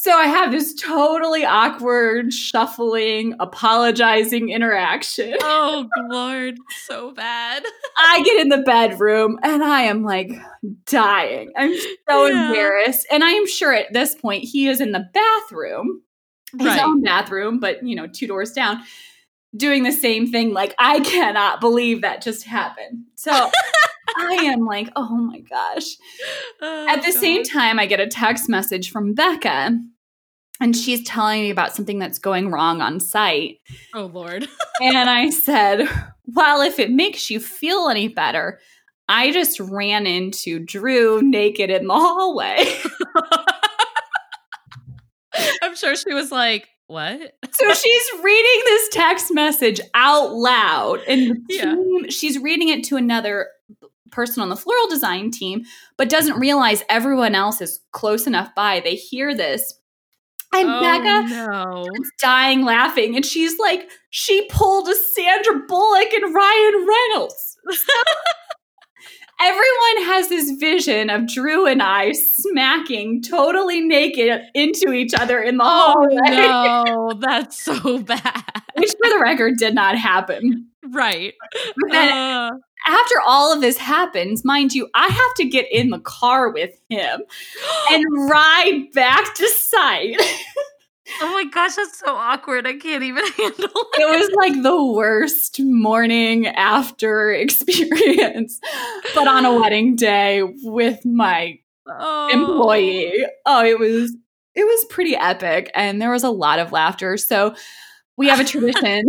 So 0.00 0.12
I 0.12 0.26
have 0.26 0.52
this 0.52 0.74
totally 0.74 1.44
awkward, 1.44 2.32
shuffling, 2.32 3.34
apologizing 3.40 4.48
interaction. 4.50 5.34
Oh, 5.42 5.88
Lord, 6.08 6.56
so 6.86 7.10
bad. 7.10 7.64
I 7.96 8.22
get 8.22 8.40
in 8.40 8.48
the 8.48 8.58
bedroom 8.58 9.40
and 9.42 9.64
I 9.64 9.82
am 9.82 10.04
like 10.04 10.30
dying. 10.86 11.50
I'm 11.56 11.74
so 12.08 12.26
yeah. 12.26 12.46
embarrassed. 12.46 13.08
And 13.10 13.24
I 13.24 13.30
am 13.30 13.48
sure 13.48 13.74
at 13.74 13.92
this 13.92 14.14
point 14.14 14.44
he 14.44 14.68
is 14.68 14.80
in 14.80 14.92
the 14.92 15.04
bathroom, 15.12 16.02
his 16.56 16.68
right. 16.68 16.80
own 16.80 17.02
bathroom, 17.02 17.58
but 17.58 17.84
you 17.84 17.96
know, 17.96 18.06
two 18.06 18.28
doors 18.28 18.52
down, 18.52 18.84
doing 19.56 19.82
the 19.82 19.90
same 19.90 20.30
thing. 20.30 20.52
Like, 20.52 20.76
I 20.78 21.00
cannot 21.00 21.60
believe 21.60 22.02
that 22.02 22.22
just 22.22 22.44
happened. 22.44 23.06
So 23.16 23.50
I 24.18 24.34
am 24.52 24.64
like, 24.66 24.90
oh 24.96 25.16
my 25.16 25.40
gosh. 25.40 25.84
Oh, 26.60 26.86
At 26.88 27.02
the 27.02 27.12
God. 27.12 27.20
same 27.20 27.44
time, 27.44 27.78
I 27.78 27.86
get 27.86 28.00
a 28.00 28.06
text 28.08 28.48
message 28.48 28.90
from 28.90 29.14
Becca 29.14 29.78
and 30.60 30.76
she's 30.76 31.04
telling 31.04 31.42
me 31.42 31.50
about 31.50 31.74
something 31.74 32.00
that's 32.00 32.18
going 32.18 32.50
wrong 32.50 32.80
on 32.80 32.98
site. 32.98 33.58
Oh, 33.94 34.06
Lord. 34.06 34.48
and 34.80 35.08
I 35.08 35.30
said, 35.30 35.88
Well, 36.26 36.62
if 36.62 36.78
it 36.80 36.90
makes 36.90 37.30
you 37.30 37.38
feel 37.38 37.88
any 37.88 38.08
better, 38.08 38.58
I 39.08 39.30
just 39.30 39.60
ran 39.60 40.06
into 40.06 40.58
Drew 40.58 41.22
naked 41.22 41.70
in 41.70 41.86
the 41.86 41.94
hallway. 41.94 42.76
I'm 45.62 45.76
sure 45.76 45.94
she 45.94 46.12
was 46.12 46.32
like, 46.32 46.68
what? 46.88 47.36
so 47.52 47.74
she's 47.74 48.06
reading 48.22 48.62
this 48.64 48.88
text 48.92 49.32
message 49.32 49.80
out 49.94 50.32
loud 50.32 51.00
and 51.06 51.44
yeah. 51.48 51.74
team, 51.74 52.10
she's 52.10 52.38
reading 52.38 52.70
it 52.70 52.82
to 52.84 52.96
another 52.96 53.48
person 54.10 54.42
on 54.42 54.48
the 54.48 54.56
floral 54.56 54.88
design 54.88 55.30
team, 55.30 55.64
but 55.96 56.08
doesn't 56.08 56.38
realize 56.38 56.84
everyone 56.88 57.34
else 57.34 57.60
is 57.60 57.80
close 57.92 58.26
enough 58.26 58.54
by. 58.54 58.80
They 58.80 58.94
hear 58.94 59.34
this. 59.34 59.74
And 60.54 60.68
oh, 60.68 60.80
Becca 60.80 61.28
no. 61.28 61.86
dying 62.20 62.64
laughing. 62.64 63.14
And 63.16 63.24
she's 63.24 63.58
like, 63.58 63.90
she 64.10 64.48
pulled 64.50 64.88
a 64.88 64.94
Sandra 64.94 65.60
Bullock 65.66 66.12
and 66.12 66.34
Ryan 66.34 66.86
Reynolds. 66.86 67.58
everyone 69.40 70.04
has 70.04 70.28
this 70.28 70.50
vision 70.58 71.10
of 71.10 71.26
Drew 71.28 71.66
and 71.66 71.82
I 71.82 72.12
smacking 72.12 73.22
totally 73.22 73.80
naked 73.80 74.42
into 74.54 74.92
each 74.92 75.14
other 75.14 75.40
in 75.40 75.56
the 75.58 75.64
oh, 75.64 75.92
hallway. 75.92 76.36
No, 76.36 77.12
that's 77.20 77.62
so 77.62 77.98
bad. 77.98 78.62
Which, 78.74 78.90
for 78.90 79.08
the 79.08 79.20
record, 79.20 79.54
did 79.56 79.74
not 79.74 79.96
happen. 79.96 80.68
Right. 80.92 81.34
But 81.52 81.90
then, 81.90 82.12
uh. 82.12 82.50
after 82.86 83.14
all 83.26 83.52
of 83.52 83.60
this 83.60 83.78
happens, 83.78 84.44
mind 84.44 84.74
you, 84.74 84.88
I 84.94 85.06
have 85.06 85.34
to 85.36 85.44
get 85.44 85.66
in 85.70 85.90
the 85.90 86.00
car 86.00 86.50
with 86.50 86.78
him 86.88 87.22
and 87.90 88.04
ride 88.30 88.86
back 88.94 89.34
to 89.34 89.48
site. 89.48 90.16
Oh 91.20 91.32
my 91.32 91.44
gosh, 91.44 91.74
that's 91.74 91.98
so 91.98 92.14
awkward. 92.14 92.66
I 92.66 92.74
can't 92.76 93.02
even 93.02 93.26
handle 93.36 93.64
it. 93.64 94.00
It 94.00 94.18
was 94.18 94.30
like 94.36 94.62
the 94.62 94.84
worst 94.84 95.58
morning 95.60 96.46
after 96.46 97.32
experience, 97.32 98.60
but 99.14 99.26
on 99.26 99.44
a 99.44 99.58
wedding 99.58 99.96
day 99.96 100.42
with 100.62 101.04
my 101.04 101.58
oh. 101.86 102.28
employee. 102.32 103.24
Oh, 103.46 103.64
it 103.64 103.78
was 103.78 104.14
it 104.54 104.64
was 104.64 104.84
pretty 104.86 105.14
epic 105.16 105.70
and 105.74 106.02
there 106.02 106.10
was 106.10 106.24
a 106.24 106.30
lot 106.30 106.58
of 106.58 106.72
laughter. 106.72 107.16
So 107.16 107.54
we 108.16 108.28
have 108.28 108.40
a 108.40 108.44
tradition. 108.44 109.04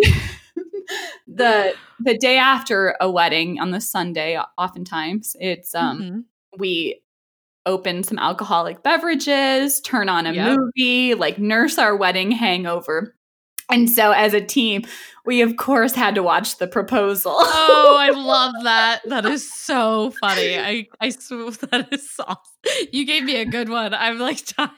The 1.28 1.74
the 2.00 2.18
day 2.18 2.38
after 2.38 2.96
a 3.00 3.10
wedding 3.10 3.60
on 3.60 3.72
the 3.72 3.82
Sunday, 3.82 4.40
oftentimes 4.58 5.36
it's 5.40 5.76
um 5.76 6.02
mm-hmm. 6.02 6.20
we 6.58 7.02
open 7.66 8.04
some 8.04 8.18
alcoholic 8.18 8.84
beverages, 8.84 9.80
turn 9.82 10.10
on 10.10 10.26
a 10.26 10.34
yep. 10.34 10.58
movie, 10.58 11.14
like 11.14 11.38
nurse 11.38 11.78
our 11.78 11.96
wedding 11.96 12.32
hangover. 12.32 13.16
And 13.70 13.90
so 13.90 14.12
as 14.12 14.34
a 14.34 14.42
team, 14.42 14.84
we 15.26 15.42
of 15.42 15.58
course 15.58 15.94
had 15.94 16.16
to 16.16 16.24
watch 16.24 16.58
the 16.58 16.68
proposal. 16.68 17.34
oh, 17.38 17.98
I 18.00 18.10
love 18.10 18.56
that. 18.64 19.02
That 19.06 19.26
is 19.26 19.52
so 19.52 20.12
funny. 20.20 20.58
I 20.58 20.88
I 21.00 21.10
swear 21.10 21.52
that 21.72 21.90
is 21.92 22.10
awesome. 22.20 22.40
You 22.92 23.06
gave 23.06 23.24
me 23.24 23.38
a 23.38 23.46
good 23.46 23.70
one. 23.70 23.94
I'm 23.94 24.18
like 24.18 24.44
dying 24.48 24.74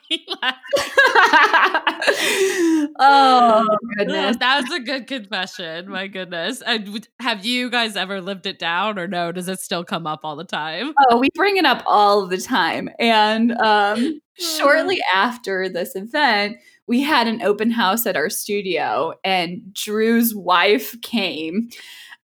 oh 2.99 3.65
goodness. 3.97 4.38
That 4.38 4.61
was 4.63 4.72
a 4.73 4.81
good 4.81 5.07
confession. 5.07 5.89
My 5.89 6.07
goodness. 6.07 6.61
And 6.61 7.07
have 7.19 7.45
you 7.45 7.69
guys 7.69 7.95
ever 7.95 8.22
lived 8.22 8.45
it 8.45 8.59
down 8.59 8.99
or 8.99 9.07
no? 9.07 9.31
Does 9.31 9.47
it 9.47 9.59
still 9.59 9.84
come 9.84 10.05
up 10.05 10.22
all 10.23 10.35
the 10.35 10.43
time? 10.43 10.93
Oh, 11.09 11.18
we 11.18 11.30
bring 11.34 11.57
it 11.57 11.65
up 11.65 11.84
all 11.85 12.27
the 12.27 12.38
time. 12.38 12.89
And 12.99 13.53
um 13.53 14.19
shortly 14.38 14.99
after 15.13 15.69
this 15.69 15.95
event, 15.95 16.57
we 16.91 17.01
had 17.01 17.26
an 17.26 17.41
open 17.41 17.72
house 17.72 18.05
at 18.05 18.18
our 18.18 18.30
studio 18.30 19.13
and 19.23 19.73
Drew's 19.73 20.35
wife 20.35 20.99
came 21.01 21.69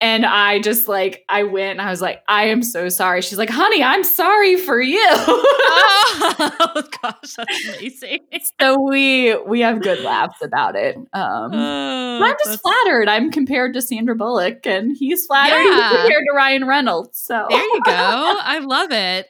and 0.02 0.26
I 0.26 0.58
just 0.58 0.86
like, 0.86 1.24
I 1.30 1.44
went 1.44 1.72
and 1.72 1.80
I 1.80 1.88
was 1.88 2.02
like, 2.02 2.22
I 2.28 2.48
am 2.48 2.62
so 2.62 2.90
sorry. 2.90 3.22
She's 3.22 3.38
like, 3.38 3.48
honey, 3.48 3.82
I'm 3.82 4.04
sorry 4.04 4.58
for 4.58 4.78
you. 4.78 5.02
oh 5.08 6.82
gosh, 7.02 7.36
that's 7.38 7.68
amazing. 7.68 8.18
so 8.60 8.78
we 8.82 9.34
we 9.46 9.60
have 9.60 9.80
good 9.80 10.00
laughs 10.00 10.42
about 10.42 10.76
it. 10.76 10.94
Um, 11.14 11.54
uh, 11.54 12.20
I'm 12.20 12.36
just 12.44 12.60
flattered. 12.60 13.08
I'm 13.08 13.30
compared 13.30 13.72
to 13.72 13.80
Sandra 13.80 14.14
Bullock, 14.14 14.66
and 14.66 14.94
he's 14.94 15.24
flattered 15.24 15.56
yeah. 15.56 15.88
he's 15.88 16.00
compared 16.00 16.24
to 16.30 16.36
Ryan 16.36 16.66
Reynolds. 16.66 17.18
So 17.18 17.46
there 17.48 17.62
you 17.62 17.80
go. 17.86 17.92
I 18.42 18.58
love 18.58 18.92
it. 18.92 19.26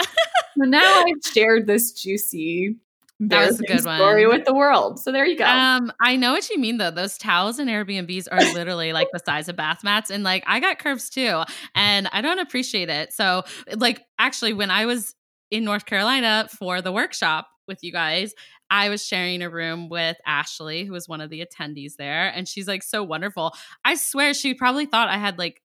so 0.59 0.65
now 0.65 1.05
I've 1.05 1.33
shared 1.33 1.69
this 1.69 1.93
juicy 1.93 2.75
that 3.21 3.47
was 3.47 3.61
a 3.61 3.65
good 3.65 3.85
one. 3.85 3.99
Story 3.99 4.27
with 4.27 4.45
the 4.47 4.55
world. 4.55 4.99
So 4.99 5.13
there 5.13 5.27
you 5.27 5.37
go. 5.37 5.45
Um, 5.45 5.93
I 6.01 6.17
know 6.17 6.33
what 6.33 6.49
you 6.49 6.59
mean 6.59 6.79
though. 6.79 6.91
Those 6.91 7.19
towels 7.19 7.59
and 7.59 7.69
Airbnbs 7.69 8.27
are 8.31 8.41
literally 8.55 8.93
like 8.93 9.09
the 9.13 9.21
size 9.25 9.49
of 9.49 9.57
bath 9.57 9.85
mats, 9.85 10.11
and 10.11 10.25
like 10.25 10.43
I 10.47 10.61
got 10.61 10.79
curves 10.79 11.11
too, 11.11 11.43
and 11.75 12.09
I 12.13 12.23
don't 12.23 12.39
appreciate 12.39 12.89
it. 12.89 13.13
So 13.13 13.45
like 13.77 14.01
actually, 14.19 14.55
when 14.55 14.71
I 14.71 14.87
was 14.87 15.15
in 15.51 15.65
North 15.65 15.85
Carolina 15.85 16.49
for 16.59 16.81
the 16.81 16.93
workshop 16.93 17.49
with 17.69 17.83
you 17.83 17.93
guys, 17.93 18.33
I 18.71 18.89
was 18.89 19.05
sharing 19.05 19.43
a 19.43 19.51
room 19.51 19.89
with 19.89 20.17
Ashley, 20.27 20.85
who 20.85 20.93
was 20.93 21.09
one 21.09 21.21
of 21.21 21.29
the 21.29 21.45
attendees 21.45 21.97
there, 21.97 22.29
and 22.29 22.49
she's 22.49 22.69
like 22.69 22.83
so 22.83 23.03
wonderful. 23.03 23.53
I 23.85 23.97
swear 23.97 24.33
she 24.33 24.55
probably 24.55 24.87
thought 24.87 25.09
I 25.09 25.19
had 25.19 25.39
like 25.39 25.61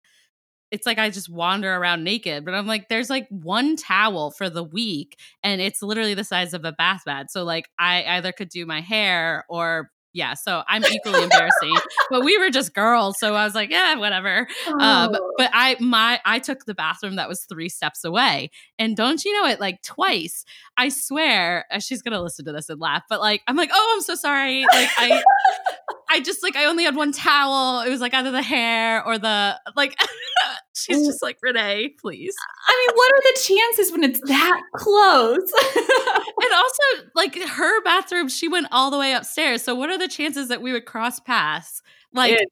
it's 0.76 0.86
like 0.86 1.00
I 1.00 1.10
just 1.10 1.30
wander 1.30 1.74
around 1.74 2.04
naked. 2.04 2.44
But 2.44 2.54
I'm 2.54 2.68
like, 2.68 2.90
there's 2.90 3.10
like 3.10 3.28
one 3.30 3.78
towel 3.78 4.32
for 4.32 4.50
the 4.50 4.64
week, 4.64 5.18
and 5.42 5.62
it's 5.62 5.82
literally 5.82 6.14
the 6.14 6.26
size 6.26 6.54
of 6.54 6.66
a 6.66 6.74
bath 6.74 7.04
mat. 7.06 7.32
So 7.32 7.46
like 7.46 7.70
I 7.80 8.04
either 8.04 8.34
could 8.34 8.50
do 8.50 8.66
my 8.66 8.82
hair 8.82 9.46
or 9.48 9.90
yeah, 10.12 10.34
so 10.34 10.64
I'm 10.68 10.84
equally 10.86 11.24
embarrassing. 11.24 11.76
But 12.12 12.24
we 12.24 12.38
were 12.38 12.52
just 12.52 12.76
girls, 12.76 13.18
so 13.20 13.34
I 13.34 13.44
was 13.44 13.56
like, 13.56 13.72
yeah, 13.72 13.96
whatever. 13.96 14.48
Um, 14.68 14.76
oh. 14.80 14.86
Um, 14.86 15.18
but 15.38 15.50
I 15.54 15.76
my 15.80 16.20
I 16.24 16.38
took 16.38 16.66
the 16.66 16.76
bathroom 16.76 17.16
that 17.16 17.28
was 17.28 17.46
three 17.46 17.68
steps 17.68 18.04
away, 18.04 18.52
and 18.78 18.96
don't 18.96 19.26
you 19.26 19.34
know 19.34 19.48
it? 19.50 19.60
Like 19.60 19.82
twice, 19.82 20.46
I 20.78 20.90
swear. 20.90 21.66
Uh, 21.72 21.80
she's 21.80 22.04
gonna 22.04 22.22
listen 22.22 22.46
to 22.46 22.52
this 22.52 22.70
and 22.70 22.80
laugh, 22.80 23.04
but 23.10 23.22
like 23.22 23.42
I'm 23.48 23.56
like, 23.56 23.72
oh, 23.74 23.94
I'm 23.96 24.04
so 24.04 24.14
sorry. 24.14 24.62
Like 24.72 24.90
I, 24.98 25.24
I 26.16 26.22
just 26.22 26.42
like 26.42 26.56
I 26.56 26.66
only 26.66 26.86
had 26.86 26.96
one 26.96 27.12
towel. 27.12 27.82
It 27.82 27.90
was 27.90 28.00
like 28.00 28.14
either 28.14 28.32
the 28.32 28.42
hair 28.42 29.06
or 29.06 29.18
the 29.18 29.60
like. 29.76 29.96
she's 30.74 31.06
just 31.06 31.22
like 31.22 31.38
Renee, 31.42 31.94
please. 32.00 32.34
I 32.68 32.86
mean, 32.88 32.96
what 32.96 33.12
are 33.12 33.22
the 33.22 33.40
chances 33.42 33.92
when 33.92 34.04
it's 34.04 34.22
that 34.22 34.62
close? 34.76 35.52
and 35.76 36.54
also, 36.54 37.10
like 37.16 37.36
her 37.36 37.84
bathroom, 37.84 38.30
she 38.30 38.48
went 38.48 38.68
all 38.72 38.92
the 38.92 38.98
way 38.98 39.14
upstairs. 39.14 39.62
So 39.62 39.76
what 39.76 39.90
are 39.90 39.98
the 39.98 40.08
chances 40.08 40.48
that 40.48 40.62
we 40.62 40.72
would 40.72 40.86
cross 40.86 41.20
paths? 41.20 41.82
Like 42.14 42.34
it, 42.34 42.50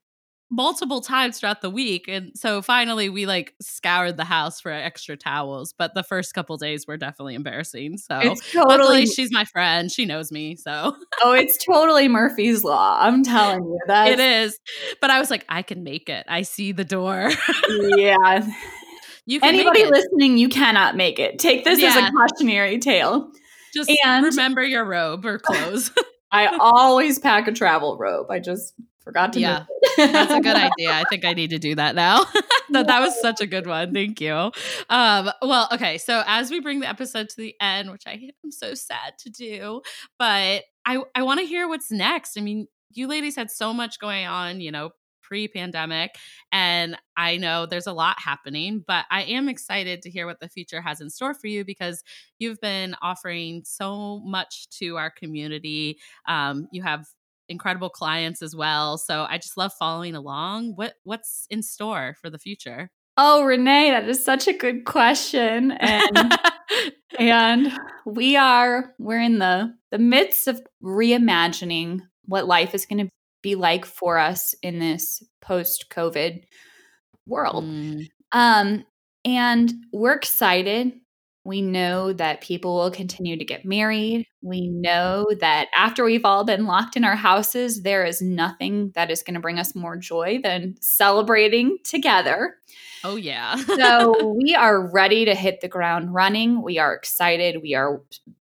multiple 0.56 1.02
times 1.02 1.40
throughout 1.40 1.62
the 1.62 1.70
week 1.70 2.08
and 2.08 2.32
so 2.36 2.62
finally 2.62 3.10
we 3.10 3.26
like 3.26 3.56
scoured 3.60 4.18
the 4.18 4.24
house 4.24 4.62
for 4.62 4.72
extra 4.72 5.18
towels 5.18 5.74
but 5.76 5.96
the 5.96 6.04
first 6.04 6.36
couple 6.36 6.56
days 6.58 6.86
were 6.86 6.96
definitely 6.96 7.34
embarrassing 7.34 7.98
so 7.98 8.20
it's 8.20 8.52
totally 8.52 9.08
she's 9.08 9.32
my 9.32 9.46
friend 9.46 9.92
she 9.92 10.06
knows 10.06 10.32
me 10.32 10.56
so. 10.56 10.96
Oh 11.24 11.34
it's 11.34 11.58
totally 11.58 12.08
murphy's 12.08 12.64
law 12.64 13.00
i'm 13.02 13.24
telling 13.24 13.64
you 13.64 13.80
that 13.88 14.10
it 14.10 14.20
is 14.20 14.60
but 15.02 15.10
i 15.10 15.20
was 15.20 15.32
like 15.32 15.44
i 15.50 15.64
can 15.64 15.84
make 15.84 16.08
it 16.08 16.24
i 16.28 16.44
see 16.44 16.72
the 16.72 16.86
door. 16.86 17.32
Yeah. 17.70 18.48
You 19.26 19.40
anybody 19.42 19.86
listening 19.86 20.38
you 20.38 20.50
cannot 20.50 20.98
make 20.98 21.18
it 21.18 21.40
take 21.40 21.64
this 21.64 21.80
yeah. 21.80 21.92
as 21.92 22.10
a 22.10 22.12
cautionary 22.12 22.78
tale 22.80 23.32
just 23.74 23.90
and 24.04 24.26
remember 24.26 24.62
your 24.62 24.84
robe 24.84 25.26
or 25.26 25.40
clothes. 25.40 25.92
I 26.34 26.58
always 26.58 27.20
pack 27.20 27.48
a 27.48 27.54
travel 27.54 27.98
robe 27.98 28.30
i 28.30 28.40
just 28.40 28.74
Forgot 29.04 29.34
to. 29.34 29.40
Yeah, 29.40 29.66
that's 29.98 30.32
a 30.32 30.40
good 30.40 30.56
idea. 30.56 30.92
I 30.92 31.04
think 31.10 31.26
I 31.26 31.34
need 31.34 31.50
to 31.50 31.60
do 31.60 31.76
that 31.76 31.96
now. 31.96 32.24
that 32.70 32.88
that 32.88 33.02
was 33.02 33.20
such 33.22 33.42
a 33.42 33.46
good 33.46 33.68
one. 33.68 33.94
Thank 33.94 34.22
you. 34.22 34.52
Um, 34.90 35.30
well, 35.42 35.68
okay. 35.74 35.98
So 35.98 36.24
as 36.26 36.50
we 36.50 36.60
bring 36.62 36.80
the 36.80 36.88
episode 36.88 37.30
to 37.30 37.38
the 37.38 37.56
end, 37.60 37.92
which 37.92 38.04
I 38.08 38.30
am 38.44 38.52
so 38.52 38.74
sad 38.74 39.18
to 39.20 39.30
do, 39.30 39.82
but 40.18 40.64
I 40.86 41.04
I 41.16 41.24
want 41.24 41.42
to 41.42 41.46
hear 41.46 41.68
what's 41.68 41.92
next. 41.92 42.38
I 42.38 42.42
mean, 42.42 42.68
you 42.92 43.08
ladies 43.08 43.36
had 43.36 43.52
so 43.52 43.74
much 43.74 44.00
going 44.00 44.26
on. 44.26 44.62
You 44.62 44.72
know, 44.72 44.92
pre-pandemic 45.24 46.16
and 46.52 46.98
I 47.18 47.38
know 47.38 47.66
there's 47.66 47.88
a 47.88 47.94
lot 47.94 48.18
happening 48.20 48.84
but 48.86 49.06
I 49.10 49.24
am 49.24 49.50
excited 49.50 50.02
to 50.02 50.10
hear 50.10 50.28
what 50.28 50.40
the 50.40 50.50
future 50.50 50.82
has 50.82 51.02
in 51.02 51.10
store 51.10 51.34
for 51.34 51.48
you 51.48 51.66
because 51.66 52.04
you've 52.40 52.60
been 52.60 52.96
offering 53.02 53.64
so 53.66 54.20
much 54.20 54.68
to 54.80 54.98
our 54.98 55.10
community 55.10 55.98
um, 56.28 56.68
you 56.72 56.84
have 56.84 57.08
incredible 57.54 57.90
clients 57.90 58.42
as 58.42 58.56
well. 58.56 58.98
So 58.98 59.26
I 59.30 59.38
just 59.38 59.56
love 59.56 59.72
following 59.80 60.16
along. 60.16 60.74
What 60.76 60.96
what's 61.04 61.48
in 61.50 61.64
store 61.64 62.16
for 62.22 62.30
the 62.30 62.40
future? 62.40 62.90
Oh, 63.16 63.44
Renee, 63.44 63.92
that 63.92 64.10
is 64.10 64.24
such 64.24 64.48
a 64.48 64.54
good 64.54 64.86
question. 64.86 65.72
And 65.72 66.34
and 67.20 67.72
we 68.06 68.36
are 68.36 68.94
we're 69.00 69.22
in 69.22 69.40
the 69.40 69.74
the 69.92 70.00
midst 70.00 70.48
of 70.48 70.62
reimagining 70.84 72.02
what 72.26 72.48
life 72.48 72.74
is 72.74 72.86
going 72.86 73.06
to 73.06 73.12
be 73.42 73.56
like 73.56 73.86
for 73.86 74.18
us 74.18 74.56
in 74.64 74.80
this 74.80 75.22
post-COVID 75.42 76.44
world. 77.28 77.64
Mm. 77.64 78.08
Um 78.32 78.86
and 79.26 79.74
we're 79.94 80.16
excited 80.16 80.94
We 81.46 81.62
know 81.62 82.14
that 82.14 82.42
people 82.42 82.76
will 82.76 82.92
continue 82.92 83.38
to 83.38 83.46
get 83.46 83.62
mm-hmm. 83.62 83.70
married. 83.70 84.28
We 84.42 84.70
know 84.70 85.28
that 85.40 85.68
after 85.76 86.04
we've 86.04 86.26
all 86.26 86.44
been 86.46 86.66
locked 86.66 86.96
in 86.96 87.04
our 87.04 87.16
houses, 87.16 87.84
there 87.84 88.06
is 88.06 88.22
nothing 88.22 88.92
that 88.96 89.12
is 89.12 89.24
going 89.24 89.34
to 89.36 89.40
bring 89.40 89.60
us 89.60 89.76
more 89.76 89.98
joy 89.98 90.40
than 90.42 90.76
celebrating 90.80 91.78
together. 91.84 92.56
Oh, 93.04 93.18
yeah. 93.18 93.56
so 93.56 94.34
we 94.42 94.56
are 94.56 94.90
ready 94.92 95.26
to 95.26 95.36
hit 95.36 95.62
the 95.62 95.68
ground 95.68 96.14
running. 96.14 96.62
We 96.62 96.80
are 96.80 96.94
excited. 96.94 97.62
We 97.62 97.76
are 97.76 98.02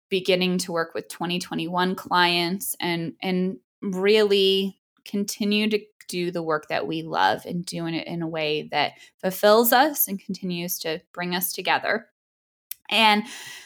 beginning 0.09 0.57
to 0.57 0.71
work 0.71 0.93
with 0.93 1.07
2021 1.07 1.95
clients 1.95 2.75
and 2.79 3.13
and 3.21 3.57
really 3.81 4.79
continue 5.05 5.69
to 5.69 5.79
do 6.09 6.31
the 6.31 6.43
work 6.43 6.67
that 6.67 6.87
we 6.87 7.03
love 7.03 7.45
and 7.45 7.65
doing 7.65 7.93
it 7.93 8.07
in 8.07 8.21
a 8.21 8.27
way 8.27 8.67
that 8.71 8.93
fulfills 9.21 9.71
us 9.71 10.07
and 10.07 10.19
continues 10.19 10.79
to 10.79 10.99
bring 11.13 11.35
us 11.35 11.53
together. 11.53 12.07
And 12.89 13.23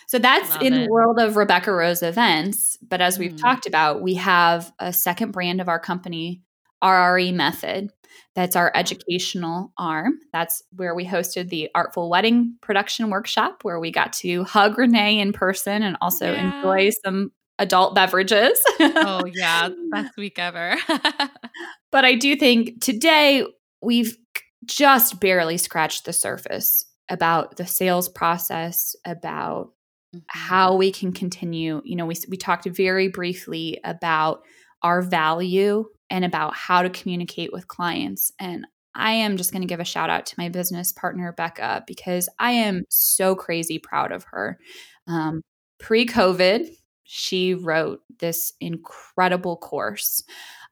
so 0.07 0.19
that's 0.19 0.49
love 0.51 0.61
in 0.61 0.73
it. 0.73 0.83
the 0.85 0.91
world 0.91 1.19
of 1.19 1.37
Rebecca 1.37 1.71
Rose 1.71 2.03
events. 2.03 2.77
But 2.87 3.01
as 3.01 3.17
we've 3.17 3.33
mm. 3.33 3.41
talked 3.41 3.65
about, 3.65 4.01
we 4.01 4.15
have 4.15 4.71
a 4.79 4.93
second 4.93 5.31
brand 5.31 5.59
of 5.59 5.69
our 5.69 5.79
company, 5.79 6.41
RRE 6.83 7.33
Method. 7.33 7.91
That's 8.35 8.55
our 8.55 8.71
educational 8.75 9.73
arm. 9.77 10.19
That's 10.31 10.61
where 10.75 10.93
we 10.93 11.05
hosted 11.05 11.49
the 11.49 11.69
Artful 11.73 12.09
Wedding 12.09 12.57
Production 12.61 13.09
Workshop, 13.09 13.63
where 13.63 13.79
we 13.79 13.91
got 13.91 14.13
to 14.13 14.43
hug 14.43 14.77
Renee 14.77 15.19
in 15.19 15.33
person 15.33 15.83
and 15.83 15.97
also 16.01 16.31
yeah. 16.31 16.57
enjoy 16.57 16.91
some 17.03 17.31
adult 17.59 17.95
beverages. 17.95 18.61
oh, 18.79 19.23
yeah. 19.33 19.69
Best 19.91 20.17
week 20.17 20.37
ever. 20.37 20.75
but 21.91 22.05
I 22.05 22.15
do 22.15 22.35
think 22.35 22.81
today 22.81 23.45
we've 23.81 24.17
just 24.65 25.19
barely 25.19 25.57
scratched 25.57 26.05
the 26.05 26.13
surface 26.13 26.85
about 27.13 27.57
the 27.57 27.67
sales 27.67 28.09
process, 28.09 28.95
about 29.05 29.67
mm-hmm. 30.13 30.19
how 30.27 30.75
we 30.75 30.91
can 30.91 31.13
continue. 31.13 31.81
You 31.85 31.95
know, 31.95 32.07
we, 32.07 32.15
we 32.27 32.37
talked 32.37 32.65
very 32.65 33.07
briefly 33.07 33.79
about 33.83 34.41
our 34.81 35.01
value 35.01 35.85
and 36.09 36.25
about 36.25 36.55
how 36.55 36.81
to 36.81 36.89
communicate 36.89 37.53
with 37.53 37.67
clients. 37.67 38.31
And 38.39 38.65
I 38.95 39.13
am 39.13 39.37
just 39.37 39.51
going 39.51 39.61
to 39.61 39.67
give 39.67 39.79
a 39.79 39.85
shout 39.85 40.09
out 40.09 40.25
to 40.27 40.35
my 40.37 40.49
business 40.49 40.91
partner, 40.91 41.31
Becca, 41.31 41.83
because 41.87 42.27
I 42.39 42.51
am 42.51 42.83
so 42.89 43.35
crazy 43.35 43.79
proud 43.79 44.11
of 44.11 44.23
her. 44.25 44.59
Um, 45.07 45.41
Pre 45.79 46.05
COVID, 46.05 46.67
she 47.03 47.53
wrote 47.53 48.01
this 48.19 48.53
incredible 48.59 49.57
course. 49.57 50.23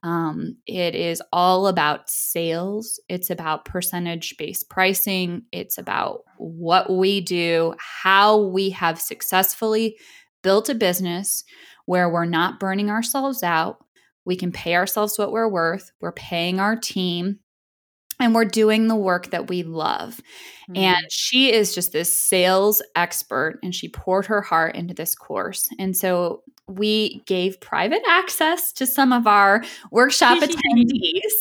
Um, 0.04 0.58
it 0.66 0.96
is 0.96 1.22
all 1.32 1.68
about 1.68 2.10
sales, 2.10 3.00
it's 3.08 3.30
about 3.30 3.66
percentage 3.66 4.36
based 4.38 4.70
pricing, 4.70 5.44
it's 5.52 5.78
about 5.78 6.22
what 6.38 6.90
we 6.90 7.22
do, 7.22 7.76
how 7.78 8.40
we 8.40 8.72
have 8.72 9.00
successfully 9.00 9.98
built 10.42 10.70
a 10.70 10.76
business 10.76 11.44
where 11.86 12.10
we're 12.10 12.26
not 12.26 12.60
burning 12.60 12.90
ourselves 12.90 13.44
out. 13.44 13.78
We 14.26 14.36
can 14.36 14.52
pay 14.52 14.76
ourselves 14.76 15.20
what 15.20 15.32
we're 15.32 15.50
worth. 15.50 15.92
We're 16.00 16.12
paying 16.12 16.60
our 16.60 16.76
team 16.76 17.40
and 18.20 18.36
we're 18.36 18.46
doing 18.46 18.88
the 18.88 18.96
work 18.96 19.32
that 19.32 19.50
we 19.50 19.64
love. 19.64 20.22
Mm-hmm. 20.70 20.78
And 20.78 21.06
she 21.12 21.52
is 21.52 21.74
just 21.74 21.92
this 21.92 22.16
sales 22.16 22.82
expert 22.96 23.60
and 23.64 23.74
she 23.74 23.90
poured 23.90 24.28
her 24.28 24.42
heart 24.42 24.76
into 24.76 24.94
this 24.94 25.16
course. 25.16 25.68
And 25.80 25.98
so 25.98 26.44
we 26.72 27.22
gave 27.26 27.60
private 27.60 28.02
access 28.08 28.72
to 28.74 28.86
some 28.86 29.12
of 29.12 29.28
our 29.28 29.64
workshop 29.92 30.38
attendees. 30.42 31.32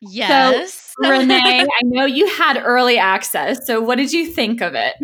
Yes. 0.00 0.94
So, 1.00 1.10
Renee, 1.10 1.60
I 1.62 1.80
know 1.84 2.04
you 2.04 2.28
had 2.28 2.60
early 2.62 2.98
access. 2.98 3.66
So 3.66 3.80
what 3.80 3.96
did 3.96 4.12
you 4.12 4.26
think 4.26 4.60
of 4.60 4.74
it? 4.74 4.94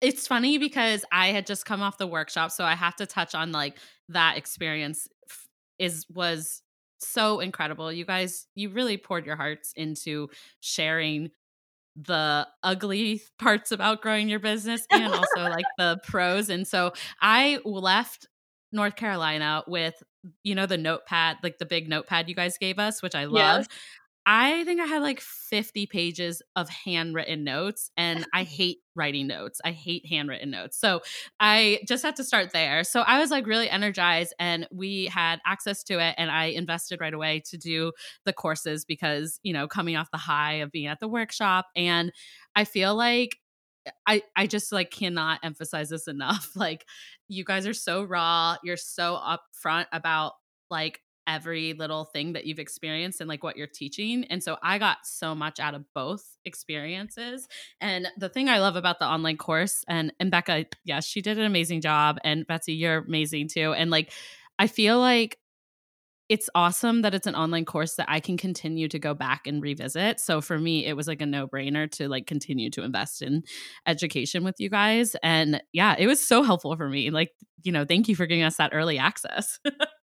It's 0.00 0.26
funny 0.26 0.58
because 0.58 1.04
I 1.12 1.28
had 1.28 1.46
just 1.46 1.64
come 1.64 1.80
off 1.80 1.98
the 1.98 2.06
workshop, 2.06 2.50
so 2.50 2.64
I 2.64 2.74
have 2.74 2.96
to 2.96 3.06
touch 3.06 3.34
on 3.34 3.52
like 3.52 3.78
that 4.10 4.36
experience 4.36 5.08
is 5.78 6.06
was 6.12 6.62
so 6.98 7.40
incredible. 7.40 7.92
You 7.92 8.04
guys, 8.04 8.46
you 8.54 8.70
really 8.70 8.96
poured 8.96 9.26
your 9.26 9.36
hearts 9.36 9.72
into 9.76 10.28
sharing 10.60 11.30
the 11.96 12.46
ugly 12.62 13.22
parts 13.38 13.72
about 13.72 14.02
growing 14.02 14.28
your 14.28 14.40
business 14.40 14.86
and 14.90 15.12
also 15.12 15.42
like 15.48 15.66
the 15.78 16.00
pros. 16.04 16.48
And 16.48 16.66
so 16.66 16.92
I 17.20 17.60
left 17.64 18.26
North 18.74 18.96
Carolina 18.96 19.62
with, 19.66 19.94
you 20.42 20.54
know, 20.54 20.66
the 20.66 20.76
notepad, 20.76 21.38
like 21.42 21.58
the 21.58 21.66
big 21.66 21.88
notepad 21.88 22.28
you 22.28 22.34
guys 22.34 22.58
gave 22.58 22.78
us, 22.78 23.02
which 23.02 23.14
I 23.14 23.24
love. 23.24 23.60
Yes. 23.60 23.68
I 24.26 24.64
think 24.64 24.80
I 24.80 24.86
had 24.86 25.02
like 25.02 25.20
50 25.20 25.86
pages 25.86 26.40
of 26.56 26.68
handwritten 26.70 27.44
notes, 27.44 27.90
and 27.96 28.26
I 28.32 28.42
hate 28.44 28.78
writing 28.96 29.26
notes. 29.26 29.60
I 29.64 29.72
hate 29.72 30.06
handwritten 30.06 30.50
notes. 30.50 30.78
So 30.78 31.02
I 31.40 31.80
just 31.86 32.02
had 32.02 32.16
to 32.16 32.24
start 32.24 32.52
there. 32.52 32.84
So 32.84 33.02
I 33.02 33.18
was 33.18 33.30
like 33.30 33.46
really 33.46 33.68
energized, 33.68 34.34
and 34.38 34.66
we 34.72 35.06
had 35.06 35.40
access 35.46 35.82
to 35.84 35.98
it, 36.00 36.14
and 36.16 36.30
I 36.30 36.46
invested 36.46 37.00
right 37.00 37.12
away 37.12 37.42
to 37.50 37.58
do 37.58 37.92
the 38.24 38.32
courses 38.32 38.86
because, 38.86 39.38
you 39.42 39.52
know, 39.52 39.68
coming 39.68 39.96
off 39.96 40.10
the 40.10 40.18
high 40.18 40.54
of 40.54 40.72
being 40.72 40.86
at 40.86 41.00
the 41.00 41.08
workshop. 41.08 41.66
And 41.76 42.10
I 42.56 42.64
feel 42.64 42.94
like 42.94 43.36
I 44.06 44.22
I 44.36 44.46
just 44.46 44.72
like 44.72 44.90
cannot 44.90 45.40
emphasize 45.42 45.90
this 45.90 46.08
enough. 46.08 46.50
Like 46.56 46.86
you 47.28 47.44
guys 47.44 47.66
are 47.66 47.74
so 47.74 48.04
raw, 48.04 48.56
you're 48.62 48.76
so 48.76 49.18
upfront 49.20 49.86
about 49.92 50.32
like 50.70 51.00
every 51.26 51.72
little 51.72 52.04
thing 52.04 52.34
that 52.34 52.44
you've 52.44 52.58
experienced 52.58 53.20
and 53.20 53.28
like 53.28 53.42
what 53.42 53.56
you're 53.56 53.66
teaching. 53.66 54.24
And 54.24 54.42
so 54.42 54.56
I 54.62 54.78
got 54.78 54.98
so 55.04 55.34
much 55.34 55.58
out 55.58 55.74
of 55.74 55.84
both 55.94 56.24
experiences. 56.44 57.48
And 57.80 58.08
the 58.18 58.28
thing 58.28 58.48
I 58.48 58.58
love 58.60 58.76
about 58.76 58.98
the 58.98 59.06
online 59.06 59.36
course 59.36 59.84
and 59.88 60.12
and 60.20 60.30
Becca, 60.30 60.66
yes, 60.84 61.06
she 61.06 61.20
did 61.22 61.38
an 61.38 61.44
amazing 61.44 61.80
job 61.80 62.18
and 62.24 62.46
Betsy, 62.46 62.74
you're 62.74 62.98
amazing 62.98 63.48
too. 63.48 63.72
And 63.72 63.90
like 63.90 64.12
I 64.58 64.66
feel 64.66 64.98
like 64.98 65.38
it's 66.28 66.48
awesome 66.54 67.02
that 67.02 67.14
it's 67.14 67.26
an 67.26 67.34
online 67.34 67.64
course 67.64 67.96
that 67.96 68.06
I 68.08 68.20
can 68.20 68.36
continue 68.36 68.88
to 68.88 68.98
go 68.98 69.12
back 69.12 69.46
and 69.46 69.62
revisit. 69.62 70.20
So 70.20 70.40
for 70.40 70.58
me, 70.58 70.86
it 70.86 70.96
was 70.96 71.06
like 71.06 71.20
a 71.20 71.26
no-brainer 71.26 71.90
to 71.92 72.08
like 72.08 72.26
continue 72.26 72.70
to 72.70 72.82
invest 72.82 73.20
in 73.20 73.42
education 73.86 74.42
with 74.42 74.54
you 74.58 74.70
guys. 74.70 75.14
And 75.22 75.62
yeah, 75.72 75.94
it 75.98 76.06
was 76.06 76.26
so 76.26 76.42
helpful 76.42 76.76
for 76.76 76.88
me. 76.88 77.10
Like, 77.10 77.30
you 77.62 77.72
know, 77.72 77.84
thank 77.84 78.08
you 78.08 78.16
for 78.16 78.26
giving 78.26 78.42
us 78.42 78.56
that 78.56 78.70
early 78.72 78.98
access. 78.98 79.58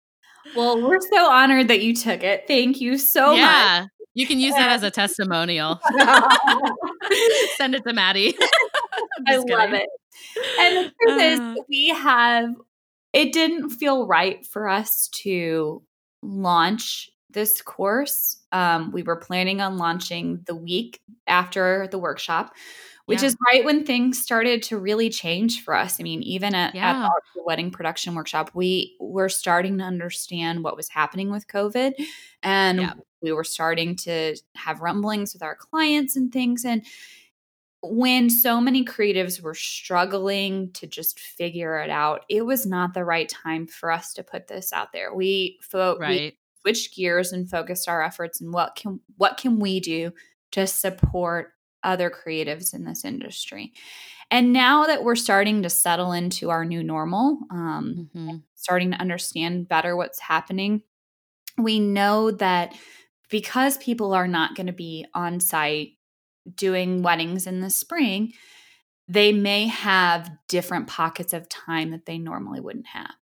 well, 0.56 0.81
we're 0.81 1.02
so 1.02 1.30
honored 1.30 1.68
that 1.68 1.81
you 1.81 1.94
took 1.95 2.23
it. 2.23 2.45
Thank 2.48 2.81
you 2.81 2.98
so 2.98 3.34
yeah, 3.34 3.81
much. 3.81 3.89
You 4.15 4.26
can 4.26 4.39
use 4.39 4.56
that 4.56 4.72
as 4.72 4.81
a 4.81 4.89
testimonial. 4.89 5.80
Send 7.57 7.76
it 7.76 7.84
to 7.85 7.94
Maddie. 7.94 8.35
I 9.27 9.38
love 9.38 9.73
it. 9.73 9.88
And 10.60 10.77
the 10.77 10.91
truth 11.03 11.22
uh, 11.22 11.53
is, 11.53 11.64
we 11.69 11.89
have, 11.89 12.49
it 13.14 13.34
didn't 13.34 13.69
feel 13.69 14.07
right 14.07 14.44
for 14.44 14.68
us 14.68 15.10
to 15.23 15.84
launch 16.28 17.10
this 17.32 17.62
course. 17.62 18.38
Um, 18.52 18.91
we 18.91 19.04
were 19.04 19.16
planning 19.16 19.62
on 19.62 19.78
launching 19.78 20.41
the 20.45 20.56
week 20.56 21.02
after 21.28 21.88
the 21.91 21.99
workshop, 21.99 22.54
which 23.06 23.22
yeah. 23.22 23.28
is 23.28 23.38
right 23.45 23.64
when 23.64 23.86
things 23.86 24.22
started 24.22 24.64
to 24.64 24.78
really 24.78 25.10
change 25.10 25.64
for 25.64 25.76
us. 25.76 25.99
I 25.99 26.04
mean, 26.04 26.24
even 26.24 26.56
at, 26.56 26.74
yeah. 26.76 27.06
at 27.06 27.10
the 27.36 27.44
wedding 27.44 27.72
production 27.72 28.16
workshop, 28.16 28.52
we 28.54 28.95
were 28.99 29.30
starting 29.30 29.78
to 29.78 29.84
understand 29.84 30.64
what 30.64 30.76
was 30.76 30.90
happening 30.90 31.30
with 31.30 31.48
COVID. 31.48 31.94
And 32.44 32.80
yeah. 32.80 32.94
we 33.22 33.32
were 33.32 33.44
starting 33.44 33.95
to 33.98 34.36
have 34.56 34.82
rumblings 34.82 35.34
with 35.34 35.44
our 35.44 35.56
clients 35.56 36.16
and 36.16 36.32
things. 36.32 36.66
And 36.66 36.86
when 37.90 38.30
so 38.30 38.62
many 38.62 38.84
creatives 38.84 39.42
were 39.42 39.56
struggling 39.56 40.72
to 40.74 40.88
just 40.88 41.20
figure 41.20 41.80
it 41.80 41.90
out, 41.90 42.26
it 42.30 42.46
was 42.46 42.66
not 42.66 42.94
the 42.94 43.06
right 43.06 43.28
time 43.30 43.68
for 43.68 43.92
us 43.92 44.14
to 44.14 44.24
put 44.24 44.48
this 44.48 44.74
out 44.74 44.92
there. 44.94 45.14
We, 45.14 45.60
fo- 45.62 45.98
right. 45.98 46.10
we 46.10 46.38
switched 46.62 46.96
gears 46.96 47.32
and 47.32 47.50
focused 47.50 47.88
our 47.88 48.04
efforts 48.04 48.42
and 48.42 48.54
what 48.54 48.76
can 48.76 49.00
what 49.16 49.38
can 49.38 49.60
we 49.60 49.80
do 49.80 50.12
to 50.52 50.68
support 50.68 51.54
other 51.84 52.10
creatives 52.10 52.74
in 52.74 52.84
this 52.84 53.06
industry. 53.06 53.74
And 54.30 54.52
now 54.52 54.88
that 54.88 55.04
we're 55.04 55.16
starting 55.16 55.64
to 55.64 55.70
settle 55.70 56.12
into 56.12 56.50
our 56.50 56.66
new 56.66 56.84
normal, 56.84 57.40
um, 57.50 58.10
mm-hmm. 58.14 58.38
starting 58.56 58.92
to 58.92 58.98
understand 58.98 59.70
better 59.70 59.96
what's 59.96 60.20
happening, 60.20 60.82
we 61.58 61.80
know 61.80 62.32
that 62.32 62.76
because 63.30 63.78
people 63.78 64.14
are 64.14 64.28
not 64.28 64.56
going 64.56 64.68
to 64.68 64.74
be 64.74 65.06
on 65.14 65.40
site 65.40 65.94
doing 66.56 67.02
weddings 67.02 67.48
in 67.48 67.61
the 67.61 67.69
spring, 67.69 68.34
they 69.07 69.32
may 69.32 69.68
have 69.68 70.30
different 70.49 70.88
pockets 70.88 71.32
of 71.34 71.48
time 71.48 71.91
that 71.91 72.06
they 72.06 72.18
normally 72.18 72.60
wouldn't 72.60 72.88
have. 72.88 73.14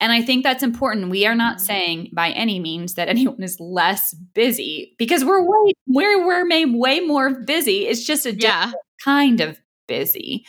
And 0.00 0.10
I 0.10 0.22
think 0.22 0.42
that's 0.42 0.62
important. 0.62 1.10
We 1.10 1.26
are 1.26 1.34
not 1.34 1.56
mm-hmm. 1.56 1.66
saying 1.66 2.10
by 2.12 2.30
any 2.30 2.58
means 2.58 2.94
that 2.94 3.08
anyone 3.14 3.42
is 3.42 3.60
less 3.60 4.14
busy 4.14 4.94
because 4.98 5.24
we're 5.24 5.42
way 5.42 5.72
we're 5.86 6.26
we're 6.26 6.44
made 6.44 6.74
way 6.74 7.00
more 7.00 7.30
busy. 7.30 7.86
It's 7.86 8.04
just 8.04 8.26
a 8.26 8.34
yeah. 8.34 8.72
kind 9.04 9.40
of 9.40 9.60
busy. 9.86 10.46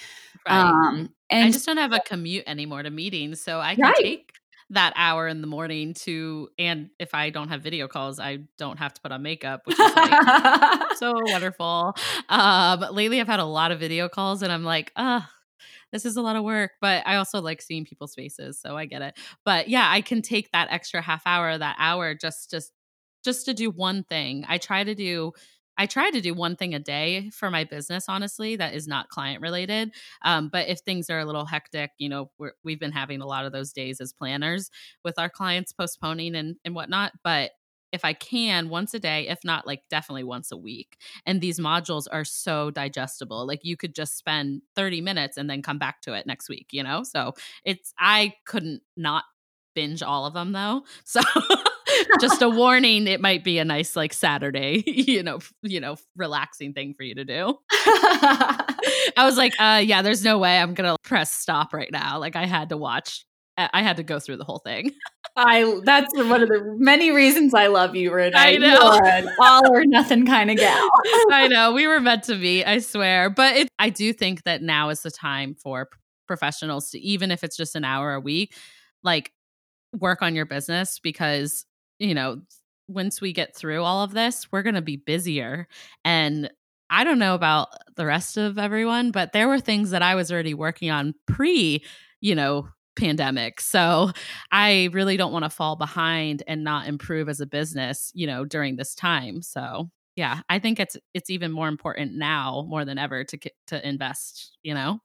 Right. 0.47 0.59
Um 0.59 1.09
and 1.29 1.45
I 1.45 1.51
just 1.51 1.65
don't 1.65 1.77
have 1.77 1.91
a 1.91 1.99
commute 2.05 2.43
anymore 2.45 2.83
to 2.83 2.91
meetings, 2.91 3.41
so 3.41 3.59
I 3.59 3.75
can 3.75 3.83
right. 3.83 3.95
take 3.95 4.24
that 4.71 4.93
hour 4.95 5.27
in 5.27 5.41
the 5.41 5.47
morning 5.47 5.93
to 5.93 6.49
and 6.57 6.89
if 6.99 7.13
I 7.13 7.29
don't 7.29 7.49
have 7.49 7.61
video 7.61 7.87
calls, 7.87 8.19
I 8.19 8.39
don't 8.57 8.77
have 8.79 8.93
to 8.95 9.01
put 9.01 9.11
on 9.11 9.21
makeup, 9.21 9.61
which 9.65 9.79
is 9.79 9.95
like 9.95 10.91
so 10.97 11.13
wonderful. 11.15 11.95
Um 12.29 12.85
lately 12.91 13.21
I've 13.21 13.27
had 13.27 13.39
a 13.39 13.45
lot 13.45 13.71
of 13.71 13.79
video 13.79 14.09
calls 14.09 14.41
and 14.41 14.51
I'm 14.51 14.63
like, 14.63 14.91
uh 14.95 15.21
this 15.91 16.05
is 16.05 16.17
a 16.17 16.21
lot 16.21 16.35
of 16.35 16.43
work, 16.43 16.71
but 16.81 17.03
I 17.07 17.15
also 17.15 17.41
like 17.41 17.61
seeing 17.61 17.85
people's 17.85 18.15
faces, 18.15 18.59
so 18.59 18.75
I 18.75 18.85
get 18.85 19.01
it. 19.01 19.17
But 19.45 19.69
yeah, 19.69 19.87
I 19.89 20.01
can 20.01 20.21
take 20.21 20.51
that 20.51 20.67
extra 20.71 21.01
half 21.01 21.21
hour, 21.25 21.57
that 21.57 21.75
hour 21.79 22.15
just 22.15 22.49
just 22.49 22.71
just 23.23 23.45
to 23.45 23.53
do 23.53 23.69
one 23.71 24.03
thing. 24.03 24.45
I 24.47 24.57
try 24.57 24.83
to 24.83 24.95
do 24.95 25.33
I 25.77 25.85
try 25.85 26.09
to 26.09 26.21
do 26.21 26.33
one 26.33 26.55
thing 26.55 26.73
a 26.73 26.79
day 26.79 27.29
for 27.31 27.51
my 27.51 27.63
business, 27.63 28.05
honestly, 28.07 28.55
that 28.55 28.73
is 28.73 28.87
not 28.87 29.09
client 29.09 29.41
related. 29.41 29.93
Um, 30.23 30.49
but 30.49 30.67
if 30.67 30.79
things 30.79 31.09
are 31.09 31.19
a 31.19 31.25
little 31.25 31.45
hectic, 31.45 31.91
you 31.97 32.09
know, 32.09 32.31
we 32.63 32.73
have 32.73 32.79
been 32.79 32.91
having 32.91 33.21
a 33.21 33.27
lot 33.27 33.45
of 33.45 33.51
those 33.51 33.73
days 33.73 33.99
as 33.99 34.13
planners 34.13 34.69
with 35.03 35.19
our 35.19 35.29
clients 35.29 35.73
postponing 35.73 36.35
and, 36.35 36.55
and 36.63 36.75
whatnot. 36.75 37.11
But 37.23 37.51
if 37.91 38.03
I 38.03 38.13
can, 38.13 38.69
once 38.69 38.93
a 38.93 38.99
day, 38.99 39.27
if 39.27 39.39
not 39.43 39.65
like 39.65 39.83
definitely 39.89 40.23
once 40.23 40.51
a 40.51 40.57
week. 40.57 40.97
And 41.25 41.39
these 41.39 41.59
modules 41.59 42.07
are 42.11 42.25
so 42.25 42.71
digestible. 42.71 43.47
Like 43.47 43.63
you 43.63 43.77
could 43.77 43.95
just 43.95 44.17
spend 44.17 44.61
30 44.75 45.01
minutes 45.01 45.37
and 45.37 45.49
then 45.49 45.61
come 45.61 45.77
back 45.77 46.01
to 46.01 46.13
it 46.13 46.25
next 46.27 46.49
week, 46.49 46.67
you 46.71 46.83
know? 46.83 47.03
So 47.03 47.33
it's, 47.63 47.93
I 47.97 48.33
couldn't 48.45 48.81
not 48.97 49.23
binge 49.75 50.03
all 50.03 50.25
of 50.25 50.33
them 50.33 50.51
though. 50.51 50.83
So 51.05 51.21
just 52.19 52.41
a 52.41 52.49
warning 52.49 53.07
it 53.07 53.21
might 53.21 53.43
be 53.43 53.57
a 53.57 53.65
nice 53.65 53.95
like 53.95 54.13
saturday 54.13 54.83
you 54.87 55.23
know 55.23 55.39
you 55.61 55.79
know 55.79 55.95
relaxing 56.15 56.73
thing 56.73 56.93
for 56.93 57.03
you 57.03 57.15
to 57.15 57.25
do 57.25 57.57
i 57.71 59.23
was 59.23 59.37
like 59.37 59.53
uh 59.59 59.81
yeah 59.83 60.01
there's 60.01 60.23
no 60.23 60.37
way 60.37 60.57
i'm 60.59 60.73
gonna 60.73 60.95
press 61.03 61.31
stop 61.31 61.73
right 61.73 61.91
now 61.91 62.19
like 62.19 62.35
i 62.35 62.45
had 62.45 62.69
to 62.69 62.77
watch 62.77 63.25
i 63.57 63.81
had 63.81 63.97
to 63.97 64.03
go 64.03 64.19
through 64.19 64.37
the 64.37 64.43
whole 64.43 64.59
thing 64.59 64.91
I 65.37 65.81
that's 65.83 66.15
one 66.15 66.41
of 66.41 66.47
the 66.47 66.75
many 66.77 67.11
reasons 67.11 67.53
I 67.53 67.67
love 67.67 67.93
you, 67.93 68.13
Renee. 68.13 68.37
I 68.37 68.55
know. 68.55 68.99
an 69.03 69.29
all 69.39 69.69
or 69.69 69.83
nothing 69.85 70.25
kind 70.25 70.49
of 70.49 70.55
gal. 70.55 70.89
I 71.29 71.49
know. 71.49 71.73
We 71.73 71.87
were 71.87 71.99
meant 71.99 72.23
to 72.25 72.35
be, 72.35 72.63
I 72.63 72.79
swear. 72.79 73.29
But 73.29 73.55
it, 73.55 73.67
I 73.77 73.89
do 73.89 74.13
think 74.13 74.43
that 74.43 74.61
now 74.61 74.89
is 74.89 75.01
the 75.01 75.11
time 75.11 75.55
for 75.55 75.89
professionals 76.25 76.91
to, 76.91 76.99
even 76.99 77.31
if 77.31 77.43
it's 77.43 77.57
just 77.57 77.75
an 77.75 77.83
hour 77.83 78.13
a 78.13 78.19
week, 78.19 78.53
like 79.03 79.33
work 79.99 80.21
on 80.21 80.35
your 80.35 80.45
business 80.45 80.99
because 80.99 81.65
you 81.99 82.13
know, 82.13 82.41
once 82.87 83.21
we 83.21 83.33
get 83.33 83.55
through 83.55 83.83
all 83.83 84.03
of 84.03 84.13
this, 84.13 84.51
we're 84.51 84.63
going 84.63 84.75
to 84.75 84.81
be 84.81 84.97
busier. 84.97 85.67
And 86.03 86.49
I 86.89 87.03
don't 87.03 87.19
know 87.19 87.35
about 87.35 87.69
the 87.95 88.05
rest 88.05 88.37
of 88.37 88.57
everyone, 88.57 89.11
but 89.11 89.31
there 89.33 89.47
were 89.47 89.59
things 89.59 89.91
that 89.91 90.03
I 90.03 90.15
was 90.15 90.31
already 90.31 90.53
working 90.53 90.91
on 90.91 91.15
pre, 91.27 91.83
you 92.21 92.35
know, 92.35 92.69
pandemic. 92.95 93.59
So 93.59 94.11
I 94.51 94.89
really 94.93 95.17
don't 95.17 95.33
want 95.33 95.45
to 95.45 95.49
fall 95.49 95.75
behind 95.75 96.43
and 96.47 96.63
not 96.63 96.87
improve 96.87 97.27
as 97.27 97.41
a 97.41 97.47
business, 97.47 98.11
you 98.13 98.27
know, 98.27 98.45
during 98.45 98.75
this 98.75 98.93
time. 98.95 99.41
So 99.41 99.89
yeah, 100.15 100.41
I 100.49 100.59
think 100.59 100.79
it's 100.79 100.95
it's 101.13 101.29
even 101.29 101.51
more 101.51 101.67
important 101.67 102.13
now 102.13 102.65
more 102.69 102.85
than 102.85 102.97
ever 102.97 103.23
to 103.25 103.39
to 103.67 103.87
invest, 103.87 104.57
you 104.63 104.73
know, 104.73 104.99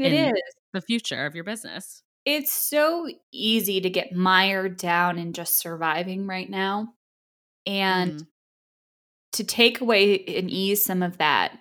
it 0.00 0.12
is 0.12 0.32
the 0.72 0.80
future 0.80 1.26
of 1.26 1.34
your 1.34 1.44
business. 1.44 2.03
It's 2.24 2.52
so 2.52 3.08
easy 3.32 3.80
to 3.80 3.90
get 3.90 4.14
mired 4.14 4.76
down 4.76 5.18
in 5.18 5.32
just 5.32 5.58
surviving 5.58 6.26
right 6.26 6.48
now. 6.48 6.88
And 7.66 8.12
mm. 8.12 8.26
to 9.32 9.44
take 9.44 9.80
away 9.80 10.24
and 10.24 10.50
ease 10.50 10.84
some 10.84 11.02
of 11.02 11.18
that 11.18 11.52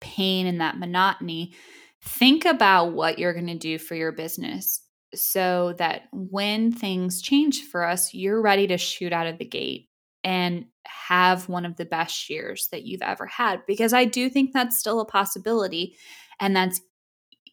pain 0.00 0.46
and 0.46 0.60
that 0.60 0.78
monotony, 0.78 1.54
think 2.02 2.44
about 2.44 2.92
what 2.92 3.18
you're 3.18 3.34
going 3.34 3.46
to 3.46 3.58
do 3.58 3.78
for 3.78 3.94
your 3.94 4.12
business 4.12 4.80
so 5.14 5.74
that 5.78 6.02
when 6.12 6.72
things 6.72 7.22
change 7.22 7.62
for 7.62 7.84
us, 7.84 8.12
you're 8.12 8.42
ready 8.42 8.66
to 8.66 8.78
shoot 8.78 9.12
out 9.12 9.26
of 9.26 9.38
the 9.38 9.44
gate 9.44 9.88
and 10.24 10.66
have 10.84 11.48
one 11.48 11.64
of 11.64 11.76
the 11.76 11.84
best 11.84 12.28
years 12.28 12.68
that 12.72 12.84
you've 12.84 13.02
ever 13.02 13.26
had. 13.26 13.62
Because 13.66 13.92
I 13.92 14.04
do 14.04 14.28
think 14.28 14.52
that's 14.52 14.78
still 14.78 15.00
a 15.00 15.04
possibility. 15.04 15.96
And 16.40 16.54
that's 16.54 16.80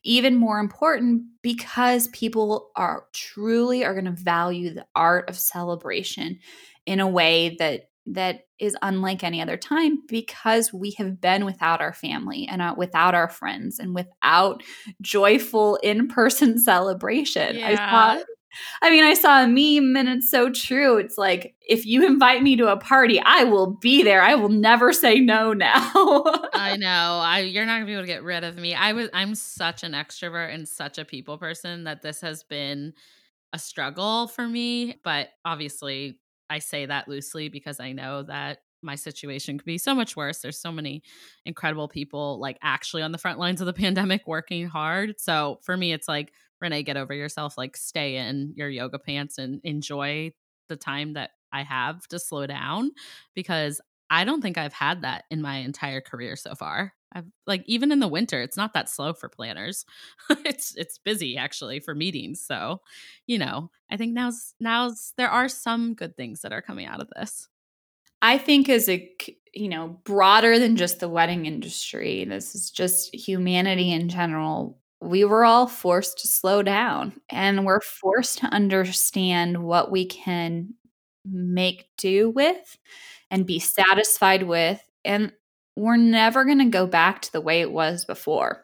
even 0.03 0.35
more 0.35 0.59
important 0.59 1.23
because 1.41 2.07
people 2.09 2.71
are 2.75 3.05
truly 3.13 3.83
are 3.85 3.93
going 3.93 4.05
to 4.05 4.11
value 4.11 4.73
the 4.73 4.85
art 4.95 5.29
of 5.29 5.37
celebration 5.37 6.39
in 6.85 6.99
a 6.99 7.07
way 7.07 7.55
that 7.59 7.89
that 8.05 8.41
is 8.59 8.75
unlike 8.81 9.23
any 9.23 9.41
other 9.41 9.55
time 9.55 9.99
because 10.07 10.73
we 10.73 10.91
have 10.91 11.21
been 11.21 11.45
without 11.45 11.79
our 11.79 11.93
family 11.93 12.47
and 12.49 12.61
uh, 12.61 12.75
without 12.77 13.15
our 13.15 13.29
friends 13.29 13.79
and 13.79 13.95
without 13.95 14.61
joyful 15.01 15.77
in-person 15.77 16.59
celebration. 16.59 17.57
Yeah. 17.57 17.69
I 17.69 18.23
I 18.81 18.89
mean, 18.89 19.03
I 19.03 19.13
saw 19.13 19.43
a 19.43 19.47
meme 19.47 19.95
and 19.95 20.09
it's 20.09 20.29
so 20.29 20.49
true. 20.49 20.97
It's 20.97 21.17
like, 21.17 21.55
if 21.61 21.85
you 21.85 22.05
invite 22.05 22.43
me 22.43 22.55
to 22.57 22.67
a 22.67 22.77
party, 22.77 23.19
I 23.19 23.43
will 23.43 23.71
be 23.71 24.03
there. 24.03 24.21
I 24.21 24.35
will 24.35 24.49
never 24.49 24.93
say 24.93 25.19
no 25.19 25.53
now. 25.53 25.91
I 26.53 26.77
know. 26.77 27.19
I 27.23 27.39
you're 27.39 27.65
not 27.65 27.75
gonna 27.75 27.85
be 27.85 27.93
able 27.93 28.03
to 28.03 28.07
get 28.07 28.23
rid 28.23 28.43
of 28.43 28.57
me. 28.57 28.73
I 28.73 28.93
was 28.93 29.09
I'm 29.13 29.35
such 29.35 29.83
an 29.83 29.93
extrovert 29.93 30.53
and 30.53 30.67
such 30.67 30.97
a 30.97 31.05
people 31.05 31.37
person 31.37 31.85
that 31.85 32.01
this 32.01 32.21
has 32.21 32.43
been 32.43 32.93
a 33.53 33.59
struggle 33.59 34.27
for 34.27 34.47
me. 34.47 34.99
But 35.03 35.29
obviously 35.45 36.19
I 36.49 36.59
say 36.59 36.85
that 36.85 37.07
loosely 37.07 37.49
because 37.49 37.79
I 37.79 37.93
know 37.93 38.23
that 38.23 38.59
my 38.83 38.95
situation 38.95 39.57
could 39.57 39.65
be 39.65 39.77
so 39.77 39.95
much 39.95 40.15
worse. 40.15 40.39
There's 40.39 40.59
so 40.59 40.71
many 40.71 41.03
incredible 41.45 41.87
people 41.87 42.39
like 42.39 42.57
actually 42.61 43.01
on 43.01 43.11
the 43.11 43.17
front 43.17 43.39
lines 43.39 43.61
of 43.61 43.67
the 43.67 43.73
pandemic 43.81 44.27
working 44.27 44.67
hard. 44.67 45.15
So 45.19 45.59
for 45.63 45.77
me, 45.77 45.93
it's 45.93 46.07
like 46.07 46.33
Renee, 46.61 46.83
get 46.83 46.97
over 46.97 47.13
yourself, 47.13 47.57
like 47.57 47.77
stay 47.77 48.15
in 48.17 48.53
your 48.55 48.69
yoga 48.69 48.99
pants 48.99 49.37
and 49.37 49.61
enjoy 49.63 50.31
the 50.69 50.75
time 50.75 51.13
that 51.13 51.31
I 51.51 51.63
have 51.63 52.07
to 52.07 52.19
slow 52.19 52.47
down 52.47 52.91
because 53.35 53.81
I 54.09 54.25
don't 54.25 54.41
think 54.41 54.57
I've 54.57 54.73
had 54.73 55.01
that 55.03 55.25
in 55.31 55.41
my 55.41 55.57
entire 55.57 56.01
career 56.01 56.35
so 56.35 56.55
far. 56.55 56.93
I've 57.13 57.25
like 57.45 57.63
even 57.67 57.91
in 57.91 57.99
the 57.99 58.07
winter, 58.07 58.41
it's 58.41 58.57
not 58.57 58.73
that 58.73 58.89
slow 58.89 59.13
for 59.13 59.29
planners. 59.29 59.85
it's 60.29 60.75
it's 60.75 60.97
busy 60.97 61.37
actually 61.37 61.79
for 61.79 61.93
meetings. 61.93 62.41
So, 62.41 62.81
you 63.27 63.37
know, 63.37 63.69
I 63.91 63.97
think 63.97 64.13
now's 64.13 64.55
now's 64.59 65.13
there 65.17 65.29
are 65.29 65.47
some 65.47 65.93
good 65.93 66.17
things 66.17 66.41
that 66.41 66.53
are 66.53 66.61
coming 66.61 66.85
out 66.85 67.01
of 67.01 67.09
this. 67.15 67.47
I 68.21 68.37
think 68.37 68.69
as 68.69 68.89
a 68.89 69.15
you 69.53 69.69
know, 69.69 69.99
broader 70.03 70.57
than 70.57 70.75
just 70.75 70.99
the 70.99 71.09
wedding 71.09 71.45
industry, 71.45 72.25
this 72.25 72.55
is 72.55 72.71
just 72.71 73.13
humanity 73.13 73.91
in 73.91 74.09
general 74.09 74.79
we 75.03 75.25
were 75.25 75.43
all 75.43 75.67
forced 75.67 76.19
to 76.19 76.27
slow 76.27 76.63
down 76.63 77.13
and 77.29 77.65
we're 77.65 77.81
forced 77.81 78.39
to 78.39 78.47
understand 78.47 79.63
what 79.63 79.91
we 79.91 80.05
can 80.05 80.73
make 81.25 81.87
do 81.97 82.29
with 82.29 82.77
and 83.29 83.45
be 83.45 83.59
satisfied 83.59 84.43
with. 84.43 84.81
And 85.03 85.33
we're 85.75 85.97
never 85.97 86.45
going 86.45 86.59
to 86.59 86.65
go 86.65 86.87
back 86.87 87.21
to 87.23 87.31
the 87.31 87.41
way 87.41 87.61
it 87.61 87.71
was 87.71 88.05
before. 88.05 88.63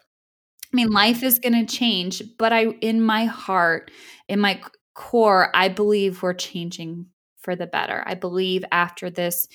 I 0.72 0.76
mean, 0.76 0.90
life 0.90 1.24
is 1.24 1.40
going 1.40 1.66
to 1.66 1.76
change, 1.76 2.22
but 2.38 2.54
I, 2.54 2.66
in 2.66 3.02
my 3.02 3.26
heart, 3.26 3.92
in 4.28 4.40
my 4.40 4.62
core, 4.94 5.50
I 5.56 5.70
believe 5.70 6.22
we're 6.22 6.34
changing 6.34 7.08
for 7.40 7.56
the 7.56 7.68
better. 7.68 8.04
I 8.06 8.14
believe 8.14 8.64
after 8.72 9.10
this, 9.10 9.48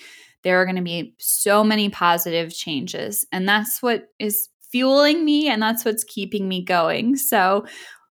there 0.43 0.61
are 0.61 0.65
going 0.65 0.77
to 0.77 0.83
be 0.83 1.15
so 1.19 1.63
many 1.63 1.89
positive 1.89 2.53
changes. 2.53 3.25
And 3.31 3.49
that's 3.49 3.81
what 3.83 4.09
is 4.19 4.49
fueling 4.75 5.25
me 5.25 5.47
and 5.49 5.63
that's 5.63 5.85
what's 5.85 6.03
keeping 6.03 6.49
me 6.49 6.61
going. 6.65 7.15
So 7.15 7.65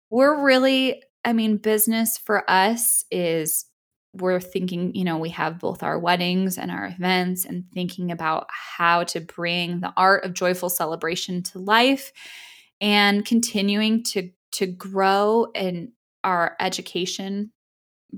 we're 0.09 0.41
really, 0.41 1.03
I 1.25 1.33
mean, 1.33 1.57
business 1.57 2.17
for 2.17 2.49
us 2.49 3.05
is 3.11 3.65
we're 4.13 4.39
thinking, 4.39 4.95
you 4.95 5.03
know, 5.03 5.19
we 5.19 5.31
have 5.31 5.59
both 5.59 5.83
our 5.83 5.99
weddings 5.99 6.57
and 6.57 6.71
our 6.71 6.87
events 6.87 7.45
and 7.45 7.65
thinking 7.75 8.13
about 8.13 8.47
how 8.51 9.03
to 9.03 9.21
bring 9.21 9.81
the 9.81 9.93
art 9.97 10.25
of 10.25 10.33
joyful 10.33 10.71
celebration 10.71 11.43
to 11.43 11.59
life 11.59 12.13
and 12.81 13.27
continuing 13.27 14.05
to 14.05 14.31
to 14.53 14.67
grow 14.67 15.49
in 15.57 15.91
our 16.23 16.55
education 16.61 17.51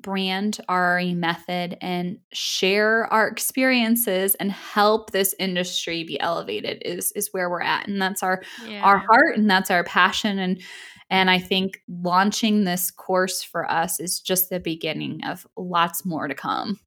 brand 0.02 0.58
our 0.68 1.00
method 1.14 1.76
and 1.80 2.18
share 2.32 3.12
our 3.12 3.26
experiences 3.28 4.34
and 4.36 4.52
help 4.52 5.10
this 5.10 5.34
industry 5.38 6.04
be 6.04 6.18
elevated 6.20 6.82
is 6.84 7.12
is 7.12 7.28
where 7.32 7.50
we're 7.50 7.62
at 7.62 7.88
and 7.88 8.00
that's 8.00 8.22
our 8.22 8.42
yeah. 8.66 8.82
our 8.82 8.98
heart 8.98 9.36
and 9.36 9.48
that's 9.48 9.70
our 9.70 9.84
passion 9.84 10.38
and 10.38 10.60
and 11.08 11.30
I 11.30 11.38
think 11.38 11.82
launching 11.88 12.64
this 12.64 12.90
course 12.90 13.42
for 13.42 13.70
us 13.70 14.00
is 14.00 14.20
just 14.20 14.50
the 14.50 14.60
beginning 14.60 15.22
of 15.24 15.46
lots 15.56 16.04
more 16.04 16.26
to 16.26 16.34
come. 16.34 16.80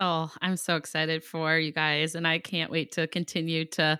Oh, 0.00 0.30
I'm 0.40 0.56
so 0.56 0.76
excited 0.76 1.24
for 1.24 1.56
you 1.56 1.72
guys 1.72 2.14
and 2.14 2.26
I 2.26 2.38
can't 2.38 2.70
wait 2.70 2.92
to 2.92 3.06
continue 3.06 3.64
to 3.66 3.98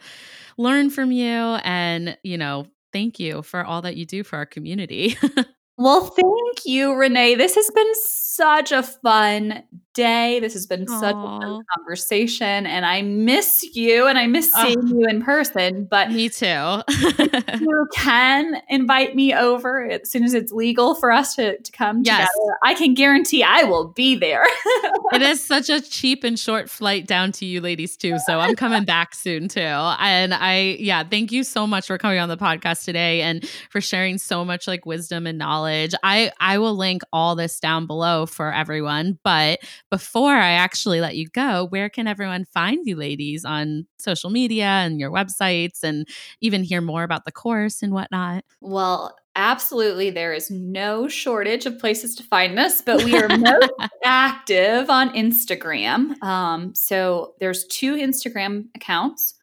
learn 0.59 0.91
from 0.91 1.13
you 1.13 1.27
and, 1.27 2.17
you 2.23 2.37
know, 2.37 2.67
thank 2.93 3.19
you 3.19 3.43
for 3.43 3.65
all 3.65 3.83
that 3.83 3.97
you 3.97 4.05
do 4.05 4.23
for 4.23 4.37
our 4.37 4.47
community. 4.47 5.17
Well, 5.77 6.05
thank 6.07 6.65
you, 6.65 6.95
Renee. 6.95 7.35
This 7.35 7.57
has 7.57 7.69
been 7.71 7.95
such 7.95 8.71
a 8.71 8.83
fun 8.83 9.65
day. 9.93 10.41
This 10.41 10.53
has 10.53 10.67
been 10.67 10.87
Aww. 10.87 11.01
such 11.01 11.15
a 11.15 11.41
fun 11.41 11.63
conversation, 11.77 12.67
and 12.67 12.87
I 12.87 13.03
miss 13.03 13.65
you, 13.75 14.07
and 14.07 14.17
I 14.17 14.27
miss 14.27 14.53
seeing 14.53 14.79
oh, 14.79 14.87
you 14.87 15.07
in 15.09 15.23
person. 15.23 15.85
But 15.85 16.13
me 16.13 16.29
too. 16.29 16.47
you 17.61 17.87
can 17.95 18.63
invite 18.69 19.17
me 19.17 19.35
over 19.35 19.89
as 19.89 20.11
soon 20.11 20.23
as 20.23 20.35
it's 20.35 20.53
legal 20.53 20.95
for 20.95 21.11
us 21.11 21.35
to, 21.37 21.59
to 21.59 21.73
come 21.73 22.03
yes. 22.05 22.29
together. 22.29 22.57
I 22.63 22.75
can 22.75 22.95
guarantee 22.95 23.43
I 23.43 23.65
will 23.65 23.89
be 23.89 24.15
there. 24.17 24.45
it 25.13 25.23
is 25.23 25.43
such 25.43 25.71
a 25.71 25.81
cheap 25.81 26.23
and 26.23 26.39
short 26.39 26.71
flight 26.71 27.07
down 27.07 27.33
to 27.33 27.47
you 27.47 27.61
ladies 27.61 27.97
too, 27.97 28.19
so 28.27 28.39
I'm 28.39 28.55
coming 28.55 28.85
back 28.85 29.15
soon 29.15 29.49
too. 29.49 29.61
And 29.61 30.35
I, 30.35 30.77
yeah, 30.79 31.03
thank 31.03 31.33
you 31.33 31.43
so 31.43 31.67
much 31.67 31.87
for 31.87 31.99
coming 31.99 32.19
on 32.19 32.29
the 32.29 32.37
podcast 32.37 32.85
today 32.85 33.23
and 33.23 33.49
for 33.71 33.81
sharing 33.81 34.19
so 34.19 34.45
much 34.45 34.69
like 34.69 34.87
wisdom 34.87 35.27
and 35.27 35.39
knowledge. 35.39 35.64
I 35.67 36.33
I 36.41 36.59
will 36.59 36.77
link 36.77 37.03
all 37.13 37.35
this 37.35 37.61
down 37.61 37.87
below 37.87 38.27
for 38.27 38.53
everyone, 38.53 39.19
but 39.23 39.61
before 39.91 40.35
I 40.35 40.51
actually 40.53 41.01
let 41.01 41.17
you 41.17 41.29
go, 41.29 41.67
where 41.67 41.89
can 41.89 42.07
everyone 42.07 42.45
find 42.45 42.87
you 42.87 42.97
ladies 42.97 43.45
on 43.45 43.87
social 43.99 44.31
media 44.31 44.67
and 44.67 45.01
your 45.01 45.11
websites 45.11 45.83
and 45.83 46.07
even 46.41 46.63
hear 46.63 46.81
more 46.81 47.03
about 47.03 47.25
the 47.25 47.33
course 47.33 47.83
and 47.83 47.93
whatnot? 47.93 48.45
Well, 48.61 49.17
absolutely 49.37 50.11
there 50.11 50.33
is 50.33 50.51
no 50.51 51.09
shortage 51.09 51.67
of 51.67 51.79
places 51.79 52.15
to 52.15 52.23
find 52.23 52.59
us 52.59 52.81
but 52.81 53.03
we 53.03 53.17
are 53.17 53.29
most 53.37 53.73
active 54.05 54.89
on 54.89 55.11
instagram 55.11 56.21
um, 56.23 56.73
so 56.75 57.35
there's 57.41 57.65
two 57.65 57.97
instagram 57.97 58.67
accounts 58.77 59.35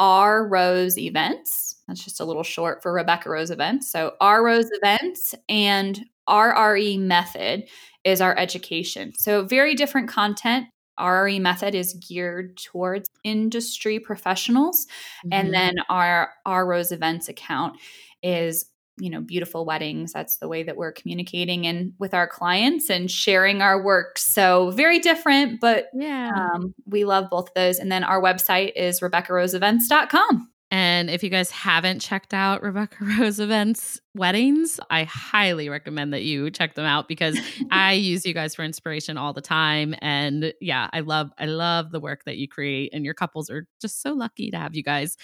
r 0.00 0.48
rose 0.48 0.98
events 0.98 1.79
that's 1.90 2.04
just 2.04 2.20
a 2.20 2.24
little 2.24 2.42
short 2.42 2.82
for 2.82 2.92
rebecca 2.92 3.28
rose 3.28 3.50
events 3.50 3.90
so 3.90 4.14
r 4.20 4.44
rose 4.44 4.68
events 4.72 5.34
and 5.48 6.04
rre 6.28 6.98
method 6.98 7.64
is 8.04 8.20
our 8.20 8.36
education. 8.38 9.12
So, 9.16 9.44
very 9.44 9.74
different 9.74 10.08
content. 10.08 10.66
RRE 10.98 11.40
method 11.40 11.74
is 11.74 11.94
geared 11.94 12.58
towards 12.58 13.08
industry 13.24 13.98
professionals. 13.98 14.86
Mm-hmm. 15.24 15.32
And 15.32 15.54
then 15.54 15.76
our 15.88 16.32
our 16.44 16.66
Rose 16.66 16.92
Events 16.92 17.28
account 17.28 17.78
is 18.22 18.66
you 18.98 19.08
know 19.08 19.22
beautiful 19.22 19.64
weddings 19.64 20.12
that's 20.12 20.36
the 20.38 20.48
way 20.48 20.62
that 20.62 20.76
we're 20.76 20.92
communicating 20.92 21.66
and 21.66 21.94
with 21.98 22.12
our 22.12 22.28
clients 22.28 22.90
and 22.90 23.10
sharing 23.10 23.62
our 23.62 23.82
work 23.82 24.18
so 24.18 24.72
very 24.72 24.98
different 24.98 25.58
but 25.58 25.86
yeah 25.94 26.30
um, 26.36 26.74
we 26.84 27.06
love 27.06 27.30
both 27.30 27.48
of 27.48 27.54
those 27.54 27.78
and 27.78 27.90
then 27.90 28.04
our 28.04 28.20
website 28.20 28.72
is 28.76 29.00
rebeccaroseevents.com 29.00 30.50
and 30.70 31.10
if 31.10 31.24
you 31.24 31.30
guys 31.30 31.50
haven't 31.50 31.98
checked 31.98 32.32
out 32.32 32.62
Rebecca 32.62 32.96
Rose 33.18 33.40
Events 33.40 34.00
weddings, 34.14 34.78
I 34.88 35.04
highly 35.04 35.68
recommend 35.68 36.12
that 36.12 36.22
you 36.22 36.50
check 36.50 36.74
them 36.74 36.84
out 36.84 37.08
because 37.08 37.36
I 37.72 37.94
use 37.94 38.24
you 38.24 38.32
guys 38.32 38.54
for 38.54 38.62
inspiration 38.62 39.16
all 39.16 39.32
the 39.32 39.40
time. 39.40 39.96
And 40.00 40.52
yeah, 40.60 40.88
I 40.92 41.00
love 41.00 41.30
I 41.38 41.46
love 41.46 41.90
the 41.90 41.98
work 41.98 42.24
that 42.24 42.36
you 42.36 42.46
create 42.46 42.90
and 42.92 43.04
your 43.04 43.14
couples 43.14 43.50
are 43.50 43.66
just 43.80 44.00
so 44.00 44.12
lucky 44.12 44.50
to 44.52 44.58
have 44.58 44.76
you 44.76 44.84
guys. 44.84 45.16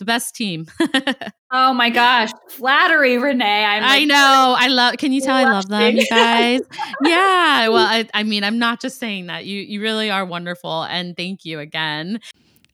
The 0.00 0.04
best 0.04 0.36
team. 0.36 0.66
oh 1.52 1.72
my 1.72 1.90
gosh. 1.90 2.30
Flattery, 2.50 3.18
Renee. 3.18 3.64
I'm 3.64 3.82
like, 3.82 4.02
i 4.02 4.04
know. 4.04 4.54
I 4.56 4.68
love 4.68 4.96
can 4.96 5.12
you 5.12 5.20
tell 5.20 5.34
I 5.34 5.44
love 5.44 5.68
them, 5.68 5.96
you 5.96 6.06
guys? 6.08 6.60
yeah. 7.02 7.68
Well, 7.68 7.84
I, 7.84 8.08
I 8.14 8.22
mean, 8.22 8.44
I'm 8.44 8.60
not 8.60 8.80
just 8.80 8.98
saying 9.00 9.26
that. 9.26 9.44
You 9.44 9.60
you 9.60 9.80
really 9.80 10.08
are 10.08 10.24
wonderful. 10.24 10.84
And 10.84 11.16
thank 11.16 11.44
you 11.44 11.58
again. 11.58 12.20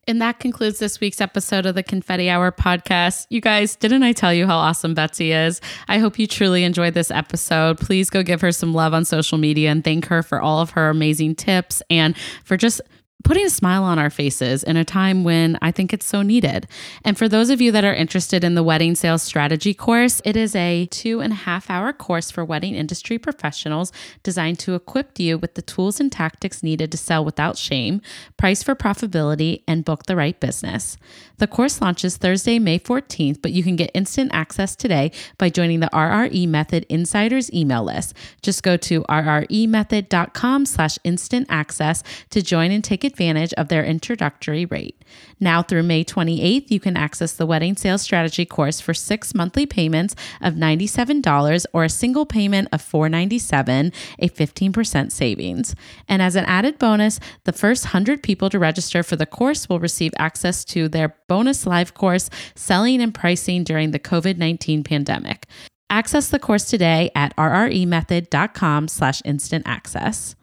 And 0.07 0.21
that 0.21 0.39
concludes 0.39 0.77
this 0.77 0.99
week's 0.99 1.19
episode 1.19 1.65
of 1.65 1.73
the 1.73 1.81
Confetti 1.81 2.29
Hour 2.29 2.51
podcast. 2.51 3.25
You 3.29 3.41
guys, 3.41 3.75
didn't 3.75 4.03
I 4.03 4.13
tell 4.13 4.31
you 4.31 4.45
how 4.45 4.57
awesome 4.57 4.93
Betsy 4.93 5.31
is? 5.31 5.61
I 5.87 5.97
hope 5.97 6.19
you 6.19 6.27
truly 6.27 6.63
enjoyed 6.63 6.93
this 6.93 7.09
episode. 7.09 7.79
Please 7.79 8.11
go 8.11 8.21
give 8.21 8.41
her 8.41 8.51
some 8.51 8.71
love 8.71 8.93
on 8.93 9.03
social 9.03 9.39
media 9.39 9.71
and 9.71 9.83
thank 9.83 10.05
her 10.05 10.21
for 10.21 10.39
all 10.39 10.59
of 10.59 10.71
her 10.71 10.89
amazing 10.89 11.35
tips 11.35 11.81
and 11.89 12.15
for 12.43 12.55
just 12.55 12.81
putting 13.25 13.45
a 13.45 13.49
smile 13.49 13.83
on 13.83 13.97
our 13.97 14.11
faces 14.11 14.63
in 14.63 14.77
a 14.77 14.85
time 14.85 15.23
when 15.23 15.57
I 15.59 15.71
think 15.71 15.91
it's 15.91 16.05
so 16.05 16.21
needed. 16.21 16.67
And 17.03 17.17
for 17.17 17.27
those 17.27 17.49
of 17.49 17.59
you 17.59 17.71
that 17.71 17.83
are 17.83 17.93
interested 17.93 18.43
in 18.43 18.53
the 18.53 18.61
wedding 18.61 18.93
sales 18.93 19.23
strategy 19.23 19.73
course, 19.73 20.21
it 20.23 20.37
is 20.37 20.55
a 20.55 20.85
two 20.91 21.21
and 21.21 21.33
a 21.33 21.35
half 21.35 21.71
hour 21.71 21.91
course 21.91 22.29
for 22.29 22.45
wedding 22.45 22.75
industry 22.75 23.17
professionals 23.17 23.91
designed 24.21 24.59
to 24.59 24.75
equip 24.75 25.19
you 25.19 25.39
with 25.39 25.55
the 25.55 25.63
tools 25.63 25.99
and 25.99 26.11
tactics 26.11 26.61
needed 26.61 26.91
to 26.91 26.97
sell 26.99 27.25
without 27.25 27.57
shame, 27.57 27.99
price 28.37 28.61
for 28.61 28.75
profitability, 28.75 29.63
and 29.67 29.83
book 29.83 30.05
the 30.05 30.15
right 30.15 30.39
business. 30.39 30.95
The 31.37 31.47
course 31.47 31.81
launches 31.81 32.17
Thursday, 32.17 32.59
May 32.59 32.77
14th, 32.77 33.41
but 33.41 33.51
you 33.51 33.63
can 33.63 33.75
get 33.75 33.89
instant 33.95 34.29
access 34.33 34.75
today 34.75 35.11
by 35.39 35.49
joining 35.49 35.79
the 35.79 35.89
RRE 35.91 36.47
Method 36.47 36.85
Insiders 36.89 37.51
email 37.51 37.83
list. 37.83 38.13
Just 38.43 38.61
go 38.61 38.77
to 38.77 39.01
rremethod.com 39.03 40.65
slash 40.67 40.99
instant 41.03 41.47
access 41.49 42.03
to 42.29 42.43
join 42.43 42.69
and 42.71 42.83
take 42.83 43.03
advantage 43.15 43.53
of 43.53 43.69
their 43.69 43.85
introductory 43.85 44.65
rate. 44.65 45.01
Now 45.39 45.61
through 45.61 45.83
May 45.83 46.03
28th, 46.03 46.69
you 46.69 46.81
can 46.81 46.97
access 46.97 47.31
the 47.31 47.45
wedding 47.45 47.77
sales 47.77 48.01
strategy 48.01 48.45
course 48.45 48.81
for 48.81 48.93
six 48.93 49.33
monthly 49.33 49.65
payments 49.65 50.15
of 50.41 50.55
$97 50.55 51.65
or 51.71 51.85
a 51.85 51.89
single 51.89 52.25
payment 52.25 52.67
of 52.73 52.81
497, 52.81 53.93
a 54.19 54.27
15% 54.27 55.11
savings. 55.11 55.75
And 56.09 56.21
as 56.21 56.35
an 56.35 56.43
added 56.45 56.77
bonus, 56.77 57.21
the 57.45 57.53
first 57.53 57.85
100 57.85 58.21
people 58.21 58.49
to 58.49 58.59
register 58.59 59.01
for 59.01 59.15
the 59.15 59.25
course 59.25 59.69
will 59.69 59.79
receive 59.79 60.11
access 60.17 60.65
to 60.65 60.89
their 60.89 61.15
bonus 61.29 61.65
live 61.65 61.93
course, 61.93 62.29
Selling 62.53 63.01
and 63.01 63.13
Pricing 63.13 63.63
During 63.63 63.91
the 63.91 63.99
COVID-19 63.99 64.83
Pandemic. 64.83 65.45
Access 65.89 66.27
the 66.27 66.39
course 66.39 66.65
today 66.65 67.11
at 67.15 67.33
rremethod.com 67.37 68.89
slash 68.89 69.21
instant 69.23 69.65
access. 69.65 70.35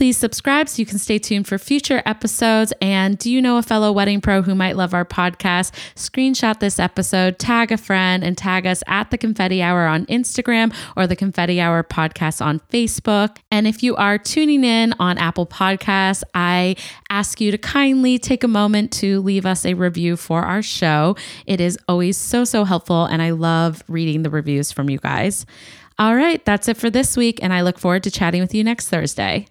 Please 0.00 0.16
subscribe 0.16 0.66
so 0.66 0.80
you 0.80 0.86
can 0.86 0.96
stay 0.98 1.18
tuned 1.18 1.46
for 1.46 1.58
future 1.58 2.02
episodes. 2.06 2.72
And 2.80 3.18
do 3.18 3.30
you 3.30 3.42
know 3.42 3.58
a 3.58 3.62
fellow 3.62 3.92
wedding 3.92 4.22
pro 4.22 4.40
who 4.40 4.54
might 4.54 4.74
love 4.74 4.94
our 4.94 5.04
podcast? 5.04 5.74
Screenshot 5.94 6.58
this 6.58 6.78
episode, 6.78 7.38
tag 7.38 7.70
a 7.70 7.76
friend, 7.76 8.24
and 8.24 8.34
tag 8.34 8.66
us 8.66 8.82
at 8.86 9.10
the 9.10 9.18
Confetti 9.18 9.60
Hour 9.60 9.86
on 9.86 10.06
Instagram 10.06 10.74
or 10.96 11.06
the 11.06 11.16
Confetti 11.16 11.60
Hour 11.60 11.84
podcast 11.84 12.42
on 12.42 12.60
Facebook. 12.72 13.36
And 13.50 13.66
if 13.66 13.82
you 13.82 13.94
are 13.96 14.16
tuning 14.16 14.64
in 14.64 14.94
on 14.98 15.18
Apple 15.18 15.44
Podcasts, 15.44 16.22
I 16.34 16.76
ask 17.10 17.38
you 17.38 17.50
to 17.50 17.58
kindly 17.58 18.18
take 18.18 18.42
a 18.42 18.48
moment 18.48 18.92
to 18.92 19.20
leave 19.20 19.44
us 19.44 19.66
a 19.66 19.74
review 19.74 20.16
for 20.16 20.40
our 20.40 20.62
show. 20.62 21.14
It 21.44 21.60
is 21.60 21.78
always 21.88 22.16
so, 22.16 22.44
so 22.44 22.64
helpful. 22.64 23.04
And 23.04 23.20
I 23.20 23.32
love 23.32 23.84
reading 23.86 24.22
the 24.22 24.30
reviews 24.30 24.72
from 24.72 24.88
you 24.88 24.96
guys. 24.96 25.44
All 25.98 26.16
right, 26.16 26.42
that's 26.46 26.68
it 26.68 26.78
for 26.78 26.88
this 26.88 27.18
week. 27.18 27.38
And 27.42 27.52
I 27.52 27.60
look 27.60 27.78
forward 27.78 28.04
to 28.04 28.10
chatting 28.10 28.40
with 28.40 28.54
you 28.54 28.64
next 28.64 28.88
Thursday. 28.88 29.50